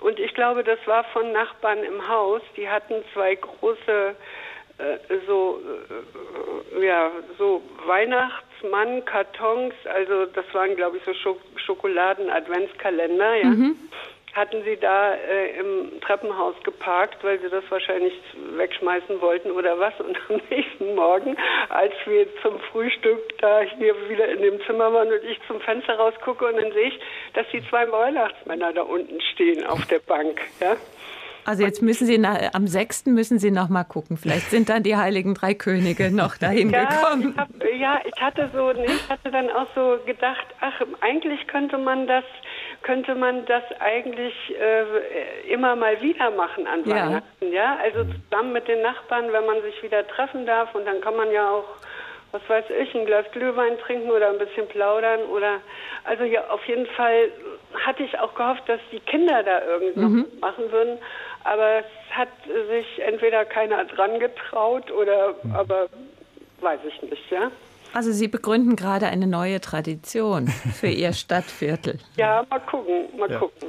und 0.00 0.18
ich 0.18 0.34
glaube, 0.34 0.64
das 0.64 0.78
war 0.86 1.04
von 1.12 1.32
Nachbarn 1.32 1.82
im 1.82 2.08
Haus. 2.08 2.42
Die 2.56 2.68
hatten 2.68 2.94
zwei 3.12 3.34
große 3.34 4.14
so 5.26 5.60
äh, 6.76 6.86
ja 6.86 7.10
so 7.38 7.62
Weihnachtsmann 7.86 9.04
Kartons, 9.04 9.74
also 9.84 10.26
das 10.26 10.44
waren 10.52 10.74
glaube 10.76 10.96
ich 10.98 11.04
so 11.04 11.14
Schok 11.14 11.38
Schokoladen 11.56 12.30
Adventskalender, 12.30 13.34
ja. 13.36 13.46
Mhm. 13.46 13.76
Hatten 14.32 14.64
sie 14.64 14.76
da 14.76 15.14
äh, 15.14 15.60
im 15.60 16.00
Treppenhaus 16.00 16.56
geparkt, 16.64 17.22
weil 17.22 17.38
sie 17.38 17.48
das 17.48 17.62
wahrscheinlich 17.68 18.14
wegschmeißen 18.56 19.20
wollten 19.20 19.52
oder 19.52 19.78
was? 19.78 19.94
Und 20.00 20.18
am 20.28 20.40
nächsten 20.50 20.96
Morgen, 20.96 21.36
als 21.68 21.92
wir 22.04 22.26
zum 22.42 22.58
Frühstück 22.72 23.38
da 23.38 23.60
hier 23.60 23.94
wieder 24.08 24.26
in 24.26 24.42
dem 24.42 24.60
Zimmer 24.66 24.92
waren 24.92 25.06
und 25.06 25.22
ich 25.22 25.38
zum 25.46 25.60
Fenster 25.60 25.94
rausgucke 25.94 26.46
und 26.46 26.56
dann 26.56 26.72
sehe 26.72 26.88
ich, 26.88 27.00
dass 27.34 27.46
die 27.52 27.62
zwei 27.68 27.88
Weihnachtsmänner 27.92 28.72
da 28.72 28.82
unten 28.82 29.20
stehen 29.20 29.64
auf 29.64 29.86
der 29.86 30.00
Bank, 30.00 30.40
ja. 30.60 30.76
Also 31.44 31.62
jetzt 31.62 31.82
müssen 31.82 32.06
Sie 32.06 32.18
nach, 32.18 32.54
am 32.54 32.66
6. 32.66 33.06
müssen 33.06 33.38
Sie 33.38 33.50
noch 33.50 33.68
mal 33.68 33.84
gucken. 33.84 34.16
Vielleicht 34.16 34.50
sind 34.50 34.68
dann 34.68 34.82
die 34.82 34.96
heiligen 34.96 35.34
drei 35.34 35.54
Könige 35.54 36.10
noch 36.10 36.36
dahin 36.36 36.70
ja, 36.70 36.84
gekommen. 36.84 37.34
Ich 37.34 37.40
hab, 37.40 37.48
ja, 37.78 38.00
ich 38.04 38.20
hatte 38.20 38.50
so, 38.54 38.70
ich 38.70 39.08
hatte 39.08 39.30
dann 39.30 39.50
auch 39.50 39.66
so 39.74 39.98
gedacht, 40.06 40.46
ach, 40.60 40.80
eigentlich 41.00 41.46
könnte 41.46 41.78
man 41.78 42.06
das, 42.06 42.24
könnte 42.82 43.14
man 43.14 43.44
das 43.46 43.62
eigentlich 43.80 44.34
äh, 44.58 45.52
immer 45.52 45.76
mal 45.76 46.00
wieder 46.00 46.30
machen 46.30 46.66
an 46.66 46.84
ja. 46.84 46.94
Weihnachten, 46.94 47.52
ja. 47.52 47.76
Also 47.82 48.04
zusammen 48.04 48.52
mit 48.52 48.68
den 48.68 48.82
Nachbarn, 48.82 49.32
wenn 49.32 49.46
man 49.46 49.62
sich 49.62 49.82
wieder 49.82 50.06
treffen 50.08 50.46
darf 50.46 50.74
und 50.74 50.86
dann 50.86 51.00
kann 51.00 51.16
man 51.16 51.30
ja 51.30 51.50
auch 51.50 51.64
was 52.34 52.42
weiß 52.48 52.64
ich, 52.82 52.92
ein 52.96 53.06
Glas 53.06 53.24
Glühwein 53.30 53.78
trinken 53.78 54.10
oder 54.10 54.28
ein 54.30 54.38
bisschen 54.38 54.66
plaudern 54.66 55.20
oder 55.32 55.60
also 56.02 56.24
ja, 56.24 56.48
auf 56.48 56.64
jeden 56.66 56.86
Fall 56.86 57.30
hatte 57.86 58.02
ich 58.02 58.18
auch 58.18 58.34
gehofft, 58.34 58.68
dass 58.68 58.80
die 58.90 58.98
Kinder 58.98 59.44
da 59.44 59.64
irgendwas 59.64 60.10
mhm. 60.10 60.26
machen 60.40 60.70
würden. 60.72 60.98
Aber 61.44 61.80
es 61.80 62.16
hat 62.16 62.28
sich 62.46 62.86
entweder 63.06 63.44
keiner 63.44 63.84
dran 63.84 64.18
getraut 64.18 64.90
oder, 64.90 65.34
hm. 65.42 65.54
aber 65.54 65.88
weiß 66.60 66.80
ich 66.88 67.02
nicht, 67.02 67.30
ja. 67.30 67.50
Also 67.92 68.10
Sie 68.10 68.26
begründen 68.26 68.74
gerade 68.74 69.06
eine 69.06 69.26
neue 69.26 69.60
Tradition 69.60 70.48
für 70.48 70.88
Ihr 70.88 71.12
Stadtviertel. 71.12 72.00
Ja, 72.16 72.44
mal 72.50 72.60
gucken, 72.60 73.08
mal 73.16 73.30
ja. 73.30 73.38
gucken. 73.38 73.68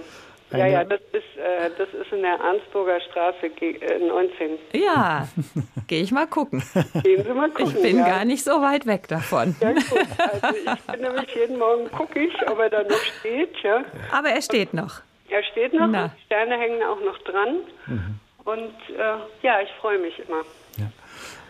Ja, 0.52 0.68
ja, 0.68 0.84
das 0.84 1.02
ist, 1.12 1.38
äh, 1.38 1.70
das 1.78 1.90
ist 1.90 2.14
in 2.14 2.22
der 2.22 2.40
Arnsburger 2.40 3.02
Straße 3.02 3.48
äh, 3.48 4.00
19. 4.00 4.58
Ja, 4.74 5.28
gehe 5.88 6.02
ich 6.02 6.12
mal 6.12 6.28
gucken. 6.28 6.64
Gehen 7.04 7.24
Sie 7.24 7.34
mal 7.34 7.50
gucken. 7.50 7.76
Ich 7.76 7.82
bin 7.82 7.98
ja. 7.98 8.06
gar 8.08 8.26
nicht 8.26 8.44
so 8.44 8.62
weit 8.62 8.86
weg 8.86 9.08
davon. 9.08 9.56
Ja, 9.60 9.72
gut. 9.74 9.84
Also 10.18 10.56
ich 10.56 10.82
bin 10.82 11.02
nämlich 11.02 11.36
jeden 11.36 11.58
Morgen 11.58 11.92
gucke 11.92 12.20
ich, 12.20 12.50
ob 12.50 12.60
er 12.60 12.70
da 12.70 12.84
noch 12.84 13.04
steht. 13.20 13.58
Ja. 13.64 13.84
Aber 14.12 14.30
er 14.30 14.42
steht 14.42 14.74
noch. 14.74 15.02
Er 15.30 15.44
steht 15.44 15.74
noch, 15.74 15.88
Na. 15.88 16.10
die 16.10 16.22
Sterne 16.26 16.58
hängen 16.58 16.82
auch 16.84 17.00
noch 17.04 17.18
dran. 17.20 17.58
Mhm. 17.88 18.20
Und 18.46 18.74
äh, 18.96 19.46
ja, 19.46 19.62
ich 19.62 19.70
freue 19.82 20.00
mich 20.00 20.20
immer. 20.20 20.44
Ja. 20.78 20.92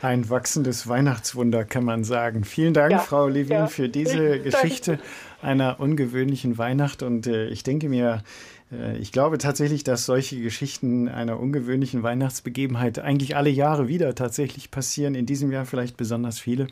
Ein 0.01 0.29
wachsendes 0.29 0.87
Weihnachtswunder, 0.87 1.65
kann 1.65 1.83
man 1.83 2.03
sagen. 2.03 2.43
Vielen 2.45 2.73
Dank, 2.73 2.91
ja. 2.91 2.99
Frau 2.99 3.27
Levin, 3.27 3.57
ja. 3.57 3.67
für 3.67 3.89
diese 3.89 4.39
Geschichte 4.43 4.99
einer 5.41 5.79
ungewöhnlichen 5.79 6.57
Weihnacht. 6.57 7.03
Und 7.03 7.27
äh, 7.27 7.47
ich 7.47 7.63
denke 7.63 7.89
mir, 7.89 8.23
äh, 8.71 8.97
ich 8.97 9.11
glaube 9.11 9.37
tatsächlich, 9.37 9.83
dass 9.83 10.05
solche 10.05 10.39
Geschichten 10.39 11.09
einer 11.09 11.39
ungewöhnlichen 11.39 12.01
Weihnachtsbegebenheit 12.01 12.99
eigentlich 12.99 13.35
alle 13.35 13.49
Jahre 13.49 13.87
wieder 13.87 14.15
tatsächlich 14.15 14.71
passieren. 14.71 15.15
In 15.15 15.25
diesem 15.25 15.51
Jahr 15.51 15.65
vielleicht 15.65 15.97
besonders 15.97 16.39
viele. 16.39 16.67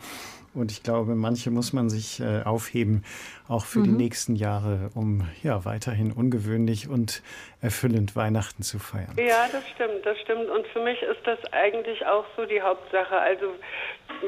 Und 0.53 0.71
ich 0.71 0.83
glaube, 0.83 1.15
manche 1.15 1.49
muss 1.49 1.73
man 1.73 1.89
sich 1.89 2.19
äh, 2.19 2.43
aufheben, 2.43 3.03
auch 3.47 3.65
für 3.65 3.79
mhm. 3.79 3.83
die 3.83 3.91
nächsten 3.91 4.35
Jahre, 4.35 4.91
um 4.93 5.27
ja 5.41 5.65
weiterhin 5.65 6.11
ungewöhnlich 6.11 6.87
und 6.87 7.23
erfüllend 7.61 8.15
Weihnachten 8.15 8.61
zu 8.61 8.77
feiern. 8.77 9.15
Ja, 9.17 9.47
das 9.51 9.63
stimmt, 9.73 10.05
das 10.05 10.19
stimmt. 10.19 10.49
Und 10.49 10.67
für 10.67 10.83
mich 10.83 11.01
ist 11.01 11.25
das 11.25 11.39
eigentlich 11.51 12.05
auch 12.05 12.25
so 12.37 12.45
die 12.45 12.61
Hauptsache. 12.61 13.17
Also 13.17 13.47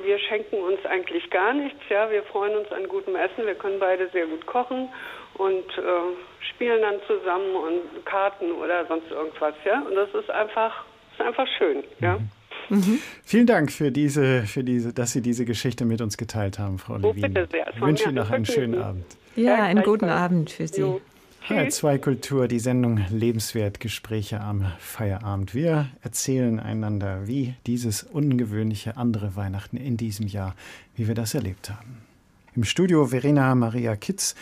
wir 0.03 0.19
schenken 0.19 0.57
uns 0.57 0.83
eigentlich 0.85 1.29
gar 1.29 1.53
nichts. 1.53 1.79
Ja, 1.89 2.09
wir 2.09 2.23
freuen 2.23 2.57
uns 2.57 2.71
an 2.71 2.87
gutem 2.87 3.15
Essen. 3.15 3.45
Wir 3.45 3.55
können 3.55 3.79
beide 3.79 4.09
sehr 4.09 4.25
gut 4.25 4.45
kochen 4.47 4.89
und 5.35 5.69
äh, 5.77 6.51
spielen 6.53 6.81
dann 6.81 6.99
zusammen 7.07 7.55
und 7.55 8.05
Karten 8.05 8.51
oder 8.51 8.85
sonst 8.87 9.11
irgendwas. 9.11 9.53
Ja, 9.63 9.81
und 9.81 9.95
das 9.95 10.09
ist 10.13 10.29
einfach, 10.29 10.85
ist 11.11 11.21
einfach 11.21 11.47
schön. 11.57 11.83
Ja. 11.99 12.17
Mhm. 12.69 12.99
Vielen 13.23 13.45
Dank 13.45 13.71
für 13.71 13.91
diese, 13.91 14.43
für 14.43 14.63
diese, 14.63 14.93
dass 14.93 15.11
Sie 15.11 15.21
diese 15.21 15.45
Geschichte 15.45 15.85
mit 15.85 16.01
uns 16.01 16.17
geteilt 16.17 16.59
haben, 16.59 16.79
Frau 16.79 16.95
oh, 16.95 16.97
Levin. 16.97 17.33
Bitte 17.33 17.47
sehr. 17.51 17.73
Ich 17.73 17.81
wünsche 17.81 18.05
Ihnen 18.05 18.15
noch 18.15 18.31
einen 18.31 18.45
schönen 18.45 18.81
Abend. 18.81 19.05
Ja, 19.35 19.63
einen 19.63 19.83
guten 19.83 20.09
Abend 20.09 20.49
für 20.49 20.67
Sie. 20.67 20.81
Jo. 20.81 21.01
HR2 21.47 21.99
Kultur, 21.99 22.47
die 22.47 22.57
Sendung 22.57 23.01
Lebenswert 23.11 23.79
Gespräche 23.79 24.41
am 24.41 24.65
Feierabend. 24.79 25.53
Wir 25.53 25.89
erzählen 26.01 26.59
einander, 26.59 27.27
wie 27.27 27.53
dieses 27.67 28.01
ungewöhnliche 28.01 28.97
andere 28.97 29.35
Weihnachten 29.35 29.77
in 29.77 29.95
diesem 29.95 30.25
Jahr, 30.25 30.55
wie 30.95 31.07
wir 31.07 31.13
das 31.13 31.35
erlebt 31.35 31.69
haben. 31.69 32.01
Im 32.55 32.63
Studio 32.63 33.05
Verena 33.05 33.53
Maria 33.53 33.95
Kitz. 33.95 34.33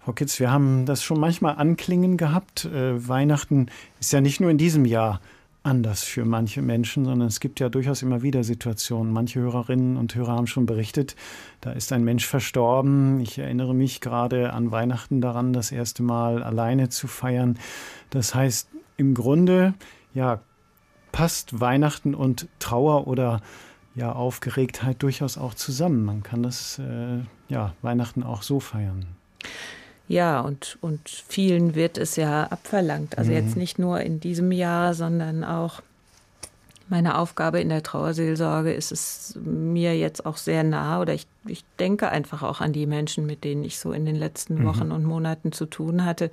Frau 0.00 0.12
Kitz, 0.12 0.40
wir 0.40 0.50
haben 0.50 0.86
das 0.86 1.02
schon 1.02 1.20
manchmal 1.20 1.56
anklingen 1.56 2.16
gehabt. 2.16 2.64
Äh, 2.64 3.06
Weihnachten 3.06 3.66
ist 4.00 4.14
ja 4.14 4.22
nicht 4.22 4.40
nur 4.40 4.50
in 4.50 4.56
diesem 4.56 4.86
Jahr 4.86 5.20
anders 5.62 6.04
für 6.04 6.24
manche 6.24 6.62
Menschen, 6.62 7.04
sondern 7.04 7.28
es 7.28 7.40
gibt 7.40 7.60
ja 7.60 7.68
durchaus 7.68 8.02
immer 8.02 8.22
wieder 8.22 8.44
Situationen. 8.44 9.12
Manche 9.12 9.40
Hörerinnen 9.40 9.96
und 9.96 10.14
Hörer 10.14 10.32
haben 10.32 10.46
schon 10.46 10.66
berichtet, 10.66 11.16
da 11.60 11.72
ist 11.72 11.92
ein 11.92 12.04
Mensch 12.04 12.26
verstorben. 12.26 13.20
Ich 13.20 13.38
erinnere 13.38 13.74
mich 13.74 14.00
gerade 14.00 14.52
an 14.52 14.70
Weihnachten 14.70 15.20
daran, 15.20 15.52
das 15.52 15.72
erste 15.72 16.02
Mal 16.02 16.42
alleine 16.42 16.88
zu 16.88 17.06
feiern. 17.06 17.58
Das 18.10 18.34
heißt, 18.34 18.68
im 18.96 19.14
Grunde, 19.14 19.74
ja, 20.14 20.40
passt 21.12 21.60
Weihnachten 21.60 22.14
und 22.14 22.48
Trauer 22.58 23.06
oder 23.06 23.40
ja, 23.94 24.12
Aufgeregtheit 24.12 25.02
durchaus 25.02 25.36
auch 25.36 25.54
zusammen. 25.54 26.04
Man 26.04 26.22
kann 26.22 26.42
das, 26.42 26.78
äh, 26.78 27.18
ja, 27.48 27.74
Weihnachten 27.82 28.22
auch 28.22 28.42
so 28.42 28.60
feiern. 28.60 29.06
Ja, 30.08 30.40
und, 30.40 30.78
und 30.80 31.06
vielen 31.06 31.74
wird 31.74 31.98
es 31.98 32.16
ja 32.16 32.44
abverlangt. 32.44 33.18
Also 33.18 33.30
mhm. 33.30 33.36
jetzt 33.36 33.56
nicht 33.56 33.78
nur 33.78 34.00
in 34.00 34.20
diesem 34.20 34.52
Jahr, 34.52 34.94
sondern 34.94 35.44
auch 35.44 35.82
meine 36.88 37.18
Aufgabe 37.18 37.60
in 37.60 37.68
der 37.68 37.82
Trauerseelsorge 37.82 38.72
ist 38.72 38.92
es 38.92 39.38
mir 39.44 39.96
jetzt 39.98 40.24
auch 40.24 40.38
sehr 40.38 40.64
nah 40.64 41.00
oder 41.00 41.12
ich, 41.12 41.26
ich 41.46 41.62
denke 41.78 42.08
einfach 42.08 42.42
auch 42.42 42.62
an 42.62 42.72
die 42.72 42.86
Menschen, 42.86 43.26
mit 43.26 43.44
denen 43.44 43.62
ich 43.62 43.78
so 43.78 43.92
in 43.92 44.06
den 44.06 44.16
letzten 44.16 44.60
mhm. 44.60 44.64
Wochen 44.64 44.86
mhm. 44.86 44.92
und 44.92 45.04
Monaten 45.04 45.52
zu 45.52 45.66
tun 45.66 46.06
hatte, 46.06 46.30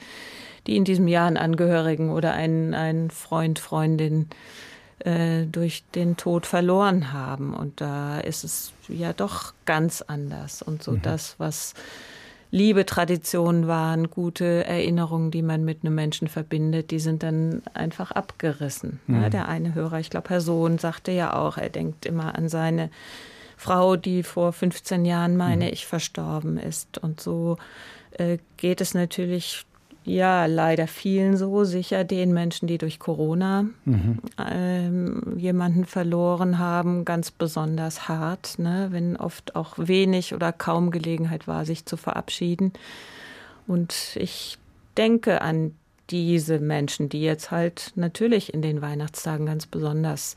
die 0.65 0.77
in 0.77 0.85
diesem 0.85 1.09
Jahr 1.09 1.27
einen 1.27 1.37
Angehörigen 1.37 2.09
oder 2.09 2.31
einen, 2.31 2.73
einen 2.73 3.11
Freund, 3.11 3.59
Freundin 3.59 4.29
äh, 4.99 5.45
durch 5.45 5.83
den 5.93 6.15
Tod 6.15 6.45
verloren 6.45 7.11
haben. 7.11 7.53
Und 7.53 7.81
da 7.81 8.19
ist 8.19 8.45
es 8.45 8.71
ja 8.87 9.11
doch 9.11 9.53
ganz 9.65 10.01
anders. 10.01 10.61
Und 10.61 10.81
so 10.81 10.91
mhm. 10.91 11.01
das, 11.01 11.35
was 11.37 11.73
liebe 12.55 12.85
Traditionen 12.85 13.67
waren, 13.67 14.09
gute 14.09 14.63
Erinnerungen, 14.65 15.29
die 15.29 15.41
man 15.41 15.65
mit 15.65 15.83
einem 15.83 15.93
Menschen 15.93 16.29
verbindet, 16.29 16.89
die 16.89 16.99
sind 16.99 17.21
dann 17.21 17.61
einfach 17.73 18.11
abgerissen. 18.11 19.01
Mhm. 19.07 19.23
Ja, 19.23 19.29
der 19.29 19.49
eine 19.49 19.75
Hörer, 19.75 19.99
ich 19.99 20.09
glaube, 20.09 20.29
Herr 20.29 20.39
Sohn, 20.39 20.77
sagte 20.77 21.11
ja 21.11 21.35
auch, 21.35 21.57
er 21.57 21.69
denkt 21.69 22.05
immer 22.05 22.35
an 22.35 22.47
seine 22.47 22.89
Frau, 23.57 23.97
die 23.97 24.23
vor 24.23 24.53
15 24.53 25.03
Jahren, 25.03 25.35
meine 25.35 25.65
mhm. 25.65 25.73
ich, 25.73 25.85
verstorben 25.85 26.57
ist. 26.57 26.97
Und 26.97 27.19
so 27.19 27.57
äh, 28.11 28.37
geht 28.55 28.79
es 28.79 28.93
natürlich 28.93 29.65
ja, 30.05 30.45
leider 30.45 30.87
vielen 30.87 31.35
so, 31.35 31.63
sicher 31.63 32.03
den 32.03 32.31
Menschen, 32.31 32.67
die 32.67 32.77
durch 32.77 32.99
Corona 32.99 33.65
mhm. 33.85 34.19
ähm, 34.37 35.33
jemanden 35.37 35.85
verloren 35.85 36.59
haben, 36.59 37.05
ganz 37.05 37.31
besonders 37.31 38.07
hart, 38.07 38.59
ne? 38.59 38.89
wenn 38.91 39.17
oft 39.17 39.55
auch 39.55 39.73
wenig 39.77 40.35
oder 40.35 40.51
kaum 40.51 40.91
Gelegenheit 40.91 41.47
war, 41.47 41.65
sich 41.65 41.85
zu 41.85 41.97
verabschieden. 41.97 42.71
Und 43.65 44.15
ich 44.15 44.59
denke 44.95 45.41
an 45.41 45.73
diese 46.11 46.59
Menschen, 46.59 47.09
die 47.09 47.21
jetzt 47.21 47.49
halt 47.49 47.91
natürlich 47.95 48.53
in 48.53 48.61
den 48.61 48.83
Weihnachtstagen 48.83 49.47
ganz 49.47 49.65
besonders 49.65 50.35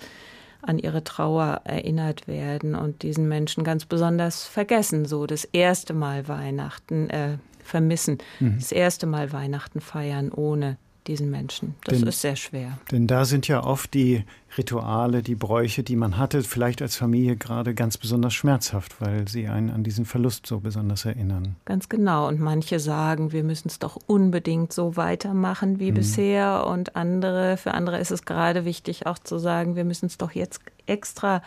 an 0.62 0.78
ihre 0.78 1.05
Trauer 1.05 1.61
erinnert 1.65 2.27
werden 2.27 2.74
und 2.74 3.03
diesen 3.03 3.28
Menschen 3.28 3.65
ganz 3.65 3.85
besonders 3.85 4.45
vergessen, 4.45 5.05
so 5.05 5.27
das 5.27 5.45
erste 5.45 5.93
Mal 5.93 6.27
Weihnachten, 6.27 7.11
äh, 7.11 7.36
vermissen. 7.69 8.19
Mhm. 8.40 8.57
Das 8.59 8.73
erste 8.73 9.07
Mal 9.07 9.32
Weihnachten 9.32 9.81
feiern 9.81 10.32
ohne 10.32 10.77
diesen 11.09 11.31
Menschen. 11.31 11.74
Das 11.85 11.99
denn, 11.99 12.09
ist 12.09 12.20
sehr 12.20 12.36
schwer. 12.36 12.78
Denn 12.93 13.07
da 13.07 13.24
sind 13.24 13.49
ja 13.49 13.65
oft 13.65 13.95
die 13.95 14.24
Rituale, 14.57 15.23
die 15.23 15.35
Bräuche, 15.35 15.82
die 15.82 15.97
man 15.97 16.19
hatte, 16.19 16.43
vielleicht 16.43 16.82
als 16.82 16.97
Familie 16.97 17.36
gerade 17.36 17.74
ganz 17.74 17.97
besonders 17.97 18.35
schmerzhaft, 18.35 19.01
weil 19.01 19.27
sie 19.27 19.49
einen 19.49 19.70
an 19.70 19.82
diesen 19.82 20.05
Verlust 20.05 20.47
so 20.47 20.61
besonders 20.61 21.05
erinnern. 21.05 21.57
Ganz 21.65 21.89
genau. 21.89 22.28
Und 22.28 22.40
manche 22.40 22.78
sagen, 22.78 23.32
wir 23.32 23.43
müssen 23.43 23.69
es 23.69 23.78
doch 23.78 23.99
unbedingt 24.07 24.73
so 24.73 24.97
weitermachen 24.97 25.81
wie 25.81 25.90
mhm. 25.90 25.97
bisher. 25.97 26.66
Und 26.66 26.95
andere, 26.95 27.57
für 27.57 27.73
andere 27.73 27.99
ist 27.99 28.11
es 28.11 28.24
gerade 28.24 28.65
wichtig, 28.65 29.07
auch 29.07 29.19
zu 29.19 29.39
sagen, 29.39 29.77
wir 29.77 29.85
müssen 29.85 30.07
es 30.07 30.19
doch 30.19 30.32
jetzt 30.32 30.61
extra 30.89 31.43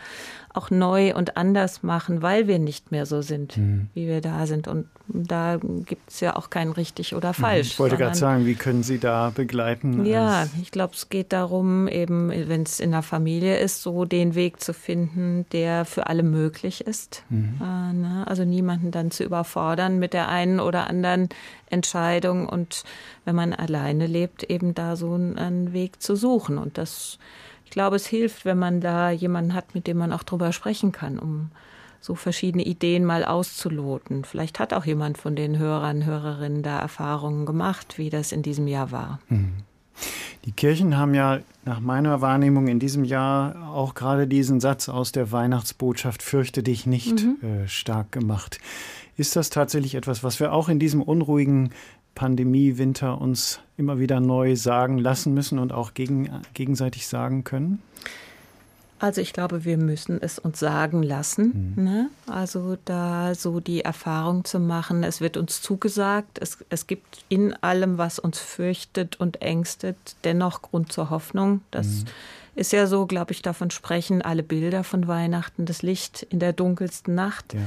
auch 0.54 0.70
neu 0.70 1.14
und 1.14 1.36
anders 1.36 1.82
machen, 1.82 2.20
weil 2.20 2.46
wir 2.46 2.58
nicht 2.58 2.92
mehr 2.92 3.06
so 3.06 3.22
sind, 3.22 3.56
mhm. 3.56 3.88
wie 3.94 4.06
wir 4.06 4.20
da 4.20 4.46
sind. 4.46 4.68
Und 4.68 4.86
da 5.08 5.58
gibt 5.58 6.10
es 6.10 6.20
ja 6.20 6.36
auch 6.36 6.50
kein 6.50 6.70
richtig 6.70 7.14
oder 7.14 7.30
mhm. 7.30 7.34
falsch. 7.34 7.68
Ich 7.68 7.78
wollte 7.78 7.96
gerade 7.96 8.16
sagen, 8.16 8.44
wie 8.44 8.54
können 8.54 8.82
Sie 8.82 8.98
da 8.98 9.30
begleiten? 9.30 10.04
Ja, 10.04 10.46
ich 10.60 10.70
glaube, 10.70 10.94
es 10.94 11.08
geht 11.08 11.32
darum, 11.32 11.88
eben, 11.88 12.30
wenn 12.30 12.62
es 12.62 12.80
in 12.80 12.90
der 12.90 13.02
Familie 13.02 13.58
ist, 13.58 13.82
so 13.82 14.04
den 14.04 14.34
Weg 14.34 14.60
zu 14.60 14.74
finden, 14.74 15.46
der 15.52 15.84
für 15.84 16.06
alle 16.06 16.22
möglich 16.22 16.86
ist. 16.86 17.24
Mhm. 17.30 17.54
Äh, 17.60 17.92
ne? 17.94 18.24
Also 18.26 18.44
niemanden 18.44 18.90
dann 18.90 19.10
zu 19.10 19.24
überfordern 19.24 19.98
mit 19.98 20.12
der 20.12 20.28
einen 20.28 20.60
oder 20.60 20.88
anderen 20.88 21.30
Entscheidung 21.70 22.46
und 22.48 22.84
wenn 23.24 23.34
man 23.34 23.54
alleine 23.54 24.06
lebt, 24.06 24.44
eben 24.44 24.74
da 24.74 24.96
so 24.96 25.14
einen 25.14 25.72
Weg 25.72 26.02
zu 26.02 26.14
suchen. 26.14 26.58
Und 26.58 26.76
das 26.76 27.18
glaube, 27.72 27.96
es 27.96 28.06
hilft, 28.06 28.44
wenn 28.44 28.58
man 28.58 28.80
da 28.80 29.10
jemanden 29.10 29.54
hat, 29.54 29.74
mit 29.74 29.86
dem 29.86 29.98
man 29.98 30.12
auch 30.12 30.22
drüber 30.22 30.52
sprechen 30.52 30.92
kann, 30.92 31.18
um 31.18 31.50
so 32.00 32.14
verschiedene 32.14 32.64
Ideen 32.64 33.04
mal 33.04 33.24
auszuloten. 33.24 34.24
Vielleicht 34.24 34.58
hat 34.58 34.74
auch 34.74 34.84
jemand 34.84 35.18
von 35.18 35.36
den 35.36 35.58
Hörern, 35.58 36.04
Hörerinnen 36.04 36.62
da 36.62 36.78
Erfahrungen 36.78 37.46
gemacht, 37.46 37.98
wie 37.98 38.10
das 38.10 38.32
in 38.32 38.42
diesem 38.42 38.66
Jahr 38.66 38.90
war. 38.90 39.20
Mhm. 39.28 39.54
Die 40.44 40.52
Kirchen 40.52 40.96
haben 40.96 41.14
ja 41.14 41.40
nach 41.64 41.78
meiner 41.78 42.20
Wahrnehmung 42.20 42.66
in 42.66 42.80
diesem 42.80 43.04
Jahr 43.04 43.68
auch 43.72 43.94
gerade 43.94 44.26
diesen 44.26 44.58
Satz 44.58 44.88
aus 44.88 45.12
der 45.12 45.30
Weihnachtsbotschaft 45.30 46.22
Fürchte 46.22 46.64
dich 46.64 46.86
nicht 46.86 47.24
mhm. 47.24 47.36
äh, 47.42 47.68
stark 47.68 48.10
gemacht. 48.10 48.58
Ist 49.16 49.36
das 49.36 49.50
tatsächlich 49.50 49.94
etwas, 49.94 50.24
was 50.24 50.40
wir 50.40 50.52
auch 50.52 50.68
in 50.68 50.78
diesem 50.78 51.02
unruhigen 51.02 51.70
Pandemie-Winter 52.14 53.20
uns 53.20 53.60
immer 53.76 53.98
wieder 53.98 54.20
neu 54.20 54.56
sagen 54.56 54.98
lassen 54.98 55.34
müssen 55.34 55.58
und 55.58 55.72
auch 55.72 55.94
gegen, 55.94 56.30
gegenseitig 56.54 57.06
sagen 57.06 57.44
können? 57.44 57.82
Also 59.02 59.20
ich 59.20 59.32
glaube, 59.32 59.64
wir 59.64 59.78
müssen 59.78 60.22
es 60.22 60.38
uns 60.38 60.60
sagen 60.60 61.02
lassen. 61.02 61.74
Mhm. 61.74 61.84
Ne? 61.84 62.10
Also 62.28 62.76
da 62.84 63.34
so 63.34 63.58
die 63.58 63.80
Erfahrung 63.80 64.44
zu 64.44 64.60
machen, 64.60 65.02
es 65.02 65.20
wird 65.20 65.36
uns 65.36 65.60
zugesagt, 65.60 66.38
es, 66.40 66.58
es 66.68 66.86
gibt 66.86 67.24
in 67.28 67.52
allem, 67.64 67.98
was 67.98 68.20
uns 68.20 68.38
fürchtet 68.38 69.18
und 69.18 69.42
ängstet, 69.42 69.96
dennoch 70.22 70.62
Grund 70.62 70.92
zur 70.92 71.10
Hoffnung. 71.10 71.62
Das 71.72 71.88
mhm. 71.88 72.04
ist 72.54 72.72
ja 72.72 72.86
so, 72.86 73.06
glaube 73.06 73.32
ich, 73.32 73.42
davon 73.42 73.72
sprechen 73.72 74.22
alle 74.22 74.44
Bilder 74.44 74.84
von 74.84 75.08
Weihnachten, 75.08 75.66
das 75.66 75.82
Licht 75.82 76.22
in 76.30 76.38
der 76.38 76.52
dunkelsten 76.52 77.16
Nacht. 77.16 77.54
Ja 77.54 77.60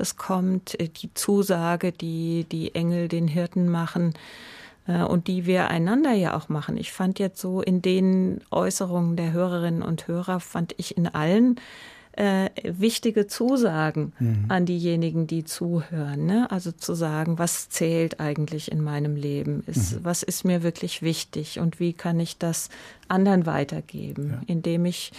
das 0.00 0.16
kommt, 0.16 0.78
äh, 0.80 0.88
die 0.88 1.12
Zusage, 1.14 1.92
die 1.92 2.46
die 2.50 2.74
Engel 2.74 3.08
den 3.08 3.28
Hirten 3.28 3.68
machen 3.68 4.14
äh, 4.86 5.02
und 5.02 5.26
die 5.28 5.46
wir 5.46 5.68
einander 5.68 6.12
ja 6.12 6.36
auch 6.36 6.48
machen. 6.48 6.76
Ich 6.76 6.92
fand 6.92 7.18
jetzt 7.18 7.40
so 7.40 7.62
in 7.62 7.82
den 7.82 8.40
Äußerungen 8.50 9.16
der 9.16 9.32
Hörerinnen 9.32 9.82
und 9.82 10.08
Hörer, 10.08 10.40
fand 10.40 10.74
ich 10.78 10.96
in 10.96 11.06
allen 11.06 11.60
äh, 12.18 12.50
wichtige 12.64 13.28
Zusagen 13.28 14.12
mhm. 14.18 14.46
an 14.48 14.66
diejenigen, 14.66 15.28
die 15.28 15.44
zuhören. 15.44 16.26
Ne? 16.26 16.50
Also 16.50 16.72
zu 16.72 16.94
sagen, 16.94 17.38
was 17.38 17.68
zählt 17.68 18.18
eigentlich 18.18 18.72
in 18.72 18.82
meinem 18.82 19.14
Leben? 19.14 19.62
Ist, 19.66 19.94
mhm. 19.94 20.04
Was 20.04 20.24
ist 20.24 20.44
mir 20.44 20.64
wirklich 20.64 21.00
wichtig 21.00 21.60
und 21.60 21.78
wie 21.78 21.92
kann 21.92 22.18
ich 22.18 22.36
das 22.36 22.70
anderen 23.06 23.46
weitergeben, 23.46 24.30
ja. 24.30 24.40
indem 24.46 24.84
ich 24.84 25.12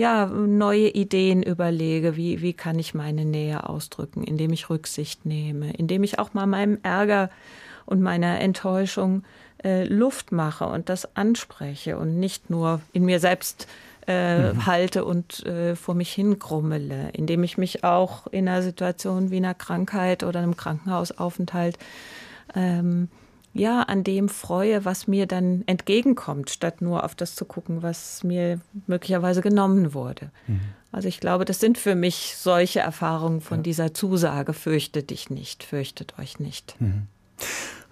ja, 0.00 0.24
neue 0.24 0.88
Ideen 0.88 1.42
überlege, 1.42 2.16
wie, 2.16 2.40
wie 2.40 2.54
kann 2.54 2.78
ich 2.78 2.94
meine 2.94 3.26
Nähe 3.26 3.68
ausdrücken, 3.68 4.24
indem 4.24 4.50
ich 4.54 4.70
Rücksicht 4.70 5.26
nehme, 5.26 5.74
indem 5.74 6.02
ich 6.04 6.18
auch 6.18 6.32
mal 6.32 6.46
meinem 6.46 6.78
Ärger 6.82 7.28
und 7.84 8.00
meiner 8.00 8.40
Enttäuschung 8.40 9.24
äh, 9.62 9.84
Luft 9.84 10.32
mache 10.32 10.64
und 10.64 10.88
das 10.88 11.16
anspreche 11.16 11.98
und 11.98 12.18
nicht 12.18 12.48
nur 12.48 12.80
in 12.94 13.04
mir 13.04 13.20
selbst 13.20 13.68
äh, 14.08 14.54
mhm. 14.54 14.64
halte 14.64 15.04
und 15.04 15.44
äh, 15.44 15.76
vor 15.76 15.94
mich 15.94 16.12
hingrummele, 16.14 17.10
indem 17.12 17.44
ich 17.44 17.58
mich 17.58 17.84
auch 17.84 18.26
in 18.28 18.48
einer 18.48 18.62
Situation 18.62 19.30
wie 19.30 19.36
einer 19.36 19.52
Krankheit 19.52 20.22
oder 20.22 20.40
einem 20.40 20.56
Krankenhausaufenthalt 20.56 21.76
ähm, 22.54 23.08
ja, 23.52 23.82
an 23.82 24.04
dem 24.04 24.28
freue, 24.28 24.84
was 24.84 25.06
mir 25.06 25.26
dann 25.26 25.64
entgegenkommt, 25.66 26.50
statt 26.50 26.80
nur 26.80 27.04
auf 27.04 27.14
das 27.14 27.34
zu 27.34 27.44
gucken, 27.44 27.82
was 27.82 28.22
mir 28.22 28.60
möglicherweise 28.86 29.40
genommen 29.40 29.92
wurde. 29.92 30.30
Mhm. 30.46 30.60
Also 30.92 31.08
ich 31.08 31.20
glaube, 31.20 31.44
das 31.44 31.60
sind 31.60 31.78
für 31.78 31.94
mich 31.94 32.36
solche 32.36 32.80
Erfahrungen 32.80 33.40
von 33.40 33.58
ja. 33.58 33.62
dieser 33.62 33.94
Zusage, 33.94 34.52
fürchtet 34.52 35.10
dich 35.10 35.30
nicht, 35.30 35.64
fürchtet 35.64 36.18
euch 36.18 36.38
nicht. 36.38 36.80
Mhm. 36.80 37.06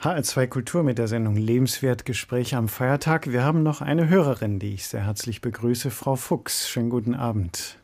HR2 0.02 0.46
Kultur 0.46 0.82
mit 0.84 0.98
der 0.98 1.08
Sendung 1.08 1.34
Lebenswert 1.34 2.04
Gespräche 2.04 2.56
am 2.56 2.68
Feiertag. 2.68 3.32
Wir 3.32 3.42
haben 3.42 3.64
noch 3.64 3.80
eine 3.80 4.08
Hörerin, 4.08 4.60
die 4.60 4.74
ich 4.74 4.86
sehr 4.86 5.04
herzlich 5.04 5.40
begrüße, 5.40 5.90
Frau 5.90 6.14
Fuchs. 6.14 6.68
Schönen 6.68 6.88
guten 6.88 7.14
Abend. 7.14 7.78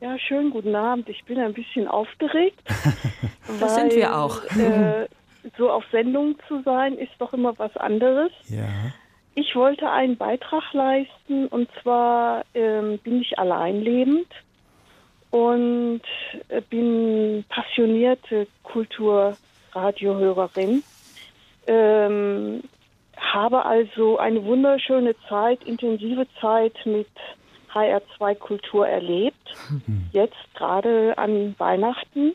Ja, 0.00 0.18
schönen 0.18 0.50
guten 0.50 0.74
Abend. 0.74 1.08
Ich 1.08 1.24
bin 1.24 1.38
ein 1.38 1.52
bisschen 1.52 1.86
aufgeregt. 1.88 2.58
das 2.66 3.60
weil, 3.60 3.68
sind 3.68 3.96
wir 3.96 4.16
auch. 4.16 4.44
Äh, 4.56 5.08
so 5.56 5.70
auf 5.70 5.84
Sendung 5.90 6.36
zu 6.48 6.60
sein, 6.62 6.98
ist 6.98 7.12
doch 7.18 7.32
immer 7.32 7.58
was 7.58 7.74
anderes. 7.76 8.30
Ja. 8.48 8.68
Ich 9.34 9.54
wollte 9.54 9.90
einen 9.90 10.16
Beitrag 10.16 10.72
leisten 10.72 11.46
und 11.46 11.68
zwar 11.82 12.44
ähm, 12.54 12.98
bin 12.98 13.20
ich 13.20 13.38
alleinlebend 13.38 14.26
und 15.30 16.00
äh, 16.48 16.62
bin 16.62 17.44
passionierte 17.48 18.48
Kulturradiohörerin. 18.64 20.82
Ähm, 21.66 22.64
habe 23.16 23.64
also 23.64 24.18
eine 24.18 24.44
wunderschöne 24.44 25.14
Zeit, 25.28 25.62
intensive 25.64 26.26
Zeit 26.40 26.74
mit 26.84 27.06
HR2 27.72 28.34
Kultur 28.36 28.88
erlebt. 28.88 29.54
Mhm. 29.70 30.08
Jetzt 30.12 30.36
gerade 30.54 31.16
an 31.18 31.54
Weihnachten. 31.58 32.34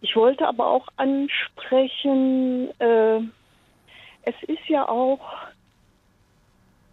Ich 0.00 0.14
wollte 0.14 0.46
aber 0.46 0.66
auch 0.66 0.86
ansprechen, 0.96 2.70
äh, 2.78 3.18
es 4.22 4.34
ist 4.46 4.68
ja 4.68 4.88
auch 4.88 5.20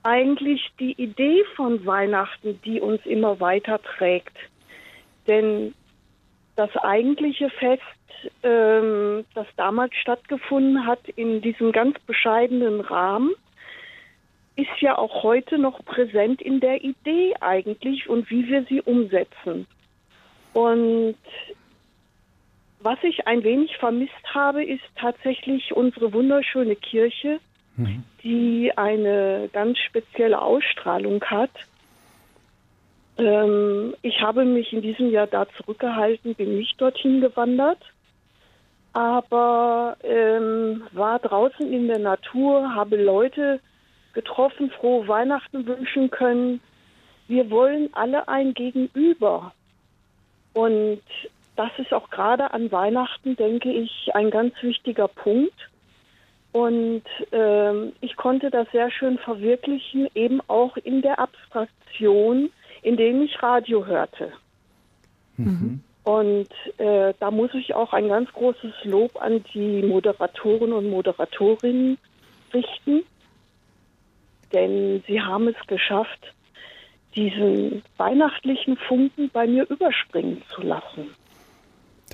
eigentlich 0.03 0.71
die 0.79 0.93
Idee 0.93 1.43
von 1.55 1.85
Weihnachten, 1.85 2.59
die 2.63 2.79
uns 2.79 3.05
immer 3.05 3.39
weiter 3.39 3.81
trägt. 3.81 4.37
Denn 5.27 5.73
das 6.55 6.75
eigentliche 6.77 7.49
Fest, 7.49 7.81
ähm, 8.43 9.25
das 9.33 9.47
damals 9.57 9.95
stattgefunden 9.95 10.85
hat, 10.85 11.07
in 11.09 11.41
diesem 11.41 11.71
ganz 11.71 11.99
bescheidenen 11.99 12.81
Rahmen, 12.81 13.31
ist 14.55 14.79
ja 14.79 14.97
auch 14.97 15.23
heute 15.23 15.57
noch 15.57 15.83
präsent 15.83 16.41
in 16.41 16.59
der 16.59 16.83
Idee 16.83 17.35
eigentlich 17.41 18.07
und 18.07 18.29
wie 18.29 18.47
wir 18.47 18.63
sie 18.65 18.81
umsetzen. 18.81 19.67
Und 20.53 21.17
was 22.85 22.99
ich 23.01 23.25
ein 23.25 23.43
wenig 23.43 23.75
vermisst 23.77 24.13
habe, 24.33 24.63
ist 24.63 24.83
tatsächlich 24.95 25.73
unsere 25.73 26.13
wunderschöne 26.13 26.75
Kirche, 26.75 27.39
mhm. 27.75 28.03
die 28.23 28.71
eine 28.77 29.49
ganz 29.51 29.79
spezielle 29.79 30.39
Ausstrahlung 30.39 31.21
hat. 31.25 31.49
Ähm, 33.17 33.95
ich 34.03 34.21
habe 34.21 34.45
mich 34.45 34.71
in 34.71 34.83
diesem 34.83 35.09
Jahr 35.09 35.25
da 35.25 35.47
zurückgehalten, 35.57 36.35
bin 36.35 36.59
nicht 36.59 36.79
dorthin 36.79 37.21
gewandert, 37.21 37.81
aber 38.93 39.97
ähm, 40.03 40.83
war 40.91 41.17
draußen 41.17 41.73
in 41.73 41.87
der 41.87 41.99
Natur, 41.99 42.75
habe 42.75 42.97
Leute 42.97 43.61
getroffen, 44.13 44.69
frohe 44.69 45.07
Weihnachten 45.07 45.65
wünschen 45.65 46.11
können. 46.11 46.61
Wir 47.27 47.49
wollen 47.49 47.89
alle 47.93 48.27
ein 48.27 48.53
Gegenüber. 48.53 49.53
Und 50.53 51.01
das 51.55 51.71
ist 51.77 51.93
auch 51.93 52.09
gerade 52.09 52.53
an 52.53 52.71
Weihnachten, 52.71 53.35
denke 53.35 53.71
ich, 53.71 54.13
ein 54.13 54.29
ganz 54.29 54.53
wichtiger 54.61 55.07
Punkt. 55.07 55.69
Und 56.51 57.03
ähm, 57.31 57.93
ich 58.01 58.15
konnte 58.15 58.49
das 58.49 58.67
sehr 58.71 58.89
schön 58.91 59.17
verwirklichen, 59.17 60.07
eben 60.15 60.41
auch 60.47 60.77
in 60.77 61.01
der 61.01 61.19
Abstraktion, 61.19 62.49
indem 62.81 63.23
ich 63.23 63.41
Radio 63.43 63.85
hörte. 63.85 64.31
Mhm. 65.37 65.81
Und 66.03 66.49
äh, 66.77 67.13
da 67.19 67.31
muss 67.31 67.53
ich 67.55 67.73
auch 67.73 67.91
ein 67.91 68.07
ganz 68.07 68.31
großes 68.31 68.73
Lob 68.83 69.19
an 69.21 69.43
die 69.53 69.81
Moderatoren 69.81 70.71
und 70.71 70.89
Moderatorinnen 70.89 71.97
richten, 72.53 73.03
denn 74.53 75.03
sie 75.07 75.21
haben 75.21 75.47
es 75.47 75.67
geschafft, 75.67 76.33
diesen 77.15 77.81
weihnachtlichen 77.97 78.77
Funken 78.77 79.29
bei 79.31 79.47
mir 79.47 79.69
überspringen 79.69 80.43
zu 80.53 80.61
lassen. 80.61 81.15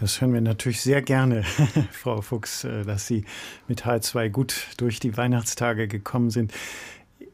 Das 0.02 0.20
hören 0.20 0.34
wir 0.34 0.42
natürlich 0.42 0.82
sehr 0.82 1.04
gerne, 1.04 1.44
Frau 1.92 2.22
Fuchs, 2.22 2.64
äh, 2.64 2.84
dass 2.84 3.06
Sie 3.06 3.24
mit 3.68 3.84
H2 3.84 4.30
gut 4.30 4.66
durch 4.78 5.00
die 5.00 5.16
Weihnachtstage 5.16 5.88
gekommen 5.88 6.32
sind. 6.32 6.52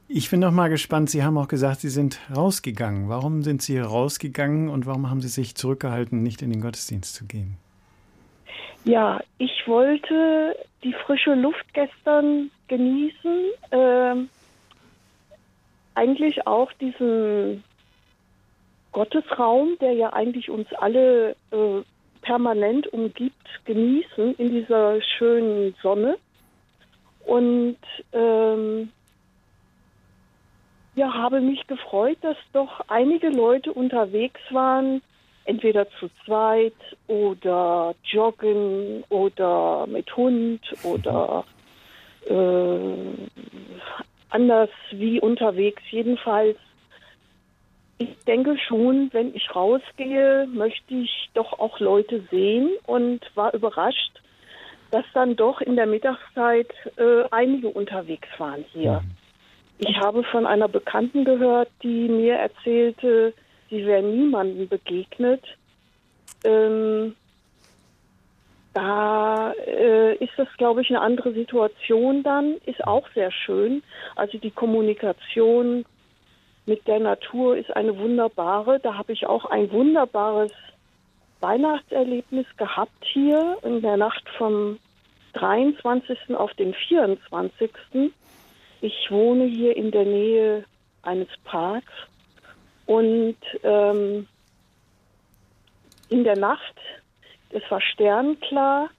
Ich 0.10 0.30
bin 0.30 0.42
noch 0.42 0.52
mal 0.52 0.68
gespannt. 0.68 1.10
Sie 1.10 1.24
haben 1.24 1.38
auch 1.38 1.48
gesagt, 1.48 1.80
Sie 1.80 1.90
sind 1.90 2.20
rausgegangen. 2.36 3.08
Warum 3.08 3.42
sind 3.42 3.62
Sie 3.62 3.80
rausgegangen 3.80 4.68
und 4.68 4.86
warum 4.86 5.10
haben 5.10 5.22
Sie 5.22 5.30
sich 5.30 5.56
zurückgehalten, 5.56 6.22
nicht 6.22 6.42
in 6.42 6.52
den 6.52 6.60
Gottesdienst 6.60 7.16
zu 7.16 7.26
gehen? 7.26 7.56
Ja, 8.84 9.22
ich 9.38 9.66
wollte 9.66 10.58
die 10.84 10.94
frische 11.06 11.36
Luft 11.36 11.74
gestern 11.74 12.52
genießen. 12.68 13.46
Ähm, 13.72 14.30
eigentlich 15.96 16.46
auch 16.46 16.74
diesen 16.74 17.64
Gottesraum, 18.92 19.78
der 19.80 19.94
ja 19.94 20.12
eigentlich 20.12 20.50
uns 20.50 20.68
alle 20.74 21.32
äh, 21.52 21.82
permanent 22.28 22.88
umgibt, 22.88 23.48
genießen 23.64 24.36
in 24.36 24.52
dieser 24.52 25.02
schönen 25.02 25.74
Sonne. 25.82 26.18
Und 27.26 27.78
ähm, 28.12 28.92
ja, 30.96 31.14
habe 31.14 31.40
mich 31.40 31.66
gefreut, 31.68 32.18
dass 32.22 32.36
doch 32.52 32.82
einige 32.90 33.30
Leute 33.30 33.72
unterwegs 33.72 34.42
waren, 34.50 35.02
entweder 35.46 35.90
zu 36.00 36.10
zweit 36.26 36.76
oder 37.08 37.96
joggen 38.04 39.06
oder 39.08 39.88
mit 39.88 40.14
Hund 40.18 40.62
oder 40.84 41.46
äh, 42.26 43.28
anders 44.30 44.70
wie 44.92 45.22
unterwegs. 45.22 45.82
Jedenfalls 45.90 46.58
ich 47.98 48.16
denke 48.28 48.58
schon, 48.58 49.10
wenn 49.14 49.34
ich 49.34 49.56
rausgehe, 49.56 50.48
möchte 50.54 50.94
ich 50.94 51.30
doch 51.34 51.60
auch 51.60 51.80
Leute 51.80 52.24
sehen 52.30 52.70
und 52.86 53.22
war 53.36 53.54
überrascht, 53.54 54.22
dass 54.92 55.06
dann 55.14 55.36
doch 55.36 55.62
in 55.62 55.76
der 55.76 55.88
Mittagszeit 55.88 56.72
äh, 56.98 57.24
einige 57.32 57.70
unterwegs 57.70 58.30
waren 58.38 58.64
hier. 58.72 59.02
Mhm. 59.02 59.12
Ich 59.80 59.98
habe 59.98 60.24
von 60.24 60.46
einer 60.46 60.68
Bekannten 60.68 61.24
gehört, 61.26 61.70
die 61.84 62.08
mir 62.08 62.36
erzählte, 62.36 63.34
sie 63.70 63.86
wäre 63.86 64.02
niemandem 64.02 64.68
begegnet. 64.68 65.44
Ähm, 66.44 67.16
da 68.74 69.54
äh, 69.66 70.16
ist 70.16 70.34
das, 70.38 70.48
glaube 70.58 70.82
ich, 70.82 70.90
eine 70.90 71.02
andere 71.02 71.34
Situation 71.34 72.24
dann, 72.24 72.58
ist 72.66 72.84
auch 72.86 73.08
sehr 73.14 73.32
schön. 73.32 73.84
Also 74.16 74.38
die 74.38 74.52
Kommunikation 74.52 75.86
mit 76.68 76.86
der 76.86 77.00
Natur 77.00 77.58
ist 77.58 77.76
eine 77.76 77.98
wunderbare. 77.98 78.80
Da 78.80 78.96
habe 78.96 79.14
ich 79.14 79.26
auch 79.26 79.46
ein 79.46 79.72
wunderbares 79.72 80.52
Weihnachtserlebnis 81.40 82.46
gehabt 82.58 83.06
hier 83.14 83.58
in 83.64 83.82
der 83.82 83.98
Nacht 83.98 84.28
vom 84.38 84.78
23. 85.34 86.36
auf 86.36 86.54
den 86.56 86.74
24. 86.74 87.72
Ich 88.82 89.08
wohne 89.10 89.46
hier 89.46 89.76
in 89.78 89.92
der 89.92 90.06
Nähe 90.06 90.66
eines 91.04 91.30
Parks 91.46 91.94
und 92.86 93.38
ähm, 93.64 94.28
in 96.10 96.24
der 96.24 96.38
Nacht, 96.38 96.76
es 97.50 97.64
war 97.70 97.82
sternklar, 97.82 98.90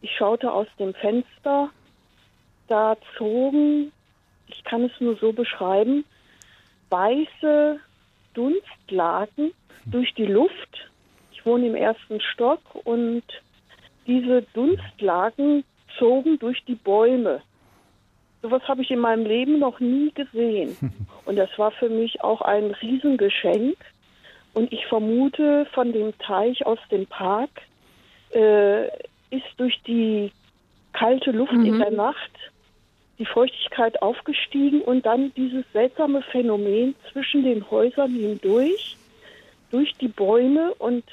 ich 0.00 0.10
schaute 0.16 0.52
aus 0.52 0.66
dem 0.78 0.94
Fenster, 0.94 1.70
da 2.66 2.96
zogen, 3.16 3.92
ich 4.48 4.64
kann 4.64 4.84
es 4.84 4.92
nur 5.00 5.16
so 5.16 5.32
beschreiben, 5.32 6.04
weiße 6.90 7.80
Dunstlaken 8.34 9.52
durch 9.86 10.14
die 10.14 10.26
Luft. 10.26 10.90
Ich 11.32 11.44
wohne 11.44 11.66
im 11.66 11.74
ersten 11.74 12.20
Stock 12.20 12.60
und 12.84 13.22
diese 14.06 14.42
Dunstlaken 14.54 15.64
zogen 15.98 16.38
durch 16.38 16.64
die 16.64 16.74
Bäume. 16.74 17.42
Sowas 18.42 18.62
habe 18.68 18.82
ich 18.82 18.90
in 18.90 19.00
meinem 19.00 19.26
Leben 19.26 19.58
noch 19.58 19.80
nie 19.80 20.12
gesehen. 20.12 20.76
Und 21.24 21.36
das 21.36 21.50
war 21.58 21.72
für 21.72 21.88
mich 21.88 22.22
auch 22.22 22.40
ein 22.40 22.70
Riesengeschenk. 22.70 23.76
Und 24.54 24.72
ich 24.72 24.86
vermute, 24.86 25.66
von 25.74 25.92
dem 25.92 26.16
Teich 26.18 26.64
aus 26.64 26.78
dem 26.90 27.06
Park 27.06 27.50
äh, 28.32 28.86
ist 29.30 29.46
durch 29.56 29.80
die 29.86 30.32
kalte 30.92 31.32
Luft 31.32 31.52
mhm. 31.52 31.66
in 31.66 31.78
der 31.78 31.90
Nacht 31.90 32.30
die 33.18 33.26
Feuchtigkeit 33.26 34.00
aufgestiegen 34.00 34.82
und 34.82 35.06
dann 35.06 35.32
dieses 35.34 35.64
seltsame 35.72 36.22
Phänomen 36.22 36.94
zwischen 37.12 37.42
den 37.42 37.68
Häusern 37.70 38.12
hindurch, 38.12 38.96
durch 39.70 39.92
die 39.94 40.08
Bäume 40.08 40.74
und 40.74 41.04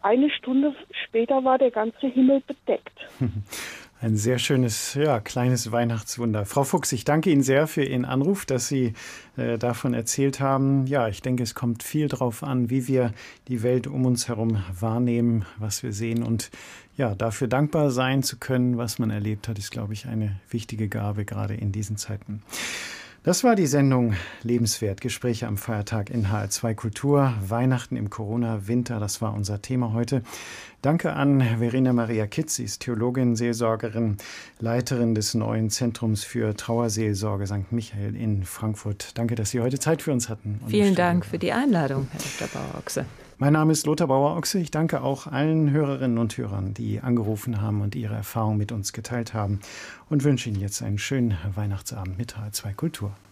eine 0.00 0.30
Stunde 0.30 0.74
später 1.04 1.44
war 1.44 1.58
der 1.58 1.70
ganze 1.70 2.06
Himmel 2.06 2.42
bedeckt. 2.46 2.98
Ein 4.00 4.16
sehr 4.16 4.38
schönes, 4.38 4.94
ja, 4.94 5.18
kleines 5.18 5.72
Weihnachtswunder. 5.72 6.46
Frau 6.46 6.62
Fuchs, 6.62 6.92
ich 6.92 7.04
danke 7.04 7.30
Ihnen 7.30 7.42
sehr 7.42 7.66
für 7.66 7.82
Ihren 7.82 8.04
Anruf, 8.04 8.46
dass 8.46 8.68
Sie 8.68 8.92
äh, 9.36 9.58
davon 9.58 9.92
erzählt 9.92 10.38
haben. 10.38 10.86
Ja, 10.86 11.08
ich 11.08 11.20
denke, 11.20 11.42
es 11.42 11.56
kommt 11.56 11.82
viel 11.82 12.06
darauf 12.06 12.44
an, 12.44 12.70
wie 12.70 12.86
wir 12.86 13.12
die 13.48 13.64
Welt 13.64 13.88
um 13.88 14.06
uns 14.06 14.28
herum 14.28 14.62
wahrnehmen, 14.78 15.46
was 15.58 15.82
wir 15.82 15.92
sehen. 15.92 16.22
Und 16.22 16.52
ja, 16.96 17.16
dafür 17.16 17.48
dankbar 17.48 17.90
sein 17.90 18.22
zu 18.22 18.36
können, 18.36 18.78
was 18.78 19.00
man 19.00 19.10
erlebt 19.10 19.48
hat, 19.48 19.58
ist, 19.58 19.72
glaube 19.72 19.94
ich, 19.94 20.06
eine 20.06 20.38
wichtige 20.48 20.88
Gabe, 20.88 21.24
gerade 21.24 21.54
in 21.54 21.72
diesen 21.72 21.96
Zeiten. 21.96 22.44
Das 23.24 23.42
war 23.42 23.56
die 23.56 23.66
Sendung 23.66 24.14
Lebenswert. 24.42 25.00
Gespräche 25.00 25.48
am 25.48 25.56
Feiertag 25.56 26.08
in 26.08 26.28
HR2 26.28 26.74
Kultur. 26.74 27.34
Weihnachten 27.46 27.96
im 27.96 28.10
Corona-Winter, 28.10 29.00
das 29.00 29.20
war 29.20 29.34
unser 29.34 29.60
Thema 29.60 29.92
heute. 29.92 30.22
Danke 30.82 31.12
an 31.12 31.42
Verena 31.58 31.92
Maria 31.92 32.28
Kitz, 32.28 32.54
sie 32.54 32.64
ist 32.64 32.80
Theologin, 32.80 33.34
Seelsorgerin, 33.34 34.16
Leiterin 34.60 35.16
des 35.16 35.34
neuen 35.34 35.68
Zentrums 35.70 36.22
für 36.22 36.54
Trauerseelsorge 36.54 37.48
St. 37.48 37.72
Michael 37.72 38.14
in 38.14 38.44
Frankfurt. 38.44 39.18
Danke, 39.18 39.34
dass 39.34 39.50
Sie 39.50 39.60
heute 39.60 39.80
Zeit 39.80 40.02
für 40.02 40.12
uns 40.12 40.28
hatten. 40.28 40.60
Vielen 40.68 40.94
Dank 40.94 41.26
für 41.26 41.38
die 41.38 41.52
Einladung, 41.52 42.06
Herr 42.12 42.20
Dr. 42.38 42.60
Bauer-Ochse. 42.60 43.04
Mein 43.40 43.52
Name 43.52 43.70
ist 43.70 43.86
Lothar 43.86 44.08
Bauer-Ochse. 44.08 44.58
Ich 44.58 44.72
danke 44.72 45.00
auch 45.00 45.28
allen 45.28 45.70
Hörerinnen 45.70 46.18
und 46.18 46.36
Hörern, 46.36 46.74
die 46.74 47.00
angerufen 47.00 47.60
haben 47.60 47.82
und 47.82 47.94
ihre 47.94 48.16
Erfahrungen 48.16 48.58
mit 48.58 48.72
uns 48.72 48.92
geteilt 48.92 49.32
haben 49.32 49.60
und 50.08 50.24
wünsche 50.24 50.48
Ihnen 50.48 50.58
jetzt 50.58 50.82
einen 50.82 50.98
schönen 50.98 51.38
Weihnachtsabend 51.54 52.18
mit 52.18 52.34
H2 52.34 52.74
Kultur. 52.74 53.12